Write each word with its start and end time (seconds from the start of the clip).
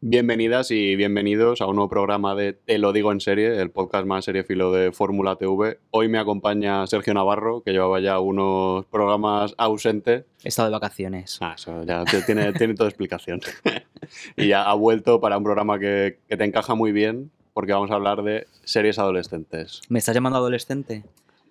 Bienvenidas 0.00 0.70
y 0.70 0.94
bienvenidos 0.94 1.60
a 1.60 1.66
un 1.66 1.74
nuevo 1.74 1.88
programa 1.88 2.36
de 2.36 2.52
Te 2.52 2.78
lo 2.78 2.92
digo 2.92 3.10
en 3.10 3.18
serie, 3.18 3.60
el 3.60 3.72
podcast 3.72 4.06
más 4.06 4.26
seriefilo 4.26 4.70
de 4.70 4.92
Fórmula 4.92 5.34
TV. 5.34 5.80
Hoy 5.90 6.06
me 6.06 6.20
acompaña 6.20 6.86
Sergio 6.86 7.14
Navarro, 7.14 7.64
que 7.64 7.72
llevaba 7.72 7.98
ya 7.98 8.20
unos 8.20 8.86
programas 8.86 9.56
ausente. 9.58 10.24
He 10.44 10.48
estado 10.50 10.68
de 10.68 10.74
vacaciones. 10.74 11.38
Ah, 11.40 11.54
eso 11.56 11.82
ya 11.82 12.04
tiene, 12.24 12.52
tiene 12.54 12.74
toda 12.74 12.88
explicación. 12.88 13.40
y 14.36 14.46
ya 14.46 14.70
ha 14.70 14.74
vuelto 14.74 15.20
para 15.20 15.36
un 15.36 15.42
programa 15.42 15.80
que, 15.80 16.20
que 16.28 16.36
te 16.36 16.44
encaja 16.44 16.76
muy 16.76 16.92
bien, 16.92 17.32
porque 17.52 17.72
vamos 17.72 17.90
a 17.90 17.94
hablar 17.94 18.22
de 18.22 18.46
series 18.62 19.00
adolescentes. 19.00 19.80
¿Me 19.88 19.98
estás 19.98 20.14
llamando 20.14 20.38
adolescente? 20.38 21.02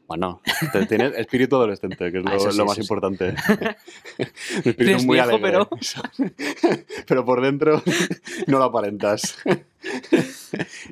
Bueno, 0.08 0.42
tienes 0.90 1.14
espíritu 1.18 1.58
adolescente, 1.58 2.12
que 2.12 2.20
es 2.20 2.24
Ah, 2.26 2.34
lo, 2.36 2.52
sí, 2.52 2.58
lo 2.58 2.66
más 2.66 2.78
importante. 2.78 3.26
Un 4.20 4.26
espíritu 4.56 4.84
Eres 4.84 5.06
muy 5.06 5.16
viejo, 5.16 5.30
alegre. 5.30 5.52
pero- 5.52 5.70
pero 7.08 7.26
por 7.26 7.42
dentro 7.42 7.82
no 8.48 8.58
lo 8.58 8.64
aparentas. 8.64 9.38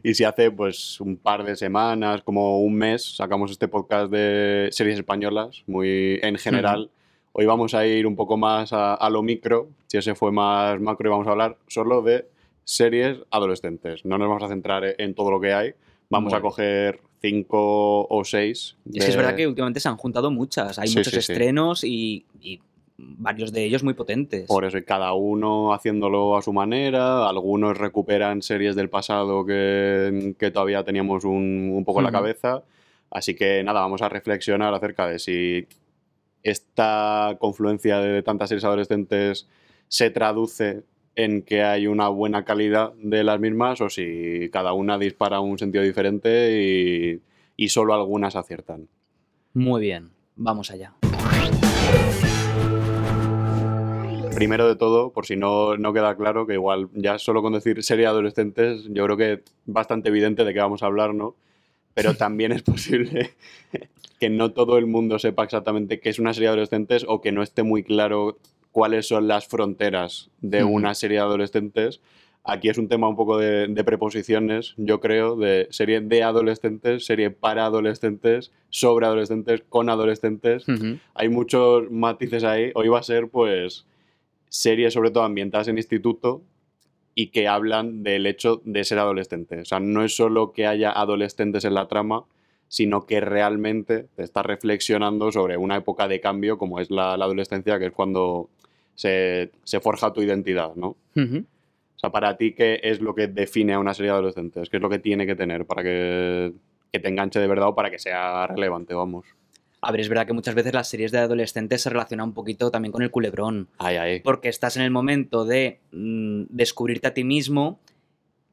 y 0.04 0.14
si 0.14 0.24
hace 0.24 0.52
pues 0.52 1.00
un 1.00 1.18
par 1.18 1.44
de 1.44 1.56
semanas, 1.56 2.22
como 2.24 2.60
un 2.62 2.76
mes, 2.76 3.16
sacamos 3.16 3.52
este 3.52 3.68
podcast 3.68 4.12
de 4.12 4.68
series 4.72 4.98
españolas, 5.00 5.64
muy 5.68 6.20
en 6.22 6.38
general. 6.38 6.90
Hoy 7.32 7.46
vamos 7.46 7.74
a 7.74 7.86
ir 7.86 8.08
un 8.08 8.16
poco 8.16 8.38
más 8.38 8.72
a, 8.74 8.94
a 8.96 9.10
lo 9.10 9.22
micro. 9.22 9.70
Si 9.88 9.98
ese 9.98 10.16
fue 10.16 10.32
más 10.32 10.80
macro, 10.80 11.08
y 11.10 11.12
vamos 11.12 11.28
a 11.28 11.32
hablar 11.32 11.58
solo 11.68 12.02
de 12.02 12.28
series 12.64 13.18
adolescentes. 13.30 14.06
No 14.06 14.18
nos 14.18 14.28
vamos 14.28 14.44
a 14.44 14.48
centrar 14.48 14.84
en 14.98 15.14
todo 15.16 15.32
lo 15.32 15.40
que 15.42 15.54
hay. 15.54 15.74
Vamos 16.10 16.34
a 16.34 16.40
coger 16.42 17.02
cinco 17.30 18.06
o 18.08 18.24
seis. 18.24 18.76
Es 18.94 19.04
que 19.06 19.12
es 19.12 19.16
verdad 19.18 19.36
que 19.36 19.48
últimamente 19.48 19.80
se 19.80 19.88
han 19.90 19.98
juntado 19.98 20.30
muchas. 20.32 20.78
Hay 20.80 20.88
Sí, 20.88 20.98
muchos 20.98 21.14
sí, 21.14 21.22
sí. 21.22 21.32
estrenos 21.32 21.84
y, 21.84 22.26
y 22.42 22.60
varios 22.98 23.52
de 23.52 23.64
ellos 23.66 23.84
muy 23.84 23.94
potentes. 23.94 24.48
Por 24.48 24.64
eso, 24.66 24.78
y 24.78 24.84
cada 24.86 25.14
uno 25.14 25.74
haciéndolo 25.74 26.38
a 26.38 26.42
su 26.42 26.54
manera, 26.54 27.28
algunos 27.28 27.78
recuperan 27.78 28.42
series 28.42 28.76
del 28.76 28.90
pasado 28.90 29.46
que, 29.46 30.36
que 30.40 30.52
todavía 30.52 30.84
teníamos 30.84 31.24
un, 31.26 31.72
un 31.74 31.84
poco 31.84 32.00
en 32.00 32.06
la 32.06 32.12
cabeza. 32.12 32.64
Así 33.12 33.36
que 33.36 33.64
nada, 33.64 33.82
vamos 33.82 34.02
a 34.02 34.10
reflexionar 34.10 34.74
acerca 34.74 35.08
de 35.08 35.20
si 35.20 35.68
esta 36.44 37.36
confluencia 37.40 38.00
de 38.00 38.22
tantas 38.24 38.50
series 38.50 38.66
adolescentes 38.66 39.48
se 39.88 40.10
traduce 40.10 40.84
en 41.16 41.42
que 41.44 41.64
hay 41.64 41.88
una 41.88 42.10
buena 42.10 42.44
calidad 42.44 42.94
de 42.96 43.24
las 43.24 43.40
mismas 43.40 43.82
o 43.82 43.90
si 43.90 44.50
cada 44.52 44.74
una 44.74 44.98
dispara 44.98 45.40
un 45.40 45.58
sentido 45.58 45.84
diferente 45.84 46.62
y, 46.62 47.22
y 47.58 47.70
solo 47.70 47.94
algunas 47.94 48.36
aciertan. 48.36 48.88
Muy 49.54 49.82
bien, 49.82 50.12
vamos 50.36 50.72
allá. 50.72 50.94
Primero 54.36 54.68
de 54.68 54.76
todo, 54.76 55.14
por 55.14 55.26
si 55.26 55.38
no, 55.38 55.78
no 55.78 55.94
queda 55.94 56.18
claro, 56.18 56.46
que 56.46 56.56
igual 56.56 56.90
ya 56.94 57.18
solo 57.18 57.42
con 57.42 57.54
decir 57.54 57.82
serie 57.84 58.06
adolescentes, 58.06 58.84
yo 58.90 59.06
creo 59.06 59.16
que 59.16 59.34
es 59.34 59.40
bastante 59.66 60.10
evidente 60.10 60.44
de 60.44 60.54
qué 60.54 60.60
vamos 60.60 60.84
a 60.84 60.88
hablar, 60.88 61.14
¿no? 61.14 61.36
Pero 61.94 62.14
también 62.18 62.52
es 62.52 62.62
posible 62.62 63.32
que 64.20 64.30
no 64.30 64.52
todo 64.52 64.78
el 64.78 64.88
mundo 64.88 65.20
sepa 65.20 65.46
exactamente 65.46 66.02
qué 66.02 66.10
es 66.10 66.20
una 66.20 66.34
serie 66.34 66.50
de 66.50 66.54
adolescentes 66.56 67.06
o 67.08 67.22
que 67.22 67.32
no 67.32 67.44
esté 67.44 67.64
muy 67.64 67.84
claro 67.84 68.38
cuáles 68.76 69.08
son 69.08 69.30
las 69.30 69.48
fronteras 69.48 70.30
de 70.42 70.66
Ujú. 70.66 70.74
una 70.74 70.94
serie 70.96 71.20
de 71.20 71.24
adolescentes. 71.24 72.02
Aquí 72.44 72.68
es 72.68 72.78
un 72.78 72.90
tema 72.90 73.08
un 73.08 73.16
poco 73.16 73.38
de, 73.38 73.70
de 73.70 73.84
preposiciones, 73.86 74.74
yo 74.76 75.00
creo, 75.00 75.38
de 75.38 75.70
serie 75.70 76.02
de 76.02 76.24
adolescentes, 76.24 77.06
serie 77.06 77.32
para 77.32 77.68
adolescentes, 77.68 78.52
sobre 78.70 79.06
adolescentes, 79.06 79.64
con 79.70 79.90
adolescentes 79.90 80.66
hay 81.14 81.30
muchos 81.30 81.90
matices 81.90 82.44
ahí. 82.44 82.74
Hoy 82.76 82.90
va 82.90 83.00
a 83.00 83.04
ser, 83.04 83.30
pues, 83.30 83.86
series 84.50 84.94
sobre 84.94 85.10
todo 85.10 85.24
ambientadas 85.24 85.70
en 85.70 85.78
instituto 85.78 86.42
y 87.16 87.28
que 87.28 87.48
hablan 87.48 88.04
del 88.04 88.26
hecho 88.26 88.62
de 88.66 88.84
ser 88.84 89.00
adolescente. 89.00 89.62
O 89.62 89.66
sea, 89.66 89.80
no 89.80 90.04
es 90.04 90.18
solo 90.18 90.52
que 90.52 90.68
haya 90.68 90.92
adolescentes 90.92 91.64
en 91.64 91.76
la 91.76 91.88
trama, 91.88 92.26
sino 92.68 93.06
que 93.06 93.22
realmente 93.22 94.10
te 94.16 94.24
está 94.24 94.44
reflexionando 94.44 95.32
sobre 95.32 95.56
una 95.56 95.78
época 95.78 96.10
de 96.10 96.20
cambio 96.20 96.58
como 96.58 96.82
es 96.82 96.92
la, 96.92 97.16
la 97.16 97.24
adolescencia, 97.24 97.80
que 97.80 97.86
es 97.86 97.94
cuando 97.94 98.50
se, 98.96 99.52
se 99.64 99.80
forja 99.80 100.12
tu 100.14 100.22
identidad, 100.22 100.74
¿no? 100.76 100.96
O 101.16 102.00
sea, 102.00 102.12
para 102.12 102.36
ti, 102.38 102.54
¿qué 102.54 102.80
es 102.84 103.00
lo 103.00 103.16
que 103.16 103.28
define 103.28 103.74
a 103.74 103.80
una 103.80 103.94
serie 103.94 104.12
de 104.12 104.18
adolescentes? 104.18 104.70
¿Qué 104.70 104.78
es 104.78 104.84
lo 104.84 104.90
que 104.90 105.00
tiene 105.00 105.26
que 105.26 105.36
tener 105.36 105.66
para 105.66 105.84
que, 105.84 106.54
que 106.92 107.00
te 107.00 107.08
enganche 107.08 107.40
de 107.40 107.48
verdad 107.48 107.70
o 107.70 107.76
para 107.76 107.90
que 107.90 108.00
sea 108.00 108.48
relevante, 108.48 108.94
vamos? 108.94 109.26
A 109.82 109.92
ver, 109.92 110.02
es 110.02 110.10
verdad 110.10 110.26
que 110.26 110.34
muchas 110.34 110.56
veces 110.56 110.74
las 110.74 110.90
series 110.90 111.12
de 111.12 111.20
adolescentes 111.20 111.84
se 111.84 111.90
relacionan 111.92 112.30
un 112.30 112.34
poquito 112.34 112.72
también 112.72 112.92
con 112.92 113.04
el 113.04 113.12
culebrón. 113.12 113.70
Ay, 113.78 113.98
ay. 113.98 114.20
Porque 114.22 114.50
estás 114.50 114.78
en 114.78 114.84
el 114.84 114.90
momento 114.90 115.46
de 115.46 115.80
mm, 115.92 116.46
descubrirte 116.50 117.08
a 117.08 117.14
ti 117.14 117.24
mismo 117.24 117.80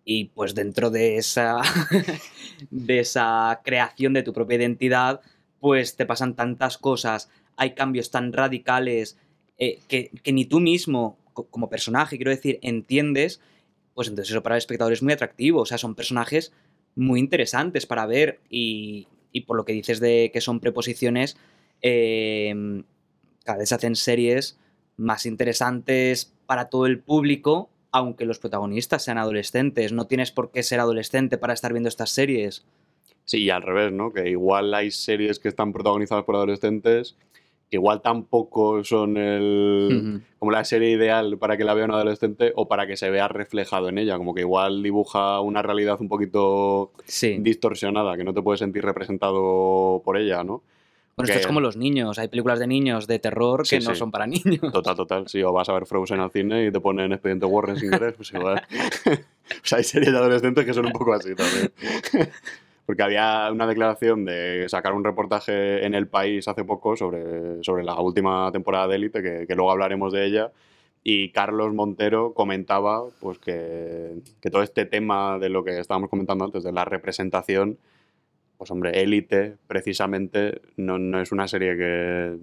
y 0.04 0.26
pues 0.26 0.54
dentro 0.54 0.90
de 0.90 1.16
esa, 1.16 1.62
de 2.70 2.98
esa 2.98 3.60
creación 3.64 4.12
de 4.12 4.22
tu 4.22 4.32
propia 4.32 4.58
identidad, 4.58 5.20
pues 5.58 5.96
te 5.96 6.06
pasan 6.06 6.34
tantas 6.34 6.76
cosas, 6.76 7.30
hay 7.56 7.74
cambios 7.74 8.10
tan 8.10 8.32
radicales 8.32 9.16
eh, 9.58 9.78
que, 9.88 10.10
ni 10.32 10.44
tú 10.44 10.60
mismo, 10.60 11.18
co- 11.32 11.46
como 11.48 11.68
personaje, 11.70 12.16
quiero 12.16 12.30
decir, 12.30 12.58
entiendes, 12.62 13.40
pues 13.94 14.08
entonces 14.08 14.30
eso 14.32 14.42
para 14.42 14.56
el 14.56 14.58
espectador 14.58 14.92
es 14.92 15.02
muy 15.02 15.12
atractivo, 15.12 15.60
o 15.60 15.66
sea, 15.66 15.78
son 15.78 15.94
personajes 15.94 16.52
muy 16.94 17.20
interesantes 17.20 17.86
para 17.86 18.06
ver 18.06 18.40
y, 18.50 19.06
y 19.32 19.42
por 19.42 19.56
lo 19.56 19.64
que 19.64 19.72
dices 19.72 20.00
de 20.00 20.30
que 20.32 20.40
son 20.40 20.60
preposiciones, 20.60 21.36
eh, 21.80 22.54
cada 23.44 23.58
vez 23.58 23.68
se 23.68 23.74
hacen 23.74 23.96
series 23.96 24.58
más 24.96 25.26
interesantes 25.26 26.32
para 26.46 26.68
todo 26.68 26.86
el 26.86 27.00
público, 27.00 27.70
aunque 27.90 28.24
los 28.24 28.38
protagonistas 28.38 29.02
sean 29.04 29.18
adolescentes. 29.18 29.92
No 29.92 30.06
tienes 30.06 30.30
por 30.32 30.50
qué 30.50 30.62
ser 30.62 30.80
adolescente 30.80 31.38
para 31.38 31.52
estar 31.54 31.72
viendo 31.72 31.88
estas 31.88 32.10
series. 32.10 32.64
Sí, 33.24 33.42
y 33.44 33.50
al 33.50 33.62
revés, 33.62 33.92
¿no? 33.92 34.12
Que 34.12 34.28
igual 34.30 34.72
hay 34.74 34.90
series 34.90 35.38
que 35.38 35.48
están 35.48 35.72
protagonizadas 35.72 36.24
por 36.24 36.36
adolescentes, 36.36 37.16
igual 37.76 38.02
tampoco 38.02 38.84
son 38.84 39.16
el, 39.16 40.16
Ujú. 40.18 40.20
como 40.38 40.52
la 40.52 40.64
serie 40.64 40.90
ideal 40.90 41.38
para 41.38 41.56
que 41.56 41.64
la 41.64 41.74
vea 41.74 41.84
un 41.84 41.92
adolescente 41.92 42.52
o 42.56 42.68
para 42.68 42.86
que 42.86 42.96
se 42.96 43.10
vea 43.10 43.28
reflejado 43.28 43.88
en 43.88 43.98
ella, 43.98 44.18
como 44.18 44.34
que 44.34 44.42
igual 44.42 44.82
dibuja 44.82 45.40
una 45.40 45.62
realidad 45.62 46.00
un 46.00 46.08
poquito 46.08 46.92
Sí. 47.06 47.36
distorsionada, 47.40 48.16
que 48.16 48.24
no 48.24 48.34
te 48.34 48.42
puedes 48.42 48.60
sentir 48.60 48.84
representado 48.84 50.02
por 50.04 50.16
ella, 50.16 50.44
¿no? 50.44 50.62
Bueno, 51.14 51.26
esto 51.28 51.40
es 51.40 51.46
como 51.46 51.60
los 51.60 51.76
niños. 51.76 52.18
Hay 52.18 52.28
películas 52.28 52.58
de 52.58 52.66
niños 52.66 53.06
de 53.06 53.18
terror 53.18 53.66
Sí, 53.66 53.76
que 53.78 53.84
no 53.84 53.90
sí. 53.90 53.98
son 53.98 54.10
para 54.10 54.26
niños. 54.26 54.72
Total, 54.72 54.96
total. 54.96 55.28
Si 55.28 55.42
o 55.42 55.52
vas 55.52 55.68
a 55.68 55.74
ver 55.74 55.84
Frozen 55.84 56.20
al 56.20 56.30
cine 56.30 56.66
y 56.66 56.72
te 56.72 56.80
ponen 56.80 57.12
Expediente 57.12 57.44
Warren 57.44 57.76
sin 57.76 57.90
querer, 57.90 58.14
pues 58.14 58.32
igual. 58.32 58.62
o 59.06 59.62
sea, 59.62 59.78
hay 59.78 59.84
series 59.84 60.10
de 60.10 60.18
adolescentes 60.18 60.64
que 60.64 60.72
son 60.72 60.86
un 60.86 60.92
poco 60.92 61.12
así 61.12 61.34
también. 61.34 61.70
Porque 62.92 63.04
había 63.04 63.48
una 63.50 63.66
declaración 63.66 64.26
de 64.26 64.66
sacar 64.68 64.92
un 64.92 65.02
reportaje 65.02 65.86
en 65.86 65.94
El 65.94 66.08
País 66.08 66.46
hace 66.46 66.62
poco 66.62 66.94
sobre, 66.94 67.64
sobre 67.64 67.84
la 67.84 67.98
última 67.98 68.52
temporada 68.52 68.86
de 68.86 68.96
Élite, 68.96 69.22
que, 69.22 69.46
que 69.46 69.54
luego 69.54 69.70
hablaremos 69.70 70.12
de 70.12 70.26
ella, 70.26 70.52
y 71.02 71.30
Carlos 71.30 71.72
Montero 71.72 72.34
comentaba 72.34 73.02
pues 73.18 73.38
que, 73.38 74.16
que 74.42 74.50
todo 74.50 74.62
este 74.62 74.84
tema 74.84 75.38
de 75.38 75.48
lo 75.48 75.64
que 75.64 75.78
estábamos 75.78 76.10
comentando 76.10 76.44
antes, 76.44 76.64
de 76.64 76.70
la 76.70 76.84
representación, 76.84 77.78
pues 78.58 78.70
hombre, 78.70 79.00
Élite 79.00 79.56
precisamente 79.66 80.60
no, 80.76 80.98
no 80.98 81.18
es 81.18 81.32
una 81.32 81.48
serie 81.48 81.78
que, 81.78 82.36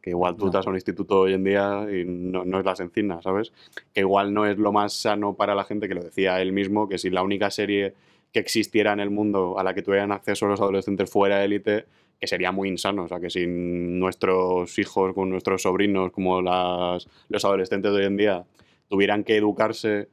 que 0.00 0.10
igual 0.10 0.36
tú 0.36 0.46
No. 0.46 0.52
vas 0.52 0.68
a 0.68 0.70
un 0.70 0.76
instituto 0.76 1.18
hoy 1.22 1.32
en 1.34 1.42
día 1.42 1.84
y 1.92 2.04
no, 2.04 2.44
no 2.44 2.60
es 2.60 2.64
las 2.64 2.78
encinas, 2.78 3.24
¿sabes? 3.24 3.52
Que 3.92 4.02
igual 4.02 4.32
no 4.32 4.46
es 4.46 4.56
lo 4.56 4.70
más 4.70 4.92
sano 4.92 5.34
para 5.34 5.56
la 5.56 5.64
gente, 5.64 5.88
que 5.88 5.94
lo 5.96 6.04
decía 6.04 6.40
él 6.40 6.52
mismo, 6.52 6.88
que 6.88 6.96
si 6.96 7.10
la 7.10 7.24
única 7.24 7.50
serie 7.50 7.94
que 8.32 8.40
existiera 8.40 8.92
en 8.92 9.00
el 9.00 9.10
mundo 9.10 9.58
a 9.58 9.64
la 9.64 9.74
que 9.74 9.82
tuvieran 9.82 10.12
acceso 10.12 10.46
los 10.46 10.60
adolescentes 10.60 11.10
fuera 11.10 11.44
élite, 11.44 11.86
que 12.20 12.26
sería 12.26 12.52
muy 12.52 12.68
insano. 12.68 13.04
O 13.04 13.08
sea, 13.08 13.20
que 13.20 13.30
si 13.30 13.46
nuestros 13.46 14.78
hijos, 14.78 15.14
con 15.14 15.30
nuestros 15.30 15.62
sobrinos, 15.62 16.12
como 16.12 16.42
las, 16.42 17.08
los 17.28 17.44
adolescentes 17.44 17.92
de 17.92 17.98
hoy 17.98 18.06
en 18.06 18.16
día, 18.16 18.44
tuvieran 18.88 19.24
que 19.24 19.36
educarse 19.36 20.08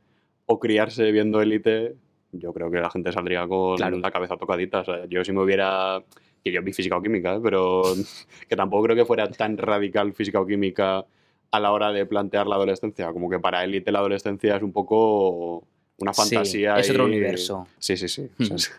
o 0.45 0.59
criarse 0.59 1.11
viendo 1.11 1.41
élite, 1.41 1.95
yo 2.31 2.53
creo 2.53 2.71
que 2.71 2.79
la 2.79 2.89
gente 2.89 3.11
saldría 3.11 3.47
con 3.47 3.77
Claro. 3.77 3.97
la 3.99 4.11
cabeza 4.11 4.37
tocadita. 4.37 4.81
O 4.81 4.85
sea, 4.85 5.05
yo 5.05 5.23
si 5.23 5.31
me 5.31 5.41
hubiera... 5.41 6.03
Que 6.43 6.51
yo 6.51 6.61
vi 6.61 6.73
física 6.73 6.97
o 6.97 7.01
química, 7.01 7.35
¿eh? 7.35 7.39
pero 7.41 7.83
que 8.49 8.55
tampoco 8.57 8.83
creo 8.83 8.95
que 8.97 9.05
fuera 9.05 9.29
tan 9.31 9.57
radical 9.57 10.13
física 10.13 10.41
o 10.41 10.45
química 10.45 11.05
a 11.51 11.59
la 11.59 11.71
hora 11.71 11.93
de 11.93 12.05
plantear 12.05 12.47
la 12.47 12.55
adolescencia. 12.55 13.13
Como 13.13 13.29
que 13.29 13.39
para 13.39 13.63
élite 13.63 13.91
la 13.93 13.99
adolescencia 13.99 14.57
es 14.57 14.63
un 14.63 14.73
poco 14.73 15.65
una 16.03 16.13
Sí, 16.13 16.21
fantasía. 16.35 16.75
es 16.77 16.89
otro 16.89 17.05
universo. 17.05 17.67
Sí, 17.79 17.97
sí, 17.97 18.07
sí. 18.07 18.29
O 18.39 18.43
sea, 18.45 18.55
es 18.57 18.71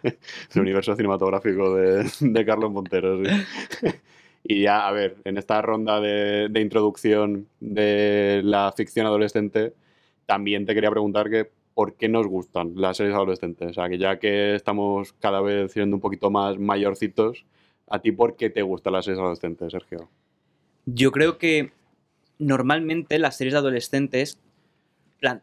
el 0.55 0.61
universo 0.63 0.95
cinematográfico 0.95 1.75
de, 1.75 2.09
de 2.21 2.45
Carlos 2.45 2.71
Montero. 2.71 3.23
sí. 3.25 3.31
Y 4.47 4.61
ya, 4.61 4.87
a 4.87 4.93
ver, 4.93 5.17
en 5.25 5.39
esta 5.39 5.63
ronda 5.63 6.03
de, 6.03 6.49
de 6.51 6.61
introducción 6.61 7.49
de 7.61 8.43
la 8.45 8.71
ficción 8.77 9.07
adolescente, 9.07 9.73
también 10.27 10.67
te 10.67 10.75
quería 10.75 10.91
preguntar 10.91 11.31
que 11.31 11.51
por 11.73 11.95
qué 11.97 12.11
nos 12.11 12.27
gustan 12.27 12.73
las 12.77 12.99
series 12.99 13.15
adolescentes. 13.15 13.71
O 13.71 13.73
sea, 13.73 13.89
que 13.89 13.97
ya 13.97 14.19
que 14.19 14.55
estamos 14.55 15.15
cada 15.15 15.41
vez 15.41 15.73
siendo 15.73 15.97
un 15.97 16.03
poquito 16.03 16.31
más 16.31 16.59
mayorcitos, 16.59 17.47
¿a 17.89 18.01
ti 18.01 18.13
por 18.13 18.37
qué 18.37 18.51
te 18.51 18.61
gustan 18.61 18.93
las 18.93 19.07
series 19.07 19.19
adolescentes, 19.19 19.73
Sergio? 19.73 20.11
Yo 20.85 21.11
creo 21.11 21.39
que 21.39 21.73
normalmente 22.39 23.19
las 23.19 23.39
series 23.39 23.55
de 23.55 23.61
adolescentes 23.61 24.39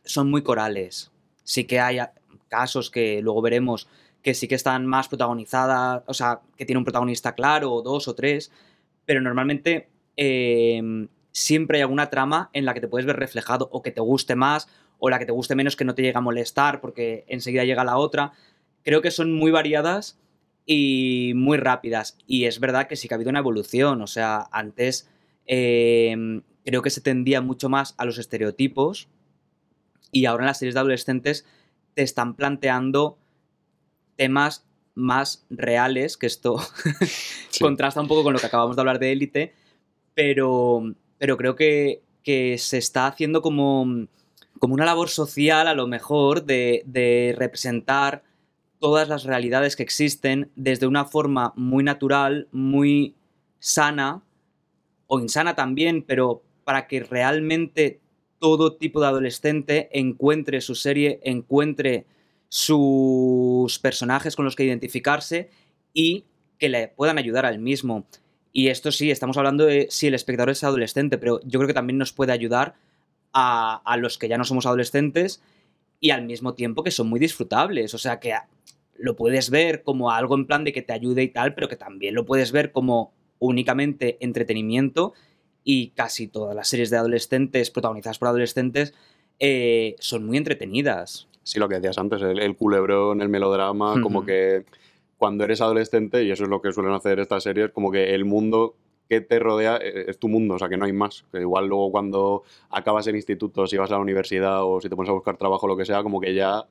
son 0.04 0.30
muy 0.30 0.44
corales. 0.44 1.12
Sí 1.44 1.66
que 1.66 1.80
hay 1.80 2.00
casos 2.48 2.90
que 2.90 3.22
luego 3.22 3.42
veremos 3.42 3.88
que 4.22 4.34
sí 4.34 4.48
que 4.48 4.56
están 4.56 4.86
más 4.86 5.08
protagonizadas, 5.08 6.04
o 6.06 6.14
sea, 6.14 6.42
que 6.58 6.66
tiene 6.66 6.78
un 6.78 6.86
protagonista 6.86 7.34
claro, 7.34 7.74
o 7.74 7.82
dos 7.82 8.08
o 8.08 8.16
tres, 8.16 8.52
pero 9.06 9.22
normalmente 9.22 9.90
em, 10.16 11.08
siempre 11.32 11.78
hay 11.78 11.82
alguna 11.82 12.10
trama 12.10 12.50
en 12.54 12.66
la 12.66 12.74
que 12.74 12.82
te 12.82 12.88
puedes 12.88 13.06
ver 13.06 13.18
reflejado 13.18 13.70
o 13.72 13.82
que 13.82 13.92
te 13.92 14.02
guste 14.02 14.36
más 14.36 14.68
o 15.00 15.10
la 15.10 15.18
que 15.18 15.26
te 15.26 15.32
guste 15.32 15.56
menos 15.56 15.76
que 15.76 15.86
no 15.86 15.96
te 15.96 16.04
llega 16.04 16.20
a 16.20 16.22
molestar 16.22 16.82
porque 16.82 17.26
enseguida 17.28 17.64
llega 17.64 17.84
la 17.84 17.98
otra. 17.98 18.34
Creo 18.84 19.02
que 19.02 19.10
son 19.10 19.34
muy 19.34 19.50
variadas 19.50 20.20
y 20.66 21.34
muy 21.36 21.58
rápidas. 21.58 22.18
Y 22.28 22.46
es 22.46 22.60
verdad 22.60 22.88
que 22.88 22.96
sí 22.96 23.08
que 23.08 23.16
ha 23.16 23.18
habido 23.18 23.32
una 23.32 23.40
evolución. 23.40 24.02
O 24.04 24.08
sea, 24.08 24.48
antes 24.52 25.10
em, 25.48 26.44
creo 26.64 26.84
que 26.84 26.92
se 26.92 27.02
tendía 27.02 27.42
mucho 27.42 27.68
más 27.68 27.96
a 27.98 28.06
los 28.06 28.20
estereotipos 28.20 29.10
y 30.12 30.26
ahora 30.26 30.44
en 30.44 30.48
las 30.48 30.60
series 30.60 30.74
de 30.74 30.80
adolescentes 30.80 31.46
te 31.94 32.04
están 32.04 32.36
planteando 32.36 33.18
temas 34.16 34.66
más 34.94 35.46
reales, 35.50 36.18
que 36.18 36.28
esto 36.28 36.58
contrasta 37.60 38.02
un 38.02 38.08
poco 38.08 38.24
con 38.24 38.34
lo 38.34 38.40
que 38.40 38.46
acabamos 38.46 38.76
de 38.76 38.82
hablar 38.82 39.00
de 39.00 39.12
élite, 39.12 39.54
pero, 40.14 40.84
pero 41.18 41.38
creo 41.38 41.56
que, 41.56 42.02
se 42.24 42.78
está 42.78 43.08
haciendo 43.08 43.42
como, 43.42 44.08
como 44.60 44.74
una 44.76 44.86
labor 44.86 45.10
social 45.10 45.68
a 45.68 45.74
lo 45.74 45.88
mejor 45.88 46.46
de, 46.46 46.84
de 46.86 47.36
representar 47.38 48.24
todas 48.80 49.10
las 49.10 49.24
realidades 49.24 49.76
que 49.76 49.84
existen 49.84 50.52
desde 50.56 50.88
una 50.88 51.06
forma 51.06 51.52
muy 51.56 51.84
natural, 51.84 52.48
muy 52.52 53.16
sana 53.60 54.22
o 55.08 55.20
insana 55.20 55.56
también, 55.56 56.04
pero 56.04 56.44
para 56.64 56.88
que 56.88 57.02
realmente 57.02 58.02
todo 58.42 58.74
tipo 58.74 59.00
de 59.00 59.06
adolescente 59.06 59.88
encuentre 59.94 60.62
su 60.62 60.74
serie, 60.74 61.20
encuentre 61.24 62.08
sus 62.50 63.78
personajes 63.78 64.36
con 64.36 64.46
los 64.46 64.56
que 64.56 64.64
identificarse 64.64 65.52
y 65.94 66.26
que 66.58 66.68
le 66.68 66.88
puedan 66.88 67.20
ayudar 67.20 67.46
al 67.46 67.60
mismo. 67.60 68.08
Y 68.52 68.70
esto 68.70 68.92
sí, 68.92 69.12
estamos 69.12 69.38
hablando 69.38 69.68
de 69.68 69.88
si 69.92 70.08
el 70.08 70.16
espectador 70.16 70.50
es 70.50 70.64
adolescente, 70.64 71.20
pero 71.20 71.40
yo 71.44 71.60
creo 71.60 71.68
que 71.68 71.76
también 71.76 72.00
nos 72.00 72.14
puede 72.14 72.32
ayudar 72.32 72.74
a, 73.32 73.80
a, 73.86 73.96
los 73.98 74.18
que 74.18 74.28
ya 74.28 74.40
no 74.40 74.44
somos 74.44 74.66
adolescentes 74.66 75.44
y 76.00 76.10
al 76.10 76.26
mismo 76.26 76.56
tiempo 76.56 76.84
que 76.84 76.90
son 76.90 77.10
muy 77.10 77.20
disfrutables. 77.20 77.94
O 77.94 78.00
sea 78.00 78.20
que 78.20 78.34
lo 78.98 79.16
puedes 79.16 79.52
ver 79.52 79.84
como 79.84 80.10
algo 80.10 80.34
en 80.34 80.48
plan 80.48 80.64
de 80.64 80.74
que 80.74 80.82
te 80.82 80.94
ayude 80.94 81.22
y 81.22 81.28
tal, 81.28 81.54
pero 81.54 81.70
que 81.70 81.76
también 81.76 82.16
lo 82.16 82.26
puedes 82.26 82.52
ver 82.52 82.72
como 82.72 83.14
únicamente 83.38 84.18
entretenimiento 84.20 85.14
y 85.64 85.90
casi 85.90 86.28
todas 86.28 86.56
las 86.56 86.68
series 86.68 86.90
de 86.90 86.98
adolescentes 86.98 87.72
protagonizadas 87.72 88.20
por 88.20 88.30
adolescentes 88.30 88.94
eh, 89.40 89.96
son 90.00 90.26
muy 90.26 90.38
entretenidas. 90.38 91.28
Sí, 91.44 91.60
lo 91.60 91.68
que 91.68 91.76
decías 91.76 91.98
antes, 91.98 92.22
el, 92.22 92.40
el 92.40 92.56
culebrón, 92.56 93.22
el 93.22 93.30
melodrama, 93.30 94.00
como 94.02 94.26
que 94.26 94.66
cuando 95.18 95.44
eres 95.44 95.62
adolescente, 95.62 96.24
y 96.24 96.32
eso 96.32 96.44
es 96.44 96.50
lo 96.50 96.62
que 96.62 96.72
suelen 96.72 96.94
hacer 96.94 97.20
estas 97.20 97.44
series, 97.44 97.72
como 97.72 97.92
que 97.92 98.14
el 98.14 98.26
mundo 98.26 98.76
que 99.12 99.22
te 99.22 99.40
rodea 99.40 99.78
eh, 99.78 100.06
es 100.08 100.18
tu 100.18 100.30
mundo, 100.30 100.56
o 100.56 100.58
sea, 100.58 100.70
que 100.70 100.78
no 100.78 100.86
hay 100.86 100.94
más. 100.94 101.26
Que 101.32 101.42
igual 101.42 101.68
luego 101.68 101.92
cuando 101.92 102.44
acabas 102.70 103.08
el 103.08 103.16
instituto, 103.18 103.68
si 103.68 103.78
vas 103.78 103.92
a 103.92 103.96
la 103.96 104.00
universidad 104.00 104.64
o 104.64 104.80
si 104.80 104.88
te 104.90 104.96
pones 104.96 105.10
a 105.10 105.14
buscar 105.14 105.36
trabajo 105.38 105.68
lo 105.68 105.76
que 105.76 105.86
sea, 105.86 106.02
como 106.02 106.22
que 106.22 106.34
ya 106.34 106.66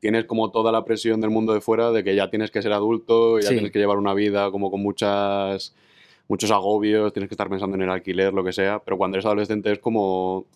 tienes 0.00 0.24
como 0.24 0.50
toda 0.50 0.72
la 0.72 0.84
presión 0.84 1.20
del 1.20 1.30
mundo 1.30 1.54
de 1.54 1.60
fuera 1.60 1.92
de 1.92 2.02
que 2.02 2.16
ya 2.16 2.28
tienes 2.28 2.50
que 2.50 2.60
ser 2.60 2.72
adulto, 2.72 3.38
ya 3.38 3.48
sí. 3.48 3.54
tienes 3.54 3.70
que 3.70 3.78
llevar 3.78 3.98
una 3.98 4.14
vida 4.14 4.50
como 4.50 4.70
con 4.70 4.82
muchas 4.82 5.74
muchos 6.28 6.50
agobios, 6.50 7.12
tienes 7.12 7.28
que 7.28 7.34
estar 7.34 7.48
pensando 7.48 7.76
en 7.76 7.82
el 7.82 7.90
alquiler, 7.90 8.32
lo 8.32 8.44
que 8.44 8.52
sea, 8.52 8.80
pero 8.80 8.96
cuando 8.96 9.16
eres 9.16 9.26
adolescente 9.26 9.72
es 9.72 9.78
como, 9.78 10.46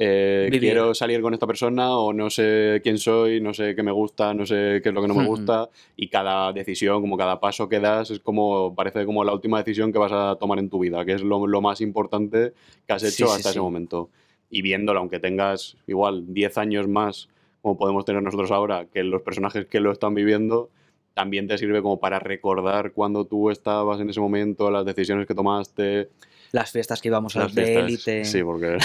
eh, 0.00 0.48
quiero 0.60 0.94
salir 0.94 1.20
con 1.20 1.34
esta 1.34 1.46
persona 1.46 1.98
o 1.98 2.12
no 2.12 2.30
sé 2.30 2.80
quién 2.84 2.98
soy, 2.98 3.40
no 3.40 3.52
sé 3.52 3.74
qué 3.74 3.82
me 3.82 3.90
gusta, 3.90 4.32
no 4.32 4.46
sé 4.46 4.80
qué 4.80 4.90
es 4.90 4.94
lo 4.94 5.02
que 5.02 5.08
no 5.08 5.14
me 5.14 5.26
gusta 5.26 5.68
y 5.96 6.08
cada 6.08 6.52
decisión, 6.52 7.00
como 7.00 7.16
cada 7.16 7.40
paso 7.40 7.68
que 7.68 7.80
das 7.80 8.12
es 8.12 8.20
como, 8.20 8.76
parece 8.76 9.04
como 9.04 9.24
la 9.24 9.32
última 9.32 9.58
decisión 9.58 9.92
que 9.92 9.98
vas 9.98 10.12
a 10.12 10.36
tomar 10.38 10.60
en 10.60 10.70
tu 10.70 10.78
vida, 10.78 11.04
que 11.04 11.14
es 11.14 11.22
lo, 11.22 11.44
lo 11.48 11.60
más 11.60 11.80
importante 11.80 12.52
que 12.86 12.92
has 12.92 13.02
hecho 13.02 13.26
sí, 13.26 13.32
hasta 13.32 13.36
sí, 13.36 13.48
ese 13.48 13.52
sí. 13.54 13.58
momento. 13.58 14.08
Y 14.50 14.62
viéndolo, 14.62 15.00
aunque 15.00 15.18
tengas 15.18 15.76
igual 15.88 16.32
10 16.32 16.58
años 16.58 16.86
más, 16.86 17.28
como 17.60 17.76
podemos 17.76 18.04
tener 18.04 18.22
nosotros 18.22 18.52
ahora, 18.52 18.86
que 18.86 19.02
los 19.02 19.22
personajes 19.22 19.66
que 19.66 19.80
lo 19.80 19.90
están 19.90 20.14
viviendo, 20.14 20.70
también 21.18 21.48
te 21.48 21.58
sirve 21.58 21.82
como 21.82 21.98
para 21.98 22.20
recordar 22.20 22.92
cuando 22.92 23.24
tú 23.24 23.50
estabas 23.50 24.00
en 24.00 24.08
ese 24.08 24.20
momento, 24.20 24.70
las 24.70 24.84
decisiones 24.84 25.26
que 25.26 25.34
tomaste. 25.34 26.10
Las 26.52 26.70
fiestas 26.70 27.02
que 27.02 27.08
íbamos 27.08 27.34
a 27.34 27.40
las 27.40 27.54
de 27.56 27.74
élite. 27.74 28.24
Sí, 28.24 28.40
porque. 28.44 28.78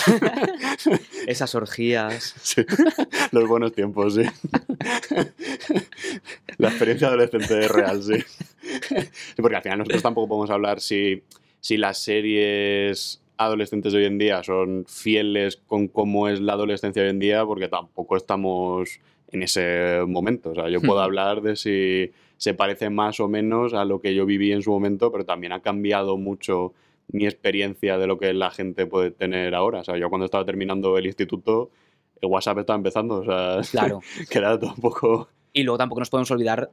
Esas 1.27 1.53
orgías. 1.53 2.33
Sí, 2.41 2.65
los 3.31 3.47
buenos 3.47 3.71
tiempos, 3.73 4.15
sí. 4.15 4.23
La 6.57 6.69
experiencia 6.69 7.09
adolescente 7.09 7.59
es 7.59 7.69
real, 7.69 8.01
sí. 8.01 8.15
Porque 9.37 9.55
al 9.55 9.61
final 9.61 9.77
nosotros 9.77 10.01
tampoco 10.01 10.29
podemos 10.29 10.49
hablar 10.49 10.81
si, 10.81 11.21
si 11.59 11.77
las 11.77 11.99
series 11.99 13.21
adolescentes 13.37 13.93
de 13.93 13.99
hoy 13.99 14.05
en 14.05 14.17
día 14.17 14.41
son 14.41 14.85
fieles 14.87 15.57
con 15.67 15.87
cómo 15.87 16.29
es 16.29 16.41
la 16.41 16.53
adolescencia 16.53 17.03
hoy 17.03 17.09
en 17.09 17.19
día, 17.19 17.45
porque 17.45 17.67
tampoco 17.67 18.17
estamos 18.17 18.99
en 19.31 19.43
ese 19.43 19.99
momento. 20.07 20.49
O 20.49 20.55
sea, 20.55 20.67
yo 20.69 20.81
puedo 20.81 20.99
hablar 20.99 21.41
de 21.43 21.55
si 21.55 22.11
se 22.37 22.53
parece 22.53 22.89
más 22.89 23.19
o 23.19 23.27
menos 23.27 23.73
a 23.73 23.85
lo 23.85 24.01
que 24.01 24.13
yo 24.15 24.25
viví 24.25 24.51
en 24.51 24.61
su 24.61 24.71
momento, 24.71 25.11
pero 25.11 25.25
también 25.25 25.53
ha 25.53 25.61
cambiado 25.61 26.17
mucho 26.17 26.73
mi 27.11 27.25
experiencia 27.25 27.97
de 27.97 28.07
lo 28.07 28.17
que 28.17 28.33
la 28.33 28.51
gente 28.51 28.85
puede 28.85 29.11
tener 29.11 29.55
ahora. 29.55 29.81
O 29.81 29.83
sea, 29.83 29.97
yo 29.97 30.09
cuando 30.09 30.25
estaba 30.25 30.45
terminando 30.45 30.97
el 30.97 31.05
instituto, 31.05 31.71
el 32.21 32.29
WhatsApp 32.29 32.59
estaba 32.59 32.77
empezando, 32.77 33.15
o 33.15 33.25
sea, 33.25 33.61
claro. 33.71 34.01
queda 34.29 34.59
todo 34.59 34.73
un 34.73 34.81
poco... 34.81 35.29
Y 35.51 35.63
luego 35.63 35.77
tampoco 35.77 36.01
nos 36.01 36.09
podemos 36.09 36.31
olvidar 36.31 36.71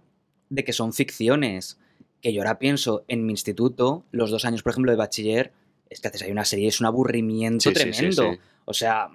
de 0.48 0.64
que 0.64 0.72
son 0.72 0.92
ficciones, 0.92 1.78
que 2.22 2.32
yo 2.32 2.40
ahora 2.40 2.58
pienso 2.58 3.04
en 3.08 3.26
mi 3.26 3.32
instituto, 3.32 4.04
los 4.10 4.30
dos 4.30 4.44
años, 4.44 4.62
por 4.62 4.70
ejemplo, 4.70 4.90
de 4.90 4.96
bachiller, 4.96 5.52
es 5.90 6.00
que 6.00 6.08
haces 6.08 6.22
ahí 6.22 6.30
una 6.30 6.44
serie, 6.44 6.68
es 6.68 6.80
un 6.80 6.86
aburrimiento 6.86 7.68
sí, 7.68 7.74
tremendo. 7.74 8.22
sí, 8.22 8.28
sí. 8.32 8.40
O 8.64 8.72
sea, 8.72 9.10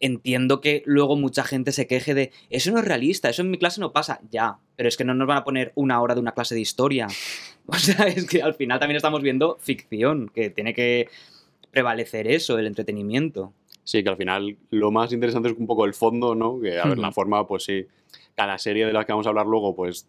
entiendo 0.00 0.60
que 0.60 0.82
luego 0.86 1.16
mucha 1.16 1.44
gente 1.44 1.72
se 1.72 1.86
queje 1.86 2.14
de 2.14 2.32
eso 2.48 2.72
no 2.72 2.78
es 2.78 2.84
realista, 2.84 3.28
eso 3.28 3.42
en 3.42 3.50
mi 3.50 3.58
clase 3.58 3.80
no 3.80 3.92
pasa. 3.92 4.20
Ya, 4.30 4.58
pero 4.76 4.88
es 4.88 4.96
que 4.96 5.04
no 5.04 5.14
nos 5.14 5.28
van 5.28 5.38
a 5.38 5.44
poner 5.44 5.72
una 5.74 6.00
hora 6.00 6.14
de 6.14 6.20
una 6.20 6.32
clase 6.32 6.54
de 6.54 6.60
historia. 6.60 7.06
O 7.72 7.74
sea, 7.74 8.08
es 8.08 8.26
que 8.26 8.42
al 8.42 8.54
final 8.54 8.80
también 8.80 8.96
estamos 8.96 9.22
viendo 9.22 9.56
ficción, 9.60 10.28
que 10.34 10.50
tiene 10.50 10.74
que 10.74 11.08
prevalecer 11.70 12.26
eso, 12.26 12.58
el 12.58 12.66
entretenimiento. 12.66 13.52
Sí, 13.84 14.02
que 14.02 14.08
al 14.08 14.16
final 14.16 14.56
lo 14.70 14.90
más 14.90 15.12
interesante 15.12 15.50
es 15.50 15.56
un 15.56 15.68
poco 15.68 15.84
el 15.84 15.94
fondo, 15.94 16.34
¿no? 16.34 16.58
Que, 16.58 16.80
a 16.80 16.86
ver, 16.86 16.98
la 16.98 17.12
forma, 17.12 17.46
pues 17.46 17.62
sí, 17.62 17.86
cada 18.34 18.58
serie 18.58 18.86
de 18.86 18.92
la 18.92 19.04
que 19.04 19.12
vamos 19.12 19.26
a 19.26 19.28
hablar 19.28 19.46
luego, 19.46 19.76
pues 19.76 20.08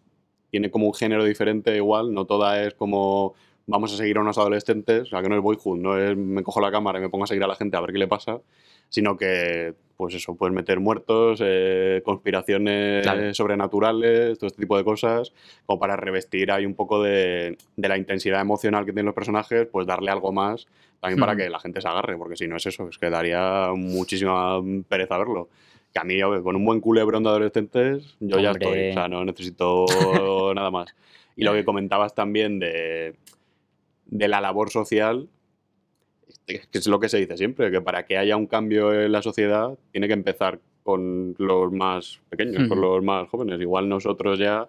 tiene 0.50 0.72
como 0.72 0.86
un 0.86 0.94
género 0.94 1.24
diferente 1.24 1.76
igual, 1.76 2.12
no 2.12 2.24
toda 2.24 2.64
es 2.64 2.74
como 2.74 3.34
vamos 3.66 3.92
a 3.94 3.96
seguir 3.96 4.18
a 4.18 4.20
unos 4.20 4.38
adolescentes, 4.38 5.02
o 5.02 5.06
sea, 5.06 5.22
que 5.22 5.28
no 5.28 5.36
es 5.36 5.42
boyhood, 5.42 5.78
no 5.78 5.98
es 5.98 6.16
me 6.16 6.42
cojo 6.42 6.60
la 6.60 6.70
cámara 6.70 6.98
y 6.98 7.02
me 7.02 7.08
pongo 7.08 7.24
a 7.24 7.26
seguir 7.26 7.44
a 7.44 7.46
la 7.46 7.54
gente 7.54 7.76
a 7.76 7.80
ver 7.80 7.92
qué 7.92 7.98
le 7.98 8.08
pasa, 8.08 8.40
sino 8.88 9.16
que, 9.16 9.74
pues 9.96 10.14
eso, 10.14 10.34
puedes 10.34 10.54
meter 10.54 10.80
muertos, 10.80 11.40
eh, 11.42 12.02
conspiraciones 12.04 13.02
claro. 13.02 13.32
sobrenaturales, 13.34 14.38
todo 14.38 14.48
este 14.48 14.62
tipo 14.62 14.76
de 14.76 14.84
cosas, 14.84 15.32
como 15.64 15.78
para 15.78 15.96
revestir 15.96 16.50
ahí 16.50 16.66
un 16.66 16.74
poco 16.74 17.02
de, 17.02 17.56
de, 17.76 17.88
la 17.88 17.96
intensidad 17.96 18.40
emocional 18.40 18.84
que 18.84 18.92
tienen 18.92 19.06
los 19.06 19.14
personajes, 19.14 19.66
pues 19.70 19.86
darle 19.86 20.10
algo 20.10 20.32
más, 20.32 20.66
también 21.00 21.18
para 21.18 21.34
que 21.34 21.48
la 21.48 21.58
gente 21.58 21.80
se 21.80 21.88
agarre, 21.88 22.16
porque 22.16 22.36
si 22.36 22.46
no 22.46 22.56
es 22.56 22.66
eso, 22.66 22.88
es 22.88 22.98
que 22.98 23.10
daría 23.10 23.70
muchísima 23.74 24.60
pereza 24.88 25.18
verlo. 25.18 25.48
Que 25.92 26.00
a 26.00 26.04
mí, 26.04 26.20
con 26.42 26.56
un 26.56 26.64
buen 26.64 26.80
culebrón 26.80 27.22
de 27.22 27.28
adolescentes, 27.28 28.16
yo 28.20 28.36
Hombre. 28.36 28.42
ya 28.42 28.50
estoy, 28.52 28.90
o 28.90 28.92
sea, 28.92 29.08
no 29.08 29.24
necesito 29.24 29.84
nada 30.54 30.70
más. 30.70 30.94
Y 31.34 31.44
lo 31.44 31.52
que 31.54 31.64
comentabas 31.64 32.14
también 32.14 32.58
de, 32.60 33.16
de 34.12 34.28
la 34.28 34.42
labor 34.42 34.68
social, 34.70 35.26
que 36.46 36.60
es 36.70 36.86
lo 36.86 37.00
que 37.00 37.08
se 37.08 37.16
dice 37.18 37.38
siempre, 37.38 37.70
que 37.70 37.80
para 37.80 38.04
que 38.04 38.18
haya 38.18 38.36
un 38.36 38.46
cambio 38.46 38.92
en 38.92 39.10
la 39.10 39.22
sociedad 39.22 39.78
tiene 39.90 40.06
que 40.06 40.12
empezar 40.12 40.60
con 40.82 41.34
los 41.38 41.72
más 41.72 42.20
pequeños, 42.28 42.62
-huh. 42.64 42.68
con 42.68 42.80
los 42.82 43.02
más 43.02 43.28
jóvenes. 43.30 43.58
Igual 43.60 43.88
nosotros 43.88 44.38
ya, 44.38 44.68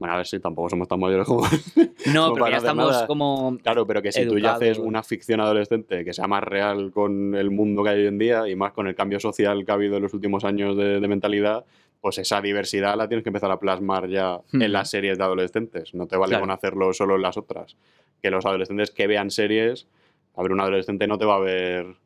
bueno, 0.00 0.14
a 0.14 0.16
ver 0.16 0.26
si 0.26 0.40
tampoco 0.40 0.68
somos 0.68 0.88
tan 0.88 0.98
mayores 0.98 1.26
como... 1.26 1.42
No, 2.12 2.30
como 2.30 2.34
pero 2.34 2.48
ya 2.50 2.56
estamos 2.56 2.90
nada. 2.90 3.06
como... 3.06 3.56
Claro, 3.62 3.86
pero 3.86 4.02
que 4.02 4.10
si 4.10 4.20
educados. 4.22 4.40
tú 4.40 4.44
ya 4.44 4.54
haces 4.54 4.78
una 4.78 5.04
ficción 5.04 5.40
adolescente 5.40 6.04
que 6.04 6.12
sea 6.12 6.26
más 6.26 6.42
real 6.42 6.90
con 6.90 7.36
el 7.36 7.52
mundo 7.52 7.84
que 7.84 7.90
hay 7.90 8.00
hoy 8.00 8.06
en 8.08 8.18
día 8.18 8.48
y 8.48 8.56
más 8.56 8.72
con 8.72 8.88
el 8.88 8.96
cambio 8.96 9.20
social 9.20 9.64
que 9.64 9.70
ha 9.70 9.74
habido 9.74 9.96
en 9.96 10.02
los 10.02 10.12
últimos 10.14 10.44
años 10.44 10.76
de, 10.76 10.98
de 10.98 11.08
mentalidad, 11.08 11.64
pues 12.06 12.18
esa 12.18 12.40
diversidad 12.40 12.96
la 12.96 13.08
tienes 13.08 13.24
que 13.24 13.30
empezar 13.30 13.50
a 13.50 13.58
plasmar 13.58 14.08
ya 14.08 14.40
en 14.52 14.70
las 14.70 14.90
series 14.90 15.18
de 15.18 15.24
adolescentes. 15.24 15.92
No 15.92 16.06
te 16.06 16.16
vale 16.16 16.30
claro. 16.30 16.42
con 16.42 16.52
hacerlo 16.52 16.92
solo 16.92 17.16
en 17.16 17.22
las 17.22 17.36
otras. 17.36 17.76
Que 18.22 18.30
los 18.30 18.46
adolescentes 18.46 18.92
que 18.92 19.08
vean 19.08 19.28
series 19.32 19.88
a 20.36 20.42
ver, 20.44 20.52
un 20.52 20.60
adolescente 20.60 21.08
no 21.08 21.18
te 21.18 21.24
va 21.24 21.34
a 21.34 21.40
ver, 21.40 21.96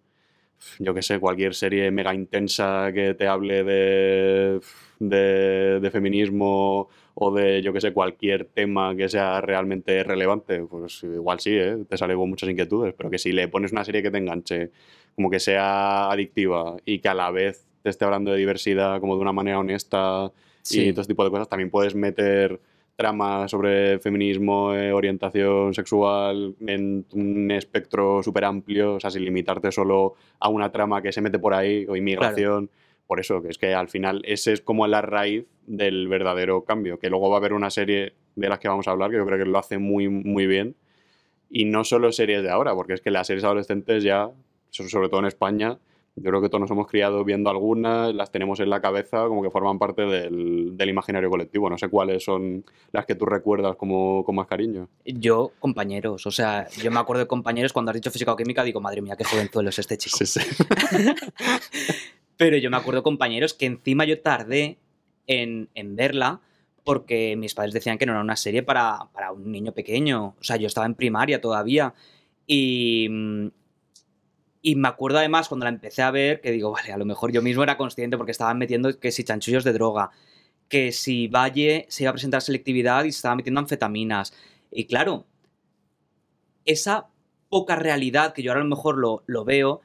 yo 0.79 0.95
qué 0.95 1.03
sé, 1.03 1.21
cualquier 1.21 1.55
serie 1.55 1.91
mega 1.91 2.15
intensa 2.15 2.91
que 2.95 3.13
te 3.13 3.27
hable 3.27 3.63
de, 3.63 4.61
de, 5.01 5.81
de 5.81 5.91
feminismo 5.91 6.89
o 7.13 7.31
de, 7.31 7.61
yo 7.61 7.75
qué 7.75 7.83
sé, 7.83 7.93
cualquier 7.93 8.47
tema 8.47 8.97
que 8.97 9.11
sea 9.11 9.43
realmente 9.43 10.03
relevante. 10.03 10.63
Pues 10.63 11.03
igual 11.03 11.41
sí, 11.41 11.59
¿eh? 11.59 11.77
te 11.87 11.99
sale 11.99 12.15
con 12.15 12.31
muchas 12.31 12.49
inquietudes, 12.49 12.95
pero 12.97 13.11
que 13.11 13.19
si 13.19 13.33
le 13.33 13.49
pones 13.49 13.73
una 13.73 13.85
serie 13.85 14.03
que 14.03 14.11
te 14.11 14.17
enganche, 14.17 14.71
como 15.15 15.29
que 15.29 15.41
sea 15.41 16.11
adictiva 16.11 16.77
y 16.87 17.01
que 17.01 17.09
a 17.11 17.15
la 17.15 17.31
vez 17.31 17.67
te 17.83 17.91
esté 17.91 18.05
hablando 18.05 18.31
de 18.33 18.39
diversidad 18.39 19.01
como 19.01 19.15
de 19.17 19.23
una 19.23 19.33
manera 19.33 19.59
honesta 19.59 20.31
Sí. 20.63 20.89
y 20.89 20.93
todo 20.93 21.01
este 21.03 21.13
tipo 21.15 21.25
de 21.25 21.31
cosas. 21.31 21.49
También 21.49 21.71
puedes 21.71 21.95
meter 21.95 22.61
tramas 22.97 23.51
sobre 23.51 23.99
feminismo, 23.99 24.75
eh, 24.75 24.93
orientación 24.93 25.73
sexual 25.73 26.55
en 26.67 27.07
un 27.13 27.51
espectro 27.51 28.23
súper 28.23 28.45
amplio, 28.45 28.95
o 28.97 29.01
sea, 29.01 29.11
sin 29.11 29.25
limitarte 29.25 29.73
solo 29.73 30.15
a 30.39 30.51
una 30.51 30.71
trama 30.71 31.01
que 31.01 31.11
se 31.11 31.23
mete 31.23 31.39
por 31.39 31.55
ahí 31.55 31.87
o 31.89 31.97
inmigración. 31.97 32.69
Por 33.07 33.19
eso, 33.19 33.41
que 33.43 33.49
es 33.49 33.57
que 33.59 33.75
al 33.75 33.89
final 33.89 34.21
ese 34.25 34.53
es 34.53 34.61
como 34.61 34.87
la 34.87 35.01
raíz 35.01 35.47
del 35.67 36.09
verdadero 36.09 36.65
cambio, 36.65 36.99
que 36.99 37.09
luego 37.09 37.31
va 37.31 37.37
a 37.37 37.39
haber 37.39 37.55
una 37.55 37.71
serie 37.71 38.13
de 38.37 38.49
las 38.49 38.59
que 38.59 38.69
vamos 38.69 38.87
a 38.87 38.91
hablar 38.91 39.11
que 39.11 39.17
yo 39.17 39.25
creo 39.27 39.39
que 39.39 39.47
lo 39.47 39.59
hace 39.59 39.79
muy, 39.79 40.09
muy 40.09 40.47
bien. 40.47 40.77
Y 41.49 41.65
no 41.65 41.83
solo 41.85 42.13
series 42.13 42.43
de 42.43 42.51
ahora, 42.51 42.75
porque 42.75 42.93
es 42.93 43.01
que 43.01 43.11
las 43.11 43.27
series 43.27 43.45
adolescentes 43.45 44.05
ya, 44.05 44.31
so- 44.69 44.89
sobre 44.89 45.09
todo 45.09 45.21
en 45.21 45.27
España, 45.27 45.79
yo 46.23 46.29
creo 46.31 46.43
que 46.43 46.49
todos 46.49 46.61
nos 46.61 46.71
hemos 46.71 46.87
criado 46.87 47.25
viendo 47.25 47.49
algunas, 47.49 48.15
las 48.15 48.31
tenemos 48.31 48.61
en 48.61 48.69
la 48.69 48.83
cabeza 48.83 49.27
como 49.27 49.43
que 49.43 49.51
forman 49.51 49.79
parte 49.79 50.03
del, 50.03 50.77
del 50.77 50.89
imaginario 50.91 51.31
colectivo. 51.31 51.71
No 51.71 51.79
sé 51.79 51.89
cuáles 51.89 52.25
son 52.25 52.65
las 52.93 53.07
que 53.07 53.15
tú 53.15 53.25
recuerdas 53.25 53.77
como, 53.77 54.23
con 54.25 54.35
más 54.35 54.47
cariño. 54.47 54.89
Yo, 55.05 55.53
compañeros, 55.59 56.27
o 56.27 56.31
sea, 56.31 56.69
yo 56.83 56.91
me 56.91 57.01
acuerdo 57.01 57.21
de 57.21 57.27
compañeros 57.27 57.73
cuando 57.73 57.91
has 57.91 57.95
dicho 57.95 58.11
física 58.11 58.33
o 58.33 58.37
química, 58.37 58.63
digo, 58.63 58.81
madre 58.81 59.01
mía, 59.01 59.17
qué 59.17 59.25
jovenzuelo 59.25 59.71
es 59.71 59.79
este 59.79 59.97
chico. 59.97 60.19
Sí, 60.19 60.27
sí. 60.27 60.41
Pero 62.37 62.59
yo 62.59 62.71
me 62.71 62.77
acuerdo, 62.77 63.03
compañeros, 63.03 63.55
que 63.55 63.67
encima 63.67 64.05
yo 64.05 64.21
tardé 64.21 64.79
en, 65.27 65.71
en 65.75 65.97
verla 65.97 66.41
porque 66.85 67.37
mis 67.37 67.55
padres 67.55 67.73
decían 67.73 67.99
que 67.99 68.07
no 68.07 68.13
era 68.13 68.21
una 68.21 68.37
serie 68.37 68.63
para, 68.63 69.09
para 69.13 69.33
un 69.33 69.51
niño 69.51 69.73
pequeño. 69.73 70.35
O 70.39 70.45
sea, 70.45 70.57
yo 70.57 70.67
estaba 70.67 70.87
en 70.87 70.95
primaria 70.95 71.41
todavía. 71.41 71.95
Y, 72.47 73.09
mm, 73.09 73.47
y 74.63 74.75
me 74.77 74.89
acuerdo 74.89 75.19
además 75.19 75.49
cuando 75.49 75.65
la 75.65 75.71
empecé 75.71 76.03
a 76.03 76.11
ver 76.11 76.41
que 76.41 76.51
digo, 76.51 76.71
vale, 76.71 76.93
a 76.93 76.99
lo 76.99 77.05
mejor 77.05 77.33
yo 77.33 77.43
mismo 77.43 77.63
era 77.63 77.77
consciente 77.77 78.17
porque 78.17 78.33
estaban 78.33 78.59
metiendo 78.59 78.99
que 78.99 79.11
si 79.11 79.25
chanchullos 79.25 79.65
de 79.65 79.73
droga, 79.73 80.11
que 80.69 80.93
si 80.93 81.29
Valle 81.29 81.87
se 81.89 82.05
iba 82.05 82.11
a 82.11 82.15
presentar 82.15 82.43
selectividad 82.43 83.05
y 83.05 83.13
se 83.13 83.17
estaba 83.17 83.37
metiendo 83.37 83.61
anfetaminas. 83.61 84.35
Y 84.71 84.87
claro, 84.87 85.27
esa 86.65 87.09
poca 87.49 87.77
realidad 87.77 88.33
que 88.33 88.43
yo 88.43 88.51
ahora 88.51 88.61
a 88.61 88.65
lo 88.65 88.71
mejor 88.71 88.99
lo, 88.99 89.25
lo 89.27 89.45
veo, 89.45 89.81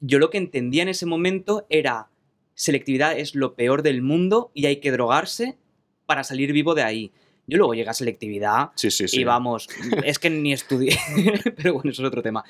yo 0.00 0.18
lo 0.18 0.30
que 0.30 0.38
entendía 0.38 0.82
en 0.82 0.88
ese 0.88 1.06
momento 1.06 1.66
era 1.68 2.08
selectividad 2.54 3.18
es 3.18 3.34
lo 3.34 3.54
peor 3.54 3.82
del 3.82 4.02
mundo 4.02 4.50
y 4.54 4.66
hay 4.66 4.76
que 4.76 4.92
drogarse 4.92 5.58
para 6.06 6.24
salir 6.24 6.52
vivo 6.52 6.74
de 6.74 6.82
ahí. 6.82 7.12
Yo 7.46 7.58
luego 7.58 7.74
llegué 7.74 7.88
a 7.90 7.94
selectividad 7.94 8.70
Sí, 8.76 8.90
sí, 8.90 9.08
sí. 9.08 9.20
y 9.20 9.24
vamos, 9.24 9.68
es 10.04 10.18
que 10.18 10.30
ni 10.30 10.52
estudié, 10.52 10.96
pero 11.56 11.74
bueno, 11.74 11.90
eso 11.90 12.02
es 12.02 12.08
otro 12.08 12.22
tema. 12.22 12.44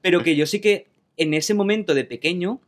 Pero 0.00 0.22
que 0.22 0.34
yo 0.34 0.46
sí 0.46 0.60
que 0.60 0.88
en 1.16 1.34
ese 1.34 1.54
momento 1.54 1.94
de 1.94 2.04
pequeño, 2.04 2.60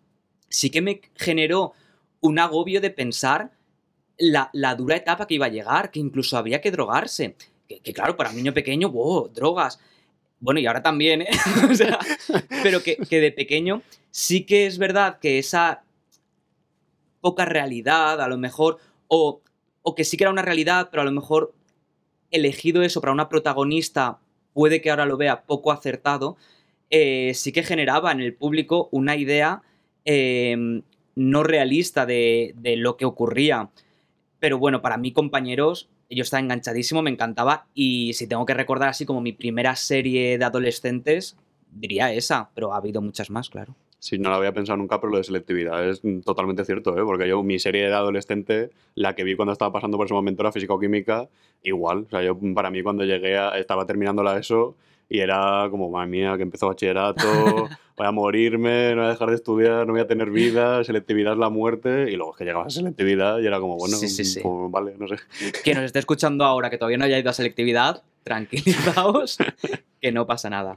sí 0.49 0.71
que 0.71 0.81
me 0.81 1.01
generó 1.17 1.73
un 2.21 2.39
agobio 2.39 2.81
de 2.81 2.91
pensar 2.91 3.53
la, 4.19 4.51
la 4.53 4.75
dura 4.75 4.97
etapa 4.97 5.27
que 5.27 5.35
iba 5.35 5.47
a 5.47 5.51
llegar, 5.51 5.91
que 5.91 6.01
incluso 6.01 6.37
había 6.37 6.61
que 6.61 6.71
drogarse. 6.71 7.37
Que, 7.69 7.81
que 7.81 7.93
claro, 7.93 8.17
para 8.17 8.31
un 8.31 8.37
niño 8.37 8.55
pequeño, 8.55 8.91
wow, 8.91 9.29
drogas. 9.29 9.81
Bueno, 10.41 10.61
y 10.61 10.67
ahora 10.67 10.83
también, 10.83 11.23
¿eh? 11.23 11.29
O 11.71 11.75
sea, 11.75 11.99
pero 12.63 12.83
que, 12.83 12.97
que 12.97 13.21
de 13.21 13.33
pequeño 13.33 13.83
sí 14.11 14.45
que 14.45 14.67
es 14.67 14.79
verdad 14.79 15.19
que 15.19 15.39
esa 15.39 15.83
poca 17.21 17.45
realidad, 17.47 18.21
a 18.21 18.29
lo 18.29 18.37
mejor, 18.37 18.79
o, 19.09 19.41
o 19.83 19.95
que 19.95 20.05
sí 20.05 20.17
que 20.17 20.25
era 20.25 20.31
una 20.31 20.43
realidad, 20.43 20.89
pero 20.91 21.03
a 21.03 21.07
lo 21.07 21.13
mejor 21.13 21.55
elegido 22.31 22.83
eso 22.83 23.01
para 23.01 23.13
una 23.13 23.29
protagonista 23.29 24.19
puede 24.53 24.81
que 24.81 24.91
ahora 24.91 25.07
lo 25.07 25.17
vea 25.17 25.43
poco 25.43 25.73
acertado, 25.73 26.37
eh, 26.91 27.33
sí 27.35 27.53
que 27.53 27.63
generaba 27.63 28.13
en 28.13 28.21
el 28.21 28.35
público 28.35 28.89
una 28.93 29.17
idea 29.17 29.63
eh, 30.05 30.83
no 31.17 31.43
realista 31.43 32.07
de, 32.07 32.55
de 32.57 32.77
lo 32.77 32.97
que 32.97 33.05
ocurría. 33.05 33.71
Pero 34.39 34.59
bueno, 34.59 34.83
para 34.83 34.97
mí, 34.97 35.13
compañeros, 35.13 35.89
yo 36.11 36.23
estaba 36.23 36.41
enganchadísimo, 36.41 37.03
me 37.03 37.11
encantaba. 37.11 37.67
Y 37.75 38.13
si 38.15 38.27
tengo 38.27 38.47
que 38.47 38.55
recordar 38.55 38.89
así 38.89 39.07
como 39.07 39.21
mi 39.21 39.33
primera 39.33 39.75
serie 39.77 40.39
de 40.39 40.45
adolescentes, 40.45 41.37
diría 41.71 42.13
esa, 42.13 42.51
pero 42.55 42.73
ha 42.73 42.77
habido 42.77 43.01
muchas 43.01 43.31
más, 43.31 43.51
claro. 43.51 43.75
Sí, 44.05 44.19
no 44.19 44.29
lo 44.29 44.35
había 44.37 44.53
pensado 44.53 44.77
nunca, 44.77 45.01
pero 45.01 45.13
lo 45.13 45.17
de 45.17 45.25
selectividad 45.25 45.89
es 45.89 46.05
mm, 46.05 46.21
totalmente 46.21 46.63
cierto, 46.67 46.91
¿eh? 46.99 47.03
porque 47.07 47.27
yo, 47.27 47.43
mi 47.43 47.59
serie 47.59 47.87
de 47.89 47.95
adolescente, 47.95 48.69
la 48.95 49.15
que 49.15 49.25
vi 49.25 49.35
cuando 49.35 49.53
estaba 49.53 49.73
pasando 49.73 49.97
por 49.97 50.05
ese 50.05 50.13
momento 50.13 50.43
era 50.43 50.53
física 50.53 50.75
o 50.75 50.79
química, 50.79 51.27
igual. 51.63 52.05
O 52.07 52.11
sea, 52.11 52.23
yo, 52.23 52.39
para 52.55 52.71
mí, 52.71 52.83
cuando 52.83 53.03
llegué, 53.05 53.39
a- 53.39 53.57
estaba 53.59 53.87
terminando 53.87 54.23
la 54.23 54.37
ESO 54.37 54.77
y 55.09 55.21
era 55.21 55.69
como, 55.71 55.89
madre 55.89 56.11
mía, 56.11 56.37
que 56.37 56.43
empezó 56.43 56.67
bachillerato, 56.69 57.23
voy 57.97 58.07
a 58.07 58.11
morirme, 58.11 58.91
no 58.95 58.97
voy 59.01 59.07
a 59.07 59.13
dejar 59.13 59.31
de 59.31 59.37
estudiar, 59.37 59.87
no 59.87 59.95
voy 59.95 60.03
a 60.03 60.07
tener 60.07 60.29
vida, 60.31 60.85
selectividad 60.85 61.33
es 61.33 61.39
la 61.39 61.49
muerte. 61.49 62.11
Y 62.13 62.17
luego 62.17 62.33
es 62.33 62.37
que 62.39 62.45
llegaba 62.45 62.67
a 62.67 62.71
selectividad 62.71 63.39
y 63.41 63.47
era 63.47 63.59
como, 63.59 63.79
bueno, 63.79 63.97
Sí, 63.97 64.09
sí, 64.09 64.27
sí. 64.27 64.41
pues 64.43 64.71
vale, 64.71 64.97
no 64.99 65.09
sé. 65.09 65.17
Que 65.65 65.75
nos 65.75 65.85
esté 65.85 65.99
escuchando 66.01 66.45
ahora 66.45 66.69
que 66.69 66.77
todavía 66.77 66.99
no 66.99 67.07
haya 67.07 67.19
ido 67.19 67.31
a 67.31 67.33
selectividad, 67.33 68.03
tranquilizaos, 68.23 69.39
que 70.03 70.13
no 70.13 70.27
pasa 70.27 70.51
nada. 70.51 70.77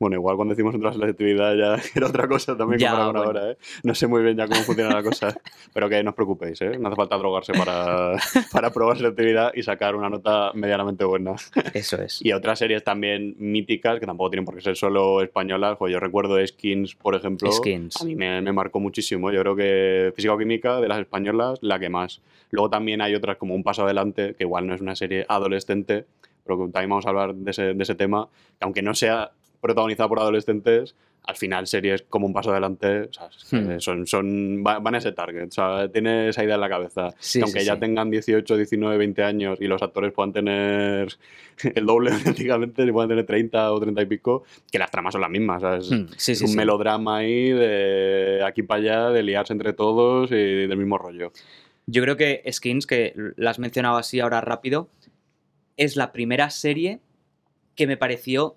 Bueno, 0.00 0.16
igual 0.16 0.36
cuando 0.36 0.54
decimos 0.54 0.74
otra 0.74 0.94
selectividad 0.94 1.54
ya 1.54 1.76
era 1.94 2.06
otra 2.06 2.26
cosa 2.26 2.56
también 2.56 2.80
Ya, 2.80 2.88
comparado 2.88 3.12
bueno. 3.12 3.26
ahora, 3.40 3.52
¿eh? 3.52 3.58
No 3.84 3.94
sé 3.94 4.06
muy 4.06 4.22
bien 4.22 4.34
ya 4.34 4.46
cómo 4.48 4.62
funciona 4.62 4.94
la 4.94 5.02
cosa, 5.02 5.36
pero 5.74 5.90
que 5.90 6.02
no 6.02 6.10
os 6.10 6.16
preocupéis, 6.16 6.60
¿eh? 6.62 6.78
No 6.78 6.88
hace 6.88 6.96
falta 6.96 7.18
drogarse 7.18 7.52
para, 7.52 8.14
para 8.52 8.72
probar 8.72 8.96
selectividad 8.96 9.52
y 9.54 9.62
sacar 9.62 9.94
una 9.94 10.08
nota 10.08 10.52
medianamente 10.54 11.04
buena. 11.04 11.34
Eso 11.74 12.00
es. 12.00 12.24
Y 12.24 12.32
otras 12.32 12.58
series 12.58 12.82
también 12.82 13.34
míticas, 13.38 14.00
que 14.00 14.06
tampoco 14.06 14.30
tienen 14.30 14.46
por 14.46 14.54
qué 14.54 14.62
ser 14.62 14.76
solo 14.76 15.20
españolas, 15.20 15.76
pues 15.76 15.92
yo 15.92 16.00
recuerdo 16.00 16.44
Skins, 16.46 16.94
por 16.94 17.14
ejemplo. 17.14 17.52
Skins. 17.52 18.00
A 18.00 18.04
mí 18.06 18.16
me, 18.16 18.40
me 18.40 18.52
marcó 18.52 18.80
muchísimo. 18.80 19.30
Yo 19.30 19.42
creo 19.42 19.54
que 19.54 20.12
Física 20.16 20.32
o 20.32 20.38
Química, 20.38 20.80
de 20.80 20.88
las 20.88 21.00
españolas, 21.00 21.58
la 21.60 21.78
que 21.78 21.90
más. 21.90 22.22
Luego 22.50 22.70
también 22.70 23.02
hay 23.02 23.14
otras 23.14 23.36
como 23.36 23.54
Un 23.54 23.62
Paso 23.62 23.84
Adelante, 23.84 24.34
que 24.34 24.44
igual 24.44 24.66
no 24.66 24.74
es 24.74 24.80
una 24.80 24.96
serie 24.96 25.26
adolescente, 25.28 26.06
pero 26.42 26.56
también 26.72 26.88
vamos 26.88 27.04
a 27.04 27.10
hablar 27.10 27.34
de 27.34 27.50
ese, 27.50 27.74
de 27.74 27.82
ese 27.82 27.94
tema, 27.94 28.28
que 28.58 28.64
aunque 28.64 28.80
no 28.80 28.94
sea 28.94 29.32
protagonizada 29.60 30.08
por 30.08 30.18
adolescentes, 30.20 30.94
al 31.24 31.36
final 31.36 31.66
series 31.66 32.02
como 32.08 32.26
Un 32.26 32.32
Paso 32.32 32.50
Adelante, 32.50 33.02
o 33.02 33.12
sea, 33.12 33.28
Hmm. 33.52 33.78
son, 33.78 34.06
son, 34.06 34.64
va- 34.66 34.78
van 34.78 34.94
a 34.94 34.98
ese 34.98 35.12
target, 35.12 35.48
o 35.48 35.50
sea, 35.50 35.88
tiene 35.92 36.30
esa 36.30 36.42
idea 36.42 36.54
en 36.54 36.60
la 36.62 36.68
cabeza. 36.68 37.10
Sí, 37.18 37.40
aunque 37.42 37.60
sí, 37.60 37.66
ya 37.66 37.74
sí. 37.74 37.80
tengan 37.80 38.10
18, 38.10 38.56
19, 38.56 38.96
20 38.96 39.22
años 39.22 39.58
y 39.60 39.66
los 39.66 39.82
actores 39.82 40.12
puedan 40.12 40.32
tener 40.32 41.08
el 41.74 41.86
doble 41.86 42.10
prácticamente, 42.24 42.84
si 42.84 42.90
puedan 42.92 43.10
tener 43.10 43.26
30 43.26 43.70
o 43.72 43.78
30 43.80 44.00
y 44.02 44.06
pico, 44.06 44.44
que 44.72 44.78
las 44.78 44.90
tramas 44.90 45.12
son 45.12 45.20
las 45.20 45.30
mismas. 45.30 45.62
Hmm, 45.90 46.06
es 46.16 46.38
sí, 46.38 46.44
un 46.44 46.56
melodrama 46.56 47.18
ahí 47.18 47.50
de 47.50 48.42
aquí 48.44 48.62
para 48.62 48.80
allá, 48.80 49.10
de 49.10 49.22
liarse 49.22 49.52
entre 49.52 49.72
todos 49.74 50.30
y 50.32 50.34
del 50.66 50.76
mismo 50.78 50.96
rollo. 50.96 51.32
Yo 51.86 52.02
creo 52.02 52.16
que 52.16 52.42
Skins, 52.50 52.86
que 52.86 53.14
la 53.36 53.50
has 53.50 53.58
mencionado 53.58 53.96
así 53.98 54.20
ahora 54.20 54.40
rápido, 54.40 54.88
es 55.76 55.96
la 55.96 56.12
primera 56.12 56.48
serie 56.50 57.00
que 57.74 57.86
me 57.86 57.96
pareció 57.96 58.56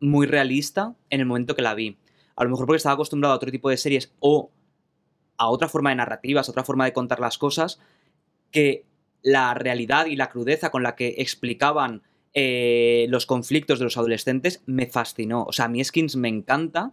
muy 0.00 0.26
realista 0.26 0.94
en 1.10 1.20
el 1.20 1.26
momento 1.26 1.54
que 1.54 1.62
la 1.62 1.74
vi. 1.74 1.96
A 2.36 2.44
lo 2.44 2.50
mejor 2.50 2.66
porque 2.66 2.78
estaba 2.78 2.94
acostumbrado 2.94 3.32
a 3.32 3.36
otro 3.36 3.50
tipo 3.50 3.70
de 3.70 3.76
series 3.76 4.12
o 4.20 4.50
a 5.38 5.48
otra 5.48 5.68
forma 5.68 5.90
de 5.90 5.96
narrativas, 5.96 6.48
otra 6.48 6.64
forma 6.64 6.84
de 6.84 6.92
contar 6.92 7.20
las 7.20 7.38
cosas, 7.38 7.80
que 8.50 8.84
la 9.22 9.54
realidad 9.54 10.06
y 10.06 10.16
la 10.16 10.28
crudeza 10.28 10.70
con 10.70 10.82
la 10.82 10.94
que 10.94 11.16
explicaban 11.18 12.02
eh, 12.34 13.06
los 13.08 13.26
conflictos 13.26 13.78
de 13.78 13.84
los 13.84 13.96
adolescentes 13.96 14.62
me 14.66 14.86
fascinó. 14.86 15.44
O 15.44 15.52
sea, 15.52 15.64
a 15.64 15.68
mí 15.68 15.82
Skins 15.82 16.16
me 16.16 16.28
encanta 16.28 16.92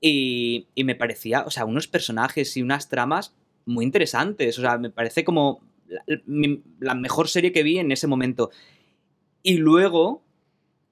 y, 0.00 0.68
y 0.74 0.84
me 0.84 0.96
parecía, 0.96 1.44
o 1.46 1.50
sea, 1.50 1.64
unos 1.64 1.86
personajes 1.88 2.56
y 2.56 2.62
unas 2.62 2.88
tramas 2.88 3.34
muy 3.64 3.84
interesantes. 3.84 4.58
O 4.58 4.62
sea, 4.62 4.78
me 4.78 4.90
parece 4.90 5.24
como 5.24 5.60
la, 5.86 6.02
la 6.80 6.94
mejor 6.94 7.28
serie 7.28 7.52
que 7.52 7.62
vi 7.62 7.78
en 7.78 7.92
ese 7.92 8.06
momento. 8.06 8.50
Y 9.42 9.58
luego, 9.58 10.24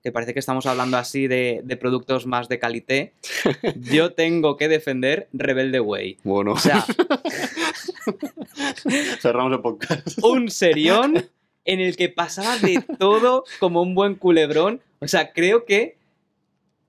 que 0.04 0.12
parece 0.12 0.34
que 0.34 0.38
estamos 0.38 0.66
hablando 0.66 0.98
así 0.98 1.28
de, 1.28 1.62
de 1.64 1.76
productos 1.78 2.26
más 2.26 2.46
de 2.50 2.58
calité, 2.58 3.14
yo 3.80 4.12
tengo 4.12 4.58
que 4.58 4.68
defender 4.68 5.28
Rebelde 5.32 5.80
Way. 5.80 6.18
Bueno, 6.24 6.52
O 6.52 6.58
sea, 6.58 6.84
cerramos 9.20 9.54
el 9.54 9.60
podcast. 9.60 10.18
un 10.22 10.50
serión 10.50 11.24
en 11.64 11.80
el 11.80 11.96
que 11.96 12.10
pasaba 12.10 12.58
de 12.58 12.84
todo 12.98 13.44
como 13.58 13.80
un 13.80 13.94
buen 13.94 14.16
culebrón. 14.16 14.82
O 15.00 15.08
sea, 15.08 15.32
creo 15.32 15.64
que 15.64 15.96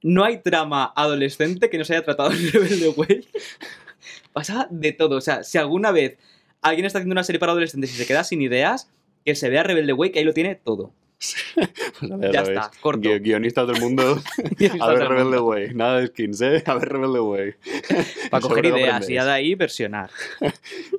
no 0.03 0.25
hay 0.25 0.39
trama 0.39 0.91
adolescente 0.93 1.69
que 1.69 1.77
no 1.77 1.85
se 1.85 1.93
haya 1.93 2.03
tratado 2.03 2.31
en 2.31 2.51
Rebelde 2.51 2.89
Way. 2.89 3.27
Pasaba 4.33 4.67
de 4.69 4.91
todo. 4.91 5.15
O 5.15 5.21
sea, 5.21 5.45
si 5.45 5.57
alguna 5.57 5.91
vez 5.91 6.17
alguien 6.61 6.85
está 6.85 6.99
haciendo 6.99 7.13
una 7.13 7.23
serie 7.23 7.39
para 7.39 7.53
adolescentes 7.53 7.93
y 7.93 7.95
se 7.95 8.05
queda 8.05 8.25
sin 8.25 8.41
ideas, 8.41 8.89
que 9.23 9.35
se 9.35 9.49
vea 9.49 9.63
Rebelde 9.63 9.93
Way, 9.93 10.11
que 10.11 10.19
ahí 10.19 10.25
lo 10.25 10.33
tiene 10.33 10.55
todo. 10.55 10.91
Pues 11.99 12.11
ya 12.33 12.41
está, 12.41 12.71
corto. 12.81 13.01
Gui- 13.09 13.19
guionistas 13.21 13.67
del 13.67 13.79
mundo, 13.79 14.03
a 14.81 14.87
ver 14.89 15.07
Rebelde 15.07 15.39
Way. 15.39 15.73
Nada 15.73 15.99
de 15.99 16.07
skins, 16.07 16.41
¿eh? 16.41 16.63
A 16.65 16.73
ver 16.75 16.89
Rebelde 16.89 17.19
Way. 17.19 17.53
Para 18.29 18.41
coger 18.41 18.65
ideas 18.65 19.09
y 19.09 19.13
de 19.13 19.19
ahí 19.19 19.55
versionar. 19.55 20.09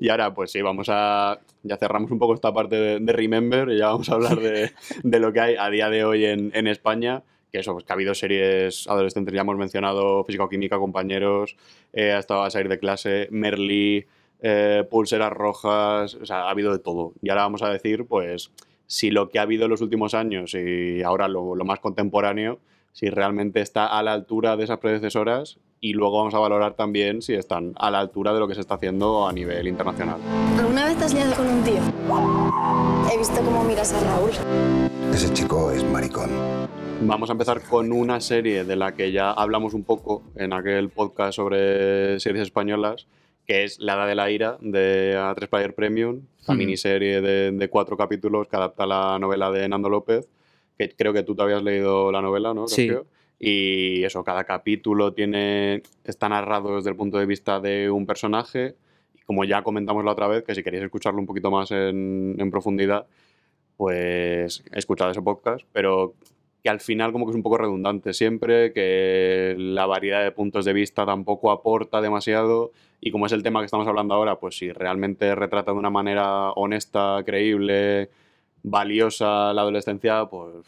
Y 0.00 0.08
ahora, 0.08 0.32
pues 0.32 0.50
sí, 0.52 0.62
vamos 0.62 0.88
a. 0.90 1.38
Ya 1.62 1.76
cerramos 1.76 2.10
un 2.10 2.18
poco 2.18 2.34
esta 2.34 2.52
parte 2.52 2.76
de, 2.76 2.98
de 3.00 3.12
Remember 3.12 3.68
y 3.70 3.78
ya 3.78 3.88
vamos 3.88 4.08
a 4.08 4.14
hablar 4.14 4.40
de, 4.40 4.72
de 5.02 5.20
lo 5.20 5.32
que 5.32 5.40
hay 5.40 5.56
a 5.58 5.68
día 5.68 5.90
de 5.90 6.04
hoy 6.04 6.24
en, 6.24 6.50
en 6.54 6.66
España. 6.66 7.22
Que 7.52 7.58
eso, 7.60 7.72
pues 7.72 7.84
que 7.84 7.92
ha 7.92 7.94
habido 7.94 8.14
series 8.14 8.86
adolescentes, 8.88 9.32
ya 9.34 9.42
hemos 9.42 9.56
mencionado 9.56 10.24
Física 10.24 10.44
o 10.44 10.48
Química, 10.48 10.78
compañeros, 10.78 11.56
eh, 11.92 12.12
ha 12.12 12.18
estado 12.18 12.42
a 12.42 12.50
salir 12.50 12.68
de 12.68 12.78
clase, 12.78 13.28
Merly, 13.30 14.06
eh, 14.40 14.84
pulseras 14.90 15.32
rojas, 15.32 16.14
o 16.16 16.26
sea, 16.26 16.42
ha 16.42 16.50
habido 16.50 16.72
de 16.72 16.78
todo. 16.80 17.12
Y 17.22 17.30
ahora 17.30 17.42
vamos 17.42 17.62
a 17.62 17.70
decir, 17.70 18.04
pues, 18.06 18.50
si 18.86 19.10
lo 19.10 19.28
que 19.28 19.38
ha 19.38 19.42
habido 19.42 19.64
en 19.64 19.70
los 19.70 19.80
últimos 19.80 20.14
años 20.14 20.54
y 20.54 21.02
ahora 21.02 21.28
lo, 21.28 21.54
lo 21.54 21.64
más 21.64 21.80
contemporáneo, 21.80 22.58
si 22.92 23.10
realmente 23.10 23.60
está 23.60 23.86
a 23.86 24.02
la 24.02 24.12
altura 24.12 24.56
de 24.56 24.64
esas 24.64 24.78
predecesoras 24.78 25.58
y 25.80 25.92
luego 25.92 26.18
vamos 26.18 26.34
a 26.34 26.38
valorar 26.38 26.74
también 26.74 27.20
si 27.22 27.34
están 27.34 27.74
a 27.76 27.90
la 27.90 27.98
altura 27.98 28.32
de 28.32 28.40
lo 28.40 28.48
que 28.48 28.54
se 28.54 28.60
está 28.60 28.76
haciendo 28.76 29.28
a 29.28 29.32
nivel 29.32 29.68
internacional. 29.68 30.18
¿Alguna 30.58 30.86
vez 30.86 30.96
te 30.96 31.04
has 31.04 31.14
liado 31.14 31.34
con 31.34 31.46
un 31.46 31.62
tío? 31.62 31.80
He 33.12 33.18
visto 33.18 33.40
cómo 33.42 33.62
miras 33.64 33.92
a 33.92 34.00
Raúl. 34.00 34.30
Ese 35.12 35.32
chico 35.32 35.70
es 35.70 35.84
maricón. 35.84 36.30
Vamos 37.02 37.28
a 37.28 37.32
empezar 37.32 37.60
con 37.62 37.92
una 37.92 38.20
serie 38.20 38.64
de 38.64 38.76
la 38.76 38.94
que 38.94 39.12
ya 39.12 39.30
hablamos 39.30 39.74
un 39.74 39.84
poco 39.84 40.22
en 40.34 40.54
aquel 40.54 40.88
podcast 40.88 41.36
sobre 41.36 42.18
series 42.20 42.44
españolas, 42.44 43.06
que 43.46 43.64
es 43.64 43.78
La 43.78 43.94
Edad 43.94 44.08
de 44.08 44.14
la 44.14 44.30
Ira 44.30 44.58
de 44.60 45.16
A3 45.16 45.48
Player 45.48 45.74
Premium, 45.74 46.22
la 46.46 46.54
miniserie 46.54 47.20
de, 47.20 47.52
de 47.52 47.68
cuatro 47.68 47.96
capítulos 47.96 48.48
que 48.48 48.56
adapta 48.56 48.86
la 48.86 49.18
novela 49.18 49.50
de 49.50 49.68
Nando 49.68 49.88
López, 49.88 50.28
que 50.76 50.90
creo 50.90 51.12
que 51.12 51.22
tú 51.22 51.34
te 51.34 51.42
habías 51.42 51.62
leído 51.62 52.10
la 52.12 52.20
novela, 52.22 52.54
¿no? 52.54 52.66
Sí. 52.66 52.90
Y 53.38 54.02
eso, 54.04 54.24
cada 54.24 54.44
capítulo 54.44 55.12
tiene, 55.12 55.82
está 56.04 56.28
narrado 56.28 56.76
desde 56.76 56.90
el 56.90 56.96
punto 56.96 57.18
de 57.18 57.26
vista 57.26 57.60
de 57.60 57.90
un 57.90 58.06
personaje. 58.06 58.74
Y 59.14 59.22
como 59.22 59.44
ya 59.44 59.62
comentamos 59.62 60.04
la 60.04 60.12
otra 60.12 60.26
vez, 60.26 60.42
que 60.42 60.54
si 60.54 60.62
queréis 60.62 60.84
escucharlo 60.84 61.20
un 61.20 61.26
poquito 61.26 61.50
más 61.50 61.70
en, 61.70 62.34
en 62.38 62.50
profundidad, 62.50 63.06
pues 63.76 64.64
escuchad 64.72 65.10
ese 65.10 65.22
podcast, 65.22 65.66
pero 65.72 66.14
que 66.66 66.70
al 66.70 66.80
final 66.80 67.12
como 67.12 67.26
que 67.26 67.30
es 67.30 67.36
un 67.36 67.44
poco 67.44 67.58
redundante 67.58 68.12
siempre, 68.12 68.72
que 68.72 69.54
la 69.56 69.86
variedad 69.86 70.24
de 70.24 70.32
puntos 70.32 70.64
de 70.64 70.72
vista 70.72 71.06
tampoco 71.06 71.52
aporta 71.52 72.00
demasiado 72.00 72.72
y 73.00 73.12
como 73.12 73.26
es 73.26 73.32
el 73.32 73.44
tema 73.44 73.60
que 73.60 73.66
estamos 73.66 73.86
hablando 73.86 74.14
ahora, 74.14 74.40
pues 74.40 74.58
si 74.58 74.72
realmente 74.72 75.32
retrata 75.36 75.70
de 75.70 75.78
una 75.78 75.90
manera 75.90 76.50
honesta, 76.50 77.22
creíble, 77.24 78.10
valiosa 78.64 79.54
la 79.54 79.62
adolescencia, 79.62 80.26
pues 80.26 80.66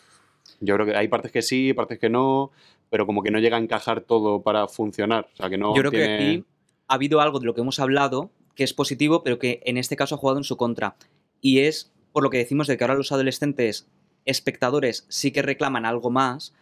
yo 0.60 0.76
creo 0.76 0.86
que 0.86 0.94
hay 0.94 1.08
partes 1.08 1.32
que 1.32 1.42
sí, 1.42 1.74
partes 1.74 1.98
que 1.98 2.08
no, 2.08 2.52
pero 2.90 3.04
como 3.04 3.24
que 3.24 3.32
no 3.32 3.40
llega 3.40 3.56
a 3.56 3.60
encajar 3.60 4.02
todo 4.02 4.42
para 4.42 4.68
funcionar. 4.68 5.28
O 5.32 5.36
sea, 5.36 5.50
que 5.50 5.58
no 5.58 5.74
Yo 5.74 5.82
creo 5.82 5.90
que 5.90 6.14
aquí 6.14 6.44
ha 6.86 6.94
habido 6.94 7.20
algo 7.20 7.40
de 7.40 7.46
lo 7.46 7.54
que 7.54 7.62
hemos 7.62 7.80
hablado 7.80 8.30
que 8.54 8.62
es 8.62 8.72
positivo, 8.72 9.24
pero 9.24 9.40
que 9.40 9.62
en 9.64 9.76
este 9.76 9.96
caso 9.96 10.14
ha 10.14 10.18
jugado 10.18 10.38
en 10.38 10.44
su 10.44 10.56
contra. 10.56 10.94
Y 11.40 11.58
es 11.58 11.92
por 12.12 12.22
lo 12.22 12.30
que 12.30 12.38
decimos 12.38 12.68
de 12.68 12.76
que 12.76 12.84
ahora 12.84 12.94
los 12.94 13.10
adolescentes 13.10 13.88
espectadores 14.30 15.06
sí 15.08 15.32
que 15.32 15.42
reclaman 15.42 15.86
algo 15.86 16.10
más, 16.10 16.54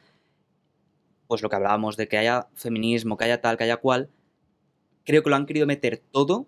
pues 1.27 1.43
lo 1.43 1.49
que 1.49 1.57
hablábamos 1.57 1.97
de 1.97 2.09
que 2.09 2.19
haya 2.19 2.49
feminismo, 2.55 3.17
que 3.17 3.25
haya 3.25 3.41
tal, 3.41 3.57
que 3.57 3.65
haya 3.65 3.79
cual, 3.79 4.09
creo 5.05 5.23
que 5.23 5.31
lo 5.31 5.37
han 5.37 5.47
querido 5.47 5.67
meter 5.67 6.03
todo 6.11 6.47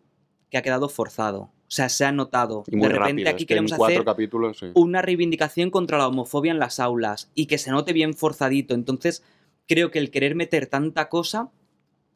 que 0.50 0.58
ha 0.58 0.62
quedado 0.62 0.88
forzado. 0.88 1.40
O 1.40 1.70
sea, 1.70 1.88
se 1.90 2.04
ha 2.04 2.12
notado. 2.12 2.64
y 2.66 2.76
de 2.76 2.88
repente 2.88 2.98
rápido, 2.98 3.30
aquí 3.30 3.42
es 3.42 3.46
que 3.46 3.54
en 3.54 3.58
queremos 3.58 3.72
cuatro 3.75 3.96
hacer 3.96 4.04
capítulos, 4.04 4.58
sí. 4.58 4.70
una 4.75 5.02
reivindicación 5.02 5.70
contra 5.70 5.98
la 5.98 6.08
homofobia 6.08 6.50
en 6.50 6.58
las 6.58 6.80
aulas 6.80 7.30
y 7.34 7.46
que 7.46 7.58
se 7.58 7.70
note 7.70 7.92
bien 7.92 8.14
forzadito. 8.14 8.75
Entonces, 8.75 9.22
creo 9.66 9.90
que 9.90 9.98
el 9.98 10.10
querer 10.10 10.34
meter 10.34 10.66
tanta 10.66 11.10
cosa 11.10 11.50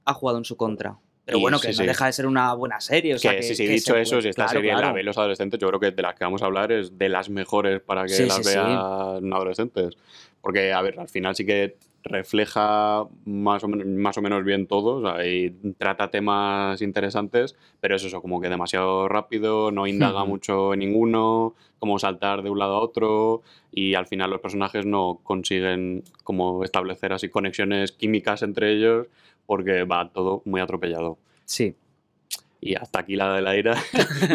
ha 0.04 0.14
jugado 0.14 0.38
en 0.38 0.44
su 0.44 0.56
contra. 0.56 0.99
Pero 1.25 1.38
bueno, 1.38 1.59
sí, 1.59 1.69
que 1.69 1.73
no 1.73 1.79
sí. 1.79 1.87
deja 1.87 2.07
de 2.07 2.12
ser 2.12 2.26
una 2.26 2.52
buena 2.55 2.81
serie. 2.81 3.14
O 3.14 3.19
sea, 3.19 3.31
que, 3.31 3.37
que, 3.38 3.43
sí, 3.45 3.55
sí, 3.55 3.64
que 3.67 3.73
dicho 3.73 3.97
eso, 3.97 4.11
puede- 4.12 4.23
si 4.23 4.29
esta 4.31 4.45
claro, 4.45 4.59
serie 4.59 4.73
la 4.73 4.79
claro. 4.79 4.95
ven 4.95 5.07
los 5.07 5.17
adolescentes, 5.19 5.61
yo 5.61 5.69
creo 5.69 5.81
que 5.81 5.91
de 5.93 6.02
las 6.02 6.14
que 6.14 6.25
vamos 6.25 6.43
a 6.43 6.47
hablar 6.47 6.73
es 6.73 6.99
de 6.99 7.09
las 7.09 7.31
mejores 7.31 7.81
para 7.81 8.02
que 8.05 8.09
Sí, 8.14 8.26
las 8.26 8.38
sí, 8.38 8.45
sí. 8.45 8.50
vean 8.57 9.33
adolescentes. 9.33 9.97
Porque, 10.41 10.73
a 10.73 10.83
ver, 10.83 10.99
al 10.99 11.09
final 11.09 11.37
sí 11.37 11.47
que 11.47 11.76
refleja 12.05 13.05
más 13.25 13.62
o, 13.62 13.69
más 13.69 14.19
o 14.19 14.23
menos 14.23 14.45
bien 14.45 14.67
todo, 14.67 14.97
o 14.97 15.00
sea, 15.02 15.25
y 15.25 15.50
trata 15.79 16.11
temas 16.11 16.83
interesantes, 16.83 17.55
pero 17.81 17.95
es 17.95 18.05
eso, 18.05 18.21
como 18.21 18.41
que 18.41 18.49
demasiado 18.49 19.07
rápido, 19.07 19.71
no 19.71 19.87
indaga 19.87 20.25
mucho 20.25 20.73
en 20.73 20.81
ninguno, 20.81 21.55
como 21.79 21.99
saltar 22.00 22.43
de 22.43 22.50
un 22.50 22.59
lado 22.59 22.76
a 22.76 22.81
otro, 22.81 23.43
y 23.71 23.95
al 23.95 24.07
final 24.07 24.31
los 24.31 24.41
personajes 24.41 24.85
no 24.85 25.21
consiguen 25.23 26.02
como 26.25 26.65
establecer 26.65 27.13
así 27.13 27.28
conexiones 27.28 27.93
químicas 27.93 28.43
entre 28.43 28.73
ellos, 28.73 29.06
porque 29.47 29.85
va 29.85 30.09
todo 30.13 30.43
muy 30.45 30.61
atropellado. 30.61 31.19
Sí. 31.45 31.75
Y 32.61 32.76
hasta 32.76 33.00
aquí 33.00 33.17
la 33.17 33.35
de 33.35 33.43
la 33.43 33.57
ira. 33.57 33.75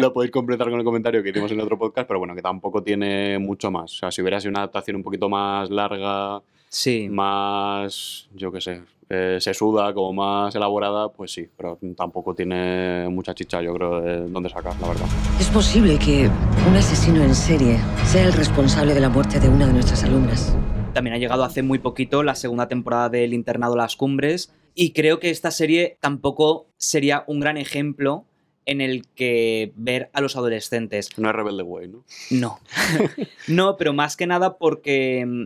Lo 0.00 0.12
podéis 0.12 0.30
completar 0.32 0.68
con 0.68 0.78
el 0.78 0.84
comentario 0.84 1.22
que 1.22 1.30
hicimos 1.30 1.50
en 1.50 1.60
otro 1.60 1.78
podcast, 1.78 2.06
pero 2.06 2.18
bueno, 2.18 2.34
que 2.34 2.42
tampoco 2.42 2.82
tiene 2.82 3.38
mucho 3.38 3.70
más. 3.70 3.92
O 3.94 3.96
sea, 3.96 4.10
si 4.10 4.20
hubiera 4.20 4.38
sido 4.38 4.50
una 4.50 4.60
adaptación 4.60 4.96
un 4.96 5.02
poquito 5.02 5.28
más 5.28 5.70
larga, 5.70 6.42
Sí. 6.68 7.08
más, 7.10 8.28
yo 8.34 8.52
qué 8.52 8.60
sé, 8.60 8.82
eh, 9.08 9.38
sesuda, 9.40 9.94
como 9.94 10.12
más 10.12 10.54
elaborada, 10.54 11.08
pues 11.10 11.32
sí, 11.32 11.46
pero 11.56 11.78
tampoco 11.96 12.34
tiene 12.34 13.08
mucha 13.08 13.32
chicha, 13.34 13.62
yo 13.62 13.72
creo, 13.72 14.02
de 14.02 14.28
dónde 14.28 14.50
sacar, 14.50 14.78
la 14.78 14.88
verdad. 14.88 15.06
Es 15.40 15.48
posible 15.48 15.98
que 15.98 16.28
un 16.68 16.76
asesino 16.76 17.22
en 17.22 17.34
serie 17.34 17.78
sea 18.04 18.26
el 18.26 18.34
responsable 18.34 18.92
de 18.92 19.00
la 19.00 19.08
muerte 19.08 19.40
de 19.40 19.48
una 19.48 19.66
de 19.66 19.72
nuestras 19.72 20.04
alumnas. 20.04 20.54
También 20.98 21.14
ha 21.14 21.18
llegado 21.18 21.44
hace 21.44 21.62
muy 21.62 21.78
poquito 21.78 22.24
la 22.24 22.34
segunda 22.34 22.66
temporada 22.66 23.08
del 23.08 23.32
internado 23.32 23.76
Las 23.76 23.94
Cumbres. 23.94 24.52
Y 24.74 24.94
creo 24.94 25.20
que 25.20 25.30
esta 25.30 25.52
serie 25.52 25.96
tampoco 26.00 26.66
sería 26.76 27.22
un 27.28 27.38
gran 27.38 27.56
ejemplo 27.56 28.26
en 28.66 28.80
el 28.80 29.06
que 29.06 29.72
ver 29.76 30.10
a 30.12 30.20
los 30.20 30.34
adolescentes. 30.34 31.16
No 31.16 31.30
es 31.30 31.36
Rebelde 31.36 31.62
Way, 31.62 31.86
¿no? 31.86 32.04
No. 32.30 32.58
no, 33.46 33.76
pero 33.76 33.92
más 33.92 34.16
que 34.16 34.26
nada 34.26 34.58
porque 34.58 35.24
mm, 35.24 35.44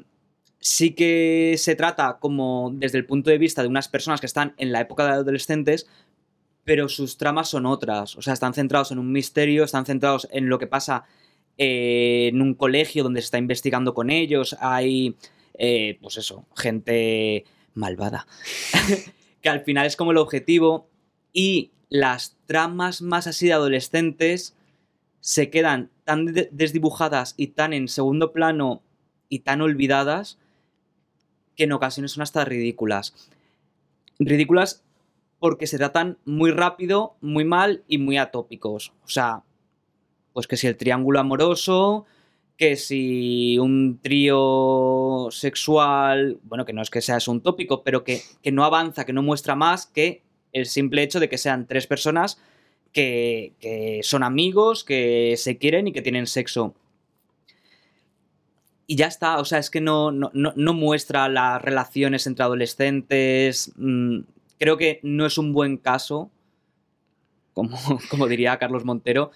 sí 0.58 0.94
que 0.94 1.56
se 1.58 1.74
trata 1.74 2.16
como 2.18 2.70
desde 2.72 2.96
el 2.96 3.04
punto 3.04 3.28
de 3.28 3.36
vista 3.36 3.60
de 3.60 3.68
unas 3.68 3.88
personas 3.88 4.20
que 4.20 4.26
están 4.26 4.54
en 4.56 4.72
la 4.72 4.80
época 4.80 5.04
de 5.04 5.10
adolescentes, 5.10 5.86
pero 6.64 6.88
sus 6.88 7.18
tramas 7.18 7.50
son 7.50 7.66
otras. 7.66 8.16
O 8.16 8.22
sea, 8.22 8.32
están 8.32 8.54
centrados 8.54 8.90
en 8.90 8.98
un 8.98 9.12
misterio, 9.12 9.64
están 9.64 9.84
centrados 9.84 10.26
en 10.32 10.48
lo 10.48 10.58
que 10.58 10.66
pasa 10.66 11.04
eh, 11.58 12.30
en 12.32 12.40
un 12.40 12.54
colegio 12.54 13.02
donde 13.02 13.20
se 13.20 13.26
está 13.26 13.36
investigando 13.36 13.92
con 13.92 14.08
ellos. 14.08 14.56
Hay, 14.60 15.16
eh, 15.54 15.98
pues 16.00 16.16
eso, 16.18 16.46
gente 16.56 17.44
malvada. 17.74 18.26
que 19.40 19.48
al 19.48 19.60
final 19.62 19.86
es 19.86 19.96
como 19.96 20.12
el 20.12 20.18
objetivo. 20.18 20.88
Y 21.32 21.70
las 21.88 22.36
tramas 22.46 23.02
más 23.02 23.26
así 23.26 23.46
de 23.46 23.52
adolescentes 23.54 24.54
se 25.20 25.50
quedan 25.50 25.90
tan 26.04 26.26
de- 26.26 26.48
desdibujadas 26.52 27.34
y 27.36 27.48
tan 27.48 27.72
en 27.72 27.88
segundo 27.88 28.32
plano 28.32 28.82
y 29.28 29.40
tan 29.40 29.60
olvidadas 29.62 30.38
que 31.56 31.64
en 31.64 31.72
ocasiones 31.72 32.12
son 32.12 32.22
hasta 32.22 32.44
ridículas. 32.44 33.14
Ridículas 34.18 34.82
porque 35.38 35.66
se 35.66 35.78
tratan 35.78 36.18
muy 36.24 36.50
rápido, 36.50 37.16
muy 37.20 37.44
mal 37.44 37.82
y 37.88 37.98
muy 37.98 38.16
atópicos. 38.16 38.92
O 39.04 39.08
sea, 39.08 39.42
pues 40.32 40.46
que 40.46 40.56
si 40.56 40.66
el 40.66 40.76
triángulo 40.76 41.18
amoroso, 41.20 42.06
que 42.62 42.76
si 42.76 43.58
un 43.58 43.98
trío 44.00 45.28
sexual, 45.30 46.38
bueno, 46.44 46.64
que 46.64 46.72
no 46.72 46.80
es 46.82 46.90
que 46.90 47.00
sea 47.00 47.18
un 47.26 47.40
tópico, 47.40 47.82
pero 47.82 48.04
que, 48.04 48.20
que 48.42 48.52
no 48.52 48.64
avanza, 48.64 49.04
que 49.04 49.12
no 49.12 49.22
muestra 49.22 49.56
más 49.56 49.86
que 49.86 50.22
el 50.52 50.66
simple 50.66 51.02
hecho 51.02 51.18
de 51.18 51.28
que 51.28 51.38
sean 51.38 51.66
tres 51.66 51.86
personas 51.88 52.38
que, 52.92 53.54
que 53.58 54.00
son 54.02 54.22
amigos, 54.22 54.84
que 54.84 55.34
se 55.36 55.58
quieren 55.58 55.88
y 55.88 55.92
que 55.92 56.02
tienen 56.02 56.26
sexo. 56.26 56.74
Y 58.86 58.96
ya 58.96 59.06
está, 59.06 59.38
o 59.38 59.44
sea, 59.44 59.58
es 59.58 59.70
que 59.70 59.80
no, 59.80 60.10
no, 60.12 60.30
no- 60.34 60.52
no 60.54 60.74
muestra 60.74 61.28
las 61.28 61.60
relaciones 61.62 62.26
entre 62.26 62.44
adolescentes. 62.44 63.72
mm, 63.76 64.18
creo 64.58 64.76
que 64.76 65.00
no 65.02 65.26
es 65.26 65.38
un 65.38 65.52
buen 65.52 65.78
caso, 65.78 66.30
como, 67.54 67.76
como 68.10 68.28
diría 68.28 68.58
Carlos 68.58 68.84
Montero, 68.84 69.30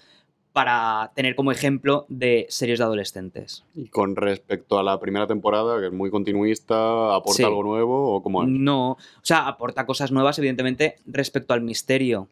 para 0.57 1.11
tener 1.13 1.35
como 1.35 1.51
ejemplo 1.51 2.07
de 2.09 2.47
series 2.49 2.79
de 2.79 2.85
adolescentes. 2.85 3.63
Y 3.75 3.89
con 3.89 4.15
respecto 4.15 4.79
a 4.79 4.83
la 4.83 4.99
primera 4.99 5.27
temporada, 5.27 5.79
que 5.79 5.85
es 5.85 5.93
muy 5.93 6.09
continuista, 6.09 7.13
¿aporta 7.13 7.37
Sí. 7.37 7.43
algo 7.43 7.61
nuevo 7.61 8.15
o 8.15 8.23
cómo 8.23 8.41
es? 8.41 8.49
No, 8.49 8.93
o 8.93 8.97
sea, 9.21 9.47
aporta 9.47 9.85
cosas 9.85 10.11
nuevas, 10.11 10.39
evidentemente, 10.39 10.95
respecto 11.05 11.53
al 11.53 11.61
misterio, 11.61 12.27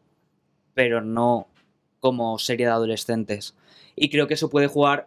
pero 0.74 1.02
no 1.02 1.46
como 2.00 2.36
serie 2.40 2.66
de 2.66 2.72
adolescentes. 2.72 3.54
Y 3.94 4.08
creo 4.10 4.26
que 4.26 4.34
eso 4.34 4.50
puede 4.50 4.66
jugar, 4.66 5.06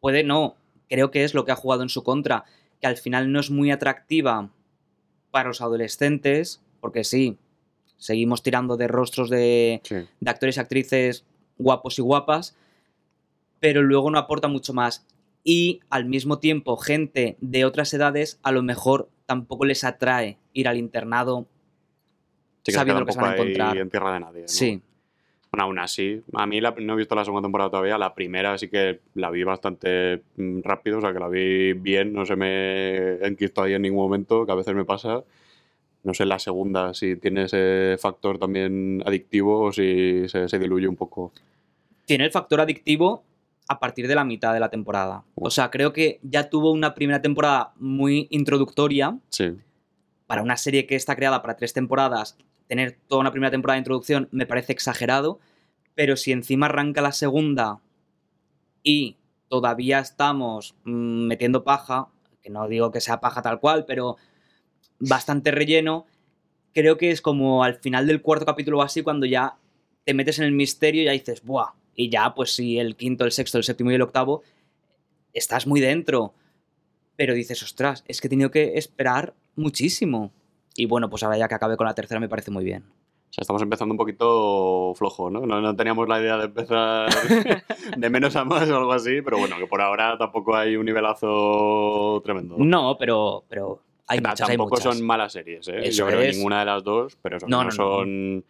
puede 0.00 0.22
no, 0.22 0.54
creo 0.90 1.10
que 1.10 1.24
es 1.24 1.32
lo 1.32 1.46
que 1.46 1.52
ha 1.52 1.56
jugado 1.56 1.82
en 1.82 1.88
su 1.88 2.02
contra, 2.02 2.44
que 2.78 2.86
al 2.86 2.98
final 2.98 3.32
no 3.32 3.40
es 3.40 3.50
muy 3.50 3.70
atractiva 3.70 4.50
para 5.30 5.48
los 5.48 5.62
adolescentes, 5.62 6.60
porque 6.82 7.04
sí, 7.04 7.38
seguimos 7.96 8.42
tirando 8.42 8.76
de 8.76 8.86
rostros 8.86 9.30
de, 9.30 9.80
Sí. 9.82 9.94
de 10.20 10.30
actores 10.30 10.58
y 10.58 10.60
actrices 10.60 11.24
guapos 11.60 11.98
y 11.98 12.02
guapas, 12.02 12.56
pero 13.60 13.82
luego 13.82 14.10
no 14.10 14.18
aporta 14.18 14.48
mucho 14.48 14.72
más. 14.72 15.06
Y 15.44 15.80
al 15.90 16.04
mismo 16.04 16.38
tiempo, 16.38 16.76
gente 16.76 17.36
de 17.40 17.64
otras 17.64 17.92
edades 17.94 18.38
a 18.42 18.52
lo 18.52 18.62
mejor 18.62 19.08
tampoco 19.26 19.64
les 19.64 19.84
atrae 19.84 20.38
ir 20.52 20.68
al 20.68 20.76
internado 20.76 21.46
Sí, 22.62 22.72
sabiendo 22.72 23.00
lo 23.00 23.06
que 23.06 23.12
se 23.12 23.20
van 23.20 23.30
a 23.30 23.34
encontrar. 23.34 23.76
en 23.76 23.90
tierra 23.90 24.12
de 24.14 24.20
nadie. 24.20 24.42
¿no? 24.42 24.48
Sí, 24.48 24.82
Bueno, 25.52 25.64
aún 25.64 25.78
así, 25.80 26.22
a 26.34 26.46
mí 26.46 26.60
la- 26.60 26.74
no 26.78 26.92
he 26.92 26.96
visto 26.96 27.14
la 27.16 27.24
segunda 27.24 27.44
temporada 27.46 27.70
todavía. 27.70 27.98
La 27.98 28.14
primera 28.14 28.56
sí 28.58 28.68
que 28.68 29.00
la 29.14 29.30
vi 29.30 29.42
bastante 29.42 30.22
mm, 30.36 30.60
rápido, 30.62 30.98
o 30.98 31.00
sea 31.00 31.12
que 31.12 31.18
la 31.18 31.28
vi 31.28 31.72
bien, 31.72 32.12
no 32.12 32.24
se 32.26 32.36
me 32.36 33.14
enquistó 33.26 33.62
ahí 33.62 33.72
en 33.74 33.82
ningún 33.82 33.98
momento, 34.04 34.46
que 34.46 34.52
a 34.52 34.54
veces 34.54 34.74
me 34.74 34.84
pasa. 34.84 35.24
No 36.02 36.14
sé 36.14 36.24
la 36.24 36.38
segunda 36.38 36.94
si 36.94 37.16
tiene 37.16 37.44
ese 37.44 37.96
factor 37.98 38.38
también 38.38 39.02
adictivo 39.04 39.60
o 39.60 39.72
si 39.72 40.28
se, 40.28 40.48
se 40.48 40.58
diluye 40.58 40.88
un 40.88 40.96
poco. 40.96 41.32
Tiene 42.06 42.24
el 42.24 42.30
factor 42.30 42.60
adictivo 42.60 43.22
a 43.68 43.78
partir 43.78 44.08
de 44.08 44.16
la 44.16 44.24
mitad 44.24 44.52
de 44.52 44.60
la 44.60 44.68
temporada. 44.68 45.22
O 45.36 45.50
sea, 45.50 45.70
creo 45.70 45.92
que 45.92 46.18
ya 46.22 46.50
tuvo 46.50 46.72
una 46.72 46.92
primera 46.94 47.22
temporada 47.22 47.72
muy 47.76 48.26
introductoria. 48.30 49.16
Sí. 49.28 49.52
Para 50.26 50.42
una 50.42 50.56
serie 50.56 50.86
que 50.86 50.96
está 50.96 51.14
creada 51.14 51.40
para 51.40 51.56
tres 51.56 51.72
temporadas, 51.72 52.36
tener 52.66 52.98
toda 53.06 53.20
una 53.20 53.30
primera 53.30 53.52
temporada 53.52 53.76
de 53.76 53.82
introducción 53.82 54.28
me 54.32 54.46
parece 54.46 54.72
exagerado. 54.72 55.38
Pero 55.94 56.16
si 56.16 56.32
encima 56.32 56.66
arranca 56.66 57.00
la 57.00 57.12
segunda 57.12 57.80
y 58.82 59.18
todavía 59.48 60.00
estamos 60.00 60.74
mm, 60.84 61.26
metiendo 61.26 61.62
paja, 61.62 62.08
que 62.42 62.50
no 62.50 62.66
digo 62.66 62.90
que 62.90 63.00
sea 63.00 63.20
paja 63.20 63.42
tal 63.42 63.60
cual, 63.60 63.84
pero 63.86 64.16
bastante 65.00 65.50
relleno, 65.50 66.06
creo 66.72 66.96
que 66.96 67.10
es 67.10 67.20
como 67.20 67.64
al 67.64 67.74
final 67.74 68.06
del 68.06 68.22
cuarto 68.22 68.46
capítulo 68.46 68.78
o 68.78 68.82
así, 68.82 69.02
cuando 69.02 69.26
ya 69.26 69.56
te 70.04 70.14
metes 70.14 70.38
en 70.38 70.44
el 70.44 70.52
misterio 70.52 71.02
y 71.02 71.06
ya 71.06 71.12
dices, 71.12 71.42
¡buah! 71.44 71.72
Y 71.94 72.08
ya, 72.08 72.34
pues 72.34 72.54
si 72.54 72.78
el 72.78 72.96
quinto, 72.96 73.24
el 73.24 73.32
sexto, 73.32 73.58
el 73.58 73.64
séptimo 73.64 73.90
y 73.90 73.94
el 73.94 74.02
octavo, 74.02 74.42
estás 75.32 75.66
muy 75.66 75.80
dentro. 75.80 76.34
Pero 77.16 77.34
dices, 77.34 77.62
ostras, 77.62 78.04
es 78.08 78.20
que 78.20 78.28
he 78.28 78.30
tenido 78.30 78.50
que 78.50 78.78
esperar 78.78 79.34
muchísimo. 79.56 80.32
Y 80.76 80.86
bueno, 80.86 81.10
pues 81.10 81.22
ahora 81.22 81.36
ya 81.36 81.48
que 81.48 81.54
acabe 81.54 81.76
con 81.76 81.86
la 81.86 81.94
tercera 81.94 82.20
me 82.20 82.28
parece 82.28 82.50
muy 82.50 82.64
bien. 82.64 82.84
O 82.84 83.32
sea, 83.32 83.42
estamos 83.42 83.62
empezando 83.62 83.92
un 83.92 83.98
poquito 83.98 84.92
flojo, 84.96 85.30
¿no? 85.30 85.46
¿no? 85.46 85.60
No 85.60 85.76
teníamos 85.76 86.08
la 86.08 86.20
idea 86.20 86.36
de 86.36 86.46
empezar 86.46 87.10
de 87.96 88.10
menos 88.10 88.34
a 88.34 88.44
más 88.44 88.68
o 88.70 88.76
algo 88.76 88.92
así, 88.92 89.20
pero 89.22 89.38
bueno, 89.38 89.56
que 89.58 89.66
por 89.66 89.80
ahora 89.80 90.16
tampoco 90.18 90.56
hay 90.56 90.76
un 90.76 90.86
nivelazo 90.86 92.20
tremendo. 92.24 92.56
No, 92.58 92.96
pero, 92.98 93.44
pero 93.48 93.82
hay 94.10 94.20
Ta- 94.20 94.30
muchas, 94.30 94.48
hay 94.50 94.56
tampoco 94.56 94.76
muchas. 94.76 94.94
son 94.96 95.06
malas 95.06 95.32
series, 95.32 95.68
¿eh? 95.68 95.78
Eso 95.84 95.98
Yo 95.98 96.06
creo 96.06 96.18
que 96.20 96.28
es. 96.28 96.36
ninguna 96.36 96.60
de 96.60 96.66
las 96.66 96.84
dos, 96.84 97.16
pero 97.22 97.36
eso, 97.38 97.46
No, 97.48 97.58
no, 97.58 97.64
no, 97.64 97.66
no. 97.70 97.72
son 97.72 98.44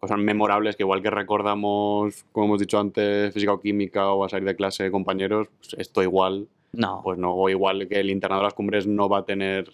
cosas 0.00 0.18
memorables 0.18 0.76
que 0.76 0.82
igual 0.82 1.00
que 1.02 1.10
recordamos, 1.10 2.24
como 2.32 2.46
hemos 2.46 2.60
dicho 2.60 2.78
antes, 2.78 3.32
física 3.32 3.52
o 3.52 3.60
química 3.60 4.10
o 4.12 4.24
a 4.24 4.28
salir 4.28 4.46
de 4.46 4.56
clase 4.56 4.90
compañeros, 4.90 5.48
pues 5.58 5.74
esto 5.78 6.02
igual, 6.02 6.48
No, 6.72 7.00
pues 7.04 7.18
no, 7.18 7.34
o 7.34 7.48
igual 7.48 7.86
que 7.88 8.00
el 8.00 8.10
internado 8.10 8.40
de 8.42 8.44
las 8.46 8.54
cumbres 8.54 8.86
no 8.86 9.08
va 9.08 9.18
a 9.18 9.24
tener 9.24 9.70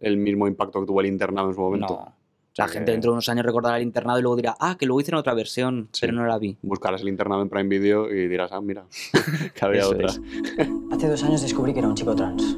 el 0.00 0.16
mismo 0.16 0.46
impacto 0.48 0.80
que 0.80 0.86
tuvo 0.86 1.00
el 1.00 1.06
internado 1.06 1.48
en 1.48 1.54
su 1.54 1.60
momento. 1.60 1.86
no. 1.94 2.12
La 2.56 2.66
O 2.66 2.68
sea 2.68 2.72
gente 2.74 2.84
que 2.86 2.92
dentro 2.92 3.10
de 3.10 3.14
unos 3.14 3.28
años 3.28 3.44
recordará 3.44 3.78
el 3.78 3.82
internado 3.82 4.16
y 4.20 4.22
luego 4.22 4.36
dirá, 4.36 4.54
ah, 4.60 4.76
que 4.78 4.86
luego 4.86 5.00
hicieron 5.00 5.18
otra 5.18 5.34
versión, 5.34 5.88
Sí. 5.90 6.02
pero 6.02 6.12
no 6.12 6.24
la 6.24 6.38
vi. 6.38 6.56
Buscarás 6.62 7.00
el 7.02 7.08
internado 7.08 7.42
en 7.42 7.48
Prime 7.48 7.68
Video 7.68 8.08
y 8.14 8.28
dirás, 8.28 8.52
ah, 8.52 8.60
mira, 8.60 8.84
que 9.56 9.64
había 9.64 9.88
otra. 9.88 10.06
Hace 10.92 11.08
dos 11.08 11.22
años 11.24 11.42
descubrí 11.42 11.72
que 11.72 11.80
era 11.80 11.88
un 11.88 11.96
chico 11.96 12.14
trans. 12.14 12.56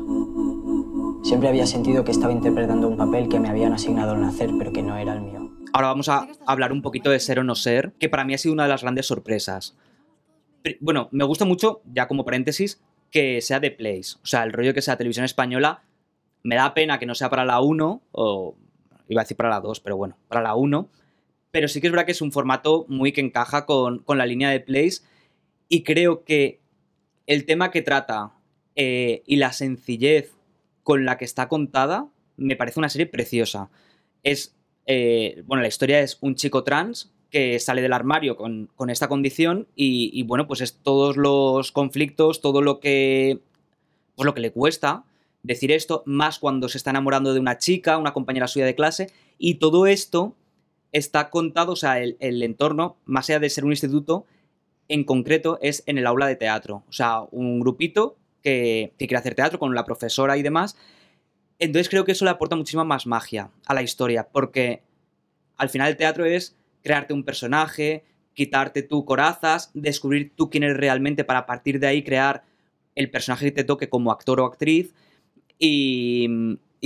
Siempre 1.27 1.49
había 1.49 1.67
sentido 1.67 2.05
que 2.05 2.13
estaba 2.13 2.33
interpretando 2.33 2.87
un 2.87 2.97
papel 2.97 3.29
que 3.29 3.41
me 3.41 3.49
habían 3.49 3.73
asignado 3.73 4.13
al 4.13 4.21
nacer, 4.21 4.51
pero 4.57 4.73
que 4.73 4.85
no 4.85 4.97
era 4.97 5.13
el 5.13 5.23
mío. 5.23 5.51
Ahora 5.73 5.89
vamos 5.89 6.09
a 6.09 6.29
hablar 6.47 6.71
un 6.71 6.83
poquito 6.83 7.11
de 7.11 7.19
ser 7.19 7.41
o 7.41 7.43
no 7.43 7.57
ser, 7.57 7.95
que 7.99 8.09
para 8.09 8.25
mí 8.25 8.33
ha 8.33 8.39
sido 8.39 8.53
una 8.53 8.63
de 8.63 8.69
las 8.69 8.83
grandes 8.83 9.07
sorpresas. 9.07 9.77
Bueno, 10.79 11.09
me 11.11 11.25
gusta 11.25 11.45
mucho, 11.45 11.83
ya 11.93 12.07
como 12.07 12.25
paréntesis, 12.25 12.81
que 13.11 13.41
sea 13.41 13.59
de 13.59 13.73
Place. 13.73 14.19
O 14.23 14.27
sea, 14.27 14.45
el 14.45 14.53
rollo 14.53 14.73
que 14.73 14.83
sea 14.83 14.97
televisión 14.97 15.25
española, 15.25 15.83
me 16.45 16.55
da 16.55 16.75
pena 16.75 17.01
que 17.01 17.07
no 17.07 17.17
sea 17.17 17.29
para 17.29 17.45
la 17.45 17.61
1, 17.61 18.03
o 18.13 18.57
iba 19.09 19.21
a 19.21 19.25
decir 19.25 19.37
para 19.37 19.51
la 19.51 19.59
2, 19.59 19.81
pero 19.81 19.97
bueno, 19.97 20.17
para 20.29 20.43
la 20.43 20.55
1. 20.55 20.89
Pero 21.51 21.67
sí 21.67 21.81
que 21.81 21.89
es 21.89 21.93
verdad 21.93 22.07
que 22.07 22.13
es 22.13 22.23
un 22.23 22.31
formato 22.31 22.87
muy 22.89 23.11
que 23.11 23.23
encaja 23.23 23.67
con, 23.67 23.99
con 24.05 24.17
la 24.17 24.27
línea 24.27 24.51
de 24.51 24.61
Place 24.61 25.03
y 25.69 25.83
creo 25.83 26.23
que 26.23 26.61
el 27.27 27.47
tema 27.47 27.73
que 27.73 27.83
trata 27.83 28.35
eh, 28.77 29.25
y 29.27 29.37
la 29.37 29.53
sencillez 29.53 30.36
con 30.87 31.05
la 31.05 31.19
que 31.19 31.25
está 31.25 31.49
contada 31.49 32.07
me 32.37 32.55
parece 32.55 32.79
una 32.79 32.89
serie 32.89 33.07
preciosa. 33.07 33.71
Es 34.23 34.55
eh, 34.87 35.43
bueno, 35.47 35.63
la 35.63 35.69
historia 35.69 36.01
es 36.01 36.17
un 36.21 36.37
chico 36.37 36.63
trans 36.63 37.13
que 37.29 37.59
sale 37.59 37.83
del 37.83 37.93
armario 37.93 38.37
con, 38.37 38.71
con 38.77 38.89
esta 38.89 39.09
condición 39.09 39.67
y, 39.75 40.23
bueno, 40.23 40.47
pues 40.47 40.61
es 40.61 40.79
todos 40.79 41.17
los 41.17 41.73
conflictos, 41.73 42.41
todo 42.41 42.63
lo 42.63 42.79
que, 42.79 43.41
pues 44.15 44.25
lo 44.25 44.33
que 44.33 44.41
le 44.41 44.53
cuesta 44.53 45.03
decir 45.43 45.73
esto, 45.73 46.05
más 46.07 46.39
cuando 46.39 46.69
se 46.69 46.79
está 46.79 46.91
enamorando 46.91 47.35
de 47.35 47.41
una 47.41 47.59
chica, 47.59 47.99
una 47.99 48.13
compañera 48.13 48.47
suya 48.47 48.65
de 48.65 48.77
clase, 48.77 49.11
y 49.39 49.55
todo 49.55 49.89
esto 49.89 50.37
está 50.93 51.31
contado, 51.31 51.73
o 51.73 51.77
sea, 51.77 52.01
el, 52.01 52.17
el 52.21 52.41
entorno, 52.45 52.97
más 53.07 53.29
allá 53.29 53.41
de 53.41 53.51
ser 53.51 53.65
un 53.65 53.73
instituto, 53.73 54.25
en 54.87 55.03
concreto 55.03 55.59
es 55.61 55.83
en 55.87 55.99
el 55.99 56.07
aula 56.07 56.29
de 56.29 56.37
teatro, 56.37 56.85
o 56.89 56.93
sea, 56.93 57.23
un 57.33 57.59
grupito 57.59 58.17
que, 58.47 58.93
quiere 58.97 59.17
hacer 59.17 59.35
teatro 59.35 59.59
con 59.59 59.75
la 59.75 59.85
profesora 59.85 60.37
y 60.37 60.43
demás, 60.43 60.77
entonces 61.59 61.89
creo 61.89 62.05
que 62.05 62.13
eso 62.13 62.25
le 62.25 62.31
aporta 62.31 62.55
muchísima 62.55 62.85
más 62.85 63.05
magia 63.05 63.51
a 63.67 63.75
la 63.75 63.83
historia, 63.83 64.29
porque 64.31 64.85
al 65.57 65.69
final 65.69 65.89
el 65.89 65.97
teatro 65.97 66.25
es 66.25 66.55
crearte 66.81 67.13
un 67.13 67.25
personaje, 67.25 68.05
quitarte 68.35 68.83
tú 68.83 69.05
corazas, 69.05 69.73
descubrir 69.75 70.33
tú 70.37 70.49
quién 70.49 70.63
eres 70.63 70.77
realmente 70.77 71.25
para 71.25 71.45
partir 71.45 71.81
de 71.81 71.89
ahí 71.89 72.05
crear 72.05 72.45
el 72.95 73.11
personaje 73.11 73.47
que 73.47 73.53
te 73.53 73.65
toque 73.65 73.89
como 73.89 74.13
actor 74.13 74.41
o 74.41 74.47
actriz. 74.47 74.95
Y, 75.59 76.29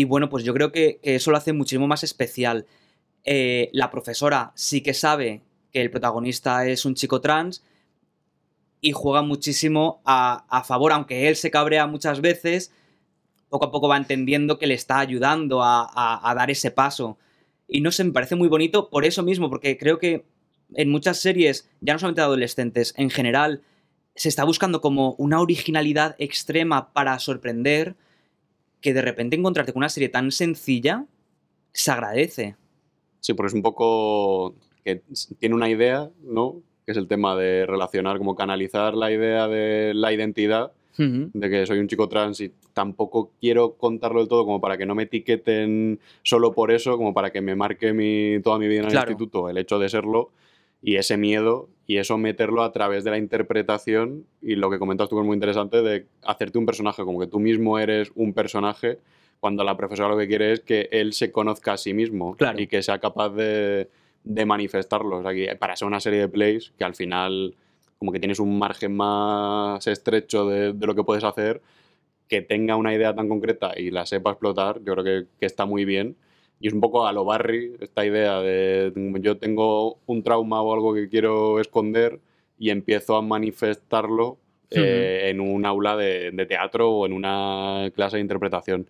bueno, 0.06 0.30
pues 0.30 0.44
yo 0.44 0.54
creo 0.54 0.72
que, 0.72 0.98
que 1.02 1.16
eso 1.16 1.30
lo 1.30 1.36
hace 1.36 1.52
muchísimo 1.52 1.86
más 1.86 2.04
especial. 2.04 2.64
Eh, 3.24 3.68
la 3.74 3.90
profesora 3.90 4.52
sí 4.54 4.80
que 4.80 4.94
sabe 4.94 5.42
que 5.72 5.82
el 5.82 5.90
protagonista 5.90 6.66
es 6.66 6.86
un 6.86 6.94
chico 6.94 7.20
trans 7.20 7.62
y 8.80 8.92
juega 8.92 9.22
muchísimo 9.22 10.00
a, 10.04 10.44
a 10.48 10.64
favor, 10.64 10.92
aunque 10.92 11.28
él 11.28 11.36
se 11.36 11.50
cabrea 11.50 11.86
muchas 11.86 12.20
veces, 12.20 12.72
poco 13.48 13.66
a 13.66 13.70
poco 13.72 13.88
va 13.88 13.96
entendiendo 13.96 14.58
que 14.58 14.66
le 14.66 14.74
está 14.74 15.00
ayudando 15.00 15.62
a, 15.62 15.88
a- 15.94 16.34
dar 16.34 16.50
ese 16.50 16.70
paso. 16.70 17.18
Y 17.68 17.80
no 17.80 17.92
sé, 17.92 18.04
me 18.04 18.12
parece 18.12 18.36
muy 18.36 18.48
bonito 18.48 18.88
por 18.90 19.04
eso 19.04 19.22
mismo, 19.22 19.50
porque 19.50 19.76
creo 19.76 19.98
que 19.98 20.24
en 20.74 20.90
muchas 20.90 21.18
series, 21.20 21.68
ya 21.80 21.92
no 21.92 21.98
solamente 21.98 22.22
adolescentes, 22.22 22.94
en 22.96 23.10
general, 23.10 23.62
se 24.14 24.28
está 24.28 24.44
buscando 24.44 24.80
como 24.80 25.14
una 25.18 25.40
originalidad 25.40 26.14
extrema 26.18 26.92
para 26.92 27.18
sorprender, 27.18 27.96
que 28.80 28.94
de 28.94 29.02
repente 29.02 29.36
encontrarte 29.36 29.72
con 29.72 29.80
una 29.80 29.88
serie 29.88 30.08
tan 30.08 30.30
sencilla 30.32 31.06
se 31.72 31.90
agradece. 31.90 32.56
Sí, 33.20 33.34
porque 33.34 33.48
es 33.48 33.54
un 33.54 33.62
poco 33.62 34.54
que 34.84 35.02
tiene 35.38 35.54
una 35.54 35.68
idea, 35.68 36.10
¿no? 36.22 36.62
Que 36.90 36.92
es 36.92 36.98
el 36.98 37.06
tema 37.06 37.36
de 37.36 37.66
relacionar, 37.66 38.18
como 38.18 38.34
canalizar 38.34 38.94
la 38.94 39.12
idea 39.12 39.46
de 39.46 39.92
la 39.94 40.12
identidad, 40.12 40.72
de 40.98 41.48
que 41.48 41.64
soy 41.64 41.78
un 41.78 41.86
chico 41.86 42.08
trans 42.08 42.40
y 42.40 42.50
tampoco 42.74 43.30
quiero 43.40 43.74
contarlo 43.74 44.18
del 44.18 44.28
todo 44.28 44.44
como 44.44 44.60
para 44.60 44.76
que 44.76 44.86
no 44.86 44.96
me 44.96 45.04
etiqueten 45.04 46.00
solo 46.24 46.52
por 46.52 46.72
eso, 46.72 46.96
como 46.96 47.14
para 47.14 47.30
que 47.30 47.40
me 47.40 47.54
marque 47.54 47.92
mi, 47.92 48.40
toda 48.42 48.58
mi 48.58 48.66
vida 48.66 48.80
en 48.80 48.86
el 48.86 48.90
Claro. 48.90 49.12
instituto 49.12 49.48
el 49.48 49.56
hecho 49.56 49.78
de 49.78 49.88
serlo 49.88 50.30
y 50.82 50.96
ese 50.96 51.16
miedo 51.16 51.68
y 51.86 51.98
eso 51.98 52.18
meterlo 52.18 52.64
a 52.64 52.72
través 52.72 53.04
de 53.04 53.12
la 53.12 53.18
interpretación 53.18 54.24
y 54.42 54.56
lo 54.56 54.68
que 54.68 54.80
comentas 54.80 55.08
tú 55.08 55.14
que 55.14 55.20
es 55.22 55.26
muy 55.26 55.34
interesante 55.36 55.80
de 55.82 56.06
hacerte 56.24 56.58
un 56.58 56.66
personaje, 56.66 57.04
como 57.04 57.20
que 57.20 57.28
tú 57.28 57.38
mismo 57.38 57.78
eres 57.78 58.10
un 58.16 58.32
personaje 58.34 58.98
cuando 59.38 59.62
la 59.62 59.76
profesora 59.76 60.08
lo 60.08 60.18
que 60.18 60.26
quiere 60.26 60.52
es 60.52 60.60
que 60.60 60.88
él 60.90 61.12
se 61.12 61.30
conozca 61.30 61.74
a 61.74 61.76
sí 61.76 61.94
mismo 61.94 62.34
Claro. 62.34 62.60
y 62.60 62.66
que 62.66 62.82
sea 62.82 62.98
capaz 62.98 63.30
de, 63.30 63.88
de 64.24 64.44
manifestarlo. 64.44 65.18
O 65.18 65.22
sea, 65.22 65.32
que 65.32 65.56
para 65.56 65.76
ser 65.76 65.88
una 65.88 66.00
serie 66.00 66.20
de 66.20 66.28
plays 66.28 66.72
que 66.78 66.84
al 66.84 66.94
final 66.94 67.54
como 67.98 68.12
que 68.12 68.18
tienes 68.18 68.40
un 68.40 68.58
margen 68.58 68.96
más 68.96 69.86
estrecho 69.86 70.48
de, 70.48 70.72
de 70.72 70.86
lo 70.86 70.94
que 70.94 71.04
puedes 71.04 71.22
hacer, 71.22 71.60
que 72.28 72.40
tenga 72.40 72.76
una 72.76 72.94
idea 72.94 73.14
tan 73.14 73.28
concreta 73.28 73.72
y 73.76 73.90
la 73.90 74.06
sepa 74.06 74.30
explotar, 74.30 74.78
yo 74.84 74.94
creo 74.94 75.04
que, 75.04 75.26
que 75.38 75.46
está 75.46 75.66
muy 75.66 75.84
bien. 75.84 76.16
Y 76.60 76.68
es 76.68 76.72
un 76.72 76.80
poco 76.80 77.06
a 77.06 77.12
lo 77.12 77.24
Barry 77.24 77.74
esta 77.80 78.06
idea 78.06 78.40
de 78.40 78.92
yo 79.20 79.36
tengo 79.36 79.98
un 80.06 80.22
trauma 80.22 80.62
o 80.62 80.72
algo 80.72 80.94
que 80.94 81.08
quiero 81.08 81.60
esconder 81.60 82.20
y 82.58 82.70
empiezo 82.70 83.16
a 83.16 83.22
manifestarlo 83.22 84.38
eh, 84.70 85.28
en 85.30 85.40
un 85.40 85.66
aula 85.66 85.96
de, 85.96 86.30
de 86.30 86.46
teatro 86.46 86.90
o 86.90 87.06
en 87.06 87.12
una 87.12 87.90
clase 87.94 88.16
de 88.16 88.22
interpretación. 88.22 88.86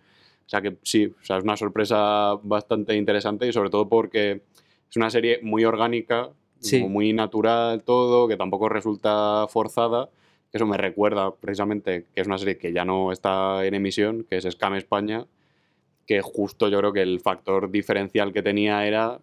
O 0.47 0.49
sea 0.49 0.61
que 0.61 0.77
sí, 0.83 1.07
o 1.07 1.25
sea, 1.25 1.39
es 1.39 1.45
una 1.45 1.57
sorpresa 1.57 2.35
bastante 2.43 2.95
interesante 2.95 3.47
y 3.47 3.53
sobre 3.53 3.71
todo 3.71 3.89
porque 3.89 4.43
es 4.91 4.97
una 4.97 5.11
serie 5.11 5.39
muy 5.43 5.65
orgánica, 5.65 6.31
Sí. 6.59 6.83
muy 6.85 7.15
natural 7.15 7.83
todo, 7.85 8.29
que 8.29 8.37
tampoco 8.37 8.69
resulta 8.69 9.47
forzada. 9.49 10.11
Eso 10.53 10.67
me 10.67 10.77
recuerda 10.77 11.35
precisamente 11.35 12.05
que 12.15 12.21
es 12.21 12.27
una 12.27 12.37
serie 12.37 12.59
que 12.59 12.73
ya 12.73 12.85
no 12.85 13.13
está 13.13 13.65
en 13.65 13.73
emisión, 13.75 14.27
que 14.29 14.37
es 14.37 14.45
Scam 14.51 14.75
España, 14.75 15.27
que 16.07 16.21
justo 16.21 16.69
yo 16.69 16.79
creo 16.79 16.93
que 16.93 17.01
el 17.03 17.21
factor 17.21 17.71
diferencial 17.71 18.33
que 18.35 18.43
tenía 18.43 18.87
era 18.87 19.21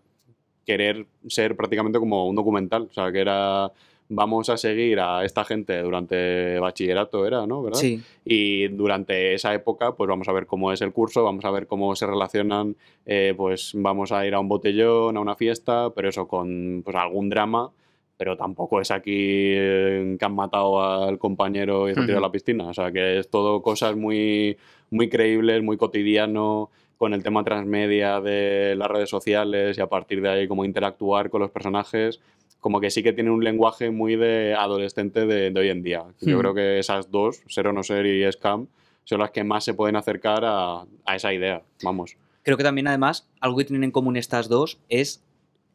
querer 0.65 1.05
ser 1.27 1.55
prácticamente 1.55 1.99
como 1.99 2.27
un 2.27 2.35
documental. 2.35 2.87
O 2.89 2.93
sea, 2.93 3.11
que 3.11 3.19
era 3.19 3.71
vamos 4.09 4.49
a 4.49 4.57
seguir 4.57 4.99
a 4.99 5.25
esta 5.25 5.43
gente 5.43 5.81
durante 5.81 6.59
bachillerato, 6.59 7.25
era, 7.25 7.45
¿no? 7.45 7.61
¿Verdad? 7.61 7.79
Sí. 7.79 8.01
Y 8.23 8.67
durante 8.69 9.33
esa 9.33 9.53
época, 9.53 9.93
pues 9.93 10.07
vamos 10.07 10.27
a 10.27 10.31
ver 10.31 10.45
cómo 10.45 10.71
es 10.71 10.81
el 10.81 10.93
curso, 10.93 11.23
vamos 11.23 11.45
a 11.45 11.51
ver 11.51 11.67
cómo 11.67 11.95
se 11.95 12.05
relacionan, 12.05 12.75
eh, 13.05 13.33
pues 13.35 13.71
vamos 13.75 14.11
a 14.11 14.25
ir 14.25 14.33
a 14.33 14.39
un 14.39 14.47
botellón, 14.47 15.17
a 15.17 15.19
una 15.19 15.35
fiesta, 15.35 15.91
pero 15.95 16.09
eso 16.09 16.27
con 16.27 16.81
pues, 16.83 16.95
algún 16.95 17.29
drama, 17.29 17.71
pero 18.17 18.37
tampoco 18.37 18.81
es 18.81 18.91
aquí 18.91 19.11
eh, 19.13 20.15
que 20.17 20.25
han 20.25 20.35
matado 20.35 20.81
al 20.81 21.19
compañero 21.19 21.89
y 21.89 21.93
se 21.93 21.99
han 21.99 22.05
tirado 22.05 22.25
a 22.25 22.27
la 22.27 22.31
piscina. 22.31 22.67
O 22.67 22.73
sea, 22.73 22.91
que 22.91 23.19
es 23.19 23.29
todo 23.29 23.61
cosas 23.61 23.95
muy, 23.95 24.57
muy 24.89 25.09
creíbles, 25.09 25.61
muy 25.61 25.77
cotidiano, 25.77 26.69
con 26.97 27.13
el 27.13 27.23
tema 27.23 27.43
transmedia 27.43 28.19
de 28.21 28.75
las 28.75 28.87
redes 28.87 29.09
sociales 29.09 29.77
y 29.77 29.81
a 29.81 29.87
partir 29.87 30.21
de 30.21 30.29
ahí 30.29 30.47
como 30.47 30.65
interactuar 30.65 31.29
con 31.29 31.41
los 31.41 31.51
personajes, 31.51 32.19
como 32.59 32.79
que 32.81 32.89
sí 32.89 33.03
que 33.03 33.13
tiene 33.13 33.29
un 33.31 33.43
lenguaje 33.43 33.91
muy 33.91 34.15
de 34.15 34.55
adolescente 34.55 35.25
de, 35.25 35.51
de 35.51 35.59
hoy 35.59 35.69
en 35.69 35.83
día. 35.83 36.03
Yo 36.21 36.37
Hmm. 36.37 36.39
creo 36.39 36.53
que 36.53 36.79
esas 36.79 37.11
dos, 37.11 37.41
Ser 37.47 37.67
o 37.67 37.73
no 37.73 37.83
ser 37.83 38.05
y 38.05 38.29
Scam, 38.31 38.67
son 39.03 39.19
las 39.19 39.31
que 39.31 39.43
más 39.43 39.63
se 39.63 39.73
pueden 39.73 39.95
acercar 39.95 40.43
a, 40.43 40.85
a 41.05 41.15
esa 41.15 41.33
idea, 41.33 41.61
vamos. 41.83 42.17
Creo 42.43 42.57
que 42.57 42.63
también, 42.63 42.87
además, 42.87 43.27
algo 43.39 43.57
que 43.57 43.65
tienen 43.65 43.83
en 43.85 43.91
común 43.91 44.17
estas 44.17 44.47
dos 44.49 44.79
es 44.89 45.23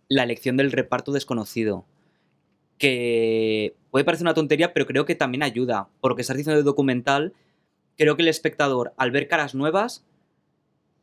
la 0.09 0.23
elección 0.23 0.57
del 0.57 0.73
reparto 0.73 1.13
desconocido. 1.13 1.85
Que 2.79 3.75
puede 3.91 4.05
parecer 4.05 4.25
una 4.25 4.35
tontería, 4.35 4.73
pero 4.73 4.87
creo 4.87 5.05
que 5.05 5.15
también 5.15 5.43
ayuda. 5.43 5.89
Por 6.01 6.11
lo 6.11 6.17
que 6.17 6.23
estás 6.23 6.37
diciendo 6.37 6.57
del 6.57 6.65
documental, 6.65 7.33
creo 7.97 8.17
que 8.17 8.23
el 8.23 8.29
espectador, 8.29 8.93
al 8.97 9.11
ver 9.11 9.29
caras 9.29 9.55
nuevas, 9.55 10.05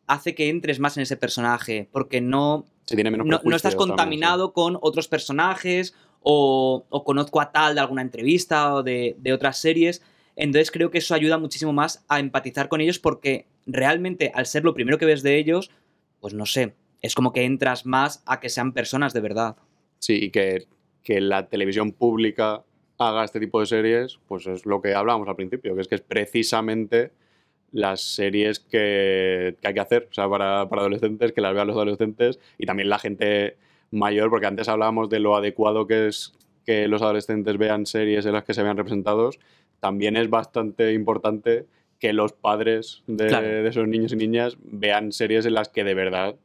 hace 0.07 0.35
que 0.35 0.49
entres 0.49 0.79
más 0.79 0.97
en 0.97 1.03
ese 1.03 1.17
personaje. 1.17 1.87
Porque 1.91 2.19
no, 2.19 2.65
Se 2.89 2.95
tiene 2.95 3.11
menos 3.11 3.27
no, 3.27 3.39
no 3.43 3.55
estás 3.55 3.75
prejuicios 3.75 3.95
también, 3.95 4.19
sí. 4.19 4.25
contaminado 4.25 4.51
con 4.51 4.79
otros 4.81 5.07
personajes 5.07 5.93
o, 6.21 6.85
o 6.89 7.03
conozco 7.03 7.39
a 7.39 7.51
tal 7.51 7.75
de 7.75 7.81
alguna 7.81 8.01
entrevista 8.01 8.73
o 8.73 8.81
de, 8.81 9.15
de 9.19 9.31
otras 9.31 9.59
series. 9.59 10.01
Entonces 10.35 10.71
creo 10.71 10.89
que 10.89 10.97
eso 10.97 11.13
ayuda 11.13 11.37
muchísimo 11.37 11.71
más 11.71 12.03
a 12.07 12.19
empatizar 12.19 12.67
con 12.67 12.81
ellos 12.81 12.97
porque 12.97 13.45
realmente 13.67 14.31
al 14.33 14.47
ser 14.47 14.63
lo 14.63 14.73
primero 14.73 14.97
que 14.97 15.05
ves 15.05 15.21
de 15.21 15.37
ellos, 15.37 15.69
pues 16.19 16.33
no 16.33 16.47
sé, 16.47 16.73
es 17.03 17.13
como 17.13 17.31
que 17.31 17.43
entras 17.43 17.85
más 17.85 18.23
a 18.25 18.39
que 18.39 18.49
sean 18.49 18.73
personas 18.73 19.13
de 19.13 19.21
verdad. 19.21 19.55
Sí, 19.99 20.15
y 20.23 20.31
que, 20.31 20.65
que 21.03 21.21
la 21.21 21.47
televisión 21.47 21.91
pública 21.91 22.63
haga 22.97 23.23
este 23.23 23.39
tipo 23.39 23.59
de 23.59 23.67
series, 23.67 24.19
pues 24.27 24.47
es 24.47 24.65
lo 24.65 24.81
que 24.81 24.95
hablábamos 24.95 25.27
al 25.27 25.35
principio, 25.35 25.75
que 25.75 25.81
es 25.81 25.87
que 25.87 25.95
es 25.95 26.01
precisamente 26.01 27.11
las 27.71 28.01
series 28.01 28.59
que, 28.59 29.55
que 29.61 29.67
hay 29.67 29.73
que 29.73 29.79
hacer 29.79 30.07
o 30.09 30.13
sea, 30.13 30.27
para, 30.29 30.67
para 30.69 30.81
adolescentes, 30.81 31.31
que 31.33 31.41
las 31.41 31.53
vean 31.53 31.67
los 31.67 31.75
adolescentes 31.75 32.39
y 32.57 32.65
también 32.65 32.89
la 32.89 32.99
gente 32.99 33.57
mayor, 33.91 34.29
porque 34.29 34.45
antes 34.47 34.67
hablábamos 34.69 35.09
de 35.09 35.19
lo 35.19 35.35
adecuado 35.35 35.87
que 35.87 36.07
es 36.07 36.33
que 36.65 36.87
los 36.87 37.01
adolescentes 37.01 37.57
vean 37.57 37.85
series 37.85 38.25
en 38.25 38.33
las 38.33 38.43
que 38.43 38.53
se 38.53 38.61
vean 38.63 38.77
representados, 38.77 39.39
también 39.79 40.17
es 40.17 40.29
bastante 40.29 40.93
importante 40.93 41.65
que 41.99 42.13
los 42.13 42.33
padres 42.33 43.03
de, 43.07 43.27
Claro. 43.27 43.47
de 43.47 43.67
esos 43.67 43.87
niños 43.87 44.13
y 44.13 44.15
niñas 44.15 44.57
vean 44.63 45.11
series 45.11 45.45
en 45.45 45.53
las 45.55 45.69
que 45.69 45.83
de 45.83 45.93
verdad 45.95 46.35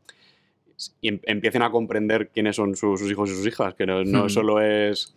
em- 1.03 1.21
empiecen 1.25 1.63
a 1.63 1.71
comprender 1.71 2.29
quiénes 2.29 2.57
son 2.57 2.75
su- 2.77 2.97
sus 2.97 3.11
hijos 3.11 3.31
y 3.31 3.35
sus 3.35 3.47
hijas, 3.47 3.75
que 3.75 3.87
no, 3.87 4.05
no 4.05 4.25
Hmm. 4.25 4.29
solo 4.31 4.61
es 4.61 5.15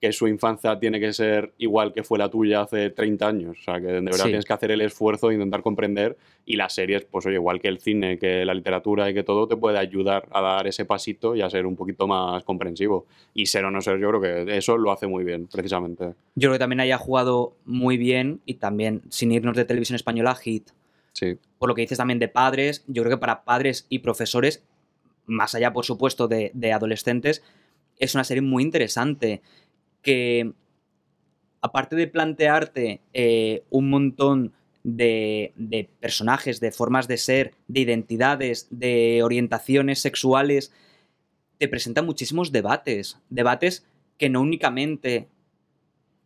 que 0.00 0.12
su 0.12 0.26
infancia 0.26 0.78
tiene 0.78 0.98
que 0.98 1.12
ser 1.12 1.52
igual 1.58 1.92
que 1.92 2.02
fue 2.02 2.18
la 2.18 2.30
tuya 2.30 2.62
hace 2.62 2.88
30 2.88 3.28
años, 3.28 3.58
o 3.60 3.62
sea, 3.62 3.74
que 3.80 3.86
de 3.88 4.00
verdad 4.00 4.16
Sí. 4.16 4.24
tienes 4.28 4.46
que 4.46 4.52
hacer 4.54 4.70
el 4.70 4.80
esfuerzo 4.80 5.28
de 5.28 5.34
intentar 5.34 5.62
comprender 5.62 6.16
y 6.46 6.56
las 6.56 6.72
series, 6.74 7.04
pues 7.04 7.26
oye, 7.26 7.34
igual 7.34 7.60
que 7.60 7.68
el 7.68 7.80
cine, 7.80 8.18
que 8.18 8.44
la 8.46 8.54
literatura 8.54 9.10
y 9.10 9.14
que 9.14 9.22
todo, 9.22 9.46
te 9.46 9.56
puede 9.56 9.76
ayudar 9.78 10.26
a 10.32 10.40
dar 10.40 10.66
ese 10.66 10.86
pasito 10.86 11.36
y 11.36 11.42
a 11.42 11.50
ser 11.50 11.66
un 11.66 11.76
poquito 11.76 12.06
más 12.06 12.42
comprensivo. 12.44 13.04
Y 13.34 13.46
ser 13.46 13.66
o 13.66 13.70
no 13.70 13.82
ser, 13.82 13.98
yo 13.98 14.08
creo 14.08 14.20
que 14.46 14.56
eso 14.56 14.78
lo 14.78 14.90
hace 14.90 15.06
muy 15.06 15.22
bien, 15.22 15.48
precisamente. 15.52 16.14
Yo 16.34 16.48
creo 16.48 16.52
que 16.52 16.58
también 16.60 16.80
haya 16.80 16.96
jugado 16.96 17.52
muy 17.66 17.98
bien 17.98 18.40
y 18.46 18.54
también, 18.54 19.02
sin 19.10 19.32
irnos 19.32 19.54
de 19.56 19.66
televisión 19.66 19.96
española, 19.96 20.34
Hit. 20.34 20.70
Sí. 21.12 21.36
por 21.58 21.68
lo 21.68 21.74
que 21.74 21.82
dices 21.82 21.98
también 21.98 22.20
de 22.20 22.28
padres, 22.28 22.84
yo 22.86 23.02
creo 23.02 23.16
que 23.16 23.20
para 23.20 23.42
padres 23.44 23.84
y 23.90 23.98
profesores, 23.98 24.64
más 25.26 25.54
allá 25.54 25.72
por 25.72 25.84
supuesto 25.84 26.28
de, 26.28 26.52
de 26.54 26.72
adolescentes, 26.72 27.42
es 27.98 28.14
una 28.14 28.24
serie 28.24 28.40
muy 28.40 28.62
interesante 28.62 29.42
que 30.02 30.52
aparte 31.60 31.96
de 31.96 32.06
plantearte 32.06 33.00
eh, 33.12 33.64
un 33.70 33.90
montón 33.90 34.52
de, 34.82 35.52
de 35.56 35.90
personajes, 36.00 36.60
de 36.60 36.72
formas 36.72 37.06
de 37.06 37.18
ser, 37.18 37.54
de 37.68 37.80
identidades, 37.80 38.66
de 38.70 39.22
orientaciones 39.22 40.00
sexuales, 40.00 40.72
te 41.58 41.68
presenta 41.68 42.02
muchísimos 42.02 42.52
debates, 42.52 43.18
debates 43.28 43.86
que 44.16 44.30
no 44.30 44.40
únicamente 44.40 45.28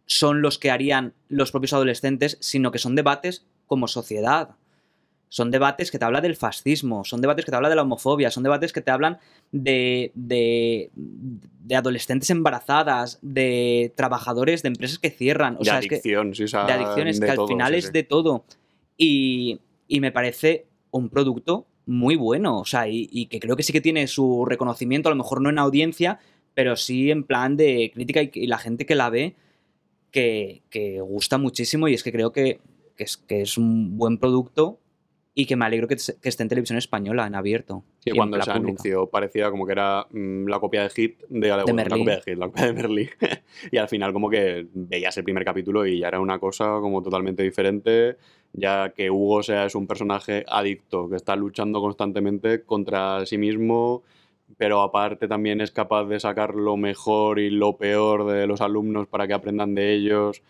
son 0.07 0.43
los 0.43 0.59
que 0.59 0.71
harían 0.71 1.15
los 1.29 1.51
propios 1.51 1.73
adolescentes, 1.73 2.37
sino 2.41 2.71
que 2.71 2.79
son 2.79 2.95
debates 2.95 3.47
como 3.67 3.89
sociedad. 3.89 4.57
Son 5.35 5.51
debates 5.51 5.91
que 5.91 5.99
te 5.99 6.05
hablan 6.05 6.23
del 6.23 6.37
fascismo, 6.37 7.03
son 7.03 7.21
debates 7.21 7.45
que 7.45 7.51
te 7.51 7.57
hablan 7.57 7.73
de 7.73 7.75
la 7.75 7.83
homofobia, 7.83 8.31
son 8.31 8.45
debates 8.45 8.73
que 8.73 8.81
te 8.81 8.93
hablan 8.93 9.19
de, 9.51 10.13
de, 10.15 10.93
de 10.95 11.75
adolescentes 11.75 12.31
embarazadas, 12.31 13.19
de 13.21 13.93
trabajadores 13.97 14.63
de 14.63 14.69
empresas 14.69 15.01
que 15.01 15.11
cierran. 15.11 15.57
O 15.57 15.59
de 15.59 15.65
sea, 15.65 15.81
es 15.81 15.89
que- 15.89 15.97
adicción, 15.97 16.33
sea, 16.37 16.67
de 16.67 16.73
adicciones, 16.75 17.19
de 17.19 17.27
que 17.27 17.33
al 17.33 17.49
final 17.49 17.73
sí, 17.73 17.79
es 17.79 17.87
sí. 17.87 17.91
de 17.91 18.03
todo. 18.05 18.45
Y, 18.97 19.59
y 19.89 19.99
me 19.99 20.13
parece 20.13 20.67
un 20.93 21.09
producto 21.09 21.67
muy 21.85 22.15
bueno, 22.15 22.61
o 22.61 22.65
sea, 22.65 22.87
y, 22.87 23.09
y 23.11 23.27
que 23.27 23.41
creo 23.41 23.57
que 23.57 23.65
sí 23.65 23.73
que 23.73 23.81
tiene 23.81 24.07
su 24.07 24.45
reconocimiento, 24.45 25.09
a 25.09 25.11
lo 25.13 25.17
mejor 25.17 25.41
no 25.41 25.51
en 25.51 25.59
audiencia, 25.59 26.21
pero 26.55 26.77
sí 26.77 27.11
en 27.11 27.25
plan 27.25 27.57
de 27.57 27.91
crítica 27.93 28.23
y, 28.23 28.31
y 28.35 28.47
la 28.47 28.59
gente 28.59 28.87
que 28.87 28.95
la 28.95 29.11
ve, 29.11 29.35
que, 30.13 30.63
que 30.71 31.01
gusta 31.01 31.39
muchísimo 31.39 31.89
y 31.89 31.95
es 31.95 32.05
que 32.05 32.13
creo 32.13 32.31
que, 32.31 32.61
que 32.95 33.03
es, 33.03 33.17
que 33.17 33.41
es 33.43 33.59
un 33.59 33.99
buen 33.99 34.19
producto 34.19 34.79
y 35.37 35.47
que 35.47 35.57
me 35.57 35.65
alegro 35.65 35.89
que, 35.89 35.97
que 35.97 36.29
esté 36.29 36.43
en 36.45 36.49
televisión 36.49 36.79
española, 36.79 37.27
en 37.27 37.35
abierto. 37.35 37.83
Sí, 37.99 38.11
en 38.11 38.17
cuando 38.17 38.37
se 38.41 38.53
pública. 38.53 38.69
anunció 38.69 39.07
parecía 39.09 39.51
como 39.51 39.67
que 39.67 39.73
era 39.73 40.07
mm, 40.11 40.47
la 40.47 40.61
copia 40.61 40.83
de 40.85 40.91
Hit 40.91 41.23
de, 41.29 41.51
bueno, 41.65 41.83
la 41.83 41.97
copia 41.97 42.17
de 42.17 42.23
Hit, 42.23 42.39
la 42.39 42.47
copia 42.47 42.67
de 42.67 42.73
Merlí. 42.73 43.11
y 43.73 43.77
al 43.77 43.89
final 43.89 44.13
como 44.13 44.31
que 44.31 44.67
veías 44.73 45.17
el 45.17 45.25
primer 45.25 45.45
capítulo 45.45 45.87
y 45.87 45.99
ya 45.99 46.09
era 46.09 46.21
una 46.21 46.39
cosa 46.39 46.79
como 46.81 47.03
totalmente 47.03 47.43
diferente, 47.43 48.17
ya 48.53 48.91
que 48.91 49.11
Hugo 49.11 49.37
o 49.37 49.43
sea, 49.43 49.67
es 49.67 49.75
un 49.75 49.89
personaje 49.89 50.45
adicto 50.47 51.09
que 51.09 51.17
está 51.17 51.35
luchando 51.35 51.81
constantemente 51.81 52.63
contra 52.63 53.27
sí 53.27 53.37
mismo, 53.37 54.05
pero 54.57 54.83
aparte 54.83 55.27
también 55.27 55.61
es 55.61 55.73
capaz 55.73 56.05
de 56.05 56.21
sacar 56.21 56.55
lo 56.55 56.77
mejor 56.77 57.41
y 57.41 57.51
lo 57.51 57.77
peor 57.77 58.31
de 58.31 58.47
los 58.47 58.61
alumnos 58.61 59.09
para 59.09 59.27
que 59.27 59.35
aprendan 59.35 59.75
de 59.75 59.95
ellos 59.95 60.43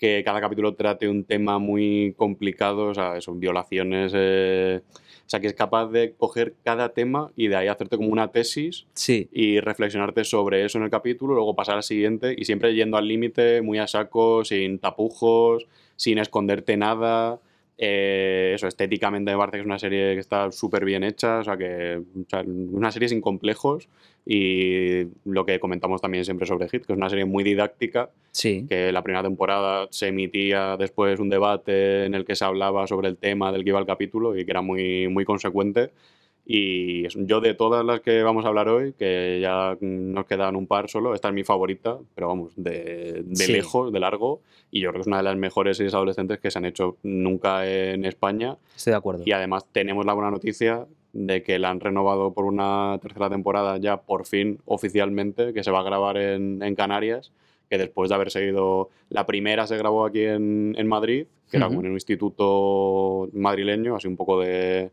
que 0.00 0.22
cada 0.24 0.40
capítulo 0.40 0.74
trate 0.74 1.08
un 1.08 1.24
tema 1.24 1.58
muy 1.58 2.14
complicado, 2.16 2.86
o 2.86 2.94
sea, 2.94 3.20
son 3.20 3.38
violaciones, 3.38 4.12
eh, 4.16 4.80
o 4.86 5.28
sea, 5.30 5.40
que 5.40 5.46
es 5.46 5.52
capaz 5.52 5.88
de 5.88 6.14
coger 6.16 6.54
cada 6.64 6.88
tema 6.94 7.30
y 7.36 7.48
de 7.48 7.56
ahí 7.56 7.68
hacerte 7.68 7.98
como 7.98 8.08
una 8.08 8.32
tesis 8.32 8.86
Sí, 8.94 9.28
y 9.30 9.60
reflexionarte 9.60 10.24
sobre 10.24 10.64
eso 10.64 10.78
en 10.78 10.84
el 10.84 10.90
capítulo, 10.90 11.34
luego 11.34 11.54
pasar 11.54 11.76
al 11.76 11.82
siguiente 11.82 12.34
y 12.36 12.46
siempre 12.46 12.74
yendo 12.74 12.96
al 12.96 13.06
límite, 13.06 13.60
muy 13.60 13.78
a 13.78 13.86
saco, 13.86 14.42
sin 14.42 14.78
tapujos, 14.78 15.66
sin 15.96 16.18
esconderte 16.18 16.78
nada. 16.78 17.38
Eh, 17.82 18.52
eso, 18.54 18.66
estéticamente 18.66 19.30
me 19.32 19.38
parece 19.38 19.56
que 19.56 19.60
es 19.60 19.66
una 19.66 19.78
serie 19.78 20.12
que 20.12 20.20
está 20.20 20.52
súper 20.52 20.84
bien 20.84 21.02
hecha, 21.02 21.38
o 21.38 21.44
sea, 21.44 21.56
que 21.56 21.96
o 21.96 22.28
sea, 22.28 22.42
una 22.44 22.92
serie 22.92 23.08
sin 23.08 23.22
complejos 23.22 23.88
y 24.26 25.06
lo 25.24 25.46
que 25.46 25.58
comentamos 25.58 26.02
también 26.02 26.26
siempre 26.26 26.46
sobre 26.46 26.68
Hit, 26.68 26.84
que 26.84 26.92
es 26.92 26.96
una 26.98 27.08
serie 27.08 27.24
muy 27.24 27.42
didáctica, 27.42 28.10
sí. 28.32 28.66
que 28.68 28.92
la 28.92 29.02
primera 29.02 29.22
temporada 29.22 29.88
se 29.90 30.08
emitía 30.08 30.76
después 30.76 31.20
un 31.20 31.30
debate 31.30 32.04
en 32.04 32.14
el 32.14 32.26
que 32.26 32.36
se 32.36 32.44
hablaba 32.44 32.86
sobre 32.86 33.08
el 33.08 33.16
tema 33.16 33.50
del 33.50 33.64
que 33.64 33.70
iba 33.70 33.78
el 33.78 33.86
capítulo 33.86 34.36
y 34.36 34.44
que 34.44 34.50
era 34.50 34.60
muy, 34.60 35.08
muy 35.08 35.24
consecuente. 35.24 35.90
Y 36.52 37.06
yo 37.28 37.40
de 37.40 37.54
todas 37.54 37.84
las 37.84 38.00
que 38.00 38.24
vamos 38.24 38.44
a 38.44 38.48
hablar 38.48 38.68
hoy, 38.68 38.92
que 38.94 39.38
ya 39.40 39.78
nos 39.80 40.26
quedan 40.26 40.56
un 40.56 40.66
par 40.66 40.90
solo, 40.90 41.14
esta 41.14 41.28
es 41.28 41.34
mi 41.34 41.44
favorita, 41.44 41.96
pero 42.12 42.26
vamos, 42.26 42.52
de, 42.56 43.22
de 43.24 43.36
Sí. 43.36 43.52
lejos, 43.52 43.92
de 43.92 44.00
largo, 44.00 44.40
y 44.72 44.80
yo 44.80 44.88
creo 44.90 44.94
que 44.98 45.02
es 45.02 45.06
una 45.06 45.18
de 45.18 45.22
las 45.22 45.36
mejores 45.36 45.76
series 45.76 45.94
adolescentes 45.94 46.40
que 46.40 46.50
se 46.50 46.58
han 46.58 46.64
hecho 46.64 46.96
nunca 47.04 47.70
en 47.70 48.04
España. 48.04 48.56
Estoy 48.74 48.90
de 48.90 48.96
acuerdo. 48.96 49.22
Y 49.24 49.30
además 49.30 49.64
tenemos 49.70 50.04
la 50.04 50.12
buena 50.12 50.32
noticia 50.32 50.88
de 51.12 51.44
que 51.44 51.60
la 51.60 51.70
han 51.70 51.78
renovado 51.78 52.32
por 52.32 52.44
una 52.46 52.98
tercera 53.00 53.30
temporada 53.30 53.76
ya 53.78 53.98
por 54.00 54.26
fin 54.26 54.58
oficialmente, 54.64 55.52
que 55.52 55.62
se 55.62 55.70
va 55.70 55.78
a 55.78 55.84
grabar 55.84 56.16
en, 56.16 56.64
en 56.64 56.74
Canarias, 56.74 57.30
que 57.68 57.78
después 57.78 58.08
de 58.08 58.16
haber 58.16 58.32
seguido, 58.32 58.90
la 59.08 59.24
primera 59.24 59.68
se 59.68 59.76
grabó 59.76 60.04
aquí 60.04 60.22
en, 60.24 60.74
en 60.76 60.88
Madrid, 60.88 61.26
que 61.48 61.58
era 61.58 61.66
Ujú. 61.66 61.76
como 61.76 61.86
en 61.86 61.90
un 61.92 61.96
instituto 61.96 63.28
madrileño, 63.34 63.94
así 63.94 64.08
un 64.08 64.16
poco 64.16 64.40
de 64.40 64.90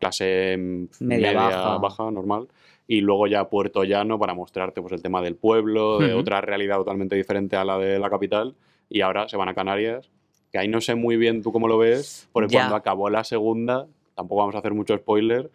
clase 0.00 0.56
mm, 0.58 0.84
Media 1.00 1.32
baja. 1.32 1.78
baja, 1.78 2.10
normal. 2.10 2.48
Y 2.88 3.02
luego 3.02 3.28
ya 3.28 3.48
Puerto 3.48 3.84
Llano 3.84 4.18
para 4.18 4.34
mostrarte 4.34 4.80
pues, 4.82 4.92
el 4.92 5.02
tema 5.02 5.22
del 5.22 5.36
pueblo, 5.36 6.00
de 6.00 6.10
Ujú. 6.10 6.20
otra 6.20 6.40
realidad 6.40 6.78
totalmente 6.78 7.14
diferente 7.14 7.54
a 7.54 7.64
la 7.64 7.78
de 7.78 8.00
la 8.00 8.10
capital. 8.10 8.56
Y 8.88 9.02
ahora 9.02 9.28
se 9.28 9.36
van 9.36 9.48
a 9.48 9.54
Canarias, 9.54 10.10
que 10.50 10.58
ahí 10.58 10.66
no 10.66 10.80
sé 10.80 10.96
muy 10.96 11.16
bien 11.16 11.42
tú 11.42 11.52
cómo 11.52 11.68
lo 11.68 11.78
ves, 11.78 12.28
porque 12.32 12.48
Ya. 12.50 12.58
cuando 12.58 12.74
acabó 12.74 13.08
la 13.08 13.22
segunda, 13.22 13.86
tampoco 14.16 14.40
vamos 14.40 14.56
a 14.56 14.58
hacer 14.58 14.74
mucho 14.74 14.96
spoiler, 14.96 15.50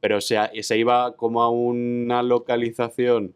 pero 0.00 0.22
se, 0.22 0.38
se 0.62 0.78
iba 0.78 1.14
como 1.16 1.42
a 1.42 1.50
una 1.50 2.22
localización 2.22 3.34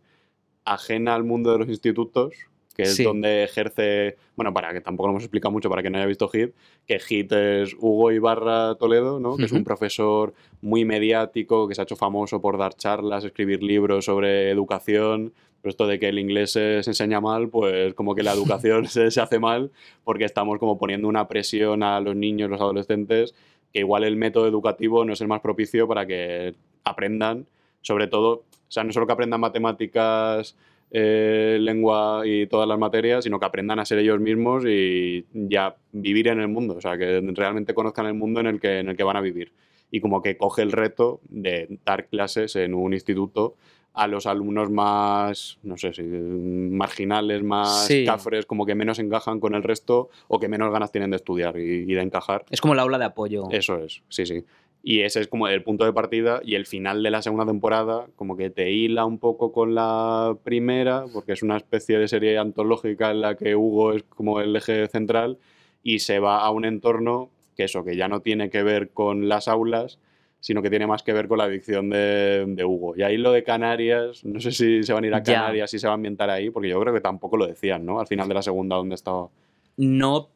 ajena 0.65 1.15
al 1.15 1.25
mundo 1.25 1.53
de 1.53 1.59
los 1.59 1.69
institutos, 1.69 2.33
que 2.77 2.83
es 2.83 2.95
Sí. 2.95 3.05
donde 3.05 3.45
ejerce, 3.45 4.17
bueno, 4.37 4.53
para 4.53 4.73
que 4.73 4.81
tampoco 4.83 5.07
lo 5.09 5.13
hemos 5.13 5.23
explicado 5.23 5.51
mucho 5.51 5.71
para 5.71 5.83
que 5.83 5.89
no 5.89 5.97
haya 5.97 6.07
visto 6.07 6.29
HIT, 6.33 6.53
que 6.87 7.01
HIT 7.01 7.33
es 7.33 7.75
Hugo 7.79 8.13
Ibarra 8.13 8.75
Toledo, 8.75 9.19
¿no? 9.19 9.37
que 9.37 9.45
es 9.45 9.53
un 9.53 9.65
profesor 9.65 10.35
muy 10.61 10.85
mediático, 10.85 11.67
que 11.67 11.75
se 11.75 11.81
ha 11.81 11.85
hecho 11.85 11.97
famoso 11.97 12.41
por 12.41 12.59
dar 12.59 12.75
charlas, 12.75 13.25
escribir 13.25 13.63
libros 13.63 14.05
sobre 14.05 14.51
educación, 14.51 15.33
pero 15.63 15.71
esto 15.71 15.87
de 15.87 15.99
que 15.99 16.09
el 16.11 16.19
inglés 16.19 16.53
se, 16.53 16.83
se 16.83 16.91
enseña 16.91 17.21
mal, 17.21 17.49
pues 17.49 17.95
como 17.95 18.15
que 18.15 18.23
la 18.23 18.33
educación 18.35 18.87
se, 18.89 19.11
se 19.11 19.21
hace 19.21 19.39
mal, 19.39 19.71
porque 20.05 20.25
estamos 20.25 20.59
como 20.59 20.79
poniendo 20.79 21.09
una 21.09 21.27
presión 21.29 21.83
a 21.83 21.99
los 22.01 22.15
niños, 22.15 22.51
los 22.51 22.61
adolescentes, 22.61 23.35
que 23.73 23.81
igual 23.81 24.05
el 24.05 24.17
método 24.17 24.47
educativo 24.47 25.05
no 25.05 25.15
es 25.15 25.21
el 25.23 25.29
más 25.29 25.41
propicio 25.41 25.89
para 25.89 26.07
que 26.07 26.55
aprendan, 26.85 27.47
sobre 27.81 28.07
todo, 28.07 28.31
o 28.33 28.71
sea, 28.71 28.85
no 28.85 28.93
solo 28.93 29.07
que 29.07 29.13
aprendan 29.13 29.41
matemáticas, 29.41 30.57
eh, 30.91 31.59
lengua 31.61 32.23
y 32.25 32.47
todas 32.47 32.69
las 32.69 32.79
materias, 32.79 33.25
sino 33.25 33.39
que 33.41 33.47
aprendan 33.47 33.79
a 33.79 33.85
ser 33.85 33.99
ellos 33.99 34.21
mismos 34.21 34.65
y 34.67 35.25
ya 35.33 35.77
vivir 35.93 36.29
en 36.29 36.41
el 36.41 36.49
mundo, 36.49 36.77
o 36.77 36.81
sea, 36.81 36.97
que 36.97 37.21
realmente 37.35 37.75
conozcan 37.75 38.07
el 38.07 38.15
mundo 38.15 38.41
en 38.41 38.47
el 38.47 38.61
que, 38.61 38.79
en 38.79 38.89
el 38.89 38.97
que 38.97 39.05
van 39.05 39.17
a 39.17 39.21
vivir. 39.21 39.53
Y 39.91 40.01
como 40.01 40.21
que 40.23 40.37
coge 40.37 40.63
el 40.63 40.73
reto 40.73 41.21
de 41.29 41.79
dar 41.85 42.07
clases 42.07 42.57
en 42.57 42.75
un 42.75 42.93
instituto 42.93 43.55
a 43.95 44.07
los 44.09 44.27
alumnos 44.27 44.71
más, 44.71 45.59
no 45.63 45.79
sé 45.79 45.93
si 45.95 46.03
marginales, 46.03 47.43
más 47.43 47.87
Sí. 47.87 48.05
cafres, 48.05 48.45
como 48.45 48.67
que 48.67 48.75
menos 48.75 48.99
encajan 48.99 49.41
con 49.41 49.55
el 49.55 49.63
resto 49.63 50.11
o 50.29 50.39
que 50.39 50.49
menos 50.49 50.71
ganas 50.73 50.93
tienen 50.93 51.11
de 51.11 51.17
estudiar 51.17 51.57
y, 51.59 51.85
y 51.91 51.95
de 51.95 52.03
encajar. 52.03 52.45
Es 52.51 52.61
como 52.61 52.75
el 52.75 52.81
aula 52.81 52.99
de 52.99 53.07
apoyo. 53.07 53.45
Eso 53.51 53.79
es, 53.83 54.03
sí, 54.09 54.27
sí. 54.27 54.45
Y 54.89 55.01
ese 55.01 55.21
es 55.21 55.27
como 55.27 55.49
el 55.49 55.65
punto 55.65 55.85
de 55.85 55.93
partida 55.93 56.41
y 56.45 56.55
el 56.55 56.65
final 56.65 57.03
de 57.03 57.11
la 57.11 57.21
segunda 57.21 57.45
temporada, 57.45 58.07
como 58.15 58.37
que 58.37 58.51
te 58.51 58.71
hila 58.71 59.05
un 59.05 59.19
poco 59.19 59.51
con 59.51 59.75
la 59.75 60.37
primera, 60.45 61.07
porque 61.13 61.33
es 61.33 61.43
una 61.43 61.57
especie 61.57 61.99
de 61.99 62.07
serie 62.07 62.39
antológica 62.39 63.11
en 63.11 63.21
la 63.21 63.35
que 63.35 63.57
Hugo 63.57 63.95
es 63.95 64.05
como 64.05 64.41
el 64.41 64.55
eje 64.55 64.87
central 64.87 65.39
y 65.83 65.99
se 65.99 66.21
va 66.21 66.39
a 66.39 66.53
un 66.53 66.65
entorno 66.65 67.31
que 67.57 67.65
eso, 67.65 67.83
que 67.83 67.97
ya 67.97 68.07
no 68.07 68.21
tiene 68.21 68.49
que 68.49 68.63
ver 68.63 68.91
con 68.91 69.29
las 69.29 69.49
aulas, 69.49 69.99
sino 70.39 70.63
que 70.63 70.71
tiene 70.71 70.87
más 70.87 71.03
que 71.03 71.13
ver 71.13 71.27
con 71.27 71.39
la 71.39 71.45
adicción 71.47 71.91
de, 71.91 72.45
de 72.47 72.65
Hugo. 72.65 72.95
Y 72.97 73.03
ahí 73.03 73.17
lo 73.17 73.33
de 73.33 73.43
Canarias, 73.43 74.25
no 74.25 74.39
sé 74.39 74.53
si 74.53 74.85
se 74.85 74.93
van 74.93 75.03
a 75.03 75.07
ir 75.09 75.15
a. 75.15 75.23
Canarias, 75.25 75.69
si 75.69 75.81
se 75.81 75.89
va 75.89 75.95
a 75.95 75.97
ambientar 75.97 76.31
ahí, 76.31 76.51
porque 76.51 76.69
yo 76.69 76.79
creo 76.79 76.95
que 76.95 77.01
tampoco 77.01 77.37
lo 77.37 77.49
decían, 77.49 77.85
¿no? 77.85 77.99
Al 77.99 78.07
final 78.07 78.29
de 78.29 78.35
la 78.35 78.43
segunda, 78.43 78.77
donde 78.77 78.95
estaba. 78.95 79.31
No, 79.79 80.29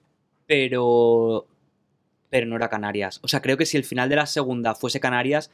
pero. 0.45 1.47
Pero 2.31 2.47
no 2.47 2.57
era 2.57 2.69
Canarias. 2.69 3.21
O 3.23 3.29
sea, 3.29 3.43
creo 3.43 3.57
que 3.57 3.67
si 3.67 3.77
el 3.77 3.85
final 3.85 4.09
de 4.09 4.17
la 4.17 4.27
segunda 4.27 4.75
fuese 4.75 5.01
Canarias, 5.01 5.51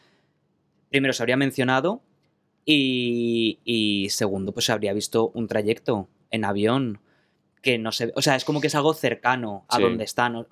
primero 0.91 1.13
se 1.13 1.23
habría 1.23 1.37
mencionado 1.37 2.03
y, 2.65 3.59
y 3.65 4.09
segundo, 4.11 4.53
pues 4.53 4.67
se 4.67 4.73
habría 4.73 4.93
visto 4.93 5.31
un 5.35 5.47
trayecto 5.49 6.09
en 6.31 6.45
avión 6.45 7.01
que 7.63 7.79
no 7.79 7.93
se. 7.93 8.13
O 8.15 8.23
sea, 8.23 8.37
es 8.37 8.45
como 8.45 8.61
que 8.61 8.67
es 8.67 8.75
algo 8.75 8.95
cercano 8.95 9.65
a 9.69 9.77
Sí. 9.77 9.83
donde 9.83 10.05
están. 10.05 10.47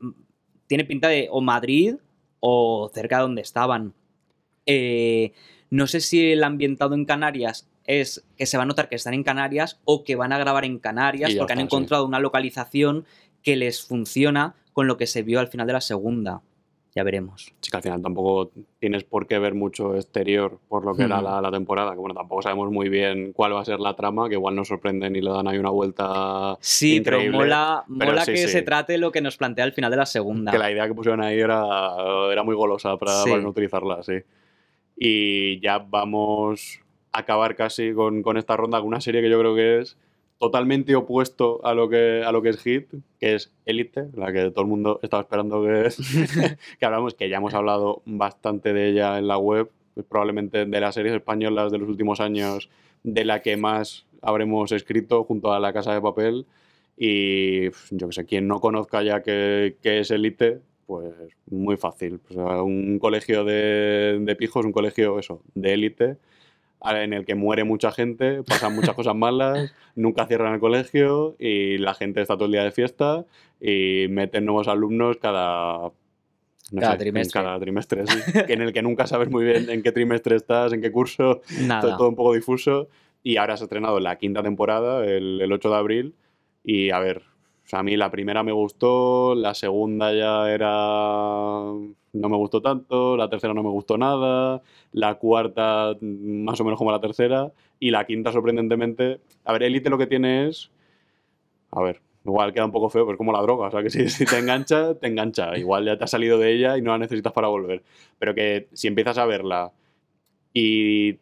Tiene 0.67 0.85
pinta 0.85 1.09
de 1.09 1.29
o 1.31 1.41
Madrid 1.41 1.97
o 2.41 2.91
cerca 2.95 3.17
de 3.17 3.23
donde 3.23 3.43
estaban. 3.43 3.95
Eh, 4.67 5.33
no 5.71 5.87
sé 5.87 6.01
si 6.01 6.33
el 6.33 6.45
ambientado 6.45 6.95
en 6.95 7.05
Canarias 7.05 7.69
es 7.85 8.25
que 8.37 8.47
se 8.47 8.57
va 8.57 8.63
a 8.63 8.67
notar 8.67 8.89
que 8.89 8.95
están 8.97 9.13
en 9.13 9.25
Canarias 9.25 9.81
o 9.85 10.05
que 10.05 10.17
van 10.17 10.33
a 10.33 10.39
grabar 10.39 10.65
en 10.65 10.79
Canarias 10.79 11.35
porque 11.35 11.53
han 11.53 11.59
sí. 11.59 11.65
encontrado 11.65 12.07
una 12.07 12.19
localización 12.19 13.05
que 13.43 13.57
les 13.57 13.83
funciona 13.85 14.55
con 14.75 14.87
lo 14.87 14.99
que 14.99 15.07
se 15.07 15.23
vio 15.23 15.41
al 15.41 15.49
final 15.49 15.67
de 15.67 15.73
la 15.73 15.81
segunda. 15.81 16.43
Ya 16.97 17.03
veremos. 17.03 17.53
Sí, 17.61 17.71
que 17.73 17.77
al 17.77 17.83
final 17.83 18.03
tampoco 18.03 18.53
tienes 18.79 19.03
por 19.03 19.27
qué 19.27 19.41
ver 19.41 19.55
mucho 19.55 19.97
exterior 19.97 20.61
por 20.69 20.85
lo 20.85 20.95
que 20.95 21.03
era 21.03 21.21
Hmm. 21.21 21.25
la, 21.25 21.41
la 21.41 21.51
temporada. 21.51 21.91
Que 21.93 21.99
bueno, 21.99 22.15
tampoco 22.15 22.43
sabemos 22.43 22.71
muy 22.71 22.89
bien 22.89 23.33
cuál 23.33 23.53
va 23.53 23.63
a 23.63 23.65
ser 23.65 23.81
la 23.81 23.97
trama, 23.97 24.29
que 24.29 24.35
igual 24.37 24.55
nos 24.55 24.69
sorprenden 24.69 25.17
y 25.17 25.21
le 25.21 25.29
dan 25.31 25.49
ahí 25.49 25.59
una 25.59 25.71
vuelta. 25.71 26.57
Sí, 26.61 26.99
increíble. 26.99 27.31
pero 27.31 27.39
mola, 27.39 27.85
pero 27.99 28.11
mola 28.13 28.25
sí, 28.25 28.33
que 28.33 28.37
sí. 28.39 28.49
se 28.49 28.63
trate 28.63 28.97
lo 28.99 29.11
que 29.11 29.21
nos 29.23 29.37
plantea 29.37 29.65
al 29.65 29.73
final 29.73 29.91
de 29.91 29.97
la 29.97 30.07
segunda. 30.07 30.53
Que 30.53 30.59
la 30.59 30.71
idea 30.71 30.87
que 30.87 30.95
pusieron 30.95 31.21
ahí 31.21 31.41
era, 31.41 31.65
era 32.31 32.45
muy 32.45 32.55
golosa 32.55 32.97
para, 32.97 33.25
Sí. 33.25 33.31
para 33.31 33.43
no 33.43 33.49
utilizarla, 33.49 34.01
sí. 34.05 34.19
Y 34.97 35.59
ya 35.61 35.79
vamos 35.79 36.81
a 37.13 37.19
acabar 37.21 37.57
casi 37.57 37.93
con, 37.93 38.23
con 38.23 38.37
esta 38.37 38.57
ronda 38.57 38.79
con 38.79 38.87
una 38.89 39.01
serie 39.01 39.21
que 39.21 39.31
yo 39.31 39.39
creo 39.41 39.55
que 39.57 39.81
es 39.81 39.97
totalmente 40.45 40.95
opuesto 40.95 41.65
a 41.65 41.73
lo 41.73 41.89
que, 41.89 42.23
a 42.23 42.31
lo 42.31 42.43
que 42.43 42.51
es 42.51 42.63
Hit, 42.63 42.89
que 43.19 43.35
es 43.35 43.51
Elite, 43.65 44.09
la 44.15 44.31
que 44.31 44.51
todo 44.51 44.63
el 44.63 44.69
mundo 44.69 45.01
estaba 45.03 45.23
esperando 45.23 45.63
que, 45.63 45.89
que 46.79 46.85
hablamos, 46.85 47.15
que 47.15 47.31
ya 47.31 47.39
hemos 47.39 47.55
hablado 47.55 48.03
bastante 48.05 48.75
de 48.75 48.91
ella 48.91 49.19
en 49.19 49.27
la 49.27 49.39
web, 49.39 49.71
pues 49.95 50.05
probablemente 50.07 50.67
de 50.67 50.81
las 50.81 50.95
series 50.95 51.15
españolas 51.15 51.73
de 51.73 51.79
los 51.79 51.89
últimos 51.89 52.21
años, 52.21 52.69
de 53.03 53.25
la 53.25 53.41
que 53.41 53.57
más 53.57 54.05
habremos 54.21 54.71
escrito 54.73 55.25
junto 55.25 55.53
a 55.53 55.61
La 55.61 55.73
Casa 55.73 55.95
de 55.95 56.03
Papel. 56.03 56.45
Y 56.97 57.71
yo 57.91 58.09
que 58.09 58.13
sé, 58.13 58.27
quien 58.27 58.47
no 58.47 58.61
conozca 58.61 59.03
ya 59.03 59.23
qué 59.23 59.75
es 59.83 60.11
Elite, 60.11 60.61
pues 60.87 61.15
muy 61.47 61.79
fácil. 61.79 62.19
Pues, 62.19 62.39
un 62.39 62.99
colegio 62.99 63.45
de, 63.45 64.19
de 64.21 64.37
pijos, 64.37 64.67
un 64.67 64.73
colegio 64.73 65.19
eso, 65.19 65.41
de 65.55 65.73
élite, 65.73 66.17
en 66.85 67.13
el 67.13 67.25
que 67.25 67.35
muere 67.35 67.65
mucha 67.65 67.91
gente, 67.93 68.43
pasan 68.43 68.75
muchas 68.75 68.95
cosas 68.95 69.15
malas, 69.15 69.73
nunca 69.95 70.27
cierran 70.27 70.55
el 70.55 70.61
colegio 70.61 71.37
y 71.39 71.79
la 71.79 71.95
gente 71.95 72.21
está 72.21 72.35
todo 72.35 72.47
el 72.47 72.53
día 72.53 72.65
de 72.65 72.73
fiesta 72.73 73.25
y 73.61 74.07
meten 74.11 74.45
nuevos 74.45 74.69
alumnos 74.69 75.17
cada... 75.17 75.91
no 76.73 76.81
Cada 76.81 76.93
sé, 76.93 76.99
trimestre. 76.99 77.43
Cada 77.43 77.59
trimestre, 77.59 78.07
sí. 78.07 78.33
que 78.47 78.53
en 78.53 78.63
el 78.63 78.73
que 78.73 78.83
nunca 78.83 79.07
sabes 79.07 79.31
muy 79.31 79.45
bien 79.45 79.71
en 79.71 79.83
qué 79.83 79.93
trimestre 79.93 80.37
estás, 80.37 80.73
en 80.73 80.83
qué 80.83 80.93
curso, 80.93 81.41
Nada. 81.63 81.81
todo, 81.81 81.97
todo 81.97 82.09
un 82.09 82.17
poco 82.17 82.35
difuso. 82.35 82.89
Y 83.23 83.39
ahora 83.39 83.57
se 83.57 83.65
ha 83.65 83.67
estrenado 83.67 84.01
la 84.01 84.17
quinta 84.17 84.43
temporada, 84.43 85.05
el, 85.05 85.41
el 85.41 85.53
8 85.53 85.71
de 85.71 85.77
abril. 85.77 86.15
Y 86.63 86.91
a 86.91 86.99
ver, 86.99 87.23
o 87.65 87.69
sea, 87.69 87.79
a 87.79 87.83
mí 87.83 87.97
la 87.97 88.11
primera 88.11 88.43
me 88.43 88.53
gustó, 88.53 89.35
la 89.35 89.55
segunda 89.55 90.13
ya 90.13 90.53
era. 90.53 90.69
no 92.13 92.29
me 92.29 92.37
gustó 92.37 92.61
tanto, 92.61 93.17
la 93.17 93.31
tercera 93.31 93.55
no 93.55 93.63
me 93.63 93.71
gustó 93.71 93.97
nada, 93.97 94.63
la 94.93 95.15
cuarta 95.15 95.97
más 96.01 96.61
o 96.61 96.65
menos 96.65 96.79
como 96.79 96.93
la 96.93 97.01
tercera, 97.01 97.53
y 97.81 97.91
la 97.91 98.07
quinta, 98.07 98.33
sorprendentemente. 98.33 99.21
A 99.45 99.53
ver, 99.53 99.63
Elite 99.63 99.89
lo 99.89 99.99
que 99.99 100.07
tiene 100.07 100.49
es. 100.49 100.71
A 101.71 101.83
ver, 101.83 102.03
igual 102.25 102.53
queda 102.53 102.67
un 102.67 102.73
poco 102.73 102.91
feo, 102.91 103.05
pero 103.07 103.15
es 103.15 103.19
como 103.19 103.33
la 103.33 103.43
droga, 103.43 103.69
o 103.69 103.71
sea, 103.71 103.83
que 103.83 103.91
si 103.91 104.25
te 104.27 104.39
engancha, 104.39 104.95
te 104.95 105.07
engancha. 105.09 105.57
Igual 105.57 105.87
ya 105.87 105.97
te 105.97 106.05
has 106.05 106.11
salido 106.11 106.39
de 106.39 106.53
ella 106.53 106.77
y 106.77 106.83
no 106.83 106.93
la 106.93 106.99
necesitas 106.99 107.33
para 107.33 107.49
volver. 107.49 107.83
Pero 108.19 108.35
que 108.35 108.69
si 108.73 108.89
empiezas 108.89 109.19
a 109.19 109.27
verla 109.27 109.73
y 110.53 111.19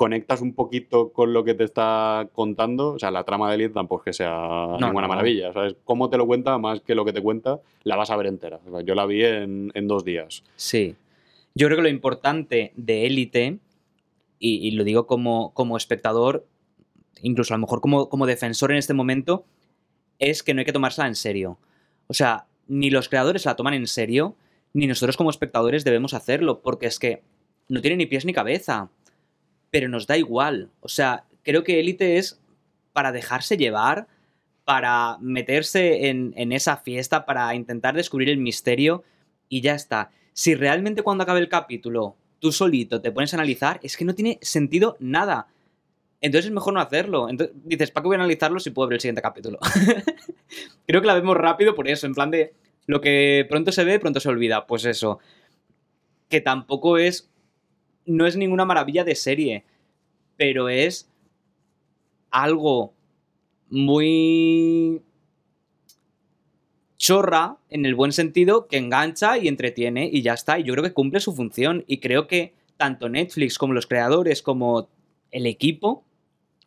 conectas 0.00 0.40
un 0.40 0.54
poquito 0.54 1.12
con 1.12 1.34
lo 1.34 1.44
que 1.44 1.52
te 1.52 1.62
está 1.62 2.26
contando, 2.32 2.94
o 2.94 2.98
sea, 2.98 3.10
la 3.10 3.24
trama 3.24 3.50
de 3.50 3.56
Elite 3.56 3.74
tampoco 3.74 4.00
es 4.00 4.04
que 4.06 4.12
sea 4.14 4.78
ninguna 4.80 5.02
no. 5.02 5.08
maravilla, 5.08 5.52
¿sabes? 5.52 5.76
Cómo 5.84 6.08
te 6.08 6.16
lo 6.16 6.26
cuenta 6.26 6.56
más 6.56 6.80
que 6.80 6.94
lo 6.94 7.04
que 7.04 7.12
te 7.12 7.20
cuenta, 7.20 7.60
la 7.84 7.96
vas 7.96 8.08
a 8.08 8.16
ver 8.16 8.28
entera. 8.28 8.60
O 8.66 8.70
sea, 8.70 8.80
yo 8.80 8.94
la 8.94 9.04
vi 9.04 9.22
en, 9.22 9.70
en 9.74 9.88
dos 9.88 10.02
días. 10.02 10.42
Sí. 10.56 10.96
Yo 11.54 11.66
creo 11.66 11.76
que 11.76 11.82
lo 11.82 11.90
importante 11.90 12.72
de 12.76 13.04
Élite, 13.04 13.58
y, 14.38 14.66
y 14.66 14.70
lo 14.70 14.84
digo 14.84 15.06
como, 15.06 15.52
como 15.52 15.76
espectador, 15.76 16.46
incluso 17.20 17.52
a 17.52 17.58
lo 17.58 17.60
mejor 17.60 17.82
como, 17.82 18.08
como 18.08 18.24
defensor 18.24 18.70
en 18.70 18.78
este 18.78 18.94
momento, 18.94 19.44
es 20.18 20.42
que 20.42 20.54
no 20.54 20.60
hay 20.60 20.64
que 20.64 20.72
tomársela 20.72 21.08
en 21.08 21.14
serio. 21.14 21.58
O 22.06 22.14
sea, 22.14 22.46
ni 22.68 22.88
los 22.88 23.10
creadores 23.10 23.44
la 23.44 23.54
toman 23.54 23.74
en 23.74 23.86
serio, 23.86 24.34
ni 24.72 24.86
nosotros 24.86 25.18
como 25.18 25.28
espectadores 25.28 25.84
debemos 25.84 26.14
hacerlo, 26.14 26.62
porque 26.62 26.86
es 26.86 26.98
que 26.98 27.20
no 27.68 27.82
tiene 27.82 27.98
ni 27.98 28.06
pies 28.06 28.24
ni 28.24 28.32
cabeza. 28.32 28.88
Pero 29.70 29.88
nos 29.88 30.06
da 30.06 30.16
igual. 30.16 30.70
O 30.80 30.88
sea, 30.88 31.24
creo 31.42 31.64
que 31.64 31.80
Élite 31.80 32.18
es 32.18 32.40
para 32.92 33.12
dejarse 33.12 33.56
llevar, 33.56 34.08
para 34.64 35.18
meterse 35.20 36.08
en, 36.08 36.52
esa 36.52 36.76
fiesta, 36.76 37.26
para 37.26 37.54
intentar 37.54 37.94
descubrir 37.94 38.28
el 38.28 38.38
misterio 38.38 39.04
y 39.48 39.60
ya 39.60 39.74
está. 39.74 40.10
Si 40.32 40.54
realmente 40.54 41.02
cuando 41.02 41.24
acabe 41.24 41.40
el 41.40 41.48
capítulo 41.48 42.16
tú 42.38 42.52
solito 42.52 43.00
te 43.00 43.12
pones 43.12 43.32
a 43.32 43.36
analizar, 43.36 43.80
es 43.82 43.96
que 43.96 44.04
no 44.04 44.14
tiene 44.14 44.38
sentido 44.42 44.96
nada. 45.00 45.48
Entonces 46.20 46.46
es 46.46 46.52
mejor 46.52 46.74
no 46.74 46.80
hacerlo. 46.80 47.28
Entonces 47.28 47.56
dices, 47.64 47.90
¿para 47.90 48.02
qué 48.02 48.08
voy 48.08 48.14
a 48.16 48.18
analizarlo 48.20 48.60
si 48.60 48.70
puedo 48.70 48.88
ver 48.88 48.94
el 48.94 49.00
siguiente 49.00 49.22
capítulo? 49.22 49.58
Creo 50.86 51.00
que 51.00 51.06
la 51.06 51.14
vemos 51.14 51.36
rápido 51.36 51.74
por 51.74 51.88
eso, 51.88 52.06
en 52.06 52.14
plan 52.14 52.30
de 52.30 52.52
lo 52.86 53.00
que 53.00 53.46
pronto 53.48 53.72
se 53.72 53.84
ve, 53.84 53.98
pronto 53.98 54.20
se 54.20 54.28
olvida. 54.28 54.66
Pues 54.66 54.84
eso. 54.84 55.20
Que 56.28 56.40
tampoco 56.40 56.98
es. 56.98 57.29
No 58.10 58.26
es 58.26 58.36
ninguna 58.36 58.64
maravilla 58.64 59.04
de 59.04 59.14
serie, 59.14 59.64
pero 60.36 60.68
es 60.68 61.08
algo 62.30 62.92
muy 63.68 65.00
chorra 66.96 67.56
en 67.68 67.86
el 67.86 67.94
buen 67.94 68.12
sentido 68.12 68.66
que 68.66 68.78
engancha 68.78 69.38
y 69.38 69.46
entretiene 69.46 70.10
y 70.12 70.22
ya 70.22 70.34
está. 70.34 70.58
Y 70.58 70.64
yo 70.64 70.74
creo 70.74 70.82
que 70.82 70.92
cumple 70.92 71.20
su 71.20 71.34
función 71.34 71.84
y 71.86 71.98
creo 71.98 72.26
que 72.26 72.54
tanto 72.76 73.08
Netflix 73.08 73.58
como 73.58 73.74
los 73.74 73.86
creadores 73.86 74.42
como 74.42 74.88
el 75.30 75.46
equipo 75.46 76.04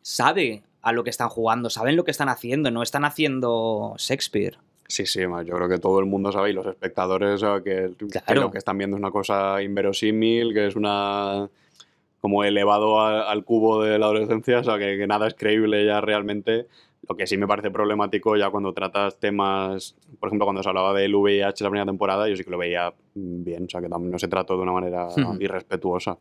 sabe 0.00 0.62
a 0.80 0.92
lo 0.92 1.04
que 1.04 1.10
están 1.10 1.28
jugando, 1.28 1.68
saben 1.68 1.96
lo 1.96 2.04
que 2.04 2.10
están 2.10 2.30
haciendo, 2.30 2.70
no 2.70 2.82
están 2.82 3.04
haciendo 3.04 3.96
Shakespeare. 3.98 4.58
Sí, 4.86 5.06
sí, 5.06 5.20
yo 5.20 5.54
creo 5.56 5.68
que 5.68 5.78
todo 5.78 5.98
el 6.00 6.06
mundo 6.06 6.30
sabe 6.30 6.50
y 6.50 6.52
los 6.52 6.66
espectadores 6.66 7.40
que, 7.62 7.90
que 7.98 8.34
lo 8.42 8.50
que 8.50 8.58
están 8.58 8.76
viendo 8.78 8.96
es 8.96 9.00
una 9.00 9.10
cosa 9.10 9.62
inverosímil, 9.62 10.52
que 10.52 10.66
es 10.66 10.76
una 10.76 11.48
como 12.20 12.44
elevado 12.44 13.00
a- 13.00 13.30
al 13.30 13.44
cubo 13.44 13.82
de 13.82 13.98
la 13.98 14.06
adolescencia, 14.06 14.60
o 14.60 14.64
sea, 14.64 14.78
que, 14.78 14.96
que 14.96 15.06
nada 15.06 15.26
es 15.26 15.34
creíble 15.34 15.84
ya 15.86 16.00
realmente. 16.00 16.66
Lo 17.08 17.16
que 17.16 17.26
sí 17.26 17.36
me 17.36 17.46
parece 17.46 17.70
problemático 17.70 18.36
ya 18.36 18.50
cuando 18.50 18.72
tratas 18.72 19.18
temas, 19.18 19.94
por 20.18 20.28
ejemplo, 20.28 20.46
cuando 20.46 20.62
se 20.62 20.68
hablaba 20.68 20.94
del 20.94 21.14
VIH 21.14 21.64
la 21.64 21.70
primera 21.70 21.86
temporada, 21.86 22.28
yo 22.28 22.36
sí 22.36 22.44
que 22.44 22.50
lo 22.50 22.58
veía 22.58 22.92
bien, 23.14 23.64
o 23.64 23.68
sea, 23.68 23.80
que 23.80 23.88
no 23.88 24.18
se 24.18 24.28
trató 24.28 24.56
de 24.56 24.62
una 24.62 24.72
manera 24.72 25.06
Ujú. 25.08 25.36
irrespetuosa. 25.40 26.16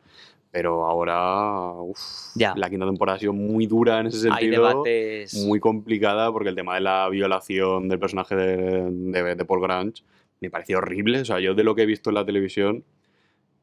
Pero 0.51 0.85
ahora, 0.85 1.71
uf, 1.81 1.97
Ya. 2.35 2.53
la 2.55 2.69
quinta 2.69 2.85
temporada 2.85 3.15
ha 3.15 3.19
sido 3.19 3.33
muy 3.33 3.65
dura 3.65 3.99
en 4.01 4.07
ese 4.07 4.19
sentido 4.19 4.37
Hay 4.37 4.49
debates... 4.49 5.33
muy 5.47 5.59
complicada 5.59 6.31
porque 6.31 6.49
el 6.49 6.55
tema 6.55 6.75
de 6.75 6.81
la 6.81 7.09
violación 7.09 7.89
del 7.89 7.97
personaje 7.97 8.35
de, 8.35 8.91
de, 8.91 9.35
de 9.35 9.45
Paul 9.45 9.61
Grange 9.61 10.03
me 10.41 10.49
pareció 10.51 10.77
horrible. 10.77 11.21
O 11.21 11.25
sea, 11.25 11.39
yo 11.39 11.55
de 11.55 11.63
lo 11.63 11.73
que 11.73 11.83
he 11.83 11.85
visto 11.87 12.09
en 12.11 12.15
la 12.15 12.25
televisión, 12.25 12.83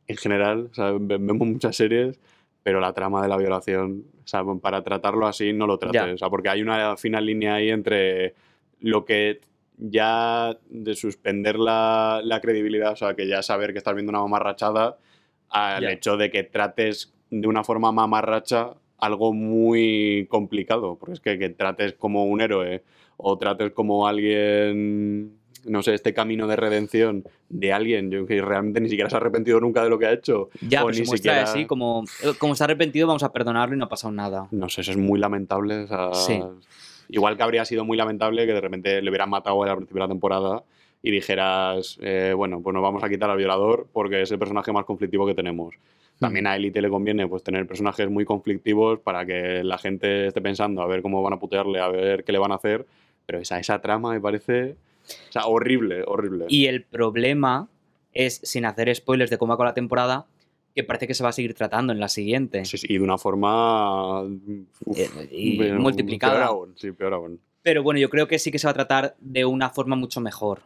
en 0.08 0.16
general, 0.16 0.68
o 0.70 0.74
sea, 0.74 0.90
ve- 0.92 1.18
vemos 1.18 1.46
muchas 1.46 1.76
series, 1.76 2.18
pero 2.64 2.80
la 2.80 2.92
trama 2.92 3.22
de 3.22 3.28
la 3.28 3.36
violación, 3.36 4.02
sea, 4.30 4.44
para 4.62 4.82
tratarlo 4.82 5.26
así 5.26 5.52
no 5.52 5.66
lo 5.66 5.78
trates. 5.78 6.06
Ya. 6.06 6.14
O 6.14 6.18
sea, 6.18 6.30
porque 6.30 6.48
hay 6.48 6.62
una 6.62 6.96
fina 6.96 7.20
línea 7.20 7.54
ahí 7.56 7.70
entre 7.70 8.34
lo 8.80 9.04
que 9.04 9.40
ya 9.76 10.56
de 10.68 10.94
suspender 10.94 11.58
la, 11.58 12.20
la 12.22 12.40
credibilidad, 12.40 12.92
o 12.92 12.96
sea, 12.96 13.14
que 13.14 13.26
ya 13.26 13.42
saber 13.42 13.72
que 13.72 13.78
estás 13.78 13.94
viendo 13.94 14.10
una 14.10 14.20
mamarrachada, 14.20 14.98
al 15.48 15.82
Ya. 15.82 15.90
hecho 15.92 16.16
de 16.16 16.30
que 16.30 16.44
trates 16.44 17.12
de 17.30 17.46
una 17.48 17.64
forma 17.64 17.90
mamarracha 17.92 18.74
algo 18.98 19.32
muy 19.32 20.26
complicado, 20.30 20.96
porque 20.98 21.14
es 21.14 21.20
que, 21.20 21.38
que 21.38 21.48
trates 21.48 21.94
como 21.94 22.24
un 22.26 22.40
héroe 22.42 22.82
o 23.16 23.38
trates 23.38 23.72
como 23.72 24.06
alguien, 24.06 25.39
no 25.64 25.82
sé, 25.82 25.94
este 25.94 26.14
camino 26.14 26.46
de 26.46 26.56
redención 26.56 27.24
de 27.48 27.72
alguien 27.72 28.10
yo, 28.10 28.26
que 28.26 28.40
realmente 28.40 28.80
ni 28.80 28.88
siquiera 28.88 29.10
se 29.10 29.16
ha 29.16 29.18
arrepentido 29.18 29.60
nunca 29.60 29.82
de 29.84 29.90
lo 29.90 29.98
que 29.98 30.06
ha 30.06 30.12
hecho. 30.12 30.50
Ya, 30.60 30.82
o 30.82 30.86
pero 30.86 30.94
se 30.94 31.00
ni 31.02 31.06
siquiera- 31.06 31.42
así, 31.42 31.66
como, 31.66 32.04
eh, 32.22 32.32
como 32.38 32.52
está 32.54 32.64
arrepentido, 32.64 33.06
vamos 33.06 33.22
a 33.22 33.32
perdonarlo 33.32 33.74
y 33.74 33.78
no 33.78 33.84
ha 33.86 33.88
pasado 33.88 34.12
nada. 34.12 34.46
No 34.50 34.68
sé, 34.68 34.80
eso 34.82 34.90
es 34.92 34.96
muy 34.96 35.18
lamentable. 35.18 35.80
o 35.84 35.86
sea, 35.86 36.14
Sí. 36.14 36.40
Igual 37.12 37.36
que 37.36 37.42
habría 37.42 37.64
sido 37.64 37.84
muy 37.84 37.96
lamentable 37.96 38.46
que 38.46 38.52
de 38.52 38.60
repente 38.60 39.02
le 39.02 39.10
hubieran 39.10 39.28
matado 39.30 39.60
al 39.64 39.76
principio 39.76 40.00
de 40.02 40.06
la 40.06 40.12
temporada 40.12 40.62
y 41.02 41.10
dijeras, 41.10 41.98
eh, 42.00 42.32
bueno, 42.36 42.60
pues 42.62 42.72
nos 42.72 42.82
vamos 42.82 43.02
a 43.02 43.08
quitar 43.08 43.28
al 43.30 43.36
violador 43.36 43.88
porque 43.92 44.22
es 44.22 44.30
el 44.30 44.38
personaje 44.38 44.70
más 44.72 44.84
conflictivo 44.84 45.26
que 45.26 45.34
tenemos. 45.34 45.74
También 46.20 46.46
a 46.46 46.54
Elite 46.54 46.80
le 46.82 46.88
conviene 46.90 47.26
pues 47.26 47.42
tener 47.42 47.66
personajes 47.66 48.08
muy 48.10 48.24
conflictivos 48.24 49.00
para 49.00 49.24
que 49.26 49.64
la 49.64 49.78
gente 49.78 50.26
esté 50.26 50.40
pensando 50.40 50.82
a 50.82 50.86
ver 50.86 51.00
cómo 51.02 51.20
van 51.22 51.32
a 51.32 51.38
putearle, 51.40 51.80
a 51.80 51.88
ver 51.88 52.22
qué 52.24 52.30
le 52.30 52.38
van 52.38 52.52
a 52.52 52.56
hacer. 52.56 52.86
Pero 53.26 53.38
esa, 53.38 53.58
esa 53.58 53.80
trama 53.80 54.12
me 54.12 54.20
parece 54.20 54.76
o 55.28 55.32
sea, 55.32 55.46
horrible, 55.46 56.02
horrible. 56.06 56.46
Y 56.48 56.66
el 56.66 56.84
problema 56.84 57.68
es, 58.12 58.40
sin 58.44 58.64
hacer 58.64 58.94
spoilers 58.94 59.30
de 59.30 59.38
cómo 59.38 59.52
va 59.52 59.56
con 59.56 59.66
la 59.66 59.74
temporada, 59.74 60.26
que 60.74 60.84
parece 60.84 61.06
que 61.06 61.14
se 61.14 61.22
va 61.22 61.30
a 61.30 61.32
seguir 61.32 61.54
tratando 61.54 61.92
en 61.92 62.00
la 62.00 62.08
siguiente. 62.08 62.64
Sí, 62.64 62.78
sí, 62.78 62.86
y 62.90 62.98
de 62.98 63.04
una 63.04 63.18
forma 63.18 64.22
uf, 64.22 64.98
Eh, 64.98 65.28
y 65.32 65.58
multiplicada. 65.72 66.34
Peor 66.34 66.42
aún, 66.44 66.72
sí, 66.76 66.92
peor 66.92 67.14
aún. 67.14 67.40
Pero 67.62 67.82
bueno, 67.82 68.00
yo 68.00 68.08
creo 68.08 68.26
que 68.28 68.38
sí 68.38 68.50
que 68.50 68.58
se 68.58 68.66
va 68.66 68.70
a 68.70 68.74
tratar 68.74 69.16
de 69.20 69.44
una 69.44 69.70
forma 69.70 69.96
mucho 69.96 70.20
mejor. 70.20 70.60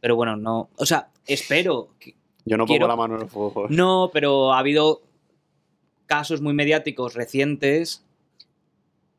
Pero 0.00 0.16
bueno, 0.16 0.36
no. 0.36 0.68
O 0.76 0.84
sea, 0.86 1.08
espero. 1.26 1.88
que- 1.98 2.14
Yo 2.44 2.56
no 2.56 2.66
Quiero- 2.66 2.86
pongo 2.86 2.92
la 2.92 2.96
mano 2.96 3.16
en 3.16 3.22
el 3.22 3.28
fuego. 3.28 3.66
No, 3.70 4.10
pero 4.12 4.52
ha 4.52 4.58
habido 4.58 5.00
casos 6.06 6.40
muy 6.40 6.52
mediáticos 6.52 7.14
recientes 7.14 8.04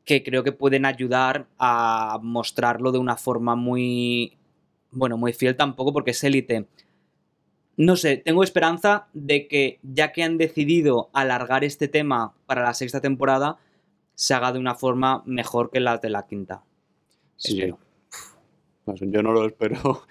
que 0.04 0.22
creo 0.22 0.42
que 0.42 0.52
pueden 0.52 0.86
ayudar 0.86 1.46
a 1.58 2.18
mostrarlo 2.22 2.92
de 2.92 2.98
una 2.98 3.16
forma 3.16 3.56
muy. 3.56 4.37
Bueno, 4.90 5.16
muy 5.16 5.32
fiel 5.32 5.56
tampoco, 5.56 5.92
porque 5.92 6.12
es 6.12 6.24
élite. 6.24 6.66
No 7.76 7.96
sé, 7.96 8.16
tengo 8.16 8.42
esperanza 8.42 9.06
de 9.12 9.46
que, 9.46 9.78
ya 9.82 10.12
que 10.12 10.24
han 10.24 10.36
decidido 10.36 11.10
alargar 11.12 11.62
este 11.62 11.86
tema 11.86 12.34
para 12.46 12.62
la 12.62 12.74
sexta 12.74 13.00
temporada, 13.00 13.58
se 14.14 14.34
haga 14.34 14.52
de 14.52 14.58
una 14.58 14.74
forma 14.74 15.22
mejor 15.26 15.70
que 15.70 15.78
la 15.78 15.98
de 15.98 16.10
la 16.10 16.26
quinta. 16.26 16.64
Sí, 17.36 17.60
Espero. 17.60 17.78
Yo 19.00 19.22
no 19.22 19.32
lo 19.32 19.46
espero. 19.46 19.78
o 19.82 20.02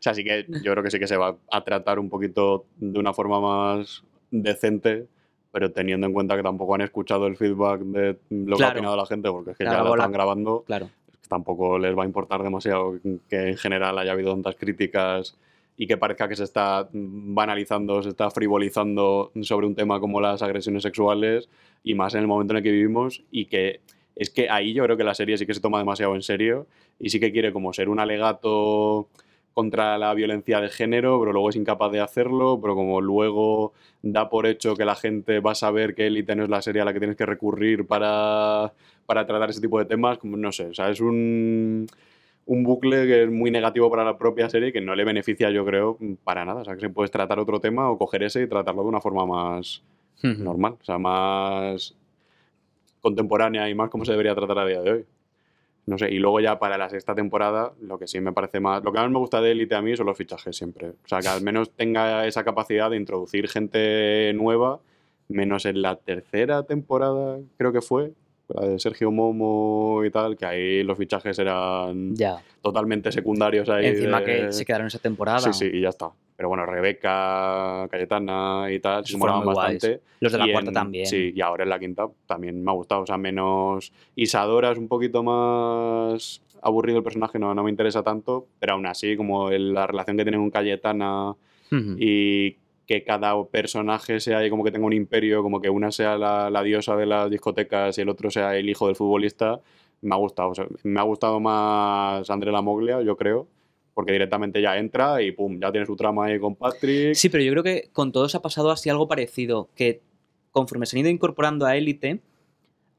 sea, 0.00 0.14
sí 0.14 0.24
que 0.24 0.46
yo 0.62 0.72
creo 0.72 0.82
que 0.82 0.90
sí 0.90 0.98
que 0.98 1.06
se 1.06 1.16
va 1.16 1.36
a 1.50 1.64
tratar 1.64 1.98
un 1.98 2.08
poquito 2.08 2.66
de 2.76 2.98
una 2.98 3.12
forma 3.12 3.40
más 3.40 4.04
decente, 4.30 5.08
pero 5.52 5.72
teniendo 5.72 6.06
en 6.06 6.12
cuenta 6.12 6.36
que 6.36 6.42
tampoco 6.42 6.74
han 6.74 6.82
escuchado 6.82 7.26
el 7.26 7.36
feedback 7.36 7.80
de 7.80 8.18
lo 8.30 8.56
que 8.56 8.64
ha 8.64 8.70
opinado 8.70 8.96
la 8.96 9.06
gente, 9.06 9.30
porque 9.30 9.50
es 9.50 9.58
que 9.58 9.64
Claro, 9.64 9.78
ya 9.78 9.84
lo 9.84 9.94
están 9.94 10.12
grabando, 10.12 10.62
Claro. 10.66 10.88
Tampoco 11.28 11.78
les 11.78 11.96
va 11.96 12.02
a 12.02 12.06
importar 12.06 12.42
demasiado 12.42 12.98
que 13.28 13.48
en 13.48 13.56
general 13.56 13.98
haya 13.98 14.12
habido 14.12 14.32
tantas 14.32 14.56
críticas 14.56 15.36
y 15.76 15.86
que 15.86 15.96
parezca 15.96 16.28
que 16.28 16.34
se 16.34 16.44
está 16.44 16.88
banalizando, 16.92 18.02
se 18.02 18.08
está 18.08 18.30
frivolizando 18.30 19.30
sobre 19.42 19.66
un 19.66 19.76
tema 19.76 20.00
como 20.00 20.20
las 20.20 20.42
agresiones 20.42 20.82
sexuales 20.82 21.48
y 21.84 21.94
más 21.94 22.14
en 22.14 22.22
el 22.22 22.26
momento 22.26 22.52
en 22.52 22.58
el 22.58 22.62
que 22.64 22.72
vivimos 22.72 23.22
y 23.30 23.46
que 23.46 23.80
es 24.16 24.30
que 24.30 24.50
ahí 24.50 24.72
yo 24.72 24.82
creo 24.82 24.96
que 24.96 25.04
la 25.04 25.14
serie 25.14 25.38
sí 25.38 25.46
que 25.46 25.54
se 25.54 25.60
toma 25.60 25.78
demasiado 25.78 26.16
en 26.16 26.22
serio 26.22 26.66
y 26.98 27.10
sí 27.10 27.20
que 27.20 27.30
quiere 27.30 27.52
como 27.52 27.72
ser 27.72 27.88
un 27.88 28.00
alegato 28.00 29.08
contra 29.58 29.98
la 29.98 30.14
violencia 30.14 30.60
de 30.60 30.68
género, 30.68 31.18
pero 31.18 31.32
luego 31.32 31.48
es 31.48 31.56
incapaz 31.56 31.90
de 31.90 31.98
hacerlo, 31.98 32.60
pero 32.62 32.76
como 32.76 33.00
luego 33.00 33.72
da 34.02 34.30
por 34.30 34.46
hecho 34.46 34.76
que 34.76 34.84
la 34.84 34.94
gente 34.94 35.40
va 35.40 35.50
a 35.50 35.54
saber 35.56 35.96
que 35.96 36.06
Élite 36.06 36.36
no 36.36 36.44
es 36.44 36.48
la 36.48 36.62
serie 36.62 36.80
a 36.80 36.84
la 36.84 36.92
que 36.92 37.00
tienes 37.00 37.16
que 37.16 37.26
recurrir 37.26 37.84
para, 37.84 38.72
para 39.04 39.26
tratar 39.26 39.50
ese 39.50 39.60
tipo 39.60 39.80
de 39.80 39.86
temas, 39.86 40.18
como 40.18 40.36
no 40.36 40.52
sé, 40.52 40.66
o 40.66 40.74
sea, 40.74 40.90
es 40.90 41.00
un, 41.00 41.88
un 42.46 42.62
bucle 42.62 43.04
que 43.08 43.24
es 43.24 43.30
muy 43.32 43.50
negativo 43.50 43.90
para 43.90 44.04
la 44.04 44.16
propia 44.16 44.48
serie 44.48 44.68
y 44.68 44.72
que 44.72 44.80
no 44.80 44.94
le 44.94 45.02
beneficia, 45.02 45.50
yo 45.50 45.64
creo, 45.64 45.98
para 46.22 46.44
nada. 46.44 46.60
O 46.60 46.64
sea, 46.64 46.76
que 46.76 46.80
se 46.82 46.90
puedes 46.90 47.10
tratar 47.10 47.40
otro 47.40 47.58
tema 47.58 47.90
o 47.90 47.98
coger 47.98 48.22
ese 48.22 48.42
y 48.42 48.46
tratarlo 48.46 48.82
de 48.82 48.88
una 48.90 49.00
forma 49.00 49.26
más 49.26 49.82
normal, 50.22 50.76
o 50.80 50.84
sea, 50.84 50.98
más 50.98 51.96
contemporánea 53.00 53.68
y 53.68 53.74
más 53.74 53.90
como 53.90 54.04
se 54.04 54.12
debería 54.12 54.36
tratar 54.36 54.60
a 54.60 54.66
día 54.66 54.82
de 54.82 54.90
hoy. 54.92 55.04
No 55.88 55.96
sé, 55.96 56.12
y 56.12 56.18
luego 56.18 56.38
ya 56.40 56.58
para 56.58 56.76
la 56.76 56.90
sexta 56.90 57.14
temporada, 57.14 57.72
lo 57.80 57.98
que 57.98 58.06
sí 58.06 58.20
me 58.20 58.34
parece 58.34 58.60
más. 58.60 58.84
Lo 58.84 58.92
que 58.92 58.98
más 58.98 59.10
me 59.10 59.18
gusta 59.18 59.40
de 59.40 59.52
Elite 59.52 59.74
a 59.74 59.80
mí 59.80 59.96
son 59.96 60.04
los 60.04 60.18
fichajes 60.18 60.54
siempre. 60.54 60.88
O 60.90 61.08
sea, 61.08 61.20
que 61.20 61.28
al 61.28 61.40
menos 61.40 61.70
tenga 61.70 62.26
esa 62.26 62.44
capacidad 62.44 62.90
de 62.90 62.98
introducir 62.98 63.48
gente 63.48 64.30
nueva, 64.34 64.80
menos 65.28 65.64
en 65.64 65.80
la 65.80 65.96
tercera 65.96 66.62
temporada, 66.64 67.38
creo 67.56 67.72
que 67.72 67.80
fue, 67.80 68.12
la 68.48 68.66
de 68.66 68.78
Sergio 68.78 69.10
Momo 69.10 70.02
y 70.04 70.10
tal, 70.10 70.36
que 70.36 70.46
ahí 70.46 70.82
los 70.82 70.96
fichajes 70.96 71.38
eran 71.38 72.14
Ya. 72.14 72.38
totalmente 72.62 73.12
secundarios 73.12 73.68
ahí. 73.68 73.86
Encima 73.86 74.20
de- 74.20 74.24
que 74.46 74.52
se 74.52 74.64
quedaron 74.64 74.86
esa 74.86 74.98
temporada. 74.98 75.38
Sí, 75.40 75.52
sí, 75.52 75.70
y 75.72 75.82
ya 75.82 75.90
está. 75.90 76.10
Pero 76.36 76.48
bueno, 76.48 76.64
Rebeca, 76.64 77.86
Cayetana 77.90 78.68
y 78.70 78.78
tal, 78.78 79.04
muy 79.16 79.28
guays. 79.28 79.44
bastante. 79.44 80.00
Los 80.20 80.32
de 80.32 80.38
la 80.38 80.46
Y 80.48 80.52
cuarta 80.52 80.70
en- 80.70 80.74
también. 80.74 81.06
Sí, 81.06 81.32
y 81.34 81.40
ahora 81.40 81.64
en 81.64 81.70
la 81.70 81.78
quinta 81.78 82.06
también 82.26 82.62
me 82.62 82.70
ha 82.70 82.74
gustado. 82.74 83.02
O 83.02 83.06
sea, 83.06 83.18
menos. 83.18 83.92
Isadora 84.14 84.70
es 84.72 84.78
un 84.78 84.88
poquito 84.88 85.22
más 85.22 86.40
aburrido 86.62 86.98
el 86.98 87.04
personaje, 87.04 87.38
no, 87.38 87.54
no 87.54 87.62
me 87.64 87.70
interesa 87.70 88.02
tanto. 88.02 88.46
Pero 88.60 88.74
aún 88.74 88.86
así, 88.86 89.16
como 89.16 89.50
el- 89.50 89.74
la 89.74 89.86
relación 89.86 90.16
que 90.16 90.22
tiene 90.24 90.38
con 90.38 90.50
Cayetana 90.50 91.34
y 91.98 92.56
que 92.88 93.04
cada 93.04 93.44
personaje 93.48 94.18
sea 94.18 94.48
como 94.48 94.64
que 94.64 94.72
tenga 94.72 94.86
un 94.86 94.94
imperio, 94.94 95.42
como 95.42 95.60
que 95.60 95.68
una 95.68 95.92
sea 95.92 96.16
la, 96.16 96.48
la 96.50 96.62
diosa 96.62 96.96
de 96.96 97.04
las 97.06 97.30
discotecas 97.30 97.98
y 97.98 98.00
el 98.00 98.08
otro 98.08 98.30
sea 98.30 98.56
el 98.56 98.68
hijo 98.68 98.86
del 98.86 98.96
futbolista, 98.96 99.60
me 100.00 100.14
ha 100.14 100.18
gustado. 100.18 100.48
O 100.48 100.54
sea, 100.54 100.66
me 100.84 100.98
ha 100.98 101.02
gustado 101.02 101.38
más 101.38 102.28
André 102.30 102.50
La 102.50 102.62
Moglia, 102.62 103.02
yo 103.02 103.14
creo, 103.16 103.46
porque 103.92 104.12
directamente 104.12 104.62
ya 104.62 104.78
entra 104.78 105.20
y 105.20 105.32
pum, 105.32 105.60
ya 105.60 105.70
tiene 105.70 105.86
su 105.86 105.96
trama 105.96 106.24
ahí 106.26 106.40
con 106.40 106.56
Patrick. 106.56 107.14
Sí, 107.14 107.28
pero 107.28 107.44
yo 107.44 107.52
creo 107.52 107.62
que 107.62 107.90
con 107.92 108.10
todos 108.10 108.34
ha 108.34 108.40
pasado 108.40 108.70
así 108.70 108.88
algo 108.88 109.06
parecido, 109.06 109.68
que 109.74 110.00
conforme 110.50 110.86
se 110.86 110.96
han 110.96 111.00
ido 111.02 111.10
incorporando 111.10 111.66
a 111.66 111.76
Élite, 111.76 112.22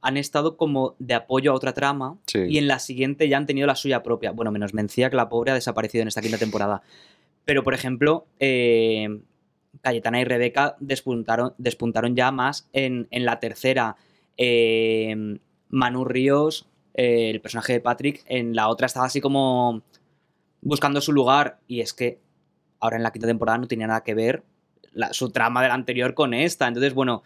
han 0.02 0.18
estado 0.18 0.56
como 0.56 0.96
de 1.00 1.16
apoyo 1.16 1.52
a 1.52 1.56
otra 1.56 1.74
trama 1.74 2.18
Sí. 2.28 2.40
y 2.48 2.58
en 2.60 2.68
la 2.68 2.78
siguiente 2.78 3.28
ya 3.28 3.38
han 3.38 3.48
tenido 3.48 3.66
la 3.66 3.76
suya 3.76 4.04
propia. 4.04 4.32
Bueno, 4.34 4.52
menos 4.52 4.74
Mencía, 4.76 5.10
que 5.10 5.16
la 5.16 5.30
pobre 5.30 5.50
ha 5.52 5.56
desaparecido 5.56 6.04
en 6.04 6.10
esta 6.10 6.22
quinta 6.22 6.38
temporada. 6.38 6.84
Pero, 7.44 7.64
por 7.64 7.74
ejemplo, 7.74 8.28
eh, 8.40 9.20
Cayetana 9.82 10.20
y 10.22 10.26
Rebeca 10.26 10.76
despuntaron, 10.80 11.54
despuntaron 11.58 12.16
ya 12.16 12.32
más 12.32 12.68
en, 12.74 13.08
en 13.12 13.26
la 13.26 13.40
tercera. 13.40 13.96
Eh, 14.38 15.38
Manu 15.70 16.06
Ríos, 16.06 16.68
eh, 16.94 17.30
el 17.30 17.42
personaje 17.42 17.74
de 17.74 17.80
Patrick, 17.82 18.24
en 18.26 18.56
la 18.56 18.68
otra 18.68 18.88
estaba 18.88 19.06
así 19.06 19.22
como 19.22 19.82
buscando 20.62 21.02
su 21.02 21.14
lugar. 21.14 21.60
Y 21.68 21.82
es 21.82 21.94
que 21.94 22.20
ahora 22.80 22.98
en 22.98 23.04
la 23.04 23.12
quinta 23.12 23.28
temporada 23.28 23.58
no 23.58 23.68
tenía 23.68 23.88
nada 23.88 24.04
que 24.04 24.14
ver 24.16 24.44
la- 24.92 25.14
su 25.14 25.30
trama 25.30 25.62
de 25.62 25.68
la 25.68 25.74
anterior 25.76 26.14
con 26.14 26.34
esta. 26.34 26.68
Entonces, 26.68 26.94
bueno, 26.94 27.22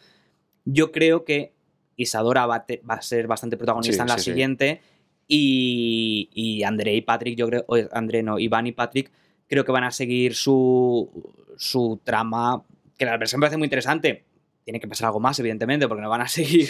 yo 0.65 0.91
creo 0.91 1.23
que 1.23 1.53
Isadora 1.95 2.45
va 2.45 2.55
a, 2.55 2.65
te- 2.65 2.81
va 2.89 2.95
a 2.95 3.01
ser 3.01 3.27
bastante 3.27 3.55
protagonista 3.57 3.93
Sí, 3.95 4.01
en 4.01 4.07
la 4.07 4.17
sí, 4.17 4.23
sí. 4.23 4.29
siguiente. 4.31 4.81
Y, 5.27 6.29
y 6.33 6.63
André 6.63 6.93
y 6.95 7.01
Patrick, 7.01 7.37
yo 7.37 7.47
creo, 7.47 7.65
André 7.93 8.23
no, 8.23 8.37
Iván 8.39 8.67
y 8.67 8.71
Patrick, 8.73 9.11
creo 9.53 9.65
que 9.65 9.71
van 9.71 9.83
a 9.83 9.91
seguir 9.91 10.35
su, 10.35 11.09
su 11.57 11.99
trama, 12.03 12.63
que 12.97 13.05
la 13.05 13.17
versión 13.17 13.39
me 13.39 13.45
parece 13.45 13.57
muy 13.57 13.65
interesante. 13.67 14.23
Tiene 14.63 14.79
que 14.79 14.87
pasar 14.87 15.07
algo 15.07 15.19
más, 15.19 15.39
evidentemente, 15.39 15.87
porque 15.87 16.01
no 16.01 16.09
van 16.09 16.21
a 16.21 16.27
seguir 16.27 16.69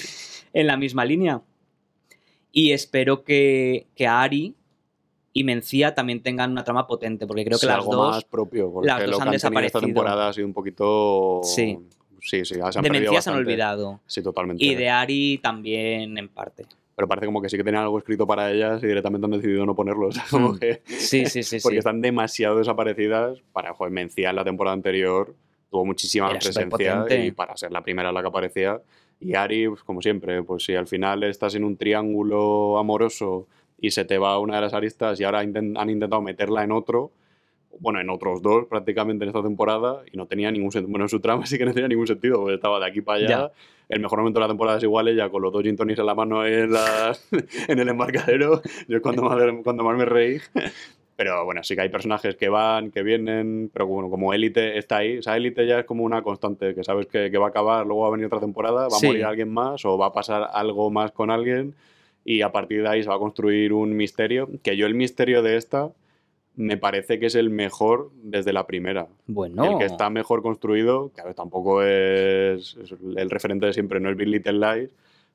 en 0.54 0.68
la 0.68 0.78
misma 0.78 1.06
línea. 1.06 1.42
Y 2.52 2.72
espero 2.72 3.24
que, 3.24 3.88
que 3.96 4.06
Ari 4.08 4.56
y 5.32 5.44
Mencía 5.44 5.96
también 5.96 6.22
tengan 6.22 6.52
una 6.52 6.64
trama 6.64 6.86
potente, 6.86 7.26
porque 7.26 7.44
creo 7.44 7.58
que 7.58 7.62
Sí, 7.62 7.68
las 7.68 7.78
algo 7.78 7.96
dos 7.96 8.12
más 8.16 8.26
propio, 8.26 8.72
porque 8.72 8.88
las 8.88 9.00
dos 9.00 9.10
lo 9.10 9.16
han 9.16 9.20
que 9.20 9.24
han 9.24 9.30
tenido 9.32 9.36
esta 9.38 9.48
desaparecido. 9.50 9.82
temporada 9.82 10.30
ha 10.30 10.34
sido 10.34 10.46
un 10.48 10.54
poquito... 10.54 11.42
Sí. 11.44 11.80
Sí, 12.22 12.46
sí, 12.46 12.56
se 12.56 12.62
han 12.62 12.84
de 12.84 12.90
Mencía 12.90 13.22
se 13.22 13.30
han 13.32 13.36
olvidado. 13.36 14.00
Sí, 14.06 14.22
totalmente. 14.22 14.64
Y 14.64 14.76
de 14.76 14.90
Ari 14.90 15.40
también, 15.44 16.18
en 16.18 16.30
parte. 16.30 16.66
Pero 16.96 17.08
parece 17.08 17.26
como 17.26 17.42
que 17.42 17.50
sí 17.50 17.58
que 17.58 17.64
tenían 17.64 17.84
algo 17.84 17.98
escrito 17.98 18.28
para 18.28 18.52
ellas 18.52 18.84
y 18.84 18.88
directamente 18.88 19.26
han 19.26 19.32
decidido 19.32 19.66
no 19.66 19.76
ponerlo. 19.76 20.08
O 20.08 20.12
sea, 20.14 20.24
como 20.30 20.54
Mm. 20.54 20.60
que... 20.60 20.82
Sí, 20.86 21.26
sí, 21.26 21.42
sí. 21.44 21.58
porque 21.62 21.76
sí. 21.76 21.80
están 21.80 22.02
demasiado 22.02 22.58
desaparecidas. 22.58 23.40
Para, 23.52 23.74
joder, 23.74 23.92
Mencía 23.92 24.30
en 24.30 24.36
la 24.36 24.44
temporada 24.44 24.74
anterior 24.76 25.36
tuvo 25.72 25.86
muchísima 25.86 26.30
Era 26.30 26.40
presencia 26.40 27.06
y 27.26 27.32
para 27.32 27.58
ser 27.58 27.72
la 27.72 27.82
primera 27.82 28.12
la 28.12 28.22
que 28.22 28.28
aparecía. 28.28 28.80
Y 29.20 29.34
Ari, 29.36 29.70
pues, 29.70 29.84
como 29.84 30.02
siempre, 30.02 30.44
pues 30.44 30.66
si 30.66 30.76
al 30.76 30.86
final 30.86 31.24
estás 31.24 31.56
en 31.56 31.64
un 31.64 31.78
triángulo 31.78 32.78
amoroso 32.78 33.48
y 33.80 33.90
se 33.92 34.06
te 34.06 34.18
va 34.18 34.38
una 34.40 34.56
de 34.56 34.62
las 34.62 34.74
aristas 34.74 35.20
y 35.20 35.24
ahora 35.24 35.40
han 35.40 35.90
intentado 35.90 36.22
meterla 36.22 36.64
en 36.64 36.72
otro, 36.72 37.12
bueno, 37.80 38.00
en 38.02 38.10
otros 38.10 38.42
dos 38.42 38.66
prácticamente 38.68 39.24
en 39.26 39.30
esta 39.30 39.42
temporada, 39.44 40.02
y 40.12 40.18
no 40.18 40.26
tenía 40.28 40.52
ningún 40.52 40.72
sentido. 40.72 40.92
Bueno, 40.92 41.06
en 41.06 41.10
su 41.10 41.20
trama 41.20 41.46
sí 41.48 41.58
que 41.58 41.66
no 41.66 41.74
tenía 41.74 41.88
ningún 41.88 42.08
sentido, 42.08 42.40
porque 42.40 42.56
estaba 42.56 42.80
de 42.80 42.86
aquí 42.88 43.02
para 43.02 43.18
allá. 43.20 43.28
Ya. 43.28 43.52
El 43.90 44.00
mejor 44.00 44.20
momento 44.20 44.40
de 44.40 44.46
la 44.46 44.48
temporada 44.48 44.78
es 44.78 44.84
igual, 44.84 45.08
ella 45.10 45.30
con 45.30 45.42
los 45.42 45.52
dos 45.52 45.62
gin 45.64 45.76
tonics 45.76 46.00
en 46.00 46.06
la 46.06 46.16
mano 46.16 46.46
en, 46.46 46.72
la- 46.72 47.16
en 47.68 47.80
el 47.80 47.90
embarcadero. 47.90 48.62
Yo 48.88 48.98
es 48.98 49.02
cuando 49.04 49.24
más, 49.24 49.38
cuando 49.64 49.84
más 49.84 49.98
me 49.98 50.06
reí. 50.06 50.38
Pero 51.16 51.46
bueno, 51.46 51.62
sí 51.64 51.76
que 51.76 51.82
hay 51.82 51.90
personajes 51.90 52.36
que 52.36 52.50
van, 52.50 52.90
que 52.90 53.04
vienen, 53.04 53.70
pero 53.72 53.86
bueno, 53.86 54.10
como 54.10 54.34
élite 54.34 54.80
está 54.80 54.98
ahí. 54.98 55.20
O 55.20 55.22
sea, 55.22 55.38
élite 55.38 55.68
ya 55.68 55.80
es 55.80 55.86
como 55.86 56.04
una 56.04 56.24
constante, 56.24 56.74
que 56.74 56.84
sabes 56.84 57.06
que, 57.06 57.30
que 57.30 57.38
va 57.38 57.48
a 57.48 57.50
acabar, 57.50 57.86
luego 57.86 58.02
va 58.02 58.08
a 58.08 58.12
venir 58.12 58.26
otra 58.26 58.40
temporada, 58.40 58.84
va 58.88 58.90
Sí. 58.98 59.06
a 59.06 59.10
morir 59.10 59.26
alguien 59.26 59.50
más 59.54 59.86
o 59.86 59.96
va 59.98 60.08
a 60.08 60.12
pasar 60.12 60.48
algo 60.54 60.90
más 60.90 61.12
con 61.12 61.30
alguien 61.30 61.76
y 62.26 62.42
a 62.42 62.52
partir 62.52 62.82
de 62.82 62.90
ahí 62.90 63.04
se 63.04 63.10
va 63.10 63.16
a 63.16 63.20
construir 63.20 63.74
un 63.74 63.96
misterio. 63.96 64.50
Que 64.64 64.76
yo 64.76 64.88
el 64.88 64.96
misterio 64.96 65.44
de 65.44 65.58
esta 65.58 65.92
me 66.56 66.78
parece 66.78 67.20
que 67.20 67.26
es 67.28 67.36
el 67.36 67.50
mejor 67.50 68.12
desde 68.22 68.54
la 68.54 68.68
primera. 68.68 69.08
Bueno. 69.28 69.64
El 69.74 69.78
que 69.80 69.86
está 69.86 70.10
mejor 70.10 70.42
construido, 70.42 71.12
que 71.16 71.22
a 71.22 71.26
ver, 71.26 71.34
tampoco 71.34 71.82
es, 71.82 72.78
es 72.82 72.94
el 73.16 73.30
referente 73.30 73.66
de 73.66 73.74
siempre, 73.74 74.00
no 74.00 74.10
es 74.10 74.18
Big 74.18 74.28
Little 74.28 74.54
Lies, 74.54 74.92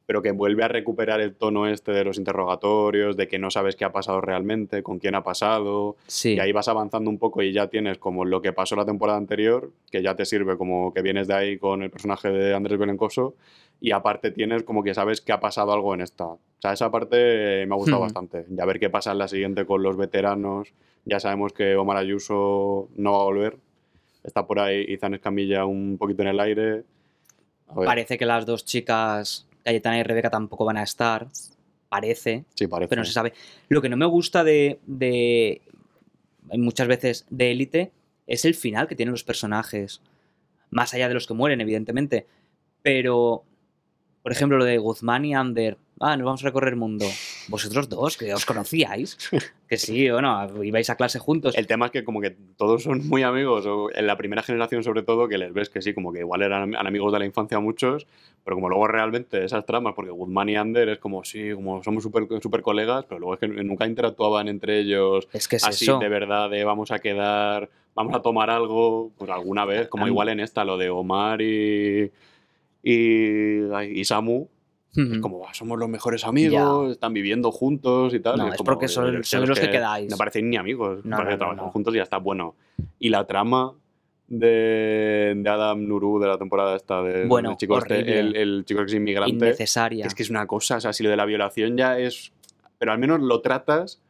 pero 0.07 0.23
que 0.23 0.31
vuelve 0.31 0.65
a 0.65 0.69
recuperar 0.69 1.21
el 1.21 1.35
tono 1.35 1.67
este 1.69 1.93
de 1.93 2.03
los 2.03 2.17
interrogatorios, 2.17 3.17
de 3.17 3.29
que 3.29 3.39
no 3.39 3.51
sabes 3.51 3.77
qué 3.77 3.85
ha 3.85 3.93
pasado 3.93 4.23
realmente, 4.23 4.83
con 4.83 4.99
quién 4.99 5.15
ha 5.15 5.23
pasado, 5.23 5.97
Sí. 6.07 6.35
y 6.35 6.41
ahí 6.41 6.51
vas 6.53 6.69
avanzando 6.69 7.11
un 7.11 7.19
poco 7.19 7.43
y 7.43 7.53
ya 7.53 7.67
tienes 7.67 7.99
como 7.99 8.25
lo 8.25 8.41
que 8.41 8.55
pasó 8.55 8.75
la 8.75 8.87
temporada 8.87 9.19
anterior, 9.19 9.71
que 9.91 10.03
ya 10.03 10.15
te 10.17 10.25
sirve 10.25 10.57
como 10.57 10.95
que 10.95 11.03
vienes 11.03 11.29
de 11.29 11.35
ahí 11.35 11.59
con 11.59 11.83
el 11.83 11.91
personaje 11.91 12.31
de 12.31 12.55
Andrés 12.55 12.79
Belencoso, 12.79 13.35
y 13.81 13.93
aparte 13.93 14.31
tienes 14.31 14.65
como 14.65 14.83
que 14.83 14.95
sabes 14.95 15.21
que 15.21 15.33
ha 15.33 15.41
pasado 15.41 15.73
algo 15.73 15.95
en 15.95 16.01
esta. 16.01 16.25
O 16.27 16.41
sea, 16.61 16.73
esa 16.73 16.91
parte 16.91 17.65
me 17.67 17.75
ha 17.75 17.77
gustado 17.77 18.01
bastante. 18.01 18.45
Ya 18.51 18.65
ver 18.65 18.81
qué 18.81 18.91
pasa 18.91 19.13
en 19.13 19.19
la 19.19 19.29
siguiente 19.29 19.65
con 19.65 19.83
los 19.83 19.97
veteranos. 19.97 20.73
Ya 21.05 21.21
sabemos 21.21 21.53
que 21.53 21.77
Omar 21.77 21.97
Ayuso 21.97 22.89
no 22.97 23.13
va 23.13 23.21
a 23.21 23.25
volver. 23.25 23.57
Está 24.25 24.47
por 24.47 24.59
ahí 24.59 24.85
Izan 24.89 25.15
Escamilla 25.15 25.65
un 25.65 25.97
poquito 25.97 26.23
en 26.23 26.29
el 26.29 26.41
aire. 26.41 26.85
Parece 27.73 28.19
que 28.19 28.27
las 28.27 28.47
dos 28.47 28.65
chicas, 28.65 29.47
Cayetana 29.65 29.99
y 29.99 30.03
Rebeca, 30.03 30.31
tampoco 30.31 30.65
van 30.65 30.79
a 30.79 30.83
estar. 30.83 31.29
Parece. 31.89 32.45
sí, 32.55 32.67
parece. 32.67 32.89
pero 32.89 33.01
no 33.01 33.07
se 33.07 33.13
sabe. 33.13 33.33
Lo 33.69 33.81
que 33.81 33.89
no 33.89 33.97
me 33.97 34.05
gusta 34.07 34.45
de, 34.45 34.81
de 34.87 35.63
muchas 36.53 36.89
veces 36.89 37.27
de 37.31 37.51
Élite 37.53 37.93
es 38.27 38.45
el 38.45 38.55
final 38.55 38.89
que 38.89 38.97
tienen 38.97 39.13
los 39.13 39.25
personajes. 39.25 40.03
Más 40.71 40.93
allá 40.93 41.09
de 41.09 41.15
los 41.15 41.27
que 41.27 41.35
mueren, 41.35 41.61
evidentemente. 41.61 42.27
Pero, 42.83 43.45
por 44.23 44.33
ejemplo, 44.33 44.59
lo 44.59 44.65
de 44.65 44.79
Guzmán 44.79 45.25
y 45.25 45.35
Ander. 45.35 45.77
Ah, 46.01 46.17
nos 46.17 46.27
vamos 46.27 46.43
a 46.45 46.47
recorrer 46.47 46.69
el 46.75 46.77
mundo. 46.79 47.05
Vosotros 47.49 47.89
dos, 47.89 48.17
que 48.17 48.33
os 48.33 48.47
conocíais. 48.47 49.19
Que 49.69 49.77
sí, 49.77 50.09
bueno, 50.11 50.47
ibais 50.63 50.89
a 50.91 50.95
clase 50.97 51.19
juntos. 51.19 51.57
El 51.57 51.67
tema 51.67 51.87
es 51.87 51.93
que 51.93 52.05
como 52.05 52.21
que 52.21 52.37
todos 52.57 52.85
son 52.85 53.09
muy 53.09 53.25
amigos, 53.25 53.67
o 53.67 53.91
en 53.93 54.07
la 54.07 54.17
primera 54.17 54.43
generación 54.45 54.85
sobre 54.85 55.03
todo, 55.03 55.27
que 55.27 55.39
les 55.39 55.53
ves 55.53 55.69
que 55.71 55.83
sí, 55.83 55.95
como 55.95 56.13
que 56.13 56.21
igual 56.21 56.43
eran 56.43 56.75
am- 56.77 56.87
amigos 56.87 57.13
de 57.13 57.19
la 57.19 57.25
infancia 57.27 57.59
muchos, 57.59 58.07
pero 58.45 58.57
como 58.57 58.69
luego 58.69 58.87
realmente 58.87 59.45
esas 59.45 59.67
tramas, 59.67 59.95
porque 59.97 60.13
Guzmán 60.13 60.49
y 60.49 60.55
Ander 60.57 60.89
es 60.89 60.99
como, 60.99 61.25
sí, 61.25 61.53
como 61.53 61.83
somos 61.83 62.05
súper 62.05 62.29
super 62.41 62.63
colegas, 62.63 63.05
pero 63.09 63.19
luego 63.19 63.35
es 63.35 63.41
que 63.41 63.49
nunca 63.49 63.87
interactuaban 63.87 64.47
entre 64.47 64.79
ellos 64.79 65.27
Es 65.33 65.49
que 65.49 65.57
es 65.57 65.65
así 65.65 65.87
eso. 65.87 65.99
de 65.99 66.09
verdad, 66.09 66.49
de 66.49 66.63
vamos 66.63 66.93
a 66.93 67.01
quedar, 67.01 67.69
vamos 67.97 68.15
a 68.15 68.23
tomar 68.23 68.51
algo, 68.51 69.11
pues 69.19 69.31
alguna 69.31 69.65
vez, 69.65 69.89
como 69.89 70.07
igual 70.07 70.29
en 70.29 70.39
esta, 70.39 70.65
lo 70.65 70.79
de 70.79 70.91
Omar 70.91 71.43
y, 71.43 72.13
y, 72.83 74.01
y 74.01 74.05
Samu, 74.05 74.49
es 74.95 75.19
como, 75.21 75.39
"Buah, 75.39 75.55
somos 75.55 75.79
los 75.79 75.89
mejores 75.89 76.25
amigos, 76.25 76.93
están 76.93 77.13
viviendo 77.13 77.53
juntos 77.53 78.15
y 78.15 78.21
tal. 78.21 78.39
No, 78.39 78.47
y 78.47 78.51
es 78.51 78.57
como, 78.57 78.65
porque 78.67 78.89
son- 78.89 79.17
"Eh, 79.17 79.21
es 79.21 79.33
los 79.35 79.61
que 79.61 79.71
quedáis". 79.71 80.11
No 80.11 80.17
parecen 80.17 80.49
ni 80.51 80.57
amigos, 80.57 81.05
No, 81.05 81.17
parece 81.17 81.25
no, 81.25 81.29
que 81.31 81.31
no, 81.35 81.39
trabajan 81.39 81.65
no. 81.67 81.71
juntos 81.73 81.95
y 81.95 81.97
ya 81.99 82.03
está 82.03 82.17
bueno. 82.19 82.57
Y 82.99 83.09
la 83.11 83.27
trama 83.27 83.75
de, 84.27 85.35
de 85.37 85.49
Adam 85.51 85.87
Nuru 85.87 86.19
de 86.19 86.29
la 86.29 86.39
temporada 86.39 86.77
esta, 86.77 87.03
de, 87.03 87.27
Bueno, 87.27 87.57
chico 87.57 87.79
este, 87.79 87.95
horrible. 87.95 88.19
el, 88.21 88.37
el 88.37 88.65
chico 88.65 88.81
que 88.81 88.87
es 88.87 88.95
inmigrante, 88.95 89.33
Innecesaria. 89.35 90.03
que 90.03 90.09
es 90.09 90.15
que 90.15 90.23
es 90.23 90.31
una 90.31 90.47
cosa, 90.47 90.77
o 90.77 90.81
sea, 90.81 90.93
si 90.93 91.03
lo 91.03 91.11
de 91.11 91.17
la 91.17 91.25
violación 91.25 91.77
ya 91.77 91.99
es... 91.99 92.33
Pero 92.79 92.93
al 92.93 92.99
menos 92.99 93.21
lo 93.21 93.41
tratas 93.41 94.01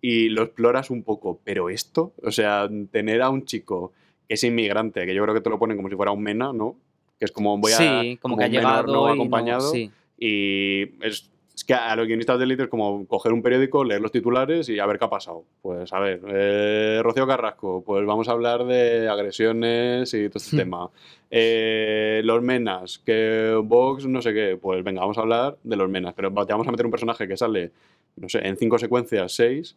y 0.00 0.28
lo 0.28 0.42
exploras 0.42 0.90
un 0.90 1.02
poco. 1.02 1.40
Pero 1.44 1.70
esto, 1.70 2.12
o 2.22 2.30
sea, 2.30 2.68
tener 2.90 3.22
a 3.22 3.30
un 3.30 3.44
chico 3.44 3.92
que 4.28 4.34
es 4.34 4.44
inmigrante, 4.44 5.06
que 5.06 5.14
yo 5.14 5.22
creo 5.22 5.34
que 5.34 5.40
te 5.40 5.48
lo 5.50 5.58
ponen 5.58 5.76
como 5.76 5.88
si 5.88 5.96
fuera 5.96 6.10
un 6.12 6.22
mena, 6.22 6.52
¿no? 6.52 6.76
Que 7.18 7.24
es 7.24 7.32
como 7.32 7.58
voy 7.58 7.72
a... 7.72 7.76
sí, 7.76 8.18
como, 8.20 8.36
que 8.36 8.44
ha 8.44 8.82
no 8.82 9.06
acompañado. 9.08 9.70
sí. 9.70 9.90
Y 10.18 10.82
es, 11.04 11.30
es 11.54 11.64
que 11.64 11.72
a 11.74 11.94
los 11.96 12.06
guionistas 12.06 12.38
de 12.38 12.44
élite 12.44 12.64
es 12.64 12.68
como 12.68 13.06
coger 13.06 13.32
un 13.32 13.42
periódico, 13.42 13.82
leer 13.84 14.00
los 14.00 14.12
titulares 14.12 14.68
y 14.68 14.78
a 14.78 14.84
ver 14.86 14.98
qué 14.98 15.06
ha 15.06 15.10
pasado. 15.10 15.44
Pues 15.62 15.90
a 15.92 15.98
ver, 16.00 16.20
eh, 16.28 17.00
Rocío 17.02 17.26
Carrasco, 17.26 17.82
pues 17.84 18.04
vamos 18.06 18.28
a 18.28 18.32
hablar 18.32 18.64
de 18.66 19.08
agresiones 19.08 20.12
y 20.12 20.28
todo 20.28 20.36
este 20.38 20.56
Hmm. 20.56 20.58
tema. 20.58 20.90
Eh, 21.30 22.20
los 22.24 22.42
menas, 22.42 22.98
que 22.98 23.58
Vox 23.64 24.06
no 24.06 24.20
sé 24.22 24.32
qué, 24.34 24.58
pues 24.60 24.84
venga, 24.84 25.00
vamos 25.00 25.16
a 25.18 25.22
hablar 25.22 25.56
de 25.64 25.76
los 25.76 25.88
menas. 25.88 26.12
Pero 26.14 26.30
te 26.44 26.52
vamos 26.52 26.68
a 26.68 26.70
meter 26.70 26.84
un 26.86 26.92
personaje 26.92 27.26
que 27.26 27.36
sale, 27.36 27.72
no 28.16 28.28
sé, 28.28 28.46
en 28.46 28.56
cinco 28.58 28.78
secuencias, 28.78 29.32
seis, 29.32 29.76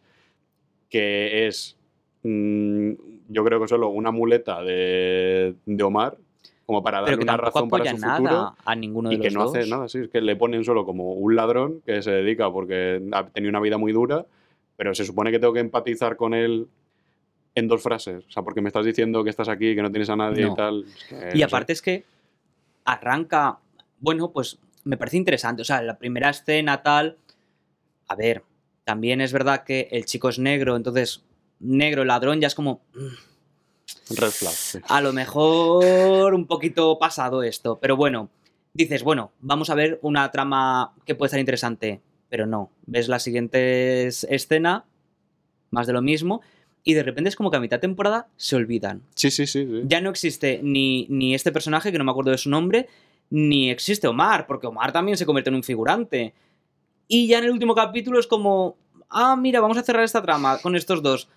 que 0.90 1.46
es, 1.46 1.76
mm, 2.22 2.90
yo 3.28 3.44
creo 3.44 3.60
que 3.60 3.68
solo 3.68 3.88
una 3.88 4.10
muleta 4.10 4.62
de, 4.62 5.54
de 5.64 5.82
Omar, 5.82 6.16
como 6.70 6.82
para 6.82 7.00
darle 7.00 7.16
una 7.22 7.36
razón 7.36 7.68
para 7.68 7.90
su 7.90 7.98
nada 7.98 8.16
futuro 8.16 8.56
a 8.64 8.74
ninguno 8.76 9.08
de 9.10 9.14
y 9.14 9.18
los 9.18 9.26
que 9.26 9.34
no 9.34 9.44
dos. 9.44 9.56
hace 9.56 9.68
nada, 9.68 9.88
sí, 9.88 9.98
es 9.98 10.08
que 10.08 10.20
le 10.20 10.36
ponen 10.36 10.64
solo 10.64 10.84
como 10.84 11.12
un 11.12 11.34
ladrón 11.36 11.82
que 11.84 12.00
se 12.02 12.10
dedica 12.10 12.50
porque 12.52 13.02
ha 13.12 13.26
tenido 13.26 13.50
una 13.50 13.60
vida 13.60 13.76
muy 13.78 13.92
dura, 13.92 14.24
pero 14.76 14.94
se 14.94 15.04
supone 15.04 15.30
que 15.30 15.38
tengo 15.38 15.52
que 15.52 15.60
empatizar 15.60 16.16
con 16.16 16.32
él 16.34 16.68
en 17.54 17.68
dos 17.68 17.82
frases. 17.82 18.24
O 18.26 18.30
sea, 18.30 18.42
porque 18.42 18.60
me 18.60 18.68
estás 18.68 18.84
diciendo 18.84 19.22
que 19.24 19.30
estás 19.30 19.48
aquí, 19.48 19.74
que 19.74 19.82
no 19.82 19.90
tienes 19.90 20.08
a 20.10 20.16
nadie 20.16 20.46
No. 20.46 20.52
y 20.52 20.56
tal. 20.56 20.84
Y 21.10 21.14
no 21.14 21.30
sé. 21.32 21.44
aparte 21.44 21.72
es 21.72 21.82
que 21.82 22.04
arranca, 22.84 23.58
bueno, 23.98 24.30
pues 24.30 24.58
me 24.84 24.96
parece 24.96 25.16
interesante. 25.16 25.62
O 25.62 25.64
sea, 25.64 25.82
la 25.82 25.98
primera 25.98 26.30
escena 26.30 26.82
tal, 26.82 27.16
a 28.08 28.14
ver, 28.16 28.42
también 28.84 29.20
es 29.20 29.32
verdad 29.32 29.64
que 29.64 29.88
el 29.90 30.04
chico 30.04 30.28
es 30.28 30.38
negro, 30.38 30.76
entonces 30.76 31.24
negro, 31.58 32.04
ladrón, 32.04 32.40
ya 32.40 32.46
es 32.46 32.54
como, 32.54 32.80
mm, 32.94 33.06
Red 34.10 34.30
flag. 34.30 34.52
sí. 34.52 34.78
a 34.88 35.00
lo 35.00 35.12
mejor 35.12 36.34
un 36.34 36.46
poquito 36.46 36.98
pasado 36.98 37.42
esto, 37.42 37.78
pero 37.80 37.96
bueno, 37.96 38.28
dices, 38.74 39.02
bueno, 39.02 39.32
vamos 39.40 39.70
a 39.70 39.74
ver 39.74 39.98
una 40.02 40.30
trama 40.30 40.94
que 41.04 41.14
puede 41.14 41.28
estar 41.28 41.40
interesante, 41.40 42.00
pero 42.28 42.46
no, 42.46 42.70
ves 42.86 43.08
la 43.08 43.18
siguiente 43.18 44.06
es- 44.06 44.24
escena, 44.24 44.84
más 45.70 45.86
de 45.86 45.92
lo 45.92 46.02
mismo, 46.02 46.40
y 46.82 46.94
de 46.94 47.02
repente 47.02 47.28
es 47.28 47.36
como 47.36 47.50
que 47.50 47.56
a 47.58 47.60
mitad 47.60 47.76
de 47.76 47.82
temporada 47.82 48.28
se 48.36 48.56
olvidan. 48.56 49.02
Sí, 49.14 49.30
sí, 49.30 49.46
sí. 49.46 49.64
sí. 49.66 49.82
Ya 49.86 50.00
no 50.00 50.10
existe 50.10 50.60
ni, 50.62 51.06
ni 51.10 51.34
este 51.34 51.52
personaje, 51.52 51.92
que 51.92 51.98
no 51.98 52.04
me 52.04 52.10
acuerdo 52.10 52.30
de 52.30 52.38
su 52.38 52.48
nombre, 52.50 52.88
ni 53.28 53.70
existe 53.70 54.08
Omar, 54.08 54.46
porque 54.46 54.66
Omar 54.66 54.90
también 54.92 55.16
se 55.18 55.26
convierte 55.26 55.50
en 55.50 55.56
un 55.56 55.62
figurante. 55.62 56.34
Y 57.06 57.26
ya 57.28 57.38
en 57.38 57.44
el 57.44 57.50
último 57.50 57.74
capítulo 57.74 58.18
es 58.18 58.26
como, 58.26 58.76
ah, 59.08 59.36
mira, 59.36 59.60
vamos 59.60 59.76
a 59.76 59.82
cerrar 59.82 60.04
esta 60.04 60.22
trama 60.22 60.58
con 60.58 60.74
estos 60.74 61.02
dos. 61.02 61.28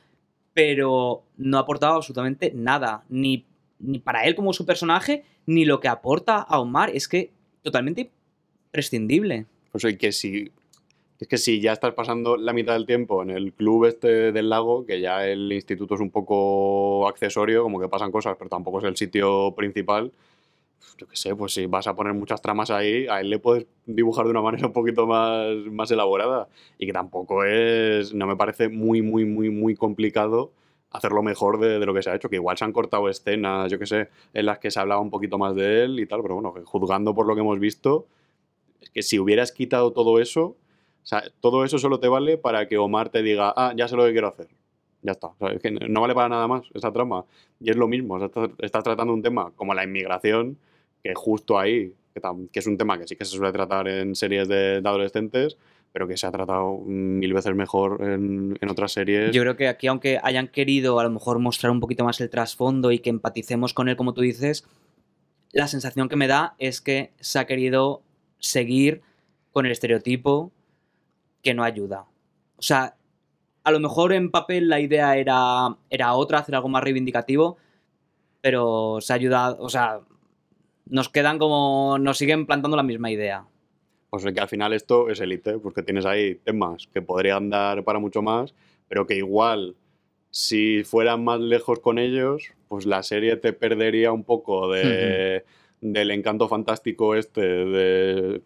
Pero 0.53 1.23
no 1.37 1.57
ha 1.57 1.61
aportado 1.61 1.95
absolutamente 1.95 2.51
nada, 2.53 3.03
ni, 3.09 3.45
ni 3.79 3.99
para 3.99 4.25
él 4.25 4.35
como 4.35 4.53
su 4.53 4.65
personaje, 4.65 5.23
ni 5.45 5.65
lo 5.65 5.79
que 5.79 5.87
aporta 5.87 6.37
a 6.37 6.59
Omar. 6.59 6.91
Es 6.93 7.07
que 7.07 7.31
totalmente 7.61 8.11
prescindible. 8.71 9.45
Pues 9.71 9.85
que 9.97 10.11
si. 10.11 10.51
Es 11.19 11.27
que 11.27 11.37
si 11.37 11.61
ya 11.61 11.71
estás 11.71 11.93
pasando 11.93 12.35
la 12.35 12.51
mitad 12.51 12.73
del 12.73 12.85
tiempo 12.85 13.23
en 13.23 13.29
el 13.29 13.53
club 13.53 13.85
este 13.85 14.33
del 14.33 14.49
lago, 14.49 14.85
que 14.85 14.99
ya 14.99 15.25
el 15.25 15.51
instituto 15.53 15.95
es 15.95 16.01
un 16.01 16.09
poco 16.09 17.07
accesorio, 17.07 17.63
como 17.63 17.79
que 17.79 17.87
pasan 17.87 18.11
cosas, 18.11 18.35
pero 18.37 18.49
tampoco 18.49 18.79
es 18.79 18.83
el 18.83 18.97
sitio 18.97 19.53
principal. 19.55 20.11
Yo 20.97 21.07
qué 21.07 21.15
sé, 21.15 21.36
pues 21.36 21.53
si 21.53 21.65
vas 21.65 21.88
a 21.88 21.95
poner 21.95 22.13
muchas 22.13 22.41
tramas 22.41 22.69
ahí, 22.69 23.07
a 23.07 23.21
él 23.21 23.29
le 23.29 23.39
puedes 23.39 23.65
dibujar 23.86 24.25
de 24.25 24.31
una 24.31 24.41
manera 24.41 24.67
un 24.67 24.73
poquito 24.73 25.07
más, 25.07 25.47
más 25.71 25.91
elaborada. 25.91 26.47
Y 26.77 26.86
que 26.86 26.93
tampoco 26.93 27.43
es. 27.43 28.13
No 28.13 28.27
me 28.27 28.36
parece 28.36 28.69
muy, 28.69 29.01
muy, 29.01 29.25
muy, 29.25 29.49
muy 29.49 29.75
complicado 29.75 30.51
hacerlo 30.91 31.23
mejor 31.23 31.59
de, 31.59 31.79
de 31.79 31.86
lo 31.86 31.93
que 31.93 32.03
se 32.03 32.09
ha 32.09 32.15
hecho. 32.15 32.29
Que 32.29 32.36
igual 32.38 32.57
se 32.57 32.65
han 32.65 32.71
cortado 32.71 33.09
escenas, 33.09 33.71
yo 33.71 33.79
qué 33.79 33.86
sé, 33.86 34.09
en 34.34 34.45
las 34.45 34.59
que 34.59 34.71
se 34.71 34.79
hablaba 34.79 35.01
un 35.01 35.09
poquito 35.09 35.38
más 35.38 35.55
de 35.55 35.84
él 35.84 35.99
y 35.99 36.05
tal, 36.05 36.21
pero 36.21 36.36
bueno, 36.36 36.53
juzgando 36.65 37.15
por 37.15 37.25
lo 37.27 37.36
que 37.36 37.41
hemos 37.41 37.59
visto, 37.59 38.05
es 38.81 38.89
que 38.89 39.01
si 39.01 39.19
hubieras 39.19 39.51
quitado 39.51 39.91
todo 39.91 40.19
eso, 40.19 40.55
o 41.03 41.05
sea, 41.05 41.23
todo 41.41 41.65
eso 41.65 41.79
solo 41.79 41.99
te 41.99 42.07
vale 42.07 42.38
para 42.38 42.67
que 42.67 42.77
Omar 42.77 43.09
te 43.09 43.21
diga, 43.23 43.53
ah, 43.57 43.73
ya 43.75 43.88
sé 43.88 43.95
lo 43.95 44.05
que 44.05 44.13
quiero 44.13 44.27
hacer. 44.29 44.47
Ya 45.01 45.11
está. 45.11 45.27
O 45.27 45.36
sea, 45.38 45.49
es 45.49 45.61
que 45.61 45.69
no 45.71 46.01
vale 46.01 46.15
para 46.15 46.29
nada 46.29 46.47
más 46.47 46.63
esa 46.73 46.93
trama. 46.93 47.25
Y 47.59 47.69
es 47.69 47.75
lo 47.75 47.88
mismo. 47.89 48.15
o 48.15 48.19
sea, 48.19 48.27
estás, 48.27 48.49
estás 48.59 48.84
tratando 48.86 49.13
un 49.13 49.21
tema 49.21 49.51
como 49.55 49.73
la 49.73 49.84
inmigración, 49.84 50.57
que 51.03 51.13
justo 51.15 51.59
ahí, 51.59 51.93
que, 52.13 52.59
es 52.59 52.67
un 52.67 52.77
tema 52.77 52.97
que 52.97 53.07
sí 53.07 53.15
que 53.15 53.25
se 53.25 53.35
suele 53.35 53.51
tratar 53.51 53.87
en 53.87 54.15
series 54.15 54.47
de, 54.47 54.77
adolescentes, 54.77 55.57
pero 55.91 56.07
que 56.07 56.17
se 56.17 56.25
ha 56.25 56.31
tratado 56.31 56.79
mil 56.79 57.33
veces 57.33 57.53
mejor 57.53 58.01
en, 58.01 58.57
en 58.59 58.69
otras 58.69 58.93
series. 58.93 59.31
Yo 59.31 59.41
creo 59.41 59.55
que 59.55 59.67
aquí, 59.67 59.87
aunque 59.87 60.19
hayan 60.23 60.47
querido 60.47 60.99
a 60.99 61.03
lo 61.03 61.09
mejor 61.09 61.39
mostrar 61.39 61.71
un 61.71 61.79
poquito 61.79 62.03
más 62.03 62.19
el 62.21 62.29
trasfondo 62.29 62.91
y 62.91 62.99
que 62.99 63.09
empaticemos 63.09 63.73
con 63.73 63.89
él, 63.89 63.95
como 63.95 64.13
tú 64.13 64.21
dices, 64.21 64.65
la 65.51 65.67
sensación 65.67 66.09
que 66.09 66.15
me 66.15 66.27
da 66.27 66.55
es 66.57 66.81
que 66.81 67.11
se 67.19 67.37
ha 67.37 67.45
querido 67.45 68.01
seguir 68.39 69.01
con 69.51 69.65
el 69.65 69.71
estereotipo 69.71 70.51
que 71.43 71.53
no 71.53 71.63
ayuda. 71.63 72.07
O 72.57 72.61
sea, 72.61 72.95
a 73.63 73.71
lo 73.71 73.79
mejor 73.79 74.13
en 74.13 74.31
papel 74.31 74.67
la 74.67 74.79
idea 74.79 75.15
era, 75.17 75.77
era 75.89 76.13
otra, 76.13 76.39
hacer 76.39 76.55
algo 76.55 76.69
más 76.69 76.83
reivindicativo, 76.83 77.57
pero 78.41 78.97
se 78.99 79.13
ha 79.13 79.15
ayudado, 79.15 79.57
o 79.59 79.69
sea, 79.69 80.01
nos 80.86 81.09
quedan 81.09 81.39
como, 81.39 81.97
nos 81.99 82.17
siguen 82.17 82.45
plantando 82.45 82.77
la 82.77 82.84
misma 82.84 83.11
idea. 83.11 83.45
Pues 84.09 84.23
que 84.25 84.39
al 84.39 84.47
final 84.47 84.73
esto 84.73 85.09
es 85.09 85.19
élite, 85.19 85.57
porque 85.57 85.81
tienes 85.81 86.05
ahí 86.05 86.36
temas 86.36 86.88
que 86.93 87.01
podrían 87.01 87.49
dar 87.49 87.84
para 87.84 87.99
mucho 87.99 88.21
más, 88.21 88.53
pero 88.88 89.07
que 89.07 89.15
igual 89.15 89.75
si 90.29 90.84
fueran 90.84 91.23
más 91.23 91.39
lejos 91.39 91.79
con 91.79 91.99
ellos, 91.99 92.53
pues 92.67 92.86
la 92.86 93.03
serie 93.03 93.38
te 93.38 93.53
perdería 93.53 94.11
un 94.11 94.23
poco 94.23 94.71
de, 94.71 95.45
del 95.81 96.11
encanto 96.11 96.47
fantástico 96.47 97.15
este, 97.15 97.41
de 97.41 98.41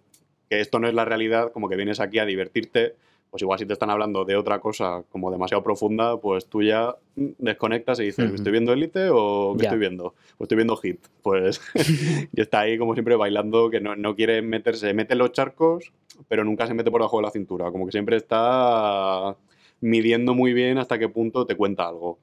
que 0.50 0.60
esto 0.62 0.80
no 0.80 0.88
es 0.88 0.94
la 0.94 1.06
realidad, 1.06 1.52
como 1.52 1.70
que 1.70 1.76
vienes 1.76 2.00
aquí 2.00 2.20
a 2.20 2.26
divertirte, 2.26 2.96
pues 3.30 3.42
igual 3.42 3.60
si 3.60 3.66
te 3.66 3.74
están 3.74 3.90
hablando 3.90 4.26
de 4.26 4.36
otra 4.36 4.60
cosa 4.60 5.04
como 5.12 5.32
demasiado 5.32 5.64
profunda, 5.64 6.18
pues 6.18 6.48
tú 6.48 6.62
ya 6.62 6.96
desconectas 7.16 8.00
y 8.00 8.06
dices. 8.06 8.34
¿estoy 8.34 8.52
viendo 8.52 8.74
Élite 8.74 9.10
o 9.12 9.56
qué 9.58 9.66
estoy 9.66 9.80
viendo? 9.80 10.14
Pues 10.38 10.46
estoy 10.46 10.56
viendo 10.56 10.78
Hit. 10.78 11.06
Pues 11.22 11.62
y 12.34 12.42
está 12.42 12.62
ahí 12.62 12.78
como 12.78 12.94
siempre 12.94 13.16
bailando, 13.16 13.70
que 13.70 13.82
no, 13.82 13.96
no 13.96 14.16
quiere 14.16 14.42
meterse, 14.42 14.94
mete 14.94 15.16
los 15.16 15.32
charcos, 15.34 15.92
pero 16.28 16.44
nunca 16.44 16.68
se 16.68 16.74
mete 16.74 16.90
por 16.90 17.02
debajo 17.02 17.18
de 17.18 17.24
la 17.24 17.32
cintura, 17.32 17.72
como 17.72 17.86
que 17.86 17.92
siempre 17.92 18.16
está 18.16 19.36
midiendo 19.82 20.34
muy 20.34 20.54
bien 20.54 20.78
hasta 20.78 20.98
qué 20.98 21.10
punto 21.10 21.46
te 21.46 21.56
cuenta 21.56 21.88
algo. 21.88 22.20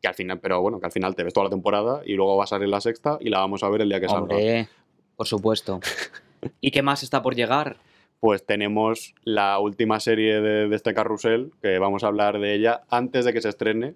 Que 0.00 0.08
al 0.08 0.14
final, 0.14 0.40
pero 0.40 0.60
bueno, 0.60 0.80
que 0.80 0.86
al 0.86 0.92
final 0.92 1.14
te 1.14 1.22
ves 1.22 1.32
toda 1.32 1.44
la 1.44 1.50
temporada 1.50 2.02
y 2.04 2.14
luego 2.14 2.36
va 2.36 2.44
a 2.44 2.48
salir 2.48 2.68
la 2.68 2.80
sexta 2.80 3.18
y 3.20 3.30
la 3.30 3.38
vamos 3.38 3.62
a 3.62 3.68
ver 3.68 3.82
el 3.82 3.88
día 3.88 4.00
que 4.00 4.08
salga. 4.08 4.34
Hombre, 4.34 4.68
por 5.16 5.26
supuesto. 5.26 5.80
¿Y 6.60 6.72
qué 6.72 6.82
más 6.82 7.02
está 7.02 7.22
por 7.22 7.36
llegar? 7.36 7.76
Pues 8.22 8.46
tenemos 8.46 9.16
la 9.24 9.58
última 9.58 9.98
serie 9.98 10.40
de, 10.40 10.68
de 10.68 10.76
este 10.76 10.94
carrusel, 10.94 11.50
que 11.60 11.80
vamos 11.80 12.04
a 12.04 12.06
hablar 12.06 12.38
de 12.38 12.54
ella 12.54 12.82
antes 12.88 13.24
de 13.24 13.32
que 13.32 13.40
se 13.40 13.48
estrene. 13.48 13.94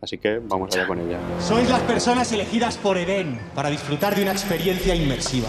Así 0.00 0.16
que 0.16 0.38
vamos 0.38 0.76
allá 0.76 0.86
con 0.86 1.00
ella. 1.00 1.18
Sois 1.40 1.68
las 1.68 1.82
personas 1.82 2.30
elegidas 2.30 2.78
por 2.78 2.96
Eden 2.96 3.36
para 3.52 3.70
disfrutar 3.70 4.14
de 4.14 4.22
una 4.22 4.30
experiencia 4.30 4.94
inmersiva. 4.94 5.48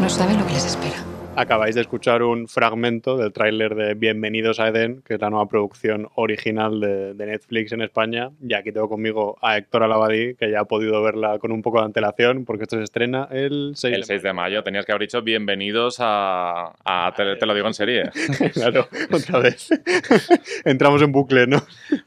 No 0.00 0.08
saben 0.08 0.38
lo 0.38 0.46
que 0.46 0.52
les 0.52 0.64
espera. 0.64 1.04
Acabáis 1.40 1.76
de 1.76 1.82
escuchar 1.82 2.24
un 2.24 2.48
fragmento 2.48 3.16
del 3.16 3.32
tráiler 3.32 3.76
de 3.76 3.94
Bienvenidos 3.94 4.58
a 4.58 4.66
Eden, 4.66 5.02
que 5.06 5.14
es 5.14 5.20
la 5.20 5.30
nueva 5.30 5.46
producción 5.46 6.08
original 6.16 6.80
de, 6.80 7.14
de 7.14 7.26
Netflix 7.26 7.70
en 7.70 7.80
España. 7.80 8.30
Y 8.42 8.54
aquí 8.54 8.72
tengo 8.72 8.88
conmigo 8.88 9.38
a 9.40 9.56
Héctor 9.56 9.84
Alabadí, 9.84 10.34
que 10.34 10.50
ya 10.50 10.58
ha 10.58 10.64
podido 10.64 11.00
verla 11.00 11.38
con 11.38 11.52
un 11.52 11.62
poco 11.62 11.78
de 11.78 11.84
antelación, 11.84 12.44
porque 12.44 12.64
esto 12.64 12.76
se 12.76 12.82
estrena 12.82 13.28
el 13.30 13.74
6 13.76 13.94
El 13.98 14.02
6 14.04 14.22
de 14.24 14.32
mayo 14.32 14.64
tenías 14.64 14.84
que 14.84 14.90
haber 14.90 15.02
dicho 15.02 15.22
bienvenidos 15.22 15.98
a, 16.00 16.72
a- 16.84 17.14
te, 17.16 17.36
te 17.36 17.46
lo 17.46 17.54
digo 17.54 17.68
en 17.68 17.74
serie. 17.74 18.10
claro, 18.52 18.88
otra 19.12 19.38
vez. 19.38 19.68
Entramos 20.64 21.00
en 21.02 21.12
bucle, 21.12 21.46
¿no? 21.46 21.58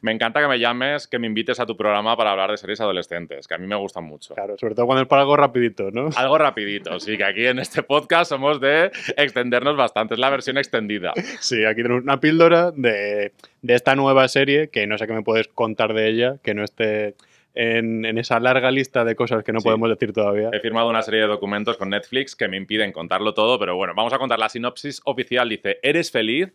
Me 0.02 0.12
encanta 0.12 0.42
que 0.42 0.48
me 0.50 0.60
llames, 0.60 1.08
que 1.08 1.20
me 1.20 1.28
invites 1.28 1.58
a 1.62 1.66
tu 1.66 1.78
programa 1.78 2.18
para 2.18 2.32
hablar 2.32 2.52
de 2.52 2.58
series 2.58 2.82
adolescentes, 2.82 3.48
que 3.48 3.54
a 3.54 3.58
mí 3.58 3.66
me 3.66 3.78
gustan 3.78 4.04
mucho. 4.04 4.36
Claro, 4.36 4.58
sobre 4.58 4.76
todo 4.76 4.88
cuando 4.88 5.04
es 5.04 5.08
para 5.08 5.22
algo 5.22 5.38
rapidito, 5.38 5.90
¿no? 5.90 6.10
Algo 6.18 6.38
rapidito, 6.38 7.00
sí, 7.00 7.16
que 7.16 7.24
aquí 7.24 7.46
en 7.46 7.60
este 7.60 7.82
podcast 7.82 8.28
somos 8.28 8.60
de 8.60 8.92
extendernos 9.24 9.76
bastante, 9.78 10.14
es 10.16 10.20
la 10.20 10.30
versión 10.30 10.58
extendida. 10.58 11.14
Sí, 11.40 11.64
aquí 11.66 11.82
tenemos 11.82 12.04
una 12.04 12.20
píldora 12.20 12.72
de, 12.72 13.34
de 13.62 13.74
esta 13.76 13.96
nueva 13.96 14.28
serie, 14.28 14.70
que 14.70 14.88
no 14.88 14.98
sé 14.98 15.08
qué 15.08 15.14
me 15.14 15.24
puedes 15.24 15.48
contar 15.48 15.94
de 15.94 16.08
ella, 16.10 16.36
que 16.44 16.54
no 16.54 16.64
esté 16.64 17.16
en, 17.54 18.06
en 18.06 18.18
esa 18.18 18.40
larga 18.40 18.72
lista 18.72 19.04
de 19.04 19.16
cosas 19.16 19.44
que 19.44 19.52
no 19.52 19.60
Sí. 19.60 19.66
podemos 19.66 19.90
decir 19.90 20.14
todavía. 20.14 20.50
He 20.54 20.60
firmado 20.62 20.90
una 20.90 21.02
serie 21.02 21.22
de 21.22 21.28
documentos 21.28 21.76
con 21.78 21.90
Netflix 21.90 22.36
que 22.36 22.48
me 22.48 22.58
impiden 22.58 22.92
contarlo 22.92 23.34
todo, 23.34 23.60
pero 23.60 23.76
bueno, 23.76 23.94
vamos 23.96 24.14
a 24.14 24.18
contar 24.18 24.40
la 24.40 24.48
sinopsis 24.50 25.02
oficial. 25.06 25.50
Dice, 25.50 25.80
¿eres 25.84 26.12
feliz? 26.12 26.54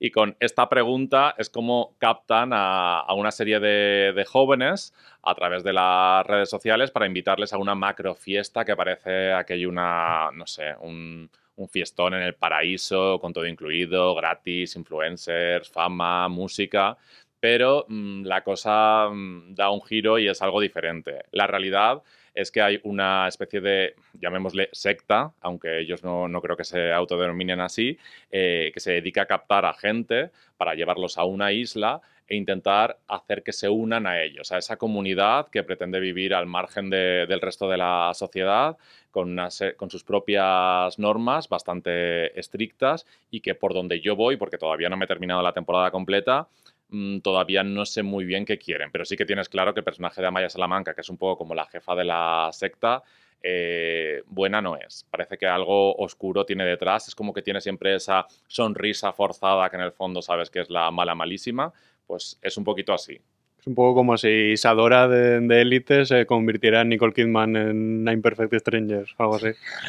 Y 0.00 0.12
con 0.12 0.36
esta 0.38 0.68
pregunta 0.68 1.34
es 1.38 1.50
como 1.50 1.96
captan 1.98 2.52
a, 2.52 3.00
a 3.00 3.14
una 3.14 3.32
serie 3.32 3.58
de, 3.58 4.12
de 4.14 4.24
jóvenes 4.24 4.94
a 5.24 5.34
través 5.34 5.64
de 5.64 5.72
las 5.72 6.24
redes 6.24 6.48
sociales 6.48 6.92
para 6.92 7.06
invitarles 7.06 7.52
a 7.52 7.58
una 7.58 7.74
macro 7.74 8.14
fiesta 8.14 8.64
que 8.64 8.76
parece 8.76 9.32
aquello 9.32 9.68
una, 9.68 10.30
no 10.32 10.46
sé, 10.46 10.74
un, 10.82 11.28
un 11.58 11.68
fiestón 11.68 12.14
en 12.14 12.22
el 12.22 12.34
paraíso, 12.34 13.18
con 13.20 13.32
todo 13.32 13.46
incluido, 13.46 14.14
gratis, 14.14 14.76
influencers, 14.76 15.68
fama, 15.68 16.28
música. 16.28 16.96
Pero 17.40 17.84
mm, 17.88 18.24
la 18.24 18.42
cosa 18.42 19.08
mm, 19.10 19.54
da 19.54 19.70
un 19.70 19.82
giro 19.82 20.18
y 20.18 20.28
es 20.28 20.40
algo 20.42 20.60
diferente. 20.60 21.24
La 21.32 21.46
realidad 21.46 22.02
es 22.34 22.50
que 22.52 22.62
hay 22.62 22.80
una 22.84 23.26
especie 23.28 23.60
de, 23.60 23.96
llamémosle 24.14 24.68
secta, 24.72 25.32
aunque 25.40 25.80
ellos 25.80 26.04
no, 26.04 26.28
no 26.28 26.40
creo 26.40 26.56
que 26.56 26.64
se 26.64 26.92
autodenominen 26.92 27.60
así, 27.60 27.98
eh, 28.30 28.70
que 28.72 28.80
se 28.80 28.92
dedica 28.92 29.22
a 29.22 29.26
captar 29.26 29.64
a 29.64 29.74
gente 29.74 30.30
para 30.56 30.74
llevarlos 30.74 31.18
a 31.18 31.24
una 31.24 31.50
isla 31.52 32.00
e 32.28 32.36
intentar 32.36 32.98
hacer 33.08 33.42
que 33.42 33.52
se 33.52 33.68
unan 33.68 34.06
a 34.06 34.22
ellos, 34.22 34.52
a 34.52 34.58
esa 34.58 34.76
comunidad 34.76 35.48
que 35.48 35.62
pretende 35.62 35.98
vivir 36.00 36.34
al 36.34 36.46
margen 36.46 36.90
de- 36.90 37.26
del 37.26 37.40
resto 37.40 37.68
de 37.68 37.78
la 37.78 38.12
sociedad, 38.14 38.76
con, 39.10 39.36
con 39.76 39.90
sus 39.90 40.04
propias 40.04 40.98
normas 40.98 41.48
bastante 41.48 42.38
estrictas 42.38 43.06
y 43.30 43.40
que 43.40 43.54
por 43.54 43.74
donde 43.74 44.00
yo 44.00 44.14
voy, 44.16 44.36
porque 44.36 44.58
todavía 44.58 44.88
no 44.88 44.96
me 44.96 45.04
he 45.06 45.08
terminado 45.08 45.42
la 45.42 45.52
temporada 45.52 45.90
completa, 45.90 46.48
mm, 46.90 47.18
todavía 47.20 47.62
no 47.64 47.84
sé 47.86 48.02
muy 48.02 48.24
bien 48.24 48.44
qué 48.44 48.58
quieren, 48.58 48.90
pero 48.92 49.04
sí 49.04 49.16
que 49.16 49.24
tienes 49.26 49.48
claro 49.48 49.74
que 49.74 49.80
el 49.80 49.84
personaje 49.84 50.20
de 50.20 50.26
Amaya 50.28 50.48
Salamanca, 50.50 50.94
que 50.94 51.00
es 51.02 51.08
un 51.10 51.18
poco 51.18 51.38
como 51.38 51.54
la 51.54 51.66
jefa 51.66 51.94
de 51.94 52.04
la 52.04 52.48
secta, 52.52 53.02
eh, 53.42 54.22
buena 54.26 54.60
no 54.60 54.76
es. 54.76 55.06
Parece 55.10 55.38
que 55.38 55.46
algo 55.46 55.94
oscuro 55.96 56.44
tiene 56.44 56.64
detrás. 56.64 57.06
Es 57.08 57.14
como 57.14 57.32
que 57.32 57.42
tiene 57.42 57.60
siempre 57.60 57.94
esa 57.94 58.26
sonrisa 58.48 59.12
forzada 59.12 59.70
que 59.70 59.76
en 59.76 59.82
el 59.82 59.92
fondo 59.92 60.22
sabes 60.22 60.50
que 60.50 60.60
es 60.60 60.70
la 60.70 60.90
mala 60.90 61.14
malísima. 61.14 61.72
Pues 62.08 62.38
es 62.42 62.56
un 62.56 62.64
poquito 62.64 62.92
así. 62.92 63.20
Es 63.60 63.66
un 63.66 63.74
poco 63.76 63.94
como 63.94 64.16
si 64.16 64.28
Isadora 64.28 65.06
de, 65.08 65.60
Elite 65.60 66.04
se 66.06 66.26
convirtiera 66.26 66.80
en 66.80 66.88
Nicole 66.88 67.12
Kidman 67.12 67.54
en 67.54 68.04
Nine 68.04 68.18
Perfect 68.22 68.54
Strangers, 68.54 69.14
algo 69.18 69.36
así. 69.36 69.48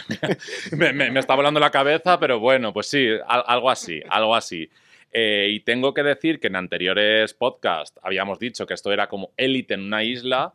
me, 0.75 0.93
me- 0.93 1.09
me 1.11 1.19
está 1.19 1.35
volando 1.35 1.59
la 1.59 1.71
cabeza, 1.71 2.19
pero 2.19 2.39
bueno, 2.39 2.73
pues 2.73 2.87
sí, 2.87 3.07
al- 3.27 3.43
algo 3.47 3.69
así, 3.71 4.01
algo 4.09 4.35
así. 4.35 4.69
Eh, 5.11 5.47
y 5.51 5.61
tengo 5.61 5.93
que 5.93 6.03
decir 6.03 6.39
que 6.39 6.47
en 6.47 6.55
anteriores 6.55 7.33
podcasts 7.33 7.99
habíamos 8.03 8.37
dicho 8.37 8.67
que 8.67 8.73
esto 8.75 8.91
era 8.91 9.07
como 9.07 9.31
élite 9.37 9.73
en 9.75 9.81
una 9.85 10.03
isla, 10.03 10.53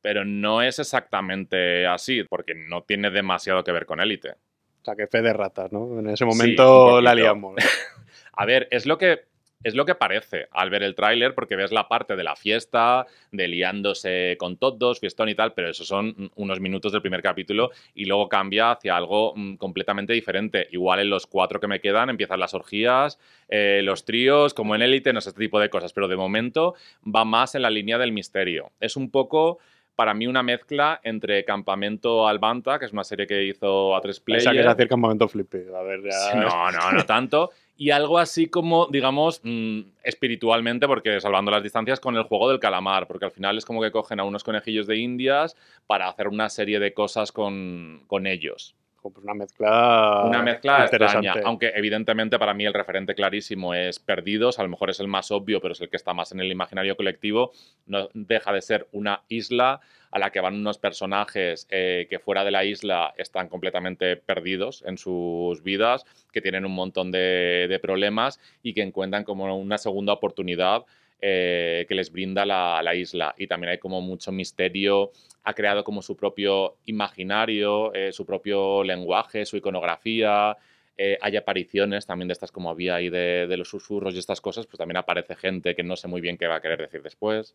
pero 0.00 0.24
no 0.24 0.62
es 0.62 0.78
exactamente 0.78 1.86
así, 1.86 2.22
porque 2.24 2.54
no 2.54 2.82
tiene 2.82 3.10
demasiado 3.10 3.62
que 3.62 3.72
ver 3.72 3.84
con 3.86 4.00
élite. 4.00 4.30
O 4.30 4.84
sea, 4.84 4.96
que 4.96 5.06
fe 5.06 5.22
de 5.22 5.32
ratas, 5.32 5.70
¿no? 5.72 5.98
En 5.98 6.08
ese 6.08 6.24
momento 6.24 7.00
la 7.00 7.14
liamos. 7.14 7.56
A 8.32 8.46
ver, 8.46 8.68
es 8.70 8.86
lo 8.86 8.96
que 8.98 9.24
es 9.62 9.74
lo 9.74 9.84
que 9.84 9.94
parece 9.94 10.48
al 10.52 10.70
ver 10.70 10.82
el 10.82 10.94
tráiler, 10.94 11.34
porque 11.34 11.56
ves 11.56 11.72
la 11.72 11.88
parte 11.88 12.14
de 12.16 12.22
la 12.22 12.36
fiesta, 12.36 13.06
de 13.32 13.48
liándose 13.48 14.36
con 14.38 14.56
todos, 14.56 15.00
fiestón 15.00 15.28
y 15.28 15.34
tal, 15.34 15.52
pero 15.52 15.68
esos 15.68 15.88
son 15.88 16.30
unos 16.36 16.60
minutos 16.60 16.92
del 16.92 17.02
primer 17.02 17.22
capítulo 17.22 17.70
y 17.94 18.04
luego 18.04 18.28
cambia 18.28 18.70
hacia 18.70 18.96
algo 18.96 19.34
mm, 19.34 19.56
completamente 19.56 20.12
diferente. 20.12 20.68
Igual 20.70 21.00
en 21.00 21.10
los 21.10 21.26
cuatro 21.26 21.58
que 21.58 21.66
me 21.66 21.80
quedan 21.80 22.10
empiezan 22.10 22.40
las 22.40 22.54
orgías, 22.54 23.18
eh, 23.48 23.80
los 23.82 24.04
tríos, 24.04 24.54
como 24.54 24.74
en 24.74 24.82
Élite, 24.82 25.12
no 25.12 25.20
sé, 25.20 25.30
este 25.30 25.40
tipo 25.40 25.58
de 25.58 25.70
cosas, 25.70 25.92
pero 25.92 26.08
de 26.08 26.16
momento 26.16 26.74
va 27.04 27.24
más 27.24 27.54
en 27.54 27.62
la 27.62 27.70
línea 27.70 27.98
del 27.98 28.12
misterio. 28.12 28.72
Es 28.80 28.96
un 28.96 29.10
poco... 29.10 29.58
Para 29.98 30.14
mí 30.14 30.28
una 30.28 30.44
mezcla 30.44 31.00
entre 31.02 31.44
Campamento 31.44 32.28
Albanta, 32.28 32.78
que 32.78 32.84
es 32.84 32.92
una 32.92 33.02
serie 33.02 33.26
que 33.26 33.42
hizo 33.42 33.96
a 33.96 34.00
tres 34.00 34.18
Esa 34.18 34.22
que 34.24 34.32
Player, 34.44 34.62
se 34.62 34.68
hace 34.68 34.82
el 34.84 34.88
campamento 34.88 35.26
flippy. 35.26 35.58
A 35.74 35.82
ver, 35.82 36.02
ya... 36.04 36.36
No, 36.36 36.70
no, 36.70 36.92
no 36.92 37.04
tanto. 37.04 37.50
Y 37.80 37.92
algo 37.92 38.18
así 38.18 38.48
como, 38.48 38.88
digamos, 38.88 39.40
mm, 39.44 39.82
espiritualmente, 40.02 40.88
porque 40.88 41.20
salvando 41.20 41.52
las 41.52 41.62
distancias, 41.62 42.00
con 42.00 42.16
el 42.16 42.24
juego 42.24 42.50
del 42.50 42.58
calamar, 42.58 43.06
porque 43.06 43.26
al 43.26 43.30
final 43.30 43.56
es 43.56 43.64
como 43.64 43.80
que 43.80 43.92
cogen 43.92 44.18
a 44.18 44.24
unos 44.24 44.42
conejillos 44.42 44.88
de 44.88 44.96
indias 44.96 45.56
para 45.86 46.08
hacer 46.08 46.26
una 46.26 46.48
serie 46.48 46.80
de 46.80 46.92
cosas 46.92 47.30
con, 47.30 48.02
con 48.08 48.26
ellos. 48.26 48.74
Pues 49.00 49.24
una 49.24 49.34
mezcla. 49.34 50.24
Una 50.26 50.42
mezcla 50.42 50.84
interesante. 50.84 51.26
extraña, 51.26 51.46
aunque 51.46 51.72
evidentemente 51.74 52.38
para 52.38 52.52
mí 52.52 52.66
el 52.66 52.74
referente 52.74 53.14
clarísimo 53.14 53.72
es 53.74 53.98
Perdidos, 53.98 54.58
a 54.58 54.62
lo 54.62 54.68
mejor 54.68 54.90
es 54.90 55.00
el 55.00 55.08
más 55.08 55.30
obvio, 55.30 55.60
pero 55.60 55.72
es 55.72 55.80
el 55.80 55.88
que 55.88 55.96
está 55.96 56.14
más 56.14 56.32
en 56.32 56.40
el 56.40 56.50
imaginario 56.50 56.96
colectivo, 56.96 57.52
no 57.86 58.08
deja 58.12 58.52
de 58.52 58.60
ser 58.60 58.88
una 58.92 59.22
isla 59.28 59.80
a 60.10 60.18
la 60.18 60.30
que 60.30 60.40
van 60.40 60.54
unos 60.54 60.78
personajes 60.78 61.66
eh, 61.70 62.06
que 62.08 62.18
fuera 62.18 62.44
de 62.44 62.50
la 62.50 62.64
isla 62.64 63.14
están 63.16 63.48
completamente 63.48 64.16
perdidos 64.16 64.82
en 64.86 64.98
sus 64.98 65.62
vidas, 65.62 66.04
que 66.32 66.40
tienen 66.40 66.64
un 66.64 66.74
montón 66.74 67.10
de, 67.10 67.66
de 67.68 67.78
problemas 67.78 68.40
y 68.62 68.74
que 68.74 68.82
encuentran 68.82 69.24
como 69.24 69.54
una 69.56 69.78
segunda 69.78 70.12
oportunidad 70.12 70.84
eh, 71.20 71.84
que 71.88 71.94
les 71.94 72.10
brinda 72.12 72.44
la, 72.46 72.80
la 72.82 72.94
isla. 72.94 73.34
Y 73.38 73.46
también 73.46 73.70
hay 73.72 73.78
como 73.78 74.00
mucho 74.00 74.32
misterio, 74.32 75.12
ha 75.44 75.54
creado 75.54 75.84
como 75.84 76.02
su 76.02 76.16
propio 76.16 76.76
imaginario, 76.86 77.92
eh, 77.94 78.12
su 78.12 78.24
propio 78.26 78.82
lenguaje, 78.84 79.44
su 79.46 79.56
iconografía. 79.56 80.56
eh, 80.96 81.16
hay 81.20 81.36
apariciones 81.36 82.06
también 82.06 82.28
de 82.28 82.32
estas 82.32 82.50
como 82.52 82.70
había 82.70 82.96
ahí 82.96 83.08
de, 83.08 83.46
de 83.46 83.56
los 83.56 83.68
susurros 83.68 84.14
y 84.14 84.18
estas 84.18 84.40
cosas, 84.40 84.66
pues 84.66 84.78
también 84.78 84.96
aparece 84.96 85.36
gente 85.36 85.74
que 85.74 85.82
no 85.84 85.96
sé 85.96 86.08
muy 86.08 86.20
bien 86.20 86.36
qué 86.36 86.46
va 86.48 86.56
a 86.56 86.60
querer 86.60 86.80
decir 86.80 87.02
después. 87.02 87.54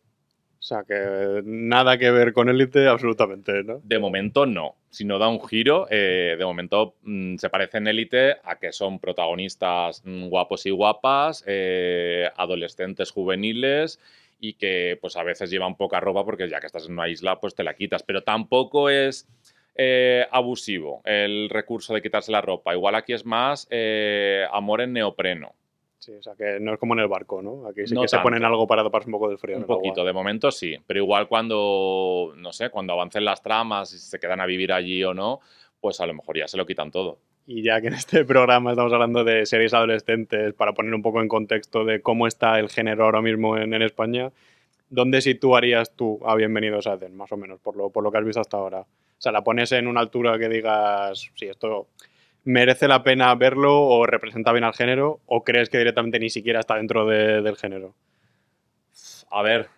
O 0.64 0.66
sea, 0.66 0.82
que 0.82 1.42
nada 1.44 1.98
que 1.98 2.10
ver 2.10 2.32
con 2.32 2.48
Élite, 2.48 2.88
absolutamente, 2.88 3.62
¿no? 3.64 3.82
De 3.84 3.98
momento 3.98 4.46
no. 4.46 4.76
Si 4.88 5.04
no 5.04 5.18
da 5.18 5.28
un 5.28 5.46
giro, 5.46 5.86
eh, 5.90 6.36
de 6.38 6.44
momento 6.46 6.94
mm, 7.02 7.36
se 7.36 7.50
parece 7.50 7.76
en 7.76 7.86
Élite 7.86 8.36
a 8.42 8.58
que 8.58 8.72
son 8.72 8.98
protagonistas 8.98 10.00
mm, 10.06 10.28
guapos 10.28 10.64
y 10.64 10.70
guapas, 10.70 11.44
eh, 11.46 12.30
adolescentes 12.34 13.10
juveniles 13.10 14.00
y 14.40 14.54
que 14.54 14.96
pues 15.02 15.16
a 15.16 15.22
veces 15.22 15.50
llevan 15.50 15.76
poca 15.76 16.00
ropa 16.00 16.24
porque 16.24 16.48
ya 16.48 16.60
que 16.60 16.66
estás 16.66 16.86
en 16.86 16.92
una 16.92 17.10
isla 17.10 17.38
pues 17.40 17.54
te 17.54 17.62
la 17.62 17.74
quitas. 17.74 18.02
Pero 18.02 18.22
tampoco 18.22 18.88
es 18.88 19.28
eh, 19.74 20.26
abusivo 20.30 21.02
el 21.04 21.50
recurso 21.50 21.92
de 21.92 22.00
quitarse 22.00 22.32
la 22.32 22.40
ropa. 22.40 22.72
Igual 22.72 22.94
aquí 22.94 23.12
es 23.12 23.26
más 23.26 23.68
amor 24.50 24.80
en 24.80 24.94
neopreno. 24.94 25.54
Sí, 26.04 26.12
o 26.12 26.22
sea, 26.22 26.34
que 26.34 26.60
no 26.60 26.74
es 26.74 26.78
como 26.78 26.92
en 26.92 27.00
el 27.00 27.08
barco, 27.08 27.40
¿no? 27.40 27.66
Aquí 27.66 27.86
sí 27.86 27.94
No 27.94 28.02
que 28.02 28.08
se 28.08 28.18
ponen 28.18 28.44
algo 28.44 28.66
para 28.66 28.82
taparse 28.82 29.08
un 29.08 29.12
poco 29.12 29.30
del 29.30 29.38
frío. 29.38 29.56
Un 29.56 29.62
agua. 29.62 29.76
poquito, 29.76 30.04
de 30.04 30.12
momento 30.12 30.50
sí. 30.50 30.76
Pero 30.86 31.00
igual 31.00 31.28
cuando, 31.28 32.34
no 32.36 32.52
sé, 32.52 32.68
cuando 32.68 32.92
avancen 32.92 33.24
las 33.24 33.42
tramas 33.42 33.90
y 33.94 33.98
se 33.98 34.20
quedan 34.20 34.38
a 34.38 34.44
vivir 34.44 34.70
allí 34.74 35.02
o 35.02 35.14
no, 35.14 35.40
pues 35.80 36.02
a 36.02 36.06
lo 36.06 36.12
mejor 36.12 36.36
ya 36.36 36.46
se 36.46 36.58
lo 36.58 36.66
quitan 36.66 36.90
todo. 36.90 37.20
Y 37.46 37.62
ya 37.62 37.80
que 37.80 37.86
en 37.86 37.94
este 37.94 38.22
programa 38.26 38.72
estamos 38.72 38.92
hablando 38.92 39.24
de 39.24 39.46
series 39.46 39.72
adolescentes, 39.72 40.52
para 40.52 40.74
poner 40.74 40.92
un 40.92 41.00
poco 41.00 41.22
en 41.22 41.28
contexto 41.28 41.86
de 41.86 42.02
cómo 42.02 42.26
está 42.26 42.58
el 42.58 42.68
género 42.68 43.06
ahora 43.06 43.22
mismo 43.22 43.56
en, 43.56 43.72
en 43.72 43.80
España, 43.80 44.30
¿dónde 44.90 45.22
situarías 45.22 45.96
tú 45.96 46.20
a 46.26 46.34
Bienvenidos 46.34 46.86
a 46.86 46.94
Eden, 46.94 47.16
más 47.16 47.32
o 47.32 47.38
menos, 47.38 47.60
por 47.60 47.76
lo, 47.76 47.88
por 47.88 48.04
lo 48.04 48.12
que 48.12 48.18
has 48.18 48.24
visto 48.26 48.42
hasta 48.42 48.58
ahora? 48.58 48.80
O 48.80 49.22
sea, 49.24 49.32
¿la 49.32 49.42
pones 49.42 49.72
en 49.72 49.86
una 49.86 50.00
altura 50.00 50.38
que 50.38 50.50
digas, 50.50 51.30
si 51.34 51.46
esto 51.46 51.88
merece 52.44 52.88
la 52.88 53.02
pena 53.02 53.34
verlo 53.34 53.82
o 53.82 54.06
representa 54.06 54.52
bien 54.52 54.64
al 54.64 54.74
género, 54.74 55.20
o 55.26 55.44
crees 55.44 55.68
que 55.70 55.78
directamente 55.78 56.18
ni 56.20 56.30
siquiera 56.30 56.60
está 56.60 56.76
dentro 56.76 57.06
de- 57.06 57.42
del 57.42 57.56
género? 57.56 57.94
A 59.30 59.42
ver, 59.42 59.68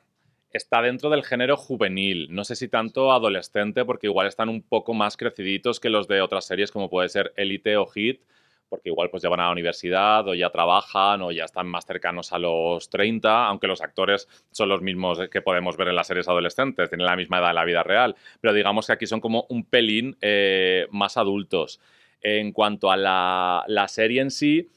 está 0.52 0.82
dentro 0.82 1.10
del 1.10 1.24
género 1.24 1.56
juvenil, 1.56 2.28
no 2.30 2.44
sé 2.44 2.56
si 2.56 2.68
tanto 2.68 3.12
adolescente, 3.12 3.84
porque 3.84 4.06
igual 4.06 4.26
están 4.26 4.48
un 4.48 4.62
poco 4.62 4.94
más 4.94 5.16
creciditos 5.16 5.80
que 5.80 5.88
los 5.90 6.08
de 6.08 6.20
otras 6.22 6.46
series 6.46 6.72
como 6.72 6.90
puede 6.90 7.08
ser 7.08 7.32
Elite 7.36 7.76
o 7.76 7.86
Hit, 7.86 8.20
porque 8.68 8.88
igual 8.88 9.10
pues 9.10 9.22
ya 9.22 9.28
van 9.28 9.40
a 9.40 9.44
la 9.44 9.52
universidad 9.52 10.26
o 10.26 10.34
ya 10.34 10.50
trabajan 10.50 11.22
o 11.22 11.30
ya 11.30 11.44
están 11.44 11.68
más 11.68 11.86
cercanos 11.86 12.32
a 12.32 12.38
los 12.38 12.90
30, 12.90 13.46
aunque 13.46 13.68
los 13.68 13.80
actores 13.80 14.28
son 14.50 14.68
los 14.68 14.82
mismos 14.82 15.20
que 15.30 15.40
podemos 15.40 15.76
ver 15.76 15.88
en 15.88 15.94
las 15.96 16.08
series 16.08 16.28
adolescentes, 16.28 16.88
tienen 16.90 17.06
la 17.06 17.16
misma 17.16 17.38
edad 17.38 17.50
en 17.50 17.54
la 17.56 17.64
vida 17.64 17.82
real, 17.84 18.16
pero 18.40 18.52
digamos 18.54 18.86
que 18.86 18.92
aquí 18.92 19.06
son 19.06 19.20
como 19.20 19.46
un 19.50 19.64
pelín 19.64 20.16
eh, 20.20 20.86
más 20.90 21.16
adultos. 21.16 21.80
En 22.20 22.52
cuanto 22.52 22.90
a 22.90 22.96
la, 22.96 23.86
serie 23.88 24.20
en 24.20 24.30
sí, 24.30 24.68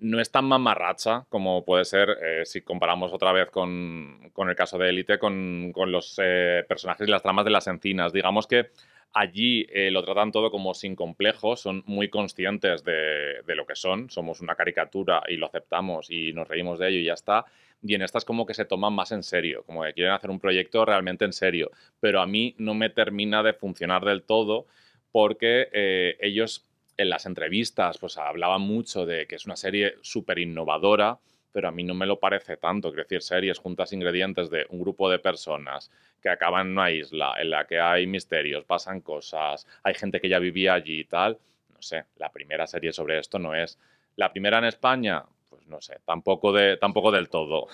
no 0.00 0.20
es 0.20 0.30
tan 0.30 0.44
mamarracha 0.46 1.24
como 1.28 1.64
puede 1.64 1.84
ser 1.84 2.08
eh, 2.22 2.42
si 2.44 2.62
comparamos 2.62 3.12
otra 3.12 3.32
vez 3.32 3.50
con, 3.50 4.32
el 4.36 4.56
caso 4.56 4.78
de 4.78 4.88
Élite, 4.88 5.18
con, 5.18 5.70
con 5.72 5.92
los 5.92 6.18
eh, 6.22 6.64
personajes 6.68 7.06
y 7.06 7.10
las 7.10 7.22
tramas 7.22 7.44
de 7.44 7.50
las 7.50 7.66
encinas. 7.66 8.12
Digamos 8.12 8.46
que 8.46 8.70
allí 9.14 9.66
eh, 9.72 9.90
lo 9.90 10.02
tratan 10.04 10.32
todo 10.32 10.50
como 10.50 10.74
sin 10.74 10.96
complejos, 10.96 11.60
son 11.60 11.84
muy 11.86 12.10
conscientes 12.10 12.82
de, 12.84 13.42
de 13.46 13.54
lo 13.54 13.64
que 13.66 13.76
son, 13.76 14.10
somos 14.10 14.40
una 14.40 14.56
caricatura 14.56 15.22
y 15.28 15.36
lo 15.36 15.46
aceptamos 15.46 16.10
y 16.10 16.32
nos 16.32 16.48
reímos 16.48 16.78
de 16.78 16.88
ello 16.88 16.98
y 16.98 17.04
ya 17.04 17.14
está. 17.14 17.44
Y 17.80 17.94
en 17.94 18.02
estas 18.02 18.24
como 18.24 18.46
que 18.46 18.54
se 18.54 18.64
toman 18.64 18.94
más 18.94 19.12
en 19.12 19.22
serio, 19.22 19.62
como 19.64 19.84
que 19.84 19.92
quieren 19.92 20.12
hacer 20.12 20.30
un 20.30 20.40
proyecto 20.40 20.84
realmente 20.84 21.24
en 21.24 21.32
serio. 21.32 21.70
Pero 22.00 22.20
a 22.20 22.26
mí 22.26 22.54
no 22.58 22.74
me 22.74 22.90
termina 22.90 23.42
de 23.42 23.52
funcionar 23.52 24.04
del 24.04 24.22
todo 24.22 24.66
porque 25.14 25.68
eh, 25.72 26.16
ellos 26.18 26.64
en 26.96 27.08
las 27.08 27.24
entrevistas 27.24 27.98
pues 27.98 28.18
hablaban 28.18 28.62
mucho 28.62 29.06
de 29.06 29.28
que 29.28 29.36
es 29.36 29.46
una 29.46 29.54
serie 29.54 29.94
súper 30.02 30.40
innovadora, 30.40 31.20
pero 31.52 31.68
a 31.68 31.70
mí 31.70 31.84
no 31.84 31.94
me 31.94 32.04
lo 32.04 32.18
parece 32.18 32.56
tanto. 32.56 32.88
Quiero 32.88 33.04
decir, 33.04 33.22
series 33.22 33.60
juntas 33.60 33.92
ingredientes 33.92 34.50
de 34.50 34.66
un 34.70 34.80
grupo 34.80 35.08
de 35.08 35.20
personas 35.20 35.92
que 36.20 36.30
acaban 36.30 36.66
en 36.66 36.72
una 36.72 36.90
isla 36.90 37.36
en 37.38 37.50
la 37.50 37.64
que 37.64 37.78
hay 37.78 38.08
misterios, 38.08 38.64
pasan 38.64 39.02
cosas, 39.02 39.68
hay 39.84 39.94
gente 39.94 40.20
que 40.20 40.28
ya 40.28 40.40
vivía 40.40 40.74
allí 40.74 40.98
y 40.98 41.04
tal. 41.04 41.38
No 41.72 41.80
sé, 41.80 42.06
la 42.16 42.32
primera 42.32 42.66
serie 42.66 42.92
sobre 42.92 43.20
esto 43.20 43.38
no 43.38 43.54
es. 43.54 43.78
La 44.16 44.32
primera 44.32 44.58
en 44.58 44.64
España, 44.64 45.22
pues 45.48 45.64
no 45.68 45.80
sé, 45.80 46.00
tampoco, 46.04 46.52
de, 46.52 46.76
tampoco 46.76 47.12
del 47.12 47.28
todo. 47.28 47.68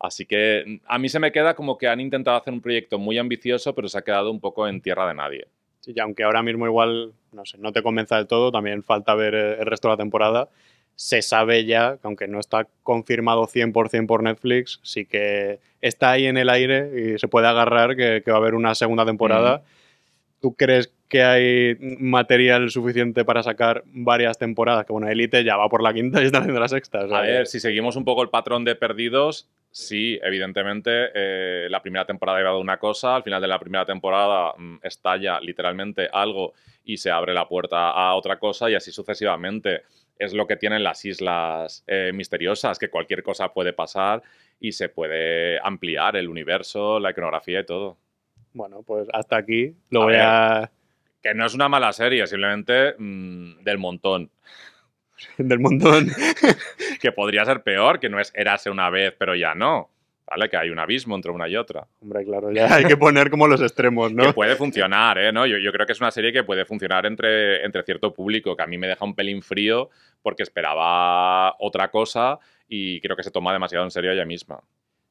Así 0.00 0.26
que 0.26 0.64
mm, 0.66 0.76
a 0.84 0.98
mí 0.98 1.08
se 1.08 1.20
me 1.20 1.30
queda 1.30 1.54
como 1.54 1.78
que 1.78 1.86
han 1.86 2.00
intentado 2.00 2.36
hacer 2.36 2.52
un 2.52 2.60
proyecto 2.60 2.98
muy 2.98 3.18
ambicioso, 3.18 3.72
pero 3.72 3.86
se 3.86 3.98
ha 3.98 4.02
quedado 4.02 4.32
un 4.32 4.40
poco 4.40 4.66
en 4.66 4.80
tierra 4.80 5.06
de 5.06 5.14
nadie. 5.14 5.46
Sí, 5.84 5.92
y 5.94 6.00
aunque 6.00 6.24
ahora 6.24 6.42
mismo 6.42 6.64
igual, 6.64 7.12
no 7.32 7.44
sé, 7.44 7.58
no 7.58 7.70
te 7.70 7.82
convenza 7.82 8.16
del 8.16 8.26
todo, 8.26 8.50
también 8.50 8.82
falta 8.82 9.14
ver 9.14 9.34
eh, 9.34 9.56
el 9.60 9.66
resto 9.66 9.88
de 9.88 9.92
la 9.92 9.98
temporada. 9.98 10.48
Se 10.96 11.20
sabe 11.20 11.66
ya, 11.66 11.98
que 12.00 12.06
aunque 12.06 12.26
no 12.26 12.40
está 12.40 12.66
confirmado 12.82 13.46
100% 13.46 14.06
por 14.06 14.22
Netflix, 14.22 14.80
sí 14.82 15.04
que 15.04 15.58
está 15.82 16.12
ahí 16.12 16.24
en 16.24 16.38
el 16.38 16.48
aire 16.48 17.14
y 17.14 17.18
se 17.18 17.28
puede 17.28 17.48
agarrar 17.48 17.96
que, 17.96 18.22
que 18.24 18.30
va 18.30 18.38
a 18.38 18.40
haber 18.40 18.54
una 18.54 18.74
segunda 18.74 19.04
temporada. 19.04 19.62
¿Tú 20.40 20.54
crees 20.54 20.90
que 21.14 21.22
hay 21.22 21.76
material 22.00 22.70
suficiente 22.70 23.24
para 23.24 23.40
sacar 23.44 23.84
varias 23.86 24.36
temporadas? 24.36 24.84
Que 24.84 24.92
bueno, 24.92 25.08
Elite 25.08 25.44
ya 25.44 25.56
va 25.56 25.68
por 25.68 25.80
la 25.80 25.94
quinta 25.94 26.20
y 26.20 26.26
está 26.26 26.38
haciendo 26.38 26.58
la 26.58 26.66
sexta. 26.66 27.04
o 27.04 27.08
sea 27.08 27.18
A 27.18 27.20
ver, 27.20 27.46
si 27.46 27.60
seguimos 27.60 27.94
un 27.94 28.04
poco 28.04 28.24
el 28.24 28.30
patrón 28.30 28.64
de 28.64 28.74
perdidos, 28.74 29.48
sí, 29.70 30.18
evidentemente, 30.24 30.90
eh, 31.14 31.68
la 31.70 31.80
primera 31.82 32.04
temporada 32.04 32.40
iba 32.40 32.50
de 32.50 32.58
una 32.58 32.78
cosa, 32.78 33.14
al 33.14 33.22
final 33.22 33.40
de 33.40 33.46
la 33.46 33.60
primera 33.60 33.86
temporada 33.86 34.54
mm, 34.58 34.78
estalla 34.82 35.38
literalmente 35.38 36.08
algo 36.12 36.54
y 36.84 36.96
se 36.96 37.12
abre 37.12 37.32
la 37.32 37.46
puerta 37.46 37.90
a 37.90 38.16
otra 38.16 38.40
cosa 38.40 38.68
y 38.68 38.74
así 38.74 38.90
sucesivamente. 38.90 39.82
Es 40.18 40.34
lo 40.34 40.48
que 40.48 40.56
tienen 40.56 40.82
las 40.82 41.04
islas 41.04 41.84
eh, 41.86 42.10
misteriosas, 42.12 42.76
que 42.80 42.90
cualquier 42.90 43.22
cosa 43.22 43.52
puede 43.52 43.72
pasar 43.72 44.20
y 44.58 44.72
se 44.72 44.88
puede 44.88 45.60
ampliar 45.60 46.16
el 46.16 46.28
universo, 46.28 46.98
la 46.98 47.12
iconografía 47.12 47.60
y 47.60 47.66
todo. 47.66 47.98
Bueno, 48.52 48.82
pues 48.82 49.06
hasta 49.12 49.36
aquí 49.36 49.76
lo 49.90 50.02
A 50.02 50.04
voy 50.06 50.12
ver. 50.14 50.22
a... 50.22 50.70
Que 51.24 51.32
no 51.32 51.46
es 51.46 51.54
una 51.54 51.70
mala 51.70 51.90
serie, 51.94 52.26
simplemente 52.26 52.94
mm, 52.98 53.62
del 53.64 53.78
montón. 53.78 54.30
del 55.38 55.58
montón. 55.58 56.10
que 57.00 57.12
podría 57.12 57.46
ser 57.46 57.62
peor, 57.62 57.98
que 57.98 58.10
no 58.10 58.20
es 58.20 58.30
érase 58.34 58.68
una 58.68 58.90
vez, 58.90 59.14
pero 59.18 59.34
ya 59.34 59.54
no. 59.54 59.88
¿Vale? 60.26 60.50
Que 60.50 60.58
hay 60.58 60.68
un 60.68 60.78
abismo 60.78 61.16
entre 61.16 61.30
una 61.30 61.48
y 61.48 61.56
otra. 61.56 61.86
Hombre, 62.02 62.24
claro, 62.24 62.52
ya 62.52 62.74
hay 62.74 62.84
que 62.84 62.98
poner 62.98 63.30
como 63.30 63.46
los 63.46 63.62
extremos, 63.62 64.12
¿no? 64.12 64.22
Que 64.22 64.32
puede 64.34 64.54
funcionar, 64.56 65.16
¿eh? 65.18 65.32
¿No? 65.32 65.46
Yo, 65.46 65.56
yo 65.56 65.72
creo 65.72 65.86
que 65.86 65.92
es 65.92 66.00
una 66.00 66.10
serie 66.10 66.32
que 66.32 66.44
puede 66.44 66.66
funcionar 66.66 67.06
entre, 67.06 67.64
entre 67.64 67.82
cierto 67.84 68.12
público, 68.12 68.54
que 68.54 68.62
a 68.62 68.66
mí 68.66 68.76
me 68.76 68.86
deja 68.86 69.04
un 69.04 69.14
pelín 69.14 69.42
frío 69.42 69.88
porque 70.22 70.42
esperaba 70.42 71.56
otra 71.58 71.90
cosa 71.90 72.38
y 72.68 73.00
creo 73.00 73.16
que 73.16 73.22
se 73.22 73.30
toma 73.30 73.52
demasiado 73.52 73.84
en 73.84 73.90
serio 73.90 74.12
ella 74.12 74.26
misma. 74.26 74.60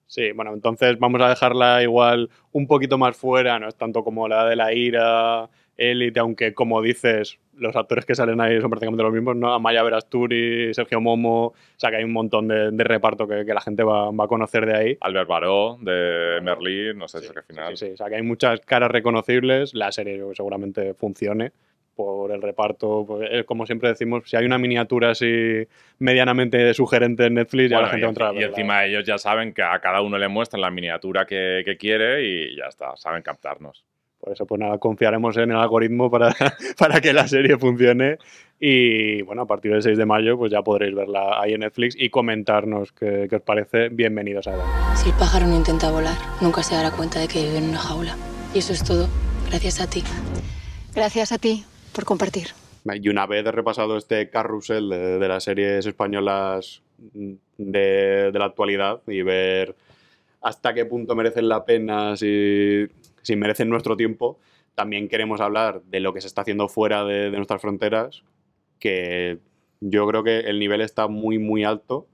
Sí, 0.07 0.31
bueno, 0.31 0.53
entonces 0.53 0.99
vamos 0.99 1.21
a 1.21 1.29
dejarla 1.29 1.81
igual 1.81 2.29
un 2.51 2.67
poquito 2.67 2.99
más 2.99 3.17
fuera, 3.17 3.57
no 3.57 3.67
es 3.67 3.75
tanto 3.75 4.03
como 4.03 4.27
la 4.27 4.45
de 4.45 4.55
la 4.55 4.71
ira, 4.71 5.49
Élite, 5.77 6.19
aunque 6.19 6.53
como 6.53 6.81
dices, 6.81 7.39
los 7.57 7.75
actores 7.75 8.05
que 8.05 8.15
salen 8.15 8.39
ahí 8.41 8.59
son 8.61 8.69
prácticamente 8.69 9.03
los 9.03 9.13
mismos, 9.13 9.35
¿no? 9.35 9.53
Amaya 9.53 9.83
Verasturi, 9.83 10.73
Sergio 10.73 11.01
Momo, 11.01 11.47
o 11.47 11.53
sea 11.77 11.89
que 11.89 11.97
hay 11.97 12.03
un 12.03 12.13
montón 12.13 12.47
de, 12.47 12.71
de 12.71 12.83
reparto 12.83 13.27
que, 13.27 13.45
que 13.45 13.53
la 13.53 13.61
gente 13.61 13.83
va, 13.83 14.11
va 14.11 14.25
a 14.25 14.27
conocer 14.27 14.65
de 14.65 14.75
ahí. 14.75 14.97
Albert 15.01 15.27
Baró, 15.27 15.77
de 15.81 16.39
Merlí, 16.41 16.93
no 16.95 17.07
sé 17.07 17.21
si 17.21 17.31
que 17.31 17.39
al 17.39 17.45
final. 17.45 17.77
Sí, 17.77 17.87
sí, 17.87 17.91
o 17.93 17.97
sea 17.97 18.09
que 18.09 18.15
hay 18.15 18.23
muchas 18.23 18.61
caras 18.61 18.91
reconocibles, 18.91 19.73
la 19.73 19.91
serie 19.91 20.17
que 20.17 20.35
seguramente 20.35 20.93
funcione 20.93 21.51
por 21.95 22.31
el 22.31 22.41
reparto, 22.41 23.05
pues, 23.07 23.29
eh, 23.31 23.43
como 23.43 23.65
siempre 23.65 23.89
decimos, 23.89 24.23
si 24.25 24.35
hay 24.35 24.45
una 24.45 24.57
miniatura 24.57 25.11
así 25.11 25.67
medianamente 25.99 26.73
sugerente 26.73 27.25
en 27.25 27.35
Netflix, 27.35 27.69
ya 27.69 27.81
la 27.81 27.87
gente 27.87 27.99
y, 27.99 28.01
va 28.01 28.07
a 28.07 28.09
entrar 28.09 28.35
a 28.35 28.39
y 28.39 28.43
encima 28.43 28.85
ellos 28.85 29.05
ya 29.05 29.17
saben 29.17 29.53
que 29.53 29.61
a 29.61 29.79
cada 29.79 30.01
uno 30.01 30.17
le 30.17 30.27
muestran 30.27 30.61
la 30.61 30.71
miniatura 30.71 31.25
que, 31.25 31.61
que 31.63 31.77
quiere 31.77 32.23
y 32.23 32.55
ya 32.57 32.65
está, 32.65 32.95
saben 32.97 33.21
captarnos. 33.21 33.85
Por 34.23 34.31
eso, 34.31 34.45
pues 34.45 34.57
nada, 34.57 34.77
confiaremos 34.77 35.35
en 35.35 35.51
el 35.51 35.57
algoritmo 35.57 36.09
para, 36.09 36.33
para 36.79 37.01
que 37.01 37.11
la 37.11 37.27
serie 37.27 37.57
funcione. 37.57 38.19
Y 38.57 39.21
bueno, 39.23 39.41
a 39.41 39.45
partir 39.45 39.73
del 39.73 39.83
6 39.83 39.97
de 39.97 40.05
mayo, 40.05 40.37
pues 40.37 40.49
ya 40.49 40.61
podréis 40.61 40.95
verla 40.95 41.41
ahí 41.41 41.51
en 41.51 41.59
Netflix 41.59 41.93
y 41.99 42.09
comentarnos 42.09 42.93
qué, 42.93 43.27
qué 43.29 43.35
os 43.35 43.41
parece. 43.41 43.89
Bienvenidos 43.89 44.47
a 44.47 44.53
Eden. 44.53 44.65
Si 44.95 45.09
el 45.09 45.15
pájaro 45.17 45.45
no 45.45 45.57
intenta 45.57 45.91
volar, 45.91 46.15
nunca 46.39 46.63
se 46.63 46.73
dará 46.73 46.91
cuenta 46.91 47.19
de 47.19 47.27
que 47.27 47.43
vive 47.43 47.57
en 47.57 47.67
una 47.67 47.79
jaula. 47.79 48.15
Y 48.55 48.59
eso 48.59 48.71
es 48.71 48.85
todo, 48.85 49.09
gracias 49.49 49.81
a 49.81 49.89
ti. 49.89 50.03
Gracias 50.95 51.33
a 51.33 51.37
ti 51.37 51.65
por 51.93 52.05
compartir. 52.05 52.47
Y 52.93 53.09
una 53.09 53.27
vez 53.27 53.43
repasado 53.43 53.97
este 53.97 54.29
carrusel 54.29 54.87
de, 54.87 55.19
de 55.19 55.27
las 55.27 55.43
series 55.43 55.85
españolas 55.85 56.81
de, 57.57 58.29
de 58.31 58.39
la 58.39 58.45
actualidad 58.45 59.01
y 59.05 59.21
ver 59.21 59.75
hasta 60.41 60.73
qué 60.73 60.85
punto 60.85 61.13
merecen 61.13 61.49
la 61.49 61.65
pena, 61.65 62.15
si, 62.15 62.87
si 63.23 63.35
merecen 63.35 63.69
nuestro 63.69 63.97
tiempo, 63.97 64.39
también 64.75 65.09
queremos 65.09 65.41
hablar 65.41 65.81
de 65.83 65.99
lo 65.99 66.13
que 66.13 66.21
se 66.21 66.27
está 66.27 66.41
haciendo 66.41 66.69
fuera 66.69 67.03
de, 67.03 67.31
de 67.31 67.37
nuestras 67.37 67.61
fronteras, 67.61 68.23
que 68.79 69.39
yo 69.81 70.07
creo 70.07 70.23
que 70.23 70.39
el 70.41 70.59
nivel 70.59 70.81
está 70.81 71.07
muy, 71.07 71.39
muy 71.39 71.63
alto. 71.63 72.07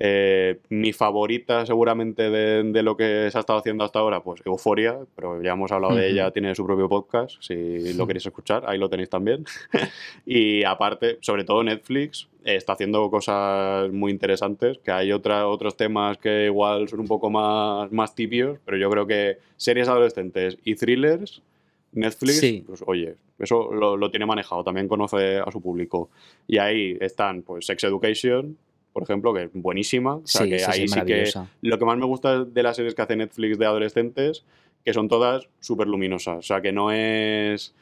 Eh, 0.00 0.60
mi 0.68 0.92
favorita 0.92 1.66
seguramente 1.66 2.30
de, 2.30 2.62
de 2.62 2.82
lo 2.84 2.96
que 2.96 3.28
se 3.32 3.36
ha 3.36 3.40
estado 3.40 3.58
haciendo 3.58 3.82
hasta 3.82 3.98
ahora, 3.98 4.22
pues 4.22 4.40
Euforia, 4.46 4.96
pero 5.16 5.42
ya 5.42 5.52
hemos 5.54 5.72
hablado 5.72 5.96
de 5.96 6.02
Ujú. 6.06 6.12
ella, 6.12 6.30
tiene 6.30 6.54
su 6.54 6.64
propio 6.64 6.88
podcast, 6.88 7.34
si 7.40 7.94
lo 7.94 8.06
queréis 8.06 8.24
escuchar, 8.26 8.62
ahí 8.68 8.78
lo 8.78 8.88
tenéis 8.88 9.10
también. 9.10 9.44
y 10.24 10.62
aparte, 10.62 11.18
sobre 11.20 11.42
todo 11.42 11.64
Netflix, 11.64 12.28
eh, 12.44 12.54
está 12.54 12.74
haciendo 12.74 13.10
cosas 13.10 13.90
muy 13.92 14.12
interesantes, 14.12 14.78
que 14.78 14.92
hay 14.92 15.10
otra, 15.10 15.48
otros 15.48 15.76
temas 15.76 16.16
que 16.18 16.44
igual 16.46 16.88
son 16.88 17.00
un 17.00 17.08
poco 17.08 17.28
más, 17.28 17.90
más 17.90 18.14
tibios, 18.14 18.58
pero 18.64 18.76
yo 18.76 18.88
creo 18.90 19.06
que 19.06 19.38
series 19.56 19.88
adolescentes 19.88 20.58
y 20.64 20.76
thrillers, 20.76 21.42
Netflix, 21.90 22.38
Sí. 22.38 22.62
pues 22.66 22.84
oye, 22.86 23.16
eso 23.38 23.72
lo, 23.72 23.96
lo 23.96 24.10
tiene 24.10 24.26
manejado, 24.26 24.62
también 24.62 24.86
conoce 24.86 25.38
a 25.38 25.50
su 25.50 25.60
público. 25.60 26.10
Y 26.46 26.58
ahí 26.58 26.96
están, 27.00 27.42
pues, 27.42 27.66
Sex 27.66 27.82
Education, 27.84 28.56
por 28.98 29.04
ejemplo, 29.04 29.32
que 29.32 29.44
es 29.44 29.50
buenísima. 29.52 30.16
O 30.16 30.26
sea, 30.26 30.42
Sí, 30.42 30.50
que 30.50 30.58
sí, 30.58 30.64
ahí 30.68 30.88
sí 30.88 31.00
que 31.02 31.30
lo 31.62 31.78
que 31.78 31.84
más 31.84 31.96
me 31.96 32.04
gusta 32.04 32.44
de 32.44 32.62
las 32.64 32.74
series 32.74 32.96
que 32.96 33.02
hace 33.02 33.14
Netflix 33.14 33.56
de 33.56 33.64
adolescentes, 33.66 34.44
que 34.84 34.92
son 34.92 35.08
todas 35.08 35.48
súper 35.60 35.86
luminosas. 35.86 36.38
O 36.38 36.42
sea, 36.42 36.60
que 36.60 36.72
no 36.72 36.90
es... 36.90 37.76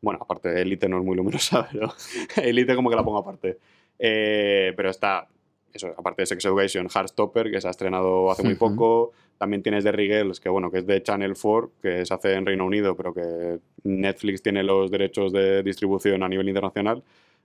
Bueno, 0.00 0.20
aparte 0.22 0.48
de 0.48 0.62
Elite 0.62 0.88
no 0.88 0.98
es 0.98 1.04
muy 1.04 1.16
luminosa, 1.16 1.68
pero 1.72 1.92
Elite 2.36 2.76
como 2.76 2.88
que 2.88 2.94
la 2.94 3.02
pongo 3.02 3.18
aparte. 3.18 3.58
Eh, 3.98 4.72
pero 4.76 4.90
está, 4.90 5.26
eso, 5.72 5.88
aparte 5.98 6.22
de 6.22 6.26
Sex 6.26 6.44
Education, 6.44 6.88
Heartstopper, 6.88 7.50
que 7.50 7.60
se 7.60 7.66
ha 7.66 7.72
estrenado 7.72 8.30
hace 8.30 8.44
muy 8.44 8.52
Ujú. 8.52 8.60
poco. 8.60 9.12
También 9.38 9.62
tienes 9.64 9.82
The 9.82 9.92
Girls, 9.92 10.38
que 10.38 10.48
bueno, 10.48 10.70
que 10.70 10.78
es 10.78 10.86
de 10.86 11.02
Channel 11.02 11.34
4, 11.34 11.72
que 11.82 12.06
se 12.06 12.14
hace 12.14 12.34
en 12.34 12.46
Reino 12.46 12.64
Unido, 12.64 12.96
pero 12.96 13.12
que 13.12 13.58
Netflix 13.82 14.40
tiene 14.40 14.62
los 14.62 14.90
derechos 14.90 15.32
de 15.32 15.64
distribución 15.64 16.22
a 16.22 16.28
nivel 16.28 16.48
internacional. 16.48 17.02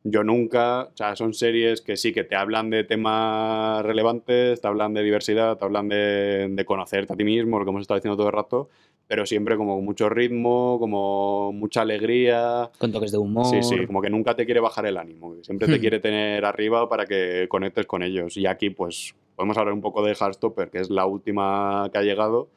Yo 0.08 0.24
nunca, 0.24 0.84
o 0.84 0.96
sea, 0.96 1.16
son 1.16 1.34
series 1.34 1.82
que 1.82 1.98
sí 1.98 2.14
que 2.14 2.24
te 2.24 2.36
hablan 2.36 2.70
de 2.70 2.84
temas 2.84 3.84
relevantes, 3.84 4.62
te 4.62 4.68
hablan 4.68 4.94
de 4.94 5.02
diversidad, 5.02 5.58
te 5.58 5.66
hablan 5.66 5.90
de, 5.90 6.48
de 6.52 6.64
conocerte 6.64 7.14
a 7.14 7.16
ti 7.16 7.24
mismo, 7.24 7.58
lo 7.58 7.66
que 7.66 7.72
hemos 7.72 7.82
estado 7.82 7.98
diciendo 7.98 8.16
todo 8.16 8.28
el 8.28 8.34
rato, 8.34 8.70
pero 9.08 9.26
siempre 9.26 9.58
como 9.58 9.76
con 9.78 9.84
mucho 9.84 10.08
ritmo, 10.08 10.78
como 10.80 11.52
mucha 11.54 11.82
alegría. 11.82 12.70
Con 12.78 12.92
toques 12.92 13.12
de 13.14 13.18
humor. 13.18 13.48
Sí, 13.48 13.64
sí, 13.64 13.88
como 13.88 14.00
que 14.00 14.12
nunca 14.12 14.36
te 14.36 14.46
quiere 14.46 14.60
bajar 14.60 14.86
el 14.86 14.98
ánimo, 14.98 15.38
siempre 15.42 15.68
te 15.68 15.78
Hmm. 15.78 15.82
quiere 15.82 16.00
tener 16.00 16.46
arriba 16.46 16.88
para 16.88 17.08
que 17.08 17.48
conectes 17.50 17.88
con 17.88 18.04
ellos. 18.04 18.38
Y 18.38 18.46
aquí, 18.46 18.70
pues, 18.70 19.16
podemos 19.36 19.58
hablar 19.58 19.74
un 19.74 19.82
poco 19.82 20.06
de 20.06 20.14
Heartstopper, 20.14 20.70
que 20.70 20.82
es 20.82 20.92
la 20.92 21.08
última 21.08 21.90
que 21.92 21.98
ha 21.98 22.04
llegado. 22.04 22.48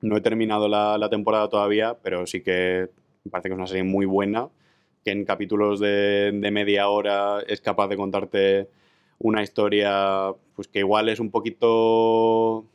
No 0.00 0.16
he 0.16 0.22
terminado 0.22 0.66
la, 0.66 0.96
la 0.96 1.10
temporada 1.10 1.50
todavía, 1.50 1.98
pero 2.02 2.26
sí 2.26 2.40
que 2.40 2.88
me 3.24 3.30
parece 3.30 3.50
que 3.50 3.52
es 3.52 3.58
una 3.58 3.66
serie 3.66 3.82
muy 3.82 4.06
buena, 4.06 4.48
que 5.08 5.12
en 5.12 5.24
capítulos 5.24 5.80
de, 5.80 6.50
media 6.52 6.90
hora 6.90 7.40
es 7.46 7.62
capaz 7.62 7.88
de 7.88 7.96
contarte 7.96 8.68
una 9.18 9.42
historia 9.42 10.34
pues 10.54 10.68
que 10.68 10.80
igual 10.80 11.08
es 11.08 11.18
un 11.18 11.30
poquito 11.30 12.66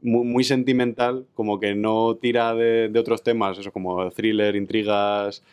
muy, 0.00 0.42
sentimental, 0.42 1.26
como 1.34 1.60
que 1.60 1.74
no 1.74 2.16
tira 2.16 2.54
de, 2.54 2.90
otros 2.98 3.22
temas, 3.22 3.58
eso 3.58 3.72
como 3.72 4.10
thriller, 4.10 4.56
intrigas, 4.56 5.44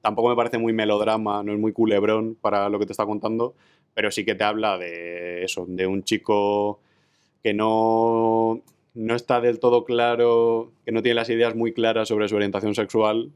tampoco 0.00 0.30
me 0.30 0.36
parece 0.36 0.56
muy 0.56 0.72
melodrama, 0.72 1.42
no 1.42 1.52
es 1.52 1.58
muy 1.58 1.72
culebrón 1.72 2.34
para 2.40 2.70
lo 2.70 2.78
que 2.78 2.86
te 2.86 2.92
está 2.92 3.04
contando, 3.04 3.54
pero 3.92 4.10
sí 4.10 4.24
que 4.24 4.34
te 4.34 4.44
habla 4.44 4.78
de 4.78 5.44
eso, 5.44 5.66
de 5.68 5.86
un 5.86 6.02
chico 6.02 6.80
que 7.42 7.52
no, 7.52 8.62
no 8.94 9.14
está 9.14 9.42
del 9.42 9.60
todo 9.60 9.84
claro, 9.84 10.72
que 10.86 10.92
no 10.92 11.02
tiene 11.02 11.16
las 11.16 11.28
ideas 11.28 11.54
muy 11.54 11.74
claras 11.74 12.08
sobre 12.08 12.26
su 12.26 12.36
orientación 12.36 12.74
sexual 12.74 13.30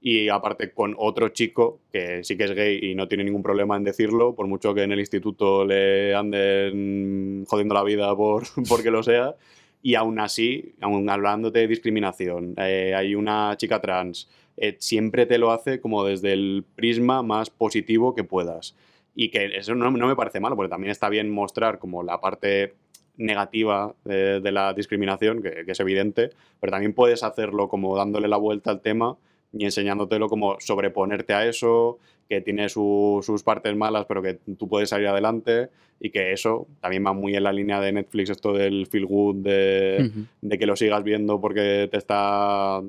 y 0.00 0.28
aparte 0.28 0.70
con 0.70 0.94
otro 0.96 1.30
chico 1.30 1.80
que 1.92 2.22
sí 2.22 2.36
que 2.36 2.44
es 2.44 2.52
gay 2.52 2.78
y 2.82 2.94
no 2.94 3.08
tiene 3.08 3.24
ningún 3.24 3.42
problema 3.42 3.76
en 3.76 3.84
decirlo, 3.84 4.34
por 4.34 4.46
mucho 4.46 4.74
que 4.74 4.82
en 4.82 4.92
el 4.92 5.00
instituto 5.00 5.64
le 5.64 6.14
anden 6.14 7.44
jodiendo 7.48 7.74
la 7.74 7.82
vida 7.82 8.14
por, 8.14 8.44
porque 8.68 8.90
lo 8.90 9.02
sea. 9.02 9.34
Y 9.82 9.94
aún 9.94 10.18
así, 10.18 10.74
aún 10.80 11.08
hablándote 11.08 11.60
de 11.60 11.68
discriminación, 11.68 12.54
eh, 12.58 12.94
hay 12.96 13.14
una 13.14 13.56
chica 13.56 13.80
trans, 13.80 14.28
eh, 14.56 14.76
siempre 14.80 15.24
te 15.24 15.38
lo 15.38 15.52
hace 15.52 15.80
como 15.80 16.04
desde 16.04 16.32
el 16.32 16.64
prisma 16.74 17.22
más 17.22 17.50
positivo 17.50 18.14
que 18.14 18.24
puedas. 18.24 18.76
Y 19.14 19.30
que 19.30 19.46
eso 19.56 19.74
no, 19.74 19.90
me 19.90 20.16
parece 20.16 20.40
malo, 20.40 20.54
porque 20.54 20.70
también 20.70 20.92
está 20.92 21.08
bien 21.08 21.30
mostrar 21.30 21.78
como 21.80 22.04
la 22.04 22.20
parte 22.20 22.74
negativa 23.16 23.94
de, 24.04 24.40
de 24.40 24.52
la 24.52 24.72
discriminación, 24.74 25.42
que 25.42 25.64
es 25.66 25.80
evidente, 25.80 26.30
pero 26.60 26.70
también 26.70 26.92
puedes 26.92 27.24
hacerlo 27.24 27.68
como 27.68 27.96
dándole 27.96 28.28
la 28.28 28.36
vuelta 28.36 28.70
al 28.70 28.80
tema 28.80 29.16
y 29.52 29.64
enseñándotelo 29.64 30.28
como 30.28 30.56
sobreponerte 30.60 31.32
a 31.34 31.46
eso, 31.46 31.98
que 32.28 32.40
tiene 32.40 32.68
su- 32.68 33.20
sus 33.22 33.42
partes 33.42 33.74
malas, 33.74 34.04
pero 34.06 34.20
que 34.22 34.34
tú 34.34 34.68
puedes 34.68 34.90
salir 34.90 35.06
adelante 35.08 35.70
y 36.00 36.10
que 36.10 36.32
eso 36.32 36.66
también 36.80 37.04
va 37.06 37.12
muy 37.12 37.34
en 37.34 37.44
la 37.44 37.52
línea 37.52 37.80
de 37.80 37.90
Netflix, 37.92 38.30
esto 38.30 38.52
del 38.52 38.86
feel 38.86 39.06
good, 39.06 39.36
de, 39.36 40.10
Ujú. 40.10 40.26
de 40.42 40.58
que 40.58 40.66
lo 40.66 40.76
sigas 40.76 41.02
viendo 41.02 41.40
porque 41.40 41.88
te 41.90 41.96
está 41.96 42.82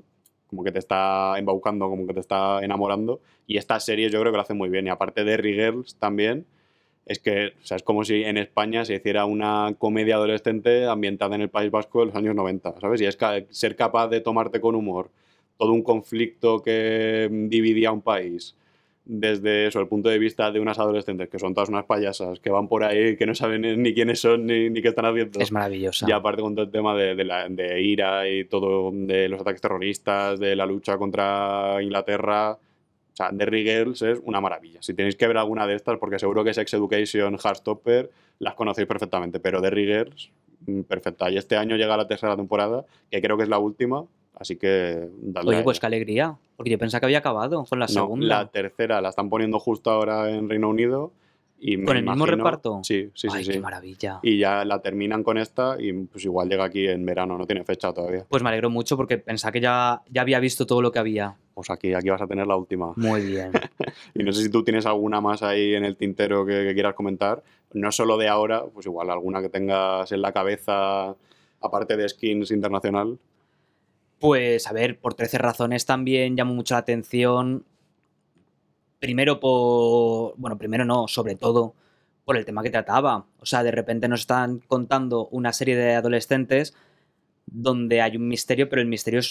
como 0.48 0.64
que 0.64 0.72
te 0.72 0.80
está 0.80 1.38
embaucando, 1.38 1.88
como 1.90 2.08
que 2.08 2.14
te 2.16 2.20
está 2.22 2.64
enamorando. 2.64 3.22
Y 3.46 3.58
esta 3.58 3.80
serie 3.80 4.10
yo 4.10 4.20
creo 4.20 4.32
que 4.32 4.38
lo 4.38 4.42
hace 4.42 4.56
muy 4.56 4.68
bien. 4.70 4.88
Y 4.88 4.90
aparte 4.90 5.24
de 5.24 5.38
Girls 5.38 5.96
también, 6.00 6.48
es 7.06 7.20
que 7.20 7.54
o 7.62 7.66
sea, 7.66 7.78
es 7.78 7.84
como 7.84 8.04
si 8.04 8.24
en 8.24 8.36
España 8.38 8.84
se 8.84 8.96
hiciera 8.96 9.26
una 9.26 9.76
comedia 9.78 10.16
adolescente 10.16 10.86
ambientada 10.88 11.36
en 11.36 11.42
el 11.42 11.50
País 11.50 11.70
Vasco 11.70 12.00
de 12.00 12.08
los 12.08 12.16
años 12.16 12.34
90, 12.36 12.74
¿sabes? 12.82 13.00
Y 13.00 13.06
es 13.06 13.16
ca- 13.16 13.44
ser 13.52 13.76
capaz 13.76 14.08
de 14.08 14.22
tomarte 14.22 14.60
con 14.60 14.74
humor 14.74 15.12
todo 15.60 15.74
un 15.74 15.84
conflicto 15.84 16.64
que 16.64 17.28
mm, 17.30 17.50
dividía 17.50 17.92
un 17.92 18.02
país 18.02 18.56
desde 19.12 19.66
eso, 19.66 19.80
el 19.80 19.88
punto 19.88 20.08
de 20.10 20.20
vista 20.20 20.52
de 20.52 20.60
unas 20.60 20.78
adolescentes 20.78 21.30
que 21.30 21.40
son 21.40 21.56
todas 21.56 21.70
unas 21.70 21.86
payasas, 21.86 22.40
que 22.40 22.52
van 22.52 22.68
por 22.68 22.84
ahí, 22.84 23.18
que 23.18 23.26
no 23.26 23.34
saben 23.34 23.62
ni 23.84 23.94
quiénes 23.94 24.22
son 24.22 24.46
ni, 24.46 24.70
ni 24.70 24.84
qué 24.84 24.90
están 24.90 25.06
haciendo. 25.06 25.40
Es 25.40 25.52
maravillosa. 25.52 26.06
Y 26.08 26.12
aparte 26.12 26.44
con 26.44 26.54
todo 26.54 26.66
el 26.66 26.72
tema 26.72 26.96
de, 26.96 27.16
de 27.16 27.24
la, 27.26 27.50
de 27.50 27.82
ira 27.82 28.30
y 28.30 28.46
todo, 28.46 28.92
de 28.94 29.28
los 29.28 29.42
ataques 29.42 29.62
terroristas, 29.62 30.40
de 30.40 30.56
la 30.56 30.68
lucha 30.68 30.98
contra 30.98 31.82
Inglaterra. 31.82 32.52
O 32.52 33.16
sea, 33.16 33.32
Derry 33.32 33.64
Girls 33.64 34.04
es 34.04 34.22
una 34.24 34.40
maravilla. 34.40 34.82
Si 34.84 34.94
tenéis 34.94 35.16
que 35.16 35.28
ver 35.28 35.38
alguna 35.38 35.66
de 35.66 35.76
estas, 35.76 35.98
porque 35.98 36.20
seguro 36.20 36.44
que 36.44 36.54
Sex 36.54 36.72
Education, 36.76 37.36
Heartstopper, 37.44 38.12
las 38.38 38.54
conocéis 38.54 38.88
perfectamente, 38.88 39.40
pero 39.40 39.60
Derry 39.60 39.88
Girls, 39.88 40.30
mm, 40.68 40.82
perfecta. 40.82 41.32
Y 41.32 41.38
este 41.38 41.58
año 41.58 41.76
llega 41.76 41.98
la 41.98 42.08
tercera 42.08 42.36
temporada, 42.38 42.86
que 43.10 43.22
creo 43.22 43.38
que 43.38 43.44
es 43.44 43.50
la 43.50 43.58
última, 43.58 44.06
así 44.40 44.56
que 44.56 45.08
dadle 45.22 45.52
a 45.52 45.58
Oye, 45.58 45.64
pues 45.64 45.80
qué 45.80 45.86
alegría. 45.86 46.38
Porque 46.56 46.72
yo 46.72 46.78
pensaba 46.78 47.00
que 47.02 47.06
había 47.06 47.20
acabado 47.20 47.66
con 47.66 47.80
la 47.80 47.86
No, 47.86 47.92
segunda. 47.94 48.28
la 48.28 48.48
tercera 48.50 49.02
la 49.02 49.10
están 49.10 49.30
poniendo 49.30 49.60
justo 49.60 49.92
ahora 49.92 50.30
en 50.30 50.50
Reino 50.50 50.70
Unido. 50.70 51.12
Y 51.62 51.84
¿Con 51.84 51.98
el 51.98 52.06
mismo 52.06 52.26
reparto? 52.26 52.80
Sí, 52.84 53.10
sí, 53.14 53.28
sí. 53.30 53.36
Ay, 53.38 53.44
sí. 53.44 53.52
qué 53.52 53.60
maravilla. 53.60 54.20
Y 54.24 54.38
ya 54.38 54.64
la 54.64 54.82
terminan 54.82 55.24
con 55.24 55.38
esta 55.38 55.76
y 55.78 55.92
pues 55.92 56.24
igual 56.24 56.48
llega 56.48 56.64
aquí 56.64 56.88
en 56.88 57.06
verano, 57.06 57.38
no 57.38 57.46
tiene 57.46 57.66
fecha 57.66 57.92
todavía. 57.94 58.26
Pues 58.30 58.42
me 58.42 58.48
alegro 58.48 58.70
mucho 58.70 58.96
porque 58.96 59.18
pensaba 59.18 59.52
que 59.52 59.60
ya, 59.60 60.02
ya 60.10 60.22
había 60.22 60.40
visto 60.40 60.66
todo 60.66 60.82
lo 60.82 60.90
que 60.94 61.00
había. 61.00 61.36
Pues 61.54 61.70
aquí, 61.70 61.94
aquí 61.94 62.10
vas 62.10 62.22
a 62.22 62.28
tener 62.28 62.48
la 62.48 62.56
última. 62.56 62.94
Muy 62.96 63.22
bien. 63.26 63.52
Y 64.16 64.24
no 64.24 64.32
sé 64.32 64.42
si 64.44 64.50
tú 64.50 64.64
tienes 64.64 64.86
alguna 64.86 65.20
más 65.20 65.44
ahí 65.44 65.74
en 65.76 65.84
el 65.84 65.98
tintero 65.98 66.46
que, 66.46 66.64
que 66.66 66.74
quieras 66.74 66.94
comentar. 66.96 67.44
No 67.74 67.92
solo 67.92 68.18
de 68.18 68.30
ahora, 68.30 68.64
pues 68.74 68.86
igual 68.86 69.10
alguna 69.10 69.42
que 69.42 69.50
tengas 69.50 70.10
en 70.14 70.22
la 70.22 70.32
cabeza, 70.32 71.14
aparte 71.62 71.98
de 71.98 72.08
Skins 72.08 72.52
Internacional. 72.52 73.20
Pues 74.20 74.68
a 74.68 74.74
ver, 74.74 75.00
por 75.00 75.14
13 75.14 75.38
razones 75.38 75.86
también 75.86 76.36
llamó 76.36 76.54
mucho 76.54 76.76
la 76.76 76.80
atención. 76.80 77.66
Primero 79.00 79.40
por. 79.40 80.36
Bueno, 80.38 80.58
primero 80.58 80.86
no, 80.86 81.08
sobre 81.08 81.36
todo 81.36 81.74
por 82.26 82.38
el 82.38 82.46
tema 82.46 82.62
que 82.62 82.70
trataba. 82.70 83.26
O 83.40 83.46
sea, 83.46 83.64
de 83.64 83.72
repente 83.72 84.08
nos 84.08 84.22
están 84.22 84.60
contando 84.68 85.28
una 85.32 85.54
serie 85.54 85.76
de 85.76 85.96
adolescentes 85.96 86.76
donde 87.48 88.02
hay 88.02 88.18
un 88.18 88.28
misterio, 88.28 88.70
pero 88.70 88.82
el 88.82 88.88
misterio 88.88 89.22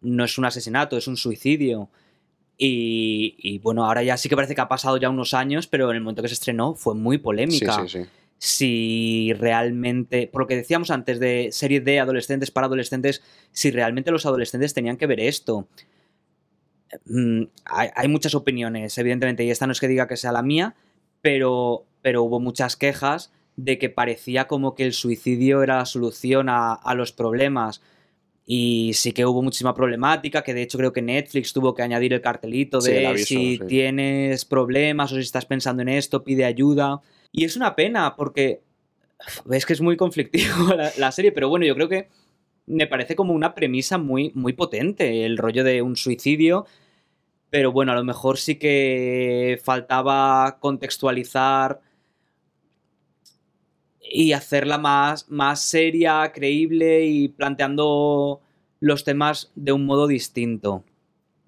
no 0.00 0.24
es 0.24 0.38
un 0.38 0.44
asesinato, 0.44 0.96
es 0.96 1.06
un 1.06 1.16
suicidio. 1.16 1.88
Y, 2.56 3.36
y, 3.38 3.58
bueno, 3.58 3.86
ahora 3.86 4.02
ya 4.02 4.16
sí 4.16 4.28
que 4.28 4.34
parece 4.34 4.56
que 4.56 4.60
ha 4.60 4.68
pasado 4.68 4.96
ya 4.96 5.08
unos 5.08 5.34
años, 5.34 5.68
pero 5.68 5.90
en 5.90 5.96
el 5.96 6.02
momento 6.02 6.22
que 6.22 6.28
se 6.28 6.34
estrenó 6.34 6.74
fue 6.74 6.96
muy 6.96 7.18
polémica 7.18 7.74
Sí, 7.74 7.88
sí, 7.88 8.02
sí. 8.02 8.10
Si 8.38 9.32
realmente, 9.38 10.28
por 10.28 10.42
lo 10.42 10.46
que 10.46 10.56
decíamos 10.56 10.90
antes 10.90 11.18
de 11.18 11.48
serie 11.50 11.80
de 11.80 12.00
adolescentes 12.00 12.50
para 12.50 12.66
adolescentes, 12.66 13.22
si 13.52 13.70
realmente 13.70 14.10
los 14.12 14.26
adolescentes 14.26 14.74
tenían 14.74 14.96
que 14.96 15.06
ver 15.06 15.20
esto. 15.20 15.68
Mm, 17.06 17.42
hay, 17.64 17.88
hay 17.94 18.08
muchas 18.08 18.34
opiniones, 18.34 18.96
evidentemente, 18.96 19.44
y 19.44 19.50
esta 19.50 19.66
no 19.66 19.72
es 19.72 19.80
que 19.80 19.88
diga 19.88 20.06
que 20.06 20.16
sea 20.16 20.32
la 20.32 20.42
mía, 20.42 20.76
pero, 21.20 21.84
pero 22.00 22.22
hubo 22.22 22.38
muchas 22.38 22.76
quejas 22.76 23.32
de 23.56 23.76
que 23.76 23.90
parecía 23.90 24.46
como 24.46 24.76
que 24.76 24.84
el 24.84 24.92
suicidio 24.92 25.64
era 25.64 25.78
la 25.78 25.84
solución 25.84 26.48
a, 26.48 26.74
a 26.74 26.94
los 26.94 27.12
problemas. 27.12 27.82
Y 28.46 28.92
sí 28.94 29.12
que 29.12 29.26
hubo 29.26 29.42
muchísima 29.42 29.74
problemática, 29.74 30.42
que 30.42 30.54
de 30.54 30.62
hecho 30.62 30.78
creo 30.78 30.92
que 30.92 31.02
Netflix 31.02 31.52
tuvo 31.52 31.74
que 31.74 31.82
añadir 31.82 32.14
el 32.14 32.22
cartelito 32.22 32.80
de 32.80 33.06
aviso, 33.06 33.26
si 33.26 33.56
sí. 33.56 33.60
tienes 33.66 34.44
problemas 34.44 35.12
o 35.12 35.16
si 35.16 35.22
estás 35.22 35.44
pensando 35.44 35.82
en 35.82 35.88
esto, 35.88 36.24
pide 36.24 36.44
ayuda. 36.44 37.02
Y 37.38 37.44
es 37.44 37.56
una 37.56 37.76
pena 37.76 38.16
porque 38.16 38.62
ves 39.44 39.64
que 39.64 39.72
es 39.72 39.80
muy 39.80 39.96
conflictivo 39.96 40.74
la, 40.76 40.90
la 40.98 41.12
serie, 41.12 41.30
pero 41.30 41.48
bueno, 41.48 41.64
yo 41.64 41.74
creo 41.76 41.88
que 41.88 42.08
me 42.66 42.88
parece 42.88 43.14
como 43.14 43.32
una 43.32 43.54
premisa 43.54 43.96
muy, 43.96 44.32
muy 44.34 44.52
potente, 44.54 45.24
el 45.24 45.38
rollo 45.38 45.62
de 45.62 45.80
un 45.82 45.94
suicidio. 45.96 46.66
Pero 47.48 47.70
bueno, 47.72 47.92
a 47.92 47.94
lo 47.94 48.04
mejor 48.04 48.38
sí 48.38 48.56
que 48.56 49.60
faltaba 49.64 50.58
contextualizar 50.60 51.80
y 54.00 54.32
hacerla 54.32 54.76
más, 54.76 55.30
más 55.30 55.60
seria, 55.60 56.32
creíble 56.34 57.06
y 57.06 57.28
planteando 57.28 58.40
los 58.80 59.04
temas 59.04 59.52
de 59.54 59.72
un 59.72 59.86
modo 59.86 60.08
distinto. 60.08 60.84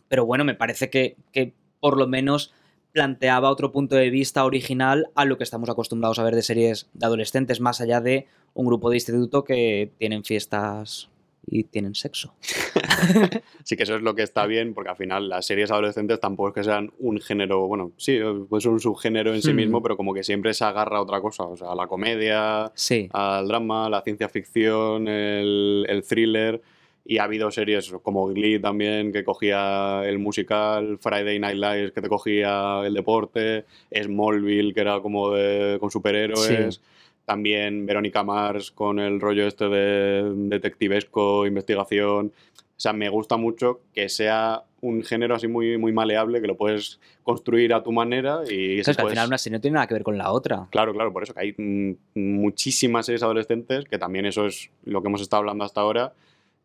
Pero 0.08 0.24
bueno, 0.24 0.44
me 0.44 0.54
parece 0.54 0.88
que, 0.88 1.16
que 1.32 1.52
por 1.80 1.98
lo 1.98 2.06
menos 2.06 2.54
planteaba 2.92 3.50
otro 3.50 3.72
punto 3.72 3.94
de 3.96 4.10
vista 4.10 4.44
original 4.44 5.08
a 5.14 5.24
lo 5.24 5.36
que 5.38 5.44
estamos 5.44 5.68
acostumbrados 5.70 6.18
a 6.18 6.24
ver 6.24 6.34
de 6.34 6.42
series 6.42 6.88
de 6.94 7.06
adolescentes, 7.06 7.60
más 7.60 7.80
allá 7.80 8.00
de 8.00 8.26
un 8.54 8.66
grupo 8.66 8.90
de 8.90 8.96
instituto 8.96 9.44
que 9.44 9.92
tienen 9.98 10.24
fiestas 10.24 11.08
y 11.46 11.64
tienen 11.64 11.94
sexo. 11.94 12.34
sí 13.64 13.76
que 13.76 13.82
eso 13.84 13.96
es 13.96 14.02
lo 14.02 14.14
que 14.14 14.22
está 14.22 14.46
bien, 14.46 14.74
porque 14.74 14.90
al 14.90 14.96
final 14.96 15.28
las 15.28 15.46
series 15.46 15.70
adolescentes 15.70 16.20
tampoco 16.20 16.48
es 16.50 16.54
que 16.54 16.64
sean 16.64 16.92
un 16.98 17.20
género, 17.20 17.66
bueno, 17.66 17.92
sí, 17.96 18.18
pues 18.48 18.66
un 18.66 18.78
subgénero 18.80 19.34
en 19.34 19.42
sí 19.42 19.52
Hmm. 19.52 19.56
mismo, 19.56 19.82
pero 19.82 19.96
como 19.96 20.12
que 20.14 20.22
siempre 20.22 20.52
se 20.54 20.64
agarra 20.64 20.98
a 20.98 21.02
otra 21.02 21.20
cosa, 21.20 21.44
o 21.44 21.56
sea, 21.56 21.70
a 21.72 21.74
la 21.74 21.86
comedia, 21.86 22.70
Sí. 22.74 23.08
al 23.12 23.48
drama, 23.48 23.88
la 23.88 24.02
ciencia 24.02 24.28
ficción, 24.28 25.08
el, 25.08 25.86
el 25.88 26.02
thriller. 26.02 26.60
Y 27.04 27.18
ha 27.18 27.24
habido 27.24 27.50
series 27.50 27.90
como 28.02 28.26
Glee 28.28 28.60
también, 28.60 29.12
que 29.12 29.24
cogía 29.24 30.02
el 30.04 30.18
musical, 30.18 30.98
Friday 31.00 31.38
Night 31.38 31.56
Lights, 31.56 31.92
que 31.92 32.02
te 32.02 32.08
cogía 32.08 32.82
el 32.84 32.94
deporte, 32.94 33.64
Smallville, 33.90 34.74
que 34.74 34.80
era 34.80 35.00
como 35.00 35.30
de, 35.32 35.78
con 35.80 35.90
superhéroes. 35.90 36.74
Sí. 36.76 36.80
También 37.24 37.86
Verónica 37.86 38.22
Mars 38.22 38.70
con 38.70 38.98
el 38.98 39.20
rollo 39.20 39.46
este 39.46 39.68
de 39.68 40.32
detectivesco, 40.34 41.46
investigación. 41.46 42.32
O 42.56 42.80
sea, 42.82 42.92
me 42.92 43.08
gusta 43.08 43.36
mucho 43.36 43.80
que 43.92 44.08
sea 44.08 44.62
un 44.80 45.02
género 45.02 45.34
así 45.34 45.46
muy, 45.46 45.76
muy 45.78 45.92
maleable, 45.92 46.40
que 46.40 46.46
lo 46.46 46.56
puedes 46.56 46.98
construir 47.22 47.74
a 47.74 47.82
tu 47.82 47.92
manera 47.92 48.40
y 48.48 48.80
Claro, 48.82 48.84
que 48.84 48.90
al 48.90 48.96
puedes- 48.96 49.10
final 49.10 49.26
una 49.28 49.38
serie 49.38 49.58
no 49.58 49.60
tiene 49.60 49.74
nada 49.74 49.86
que 49.86 49.94
ver 49.94 50.02
con 50.02 50.16
la 50.18 50.32
otra. 50.32 50.66
Claro, 50.70 50.92
claro, 50.94 51.12
por 51.12 51.22
eso 51.22 51.34
que 51.34 51.40
hay 51.40 51.54
mm, 51.56 51.94
muchísimas 52.14 53.06
series 53.06 53.22
adolescentes, 53.22 53.84
que 53.84 53.98
también 53.98 54.26
eso 54.26 54.46
es 54.46 54.70
lo 54.84 55.02
que 55.02 55.08
hemos 55.08 55.20
estado 55.20 55.40
hablando 55.40 55.64
hasta 55.64 55.80
ahora, 55.82 56.14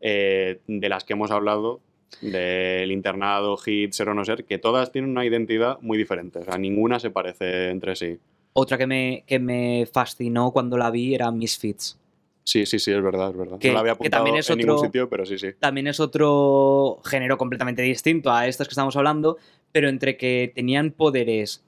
eh, 0.01 0.59
de 0.67 0.89
las 0.89 1.03
que 1.03 1.13
hemos 1.13 1.31
hablado, 1.31 1.81
del 2.21 2.91
internado, 2.91 3.57
hit, 3.57 3.91
ser 3.93 4.09
o 4.09 4.13
no 4.13 4.23
ser, 4.23 4.45
que 4.45 4.57
todas 4.57 4.91
tienen 4.91 5.11
una 5.11 5.25
identidad 5.25 5.77
muy 5.81 5.97
diferente. 5.97 6.39
O 6.39 6.43
sea, 6.45 6.57
ninguna 6.57 6.99
se 6.99 7.09
parece 7.09 7.69
entre 7.69 7.95
sí. 7.95 8.17
Otra 8.53 8.77
que 8.77 8.87
me, 8.87 9.23
que 9.27 9.37
me 9.39 9.85
fascinó 9.91 10.51
cuando 10.51 10.77
la 10.77 10.89
vi 10.91 11.13
era 11.15 11.29
Misfits. 11.31 11.99
Sí, 12.43 12.65
sí, 12.67 12.77
sí, 12.79 12.91
es 12.91 13.01
verdad, 13.01 13.31
es 13.31 13.37
verdad. 13.37 13.57
Que- 13.59 13.69
no 13.69 13.73
la 13.73 13.79
había 13.81 13.93
apuntado 13.93 14.23
también 14.23 14.37
es 14.39 14.49
en 14.49 14.57
ningún 14.59 14.75
otro- 14.75 14.85
sitio, 14.85 15.09
pero 15.09 15.25
sí, 15.25 15.37
sí. 15.39 15.47
También 15.59 15.87
es 15.87 15.99
otro 15.99 16.99
género 17.03 17.37
completamente 17.37 17.81
distinto 17.81 18.31
a 18.31 18.47
estos 18.47 18.67
que 18.67 18.73
estamos 18.73 18.95
hablando, 18.95 19.37
pero 19.71 19.89
entre 19.89 20.15
que 20.15 20.51
tenían 20.55 20.91
poderes 20.91 21.65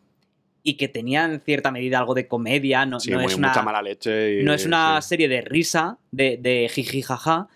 y 0.64 0.76
que 0.78 0.88
tenían 0.88 1.34
en 1.34 1.40
cierta 1.42 1.72
medida 1.72 1.98
algo 2.00 2.14
de 2.14 2.28
comedia, 2.28 2.86
no, 2.86 3.00
Sí, 3.00 3.10
no 3.12 3.18
muy- 3.18 3.26
es 3.26 3.36
una, 3.38 3.50
mucha 3.50 3.64
mala 3.64 3.82
leche. 3.82 4.40
Y, 4.42 4.44
no 4.44 4.54
es 4.54 4.66
una 4.66 5.02
sí. 5.02 5.10
serie 5.10 5.28
de 5.28 5.42
risa, 5.42 5.98
de, 6.12 6.38
de 6.38 6.70
jiji 6.72 7.02
jaja, 7.02 7.48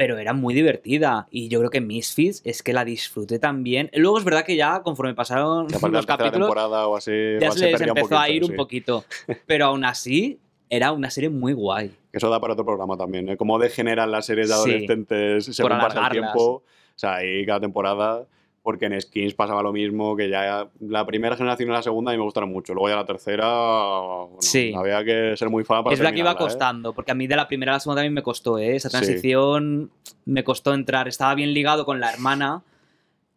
pero 0.00 0.16
era 0.16 0.32
muy 0.32 0.54
divertida. 0.54 1.28
Y 1.30 1.48
yo 1.48 1.58
creo 1.58 1.70
que 1.70 1.82
Misfits 1.82 2.40
es 2.46 2.62
que 2.62 2.72
la 2.72 2.86
disfruté 2.86 3.38
también. 3.38 3.90
Luego 3.92 4.16
es 4.16 4.24
verdad 4.24 4.46
que 4.46 4.56
ya 4.56 4.80
conforme 4.82 5.12
pasaron 5.12 5.66
los 5.70 5.82
la 5.82 6.02
capítulos, 6.06 6.48
temporada 6.48 6.86
o 6.86 6.96
así, 6.96 7.12
ya 7.38 7.50
se 7.50 7.70
les 7.70 7.82
empezó 7.82 8.18
a 8.18 8.30
ir 8.30 8.42
un 8.42 8.52
sí. 8.52 8.56
poquito. 8.56 9.04
Pero 9.46 9.66
aún 9.66 9.84
así, 9.84 10.40
era 10.70 10.92
una 10.92 11.10
serie 11.10 11.28
muy 11.28 11.52
guay. 11.52 11.94
Eso 12.14 12.30
da 12.30 12.40
para 12.40 12.54
otro 12.54 12.64
programa 12.64 12.96
también. 12.96 13.28
¿eh? 13.28 13.36
Cómo 13.36 13.58
degeneran 13.58 14.10
las 14.10 14.24
series 14.24 14.48
de 14.48 14.54
Sí, 14.54 14.70
adolescentes 14.70 15.44
según 15.54 15.72
pasa 15.72 16.06
el 16.06 16.12
tiempo. 16.12 16.46
O 16.46 16.62
sea, 16.94 17.16
ahí 17.16 17.44
cada 17.44 17.60
temporada. 17.60 18.24
Porque 18.62 18.84
en 18.86 19.00
Skins 19.00 19.32
pasaba 19.32 19.62
lo 19.62 19.72
mismo, 19.72 20.14
que 20.16 20.28
ya 20.28 20.68
la 20.80 21.06
primera 21.06 21.34
generación 21.34 21.70
y 21.70 21.72
la 21.72 21.82
segunda 21.82 22.10
a 22.10 22.14
mí 22.14 22.18
me 22.18 22.24
gustaron 22.24 22.50
mucho. 22.52 22.74
Luego 22.74 22.90
ya 22.90 22.96
la 22.96 23.06
tercera, 23.06 23.46
bueno, 23.48 24.36
Sí. 24.40 24.72
había 24.76 25.02
que 25.02 25.34
ser 25.36 25.48
muy 25.48 25.64
fan 25.64 25.82
para 25.82 25.94
es 25.94 25.98
verdad 26.00 26.12
que 26.12 26.18
iba 26.20 26.32
¿eh? 26.32 26.36
costando, 26.36 26.92
porque 26.92 27.10
a 27.10 27.14
mí 27.14 27.26
de 27.26 27.36
la 27.36 27.48
primera 27.48 27.72
a 27.72 27.76
la 27.76 27.80
segunda 27.80 28.00
también 28.00 28.12
me 28.12 28.22
costó, 28.22 28.58
¿eh? 28.58 28.76
Esa 28.76 28.90
Sí. 28.90 28.96
transición 28.98 29.90
me 30.26 30.44
costó 30.44 30.74
entrar. 30.74 31.08
Estaba 31.08 31.34
bien 31.34 31.54
ligado 31.54 31.86
con 31.86 32.00
la 32.00 32.12
hermana, 32.12 32.62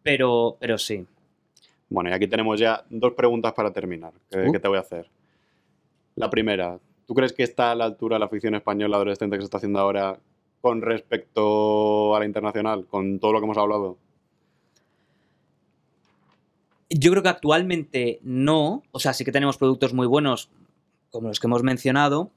pero, 0.02 0.56
pero 0.60 0.76
sí. 0.76 1.06
Bueno, 1.88 2.10
y 2.10 2.12
aquí 2.12 2.26
tenemos 2.26 2.60
ya 2.60 2.84
dos 2.90 3.14
preguntas 3.14 3.54
para 3.54 3.72
terminar, 3.72 4.12
que, 4.30 4.48
Uh. 4.48 4.52
que 4.52 4.58
te 4.58 4.68
voy 4.68 4.76
a 4.76 4.80
hacer. 4.80 5.08
La 6.16 6.28
primera, 6.28 6.78
¿tú 7.06 7.14
crees 7.14 7.32
que 7.32 7.44
está 7.44 7.70
a 7.72 7.74
la 7.74 7.86
altura 7.86 8.18
la 8.18 8.28
ficción 8.28 8.54
española 8.56 8.96
adolescente 8.96 9.36
que 9.36 9.40
se 9.42 9.46
está 9.46 9.56
haciendo 9.56 9.78
ahora 9.78 10.18
con 10.60 10.82
respecto 10.82 12.14
a 12.14 12.18
la 12.20 12.26
internacional, 12.26 12.86
con 12.86 13.18
todo 13.18 13.32
lo 13.32 13.38
que 13.40 13.44
hemos 13.44 13.56
hablado? 13.58 13.96
Yo 16.96 17.10
creo 17.10 17.22
que 17.24 17.28
actualmente 17.28 18.20
no, 18.22 18.84
o 18.92 19.00
sea, 19.00 19.12
sí 19.14 19.24
que 19.24 19.32
tenemos 19.32 19.58
productos 19.58 19.92
muy 19.92 20.06
buenos, 20.06 20.48
como 21.10 21.26
los 21.26 21.40
que 21.40 21.48
hemos 21.48 21.64
mencionado, 21.64 22.30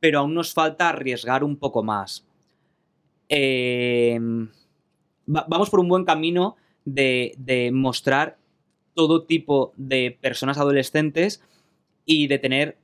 pero 0.00 0.20
aún 0.20 0.32
nos 0.34 0.54
falta 0.54 0.88
arriesgar 0.88 1.44
un 1.44 1.56
poco 1.56 1.82
más. 1.82 2.24
Va- 5.26 5.46
vamos 5.48 5.70
por 5.70 5.80
un 5.80 5.88
buen 5.88 6.04
camino 6.04 6.56
de, 6.84 7.34
de 7.36 7.70
mostrar 7.72 8.38
todo 8.94 9.24
tipo 9.24 9.72
de 9.76 10.16
personas 10.20 10.58
adolescentes 10.58 11.42
y 12.04 12.26
de 12.28 12.38
tener 12.38 12.76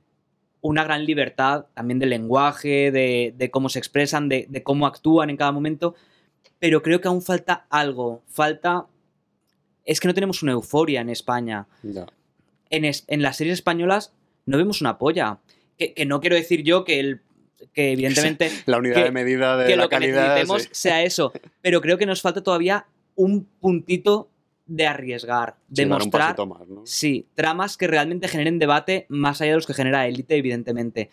una 0.61 0.83
gran 0.83 1.05
libertad 1.05 1.65
también 1.73 1.97
del 1.99 2.09
lenguaje, 2.11 2.91
de, 2.91 3.49
cómo 3.51 3.69
se 3.69 3.79
expresan, 3.79 4.29
de 4.29 4.61
cómo 4.63 4.85
actúan 4.85 5.29
en 5.31 5.37
cada 5.37 5.51
momento, 5.51 5.95
pero 6.59 6.83
creo 6.83 7.01
que 7.01 7.07
aún 7.07 7.21
falta 7.23 7.65
algo, 7.69 8.21
falta... 8.27 8.85
Es 9.85 9.99
que 9.99 10.07
no 10.07 10.13
tenemos 10.13 10.43
una 10.43 10.51
euforia 10.53 11.01
en 11.01 11.09
España. 11.09 11.67
En, 12.69 12.85
es- 12.85 13.03
en 13.07 13.21
las 13.21 13.37
series 13.37 13.55
españolas 13.55 14.13
no 14.45 14.57
vemos 14.57 14.81
una 14.81 14.97
polla. 14.97 15.39
Que, 15.77 15.93
que 15.93 16.05
no 16.05 16.19
quiero 16.21 16.35
decir 16.35 16.63
yo 16.63 16.83
que, 16.83 16.99
el, 16.99 17.21
que 17.73 17.91
evidentemente 17.93 18.51
La 18.65 18.77
unidad 18.77 18.95
que- 18.95 19.03
de 19.05 19.11
medida 19.11 19.57
de 19.57 19.65
que 19.67 19.75
la 19.75 19.83
lo 19.83 19.89
que 19.89 19.95
calidad. 19.95 20.21
necesitemos 20.35 20.63
sí. 20.63 20.69
sea 20.71 21.03
eso. 21.03 21.33
Pero 21.61 21.81
creo 21.81 21.97
que 21.97 22.05
nos 22.05 22.21
falta 22.21 22.41
todavía 22.43 22.85
un 23.15 23.45
puntito 23.59 24.29
de 24.67 24.87
arriesgar, 24.87 25.57
de 25.67 25.83
Sí, 25.83 25.89
mostrar 25.89 26.47
más, 26.47 26.67
¿no? 26.67 26.85
Sí, 26.85 27.27
tramas 27.35 27.75
que 27.75 27.87
realmente 27.87 28.27
generen 28.29 28.57
debate 28.59 29.05
más 29.09 29.41
allá 29.41 29.51
de 29.51 29.55
los 29.57 29.67
que 29.67 29.73
genera 29.73 30.07
Élite, 30.07 30.35
evidentemente. 30.37 31.09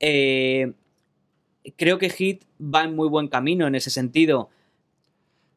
Eh, 0.00 0.72
creo 1.76 1.98
que 1.98 2.08
Hit 2.10 2.44
va 2.60 2.84
en 2.84 2.94
muy 2.96 3.08
buen 3.08 3.28
camino 3.28 3.66
en 3.66 3.74
ese 3.74 3.90
sentido. 3.90 4.48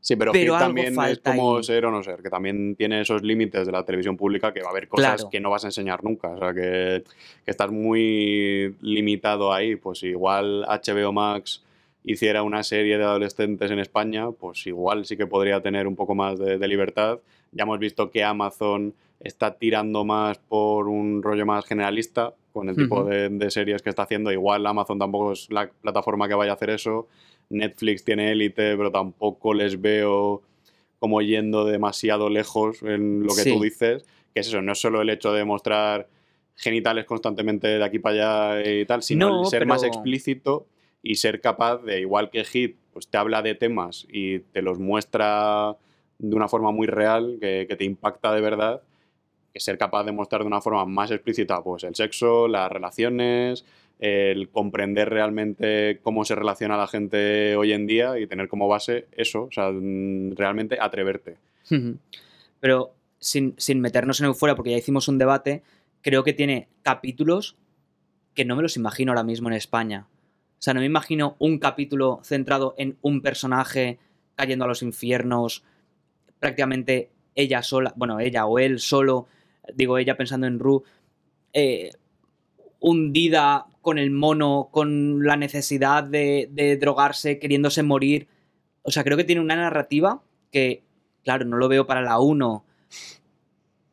Sí, 0.01 0.15
pero, 0.15 0.31
Pero 0.31 0.57
también 0.57 0.95
es 1.01 1.19
como 1.19 1.57
ahí. 1.57 1.63
ser 1.63 1.85
o 1.85 1.91
no 1.91 2.01
ser, 2.03 2.21
que 2.21 2.29
también 2.29 2.75
tiene 2.75 3.01
esos 3.01 3.21
límites 3.21 3.65
de 3.65 3.71
la 3.71 3.83
televisión 3.83 4.15
pública 4.15 4.53
que 4.53 4.61
va 4.61 4.67
a 4.67 4.71
haber 4.71 4.87
cosas 4.87 5.15
Claro. 5.17 5.29
que 5.29 5.39
no 5.41 5.49
vas 5.49 5.65
a 5.65 5.67
enseñar 5.67 6.03
nunca. 6.05 6.29
O 6.29 6.37
sea, 6.39 6.53
que, 6.53 7.03
que 7.43 7.51
estás 7.51 7.69
muy 7.69 8.75
limitado 8.81 9.51
ahí. 9.53 9.75
Pues 9.75 10.03
igual 10.03 10.65
HBO 10.67 11.11
Max 11.11 11.63
hiciera 12.05 12.43
una 12.43 12.63
serie 12.63 12.97
de 12.97 13.03
adolescentes 13.03 13.69
en 13.71 13.79
España, 13.79 14.31
pues 14.31 14.65
igual 14.67 15.05
sí 15.05 15.17
que 15.17 15.27
podría 15.27 15.61
tener 15.61 15.85
un 15.85 15.97
poco 15.97 16.15
más 16.15 16.39
de, 16.39 16.57
de 16.57 16.67
libertad. 16.67 17.19
Ya 17.51 17.63
hemos 17.63 17.77
visto 17.79 18.09
que 18.09 18.23
Amazon 18.23 18.93
está 19.19 19.57
tirando 19.57 20.05
más 20.05 20.37
por 20.37 20.87
un 20.87 21.21
rollo 21.21 21.45
más 21.45 21.65
generalista 21.65 22.33
con 22.53 22.69
el 22.69 22.75
tipo 22.77 23.03
de 23.03 23.51
series 23.51 23.81
que 23.81 23.89
está 23.89 24.03
haciendo. 24.03 24.31
Igual 24.31 24.65
Amazon 24.65 24.97
tampoco 24.97 25.33
es 25.33 25.51
la 25.51 25.69
plataforma 25.69 26.27
que 26.29 26.35
vaya 26.35 26.51
a 26.51 26.55
hacer 26.55 26.69
eso. 26.69 27.07
Netflix 27.49 28.03
tiene 28.03 28.31
élite, 28.31 28.75
pero 28.77 28.91
tampoco 28.91 29.53
les 29.53 29.79
veo 29.81 30.41
como 30.99 31.21
yendo 31.21 31.65
demasiado 31.65 32.29
lejos 32.29 32.81
en 32.83 33.21
lo 33.23 33.29
que 33.29 33.41
Sí. 33.43 33.53
tú 33.53 33.61
dices. 33.63 34.05
Que 34.33 34.41
es 34.41 34.47
eso, 34.47 34.61
no 34.61 34.73
es 34.73 34.79
solo 34.79 35.01
el 35.01 35.09
hecho 35.09 35.33
de 35.33 35.43
mostrar 35.45 36.07
genitales 36.55 37.05
constantemente 37.05 37.67
de 37.67 37.83
aquí 37.83 37.99
para 37.99 38.51
allá 38.55 38.69
y 38.69 38.85
tal, 38.85 39.01
sino 39.01 39.29
No, 39.29 39.41
el 39.41 39.47
ser 39.47 39.65
más 39.65 39.83
explícito 39.83 40.67
y 41.01 41.15
ser 41.15 41.39
capaz 41.41 41.77
de, 41.83 42.01
igual 42.01 42.29
que 42.29 42.43
Hit, 42.43 42.75
pues 42.91 43.07
te 43.07 43.17
habla 43.17 43.41
de 43.41 43.55
temas 43.55 44.05
y 44.11 44.39
te 44.39 44.61
los 44.61 44.77
muestra 44.77 45.77
de 46.17 46.35
una 46.35 46.49
forma 46.49 46.71
muy 46.71 46.85
real, 46.85 47.37
que, 47.39 47.65
que 47.67 47.75
te 47.77 47.85
impacta 47.85 48.33
de 48.33 48.41
verdad, 48.41 48.81
que 49.53 49.59
ser 49.61 49.77
capaz 49.77 50.03
de 50.03 50.11
mostrar 50.11 50.41
de 50.41 50.47
una 50.47 50.59
forma 50.61 50.85
más 50.85 51.09
explícita 51.11 51.63
pues 51.63 51.83
el 51.85 51.95
sexo, 51.95 52.47
las 52.49 52.69
relaciones, 52.69 53.65
el 53.99 54.49
comprender 54.49 55.09
realmente 55.09 55.99
cómo 56.01 56.23
se 56.23 56.35
relaciona 56.35 56.77
la 56.77 56.87
gente 56.87 57.55
hoy 57.55 57.73
en 57.73 57.85
día 57.85 58.17
y 58.17 58.27
tener 58.27 58.47
como 58.47 58.67
base 58.67 59.07
eso, 59.11 59.43
o 59.43 59.51
sea, 59.51 59.71
mm, 59.71 60.35
realmente 60.35 60.77
atreverte. 60.79 61.37
Pero 62.59 62.93
sin, 63.19 63.53
sin 63.57 63.81
meternos 63.81 64.19
en 64.21 64.27
euforia, 64.27 64.55
porque 64.55 64.71
ya 64.71 64.77
hicimos 64.77 65.07
un 65.07 65.17
debate, 65.17 65.61
creo 66.01 66.23
que 66.23 66.33
tiene 66.33 66.69
capítulos 66.81 67.57
que 68.33 68.45
no 68.45 68.55
me 68.55 68.61
los 68.61 68.77
imagino 68.77 69.11
ahora 69.11 69.23
mismo 69.23 69.49
en 69.49 69.55
España. 69.55 70.07
O 70.59 70.61
sea, 70.61 70.73
no 70.73 70.79
me 70.79 70.85
imagino 70.85 71.35
un 71.39 71.59
capítulo 71.59 72.21
centrado 72.23 72.75
en 72.77 72.97
un 73.01 73.21
personaje 73.21 73.99
cayendo 74.35 74.65
a 74.65 74.67
los 74.69 74.81
infiernos, 74.81 75.63
prácticamente 76.39 77.11
ella 77.35 77.61
sola, 77.63 77.93
bueno, 77.95 78.19
ella 78.19 78.45
o 78.45 78.59
él 78.59 78.79
solo, 78.79 79.27
digo 79.73 79.97
ella 79.97 80.15
pensando 80.15 80.47
en 80.47 80.59
Ru, 80.59 80.83
eh, 81.53 81.91
hundida 82.79 83.65
con 83.81 83.97
el 83.97 84.11
mono, 84.11 84.69
con 84.71 85.23
la 85.25 85.35
necesidad 85.37 86.03
de, 86.03 86.49
de 86.51 86.77
drogarse, 86.77 87.39
queriéndose 87.39 87.83
morir. 87.83 88.27
O 88.83 88.91
sea, 88.91 89.03
creo 89.03 89.17
que 89.17 89.23
tiene 89.23 89.41
una 89.41 89.55
narrativa 89.55 90.21
que, 90.51 90.83
claro, 91.23 91.45
no 91.45 91.57
lo 91.57 91.67
veo 91.67 91.85
para 91.87 92.01
la 92.01 92.19
1, 92.19 92.63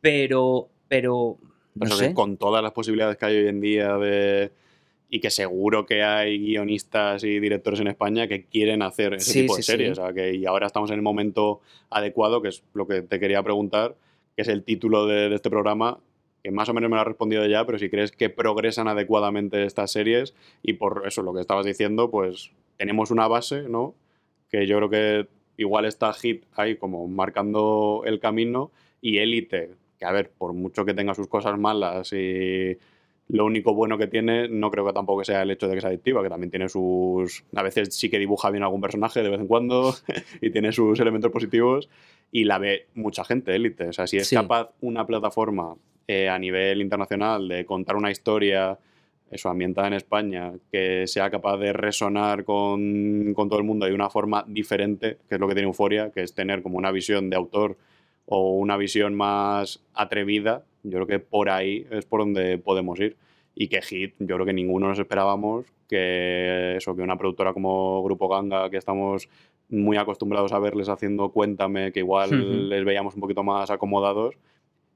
pero, 0.01 0.69
pero, 0.89 1.39
no 1.75 1.87
Eso 1.87 1.97
sé. 1.97 2.09
que 2.09 2.15
con 2.15 2.37
todas 2.37 2.63
las 2.63 2.73
posibilidades 2.73 3.17
que 3.17 3.27
hay 3.27 3.37
hoy 3.37 3.49
en 3.49 3.61
día 3.61 3.97
de 3.99 4.53
y 5.09 5.21
que 5.21 5.31
seguro 5.31 5.87
que 5.87 6.03
hay 6.03 6.37
guionistas 6.39 7.23
y 7.23 7.39
directores 7.39 7.79
en 7.81 7.87
España 7.87 8.27
que 8.27 8.45
quieren 8.45 8.83
hacer 8.83 9.15
ese 9.15 9.33
Sí, 9.33 9.41
tipo 9.43 9.57
de 9.57 9.63
sí. 9.63 9.71
series. 9.73 9.93
O 9.99 10.03
sea, 10.03 10.13
que, 10.13 10.35
y 10.35 10.47
ahora 10.47 10.67
estamos 10.67 10.91
en 10.91 10.97
el 10.97 11.03
momento 11.03 11.61
adecuado, 11.91 12.43
que 12.43 12.49
es 12.49 12.65
lo 12.75 12.89
que 12.89 13.03
te 13.03 13.21
quería 13.21 13.41
preguntar, 13.43 13.95
que 14.35 14.43
es 14.43 14.49
el 14.49 14.65
título 14.65 15.07
de, 15.07 15.29
de 15.29 15.35
este 15.37 15.49
programa, 15.49 16.01
que 16.47 16.53
más 16.53 16.69
o 16.69 16.75
menos 16.75 16.89
me 16.89 16.95
lo 16.95 17.01
has 17.01 17.09
respondido 17.09 17.45
ya, 17.47 17.67
pero 17.67 17.77
si 17.77 17.91
crees 17.91 18.13
que 18.13 18.31
progresan 18.31 18.87
adecuadamente 18.87 19.65
estas 19.65 19.91
series 19.91 20.33
y 20.63 20.75
por 20.75 21.03
eso, 21.05 21.23
lo 21.23 21.35
que 21.35 21.41
estabas 21.41 21.67
diciendo, 21.67 22.09
pues 22.09 22.53
tenemos 22.77 23.11
una 23.11 23.27
base, 23.27 23.63
¿no? 23.69 23.97
Que 24.49 24.65
yo 24.69 24.77
creo 24.77 24.89
que 24.89 25.27
igual 25.57 25.87
está 25.87 26.13
Hit 26.13 26.45
ahí 26.55 26.77
como 26.77 27.09
marcando 27.09 28.03
el 28.07 28.21
camino 28.21 28.71
y 29.01 29.19
Élite, 29.19 29.73
que 29.99 30.05
a 30.05 30.13
ver, 30.13 30.31
por 30.31 30.53
mucho 30.53 30.85
que 30.85 30.95
tenga 30.95 31.17
sus 31.17 31.27
cosas 31.27 31.59
malas 31.59 32.13
y 32.13 32.79
lo 33.27 33.45
único 33.45 33.75
bueno 33.75 33.99
que 33.99 34.07
tiene, 34.07 34.47
no 34.49 34.71
creo 34.71 34.87
que 34.87 34.93
tampoco 34.93 35.25
sea 35.25 35.43
el 35.43 35.51
hecho 35.51 35.67
de 35.67 35.75
que 35.75 35.81
sea 35.81 35.91
adictiva, 35.91 36.23
que 36.23 36.29
también 36.29 36.53
tiene 36.53 36.69
sus... 36.69 37.43
A 37.57 37.65
veces 37.65 37.93
sí 37.93 38.09
que 38.09 38.21
dibuja 38.21 38.51
bien 38.53 38.63
algún 38.63 38.81
personaje 38.81 39.21
de 39.21 39.31
vez 39.31 39.41
en 39.41 39.49
cuando 39.49 39.97
y 40.41 40.51
tiene 40.51 40.71
sus 40.71 41.01
elementos 41.01 41.33
positivos 41.33 41.89
y 42.31 42.45
la 42.45 42.59
ve 42.59 42.87
mucha 42.95 43.25
gente, 43.25 43.53
Élite. 43.57 43.89
O 43.89 43.93
sea, 43.93 44.07
si 44.07 44.19
es 44.19 44.29
Sí. 44.29 44.37
capaz 44.37 44.71
una 44.81 45.09
plataforma 45.09 45.75
eh, 46.07 46.29
a 46.29 46.39
nivel 46.39 46.81
internacional 46.81 47.49
de 47.49 47.65
contar 47.65 47.97
una 47.97 48.11
historia 48.11 48.79
eso, 49.31 49.49
ambientada 49.49 49.89
en 49.89 49.95
España, 49.95 50.53
que 50.71 51.07
sea 51.07 51.31
capaz 51.31 51.57
de 51.57 51.73
resonar 51.73 52.45
con, 52.45 53.35
con 53.35 53.49
todo 53.49 53.59
el 53.59 53.65
mundo 53.65 53.87
de 53.87 53.93
una 53.93 54.09
forma 54.09 54.45
diferente, 54.47 55.19
que 55.29 55.35
es 55.35 55.41
lo 55.41 55.49
que 55.49 55.55
tiene 55.55 55.67
Euforia, 55.67 56.11
que 56.11 56.23
es 56.23 56.33
tener 56.33 56.63
como 56.63 56.79
una 56.79 56.93
visión 56.93 57.29
de 57.29 57.37
autor 57.37 57.77
o 58.27 58.53
una 58.53 58.77
visión 58.77 59.15
más 59.15 59.81
atrevida, 59.95 60.65
yo 60.83 60.99
creo 60.99 61.07
que 61.07 61.19
por 61.19 61.51
ahí 61.51 61.87
es 61.91 62.05
por 62.05 62.21
donde 62.21 62.59
podemos 62.59 62.99
ir. 63.01 63.17
Y 63.55 63.69
que 63.69 63.81
Hit, 63.81 64.15
yo 64.19 64.35
creo 64.35 64.45
que 64.45 64.53
ninguno 64.53 64.89
nos 64.89 64.99
esperábamos 64.99 65.67
que 65.89 66.77
eso, 66.77 66.95
que 66.95 67.03
una 67.03 67.17
productora 67.17 67.53
como 67.53 68.03
Grupo 68.03 68.29
Ganga, 68.29 68.69
que 68.71 68.77
estamos 68.77 69.29
muy 69.69 69.97
acostumbrados 69.97 70.53
a 70.53 70.59
verles 70.59 70.89
haciendo 70.89 71.31
Cuéntame, 71.31 71.91
que 71.91 72.01
igual 72.01 72.69
les 72.69 72.85
veíamos 72.85 73.15
un 73.15 73.21
poquito 73.21 73.43
más 73.43 73.71
acomodados, 73.71 74.37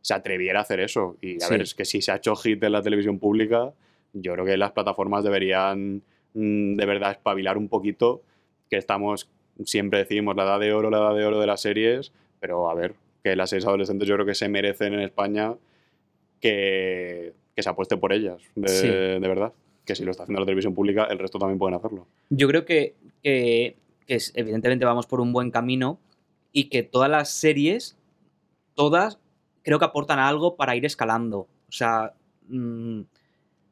se 0.02 0.14
atreviera 0.14 0.60
a 0.60 0.62
hacer 0.62 0.80
eso. 0.80 1.16
Y 1.20 1.36
a 1.36 1.46
Sí. 1.46 1.52
ver, 1.52 1.62
es 1.62 1.74
que 1.74 1.84
si 1.84 2.00
se 2.02 2.12
ha 2.12 2.16
hecho 2.16 2.34
hit 2.36 2.62
en 2.62 2.72
la 2.72 2.82
televisión 2.82 3.18
pública, 3.18 3.72
yo 4.12 4.32
creo 4.32 4.44
que 4.44 4.56
las 4.56 4.72
plataformas 4.72 5.22
deberían 5.24 6.02
mm, 6.34 6.76
de 6.76 6.86
verdad 6.86 7.10
espabilar 7.12 7.58
un 7.58 7.68
poquito, 7.68 8.22
que 8.70 8.76
estamos, 8.76 9.28
siempre 9.64 9.98
decimos 9.98 10.36
la 10.36 10.44
edad 10.44 10.60
de 10.60 10.72
oro, 10.72 10.88
la 10.90 10.98
edad 10.98 11.14
de 11.16 11.24
oro 11.24 11.40
de 11.40 11.46
las 11.46 11.60
series, 11.60 12.12
pero 12.38 12.70
a 12.70 12.74
ver, 12.74 12.94
que 13.24 13.34
las 13.36 13.50
series 13.50 13.66
adolescentes 13.66 14.06
yo 14.08 14.14
creo 14.14 14.24
que 14.26 14.34
se 14.34 14.48
merecen 14.48 14.94
en 14.94 15.00
España 15.00 15.54
que, 16.40 17.32
que 17.54 17.62
se 17.62 17.68
apueste 17.68 17.96
por 17.96 18.12
ellas, 18.12 18.40
de, 18.54 18.68
Sí. 18.68 18.88
de 18.88 19.18
verdad. 19.28 19.52
Que 19.84 19.94
si 19.94 20.04
lo 20.04 20.10
está 20.10 20.22
haciendo 20.22 20.40
la 20.40 20.46
televisión 20.46 20.74
pública, 20.74 21.04
el 21.04 21.18
resto 21.18 21.38
también 21.38 21.58
pueden 21.58 21.74
hacerlo. 21.76 22.06
Yo 22.28 22.46
creo 22.48 22.64
que, 22.64 22.94
que, 23.22 23.76
que 24.06 24.14
es- 24.14 24.32
evidentemente 24.36 24.84
vamos 24.84 25.06
por 25.06 25.20
un 25.20 25.32
buen 25.32 25.50
camino 25.50 25.98
y 26.52 26.64
que 26.68 26.82
todas 26.82 27.10
las 27.10 27.30
series, 27.30 27.96
todas, 28.74 29.18
creo 29.70 29.78
que 29.78 29.84
aportan 29.84 30.18
algo 30.18 30.56
para 30.56 30.74
ir 30.74 30.84
escalando. 30.84 31.46
O 31.68 31.72
sea, 31.72 32.12
mm, 32.48 33.02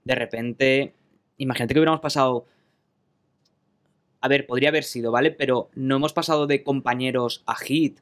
de 0.04 0.14
repente, 0.14 0.94
imagínate 1.38 1.74
que 1.74 1.80
hubiéramos 1.80 2.00
pasado... 2.00 2.46
A 4.20 4.28
ver, 4.28 4.46
podría 4.46 4.68
haber 4.68 4.84
sido, 4.84 5.10
¿vale? 5.10 5.32
Pero 5.32 5.70
no 5.74 5.96
hemos 5.96 6.12
pasado 6.12 6.46
de 6.46 6.62
compañeros 6.62 7.42
a 7.46 7.56
hit. 7.56 7.98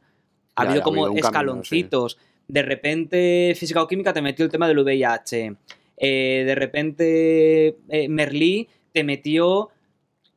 Ha 0.57 0.65
Ya, 0.65 0.69
habido 0.69 0.75
ya, 0.75 0.81
ha 0.81 0.85
como 0.85 1.07
habido 1.07 1.13
un 1.13 1.21
camino, 1.21 1.29
escaloncitos. 1.29 2.19
De 2.49 2.61
repente, 2.61 3.55
física 3.57 3.83
o 3.83 3.89
química 3.89 4.13
te 4.13 4.21
metió 4.21 4.45
el 4.45 4.51
tema 4.51 4.69
del 4.69 4.81
VIH. 4.81 5.57
Eh, 5.97 6.43
de 6.47 6.55
repente, 6.55 7.79
eh, 7.89 8.09
Merlí 8.11 8.69
te 8.93 9.05
metió 9.05 9.71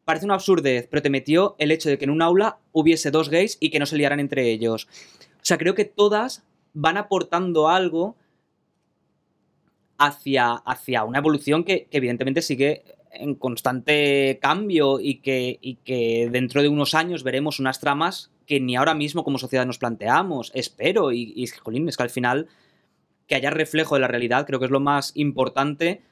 parece 0.06 0.26
una 0.26 0.36
absurdez, 0.36 0.88
pero 0.90 1.02
te 1.02 1.10
metió 1.10 1.58
el 1.60 1.72
hecho 1.72 1.90
de 1.90 1.98
que 1.98 2.06
en 2.06 2.12
un 2.12 2.22
aula 2.22 2.60
hubiese 2.72 3.12
dos 3.12 3.28
gays 3.28 3.58
y 3.60 3.70
que 3.70 3.80
no 3.80 3.86
se 3.86 3.98
liaran 3.98 4.22
entre 4.22 4.50
ellos. 4.50 4.88
O 5.36 5.46
sea, 5.46 5.58
creo 5.58 5.76
que 5.76 5.84
todas 5.86 6.46
van 6.74 6.98
aportando 6.98 7.70
algo 7.70 8.16
hacia, 9.98 10.52
hacia 10.54 11.04
una 11.04 11.20
evolución 11.20 11.64
que, 11.64 11.88
evidentemente 11.92 12.42
sigue 12.42 12.84
en 13.12 13.36
constante 13.36 14.38
cambio 14.42 15.00
y 15.00 15.16
que, 15.16 15.58
y 15.62 15.76
que 15.76 16.30
dentro 16.32 16.62
de 16.62 16.70
unos 16.70 16.94
años 16.94 17.24
veremos 17.24 17.60
unas 17.60 17.80
tramas 17.80 18.32
que 18.46 18.60
ni 18.60 18.76
ahora 18.76 18.94
mismo 18.94 19.24
como 19.24 19.40
sociedad 19.40 19.66
nos 19.66 19.80
planteamos. 19.80 20.52
Espero. 20.54 21.12
Y, 21.12 21.34
y 21.36 21.48
jolín, 21.48 21.90
es 21.90 21.98
que 21.98 22.04
al 22.04 22.10
final 22.10 22.48
que 23.28 23.36
haya 23.36 23.50
reflejo 23.50 23.96
de 23.96 24.02
la 24.02 24.08
realidad 24.08 24.46
creo 24.46 24.60
que 24.60 24.66
es 24.66 24.72
lo 24.72 24.80
más 24.80 25.12
importante 25.16 26.04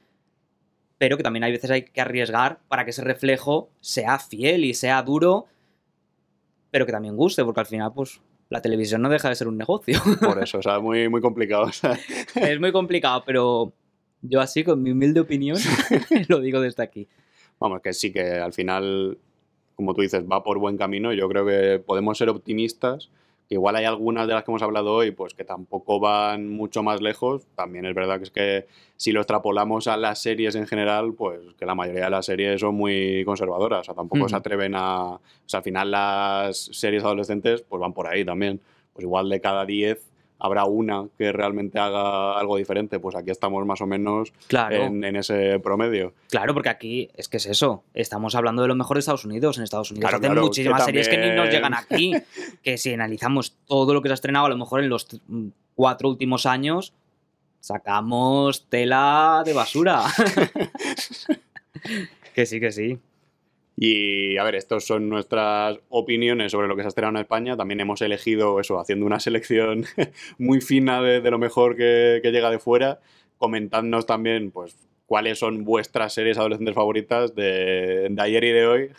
pero 0.97 1.17
que 1.17 1.23
también 1.23 1.43
hay 1.43 1.51
veces 1.51 1.69
hay 1.69 1.83
que 1.83 2.01
arriesgar 2.01 2.59
para 2.67 2.83
que 2.83 2.91
ese 2.91 3.03
reflejo 3.03 3.69
sea 3.79 4.19
fiel 4.19 4.65
y 4.65 4.73
sea 4.73 5.01
duro, 5.03 5.45
pero 6.71 6.85
que 6.85 6.91
también 6.91 7.15
guste, 7.15 7.43
porque 7.43 7.59
al 7.59 7.65
final, 7.65 7.93
pues, 7.93 8.21
la 8.49 8.61
televisión 8.61 9.01
no 9.01 9.09
deja 9.09 9.29
de 9.29 9.35
ser 9.35 9.47
un 9.47 9.57
negocio. 9.57 9.99
Por 10.21 10.41
eso, 10.41 10.59
o 10.59 10.61
sea, 10.61 10.79
muy, 10.81 11.09
muy 11.09 11.21
complicado. 11.21 11.63
o 11.63 11.71
sea, 11.71 11.97
es 12.35 12.59
muy 12.59 12.71
complicado, 12.71 13.23
pero 13.25 13.73
yo 14.21 14.41
así, 14.41 14.63
con 14.63 14.81
mi 14.81 14.91
humilde 14.91 15.19
opinión, 15.19 15.57
lo 16.27 16.39
digo 16.39 16.61
desde 16.61 16.83
aquí. 16.83 17.07
Vamos, 17.59 17.81
que 17.81 17.93
sí 17.93 18.11
que 18.11 18.33
al 18.33 18.53
final, 18.53 19.17
como 19.75 19.93
tú 19.93 20.01
dices, 20.01 20.23
va 20.31 20.43
por 20.43 20.59
buen 20.59 20.77
camino. 20.77 21.13
Yo 21.13 21.27
creo 21.27 21.45
que 21.45 21.81
podemos 21.83 22.17
ser 22.17 22.29
optimistas. 22.29 23.09
Igual 23.49 23.77
hay 23.77 23.85
algunas 23.85 24.27
de 24.27 24.33
las 24.33 24.43
que 24.43 24.51
hemos 24.51 24.61
hablado 24.61 24.93
hoy, 24.93 25.11
pues 25.11 25.33
que 25.33 25.45
tampoco 25.45 25.99
van 25.99 26.49
mucho 26.49 26.83
más 26.83 27.01
lejos. 27.01 27.47
También 27.55 27.85
es 27.85 27.95
verdad 27.95 28.17
que 28.17 28.23
es 28.23 28.31
que 28.31 28.67
si 28.97 29.13
lo 29.13 29.21
extrapolamos 29.21 29.87
a 29.87 29.95
las 29.95 30.21
series 30.21 30.55
en 30.55 30.67
general, 30.67 31.13
pues 31.13 31.39
que 31.57 31.65
la 31.65 31.73
mayoría 31.73 32.05
de 32.05 32.09
las 32.09 32.25
series 32.25 32.59
son 32.59 32.75
muy 32.75 33.23
conservadoras. 33.23 33.81
O 33.81 33.83
sea, 33.85 33.93
tampoco 33.93 34.27
se 34.27 34.35
atreven 34.35 34.73
a. 34.75 35.13
O 35.13 35.21
sea, 35.45 35.59
al 35.59 35.63
final 35.63 35.91
las 35.91 36.57
series 36.57 37.03
adolescentes 37.03 37.61
pues 37.61 37.79
van 37.79 37.93
por 37.93 38.07
ahí 38.07 38.25
también. 38.25 38.59
Pues 38.93 39.03
igual 39.03 39.29
de 39.29 39.39
cada 39.39 39.65
10 39.65 40.06
habrá 40.39 40.65
una 40.65 41.07
que 41.17 41.31
realmente 41.31 41.79
haga 41.79 42.37
algo 42.39 42.57
diferente. 42.57 42.99
Pues 42.99 43.15
aquí 43.15 43.31
estamos 43.31 43.65
más 43.65 43.81
o 43.81 43.87
menos 43.87 44.31
Claro. 44.47 44.75
en, 44.75 45.03
en 45.03 45.15
ese 45.15 45.59
promedio. 45.59 46.13
Claro, 46.29 46.53
porque 46.53 46.69
aquí 46.69 47.09
es 47.15 47.27
que 47.27 47.37
es 47.37 47.45
eso. 47.47 47.83
Estamos 47.93 48.35
hablando 48.35 48.61
de 48.61 48.67
lo 48.67 48.75
mejor 48.75 48.97
de 48.97 48.99
Estados 48.99 49.25
Unidos. 49.25 49.57
En 49.57 49.63
Estados 49.63 49.91
Unidos 49.91 50.09
Claro, 50.09 50.17
hacen 50.17 50.31
claro, 50.33 50.47
muchísimas 50.47 50.81
que 50.81 50.85
series 50.85 51.09
que 51.09 51.17
ni 51.17 51.35
nos 51.35 51.49
llegan 51.49 51.73
aquí. 51.73 52.13
Que 52.63 52.77
si 52.77 52.93
analizamos 52.93 53.55
todo 53.65 53.93
lo 53.93 54.01
que 54.01 54.09
se 54.09 54.13
ha 54.13 54.15
estrenado, 54.15 54.45
a 54.45 54.49
lo 54.49 54.57
mejor 54.57 54.83
en 54.83 54.89
los 54.89 55.07
mm, 55.27 55.47
cuatro 55.75 56.09
últimos 56.09 56.45
años, 56.45 56.93
sacamos 57.59 58.67
tela 58.69 59.41
de 59.45 59.53
basura. 59.53 60.03
que 62.35 62.45
sí, 62.45 62.59
que 62.59 62.71
sí. 62.71 62.99
Y 63.79 64.37
a 64.37 64.43
ver, 64.43 64.55
estas 64.55 64.85
son 64.85 65.07
nuestras 65.07 65.79
opiniones 65.89 66.51
sobre 66.51 66.67
lo 66.67 66.75
que 66.75 66.81
se 66.81 66.87
ha 66.87 66.89
estrenado 66.89 67.15
en 67.15 67.21
España. 67.21 67.55
También 67.55 67.79
hemos 67.79 68.01
elegido 68.01 68.59
eso, 68.59 68.79
haciendo 68.79 69.05
una 69.05 69.19
selección 69.19 69.85
muy 70.39 70.61
fina 70.61 70.99
de, 70.99 71.21
lo 71.29 71.37
mejor 71.37 71.77
que, 71.77 72.19
llega 72.23 72.49
de 72.49 72.57
fuera. 72.57 72.99
Comentadnos 73.37 74.07
también, 74.07 74.49
pues, 74.49 74.75
cuáles 75.05 75.37
son 75.37 75.63
vuestras 75.63 76.11
series 76.11 76.39
adolescentes 76.39 76.73
favoritas 76.73 77.35
de, 77.35 78.11
ayer 78.17 78.43
y 78.45 78.51
de 78.51 78.65
hoy. 78.65 78.89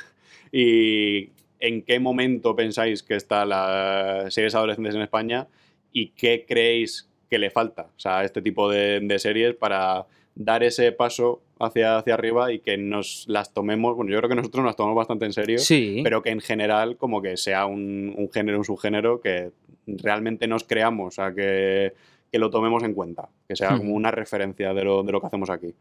Y 0.52 1.30
en 1.58 1.82
qué 1.82 1.98
momento 1.98 2.54
pensáis 2.54 3.02
que 3.02 3.16
están 3.16 3.48
las 3.48 4.32
series 4.32 4.54
adolescentes 4.54 4.94
en 4.94 5.02
España 5.02 5.48
y 5.92 6.10
qué 6.10 6.44
creéis 6.46 7.08
que 7.28 7.38
le 7.38 7.50
falta 7.50 7.90
o 7.94 7.98
sea, 7.98 8.20
a 8.20 8.24
este 8.24 8.40
tipo 8.40 8.70
de 8.70 9.18
series 9.18 9.54
para 9.54 10.06
dar 10.40 10.62
ese 10.62 10.92
paso 10.92 11.42
hacia, 11.58 11.98
hacia 11.98 12.14
arriba 12.14 12.52
y 12.52 12.60
que 12.60 12.78
nos 12.78 13.24
las 13.26 13.52
tomemos, 13.52 13.96
bueno, 13.96 14.10
yo 14.12 14.18
creo 14.18 14.28
que 14.30 14.36
nosotros 14.36 14.62
nos 14.62 14.68
las 14.70 14.76
tomamos 14.76 14.96
bastante 14.96 15.24
en 15.26 15.32
serio, 15.32 15.58
Sí. 15.58 16.00
pero 16.04 16.22
que 16.22 16.30
en 16.30 16.40
general 16.40 16.96
como 16.96 17.20
que 17.20 17.36
sea 17.36 17.66
un, 17.66 18.14
un 18.16 18.30
género, 18.30 18.58
un 18.58 18.64
subgénero 18.64 19.20
que 19.20 19.50
realmente 19.86 20.46
nos 20.46 20.62
creamos, 20.62 21.06
o 21.08 21.10
sea, 21.10 21.34
que, 21.34 21.92
que 22.30 22.38
lo 22.38 22.50
tomemos 22.50 22.84
en 22.84 22.94
cuenta, 22.94 23.28
que 23.48 23.56
sea 23.56 23.76
como 23.76 23.94
una 23.94 24.12
referencia 24.12 24.72
de 24.72 24.84
lo, 24.84 25.02
de 25.02 25.10
lo 25.12 25.20
que 25.20 25.26
hacemos 25.26 25.50
aquí. 25.50 25.74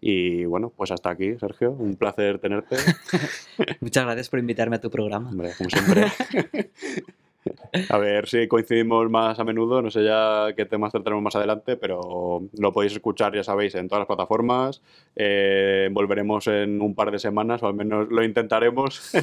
Y 0.00 0.44
bueno, 0.44 0.72
pues 0.76 0.92
hasta 0.92 1.10
aquí, 1.10 1.36
Sergio, 1.40 1.72
un 1.72 1.96
placer 1.96 2.38
tenerte. 2.38 2.76
Muchas 3.80 4.04
gracias 4.04 4.28
por 4.28 4.38
invitarme 4.38 4.76
a 4.76 4.80
tu 4.80 4.90
programa. 4.90 5.28
Hombre, 5.28 5.50
como 5.58 5.70
siempre. 5.70 6.06
A 7.90 7.98
ver 7.98 8.28
si 8.28 8.48
coincidimos 8.48 9.10
más 9.10 9.38
a 9.38 9.44
menudo, 9.44 9.82
no 9.82 9.90
sé 9.90 10.04
ya 10.04 10.48
qué 10.56 10.64
temas 10.64 10.92
trataremos 10.92 11.22
más 11.22 11.36
adelante, 11.36 11.76
pero 11.76 12.42
lo 12.58 12.72
podéis 12.72 12.92
escuchar, 12.94 13.34
ya 13.34 13.44
sabéis, 13.44 13.74
en 13.74 13.88
todas 13.88 14.00
las 14.00 14.06
plataformas. 14.06 14.82
Eh, 15.16 15.88
volveremos 15.92 16.46
en 16.46 16.80
un 16.80 16.94
par 16.94 17.10
de 17.10 17.18
semanas, 17.18 17.62
o 17.62 17.66
al 17.66 17.74
menos 17.74 18.08
lo 18.10 18.24
intentaremos, 18.24 19.12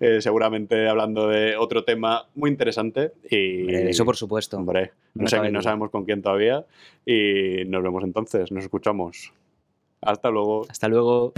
Eh, 0.00 0.20
seguramente 0.20 0.88
hablando 0.88 1.28
de 1.28 1.56
otro 1.56 1.84
tema 1.84 2.26
muy 2.34 2.50
interesante. 2.50 3.12
Y, 3.28 3.62
Hombre, 3.62 3.90
eso 3.90 4.04
por 4.04 4.16
supuesto. 4.16 4.56
Hombre, 4.56 4.92
No 5.14 5.26
sé, 5.28 5.50
no 5.50 5.62
sabemos 5.62 5.90
con 5.90 6.04
quién 6.04 6.22
todavía. 6.22 6.64
Y 7.04 7.64
nos 7.66 7.82
vemos 7.82 8.04
entonces, 8.04 8.50
nos 8.52 8.64
escuchamos. 8.64 9.32
Hasta 10.00 10.30
luego. 10.30 10.66
Hasta 10.68 10.88
luego. 10.88 11.32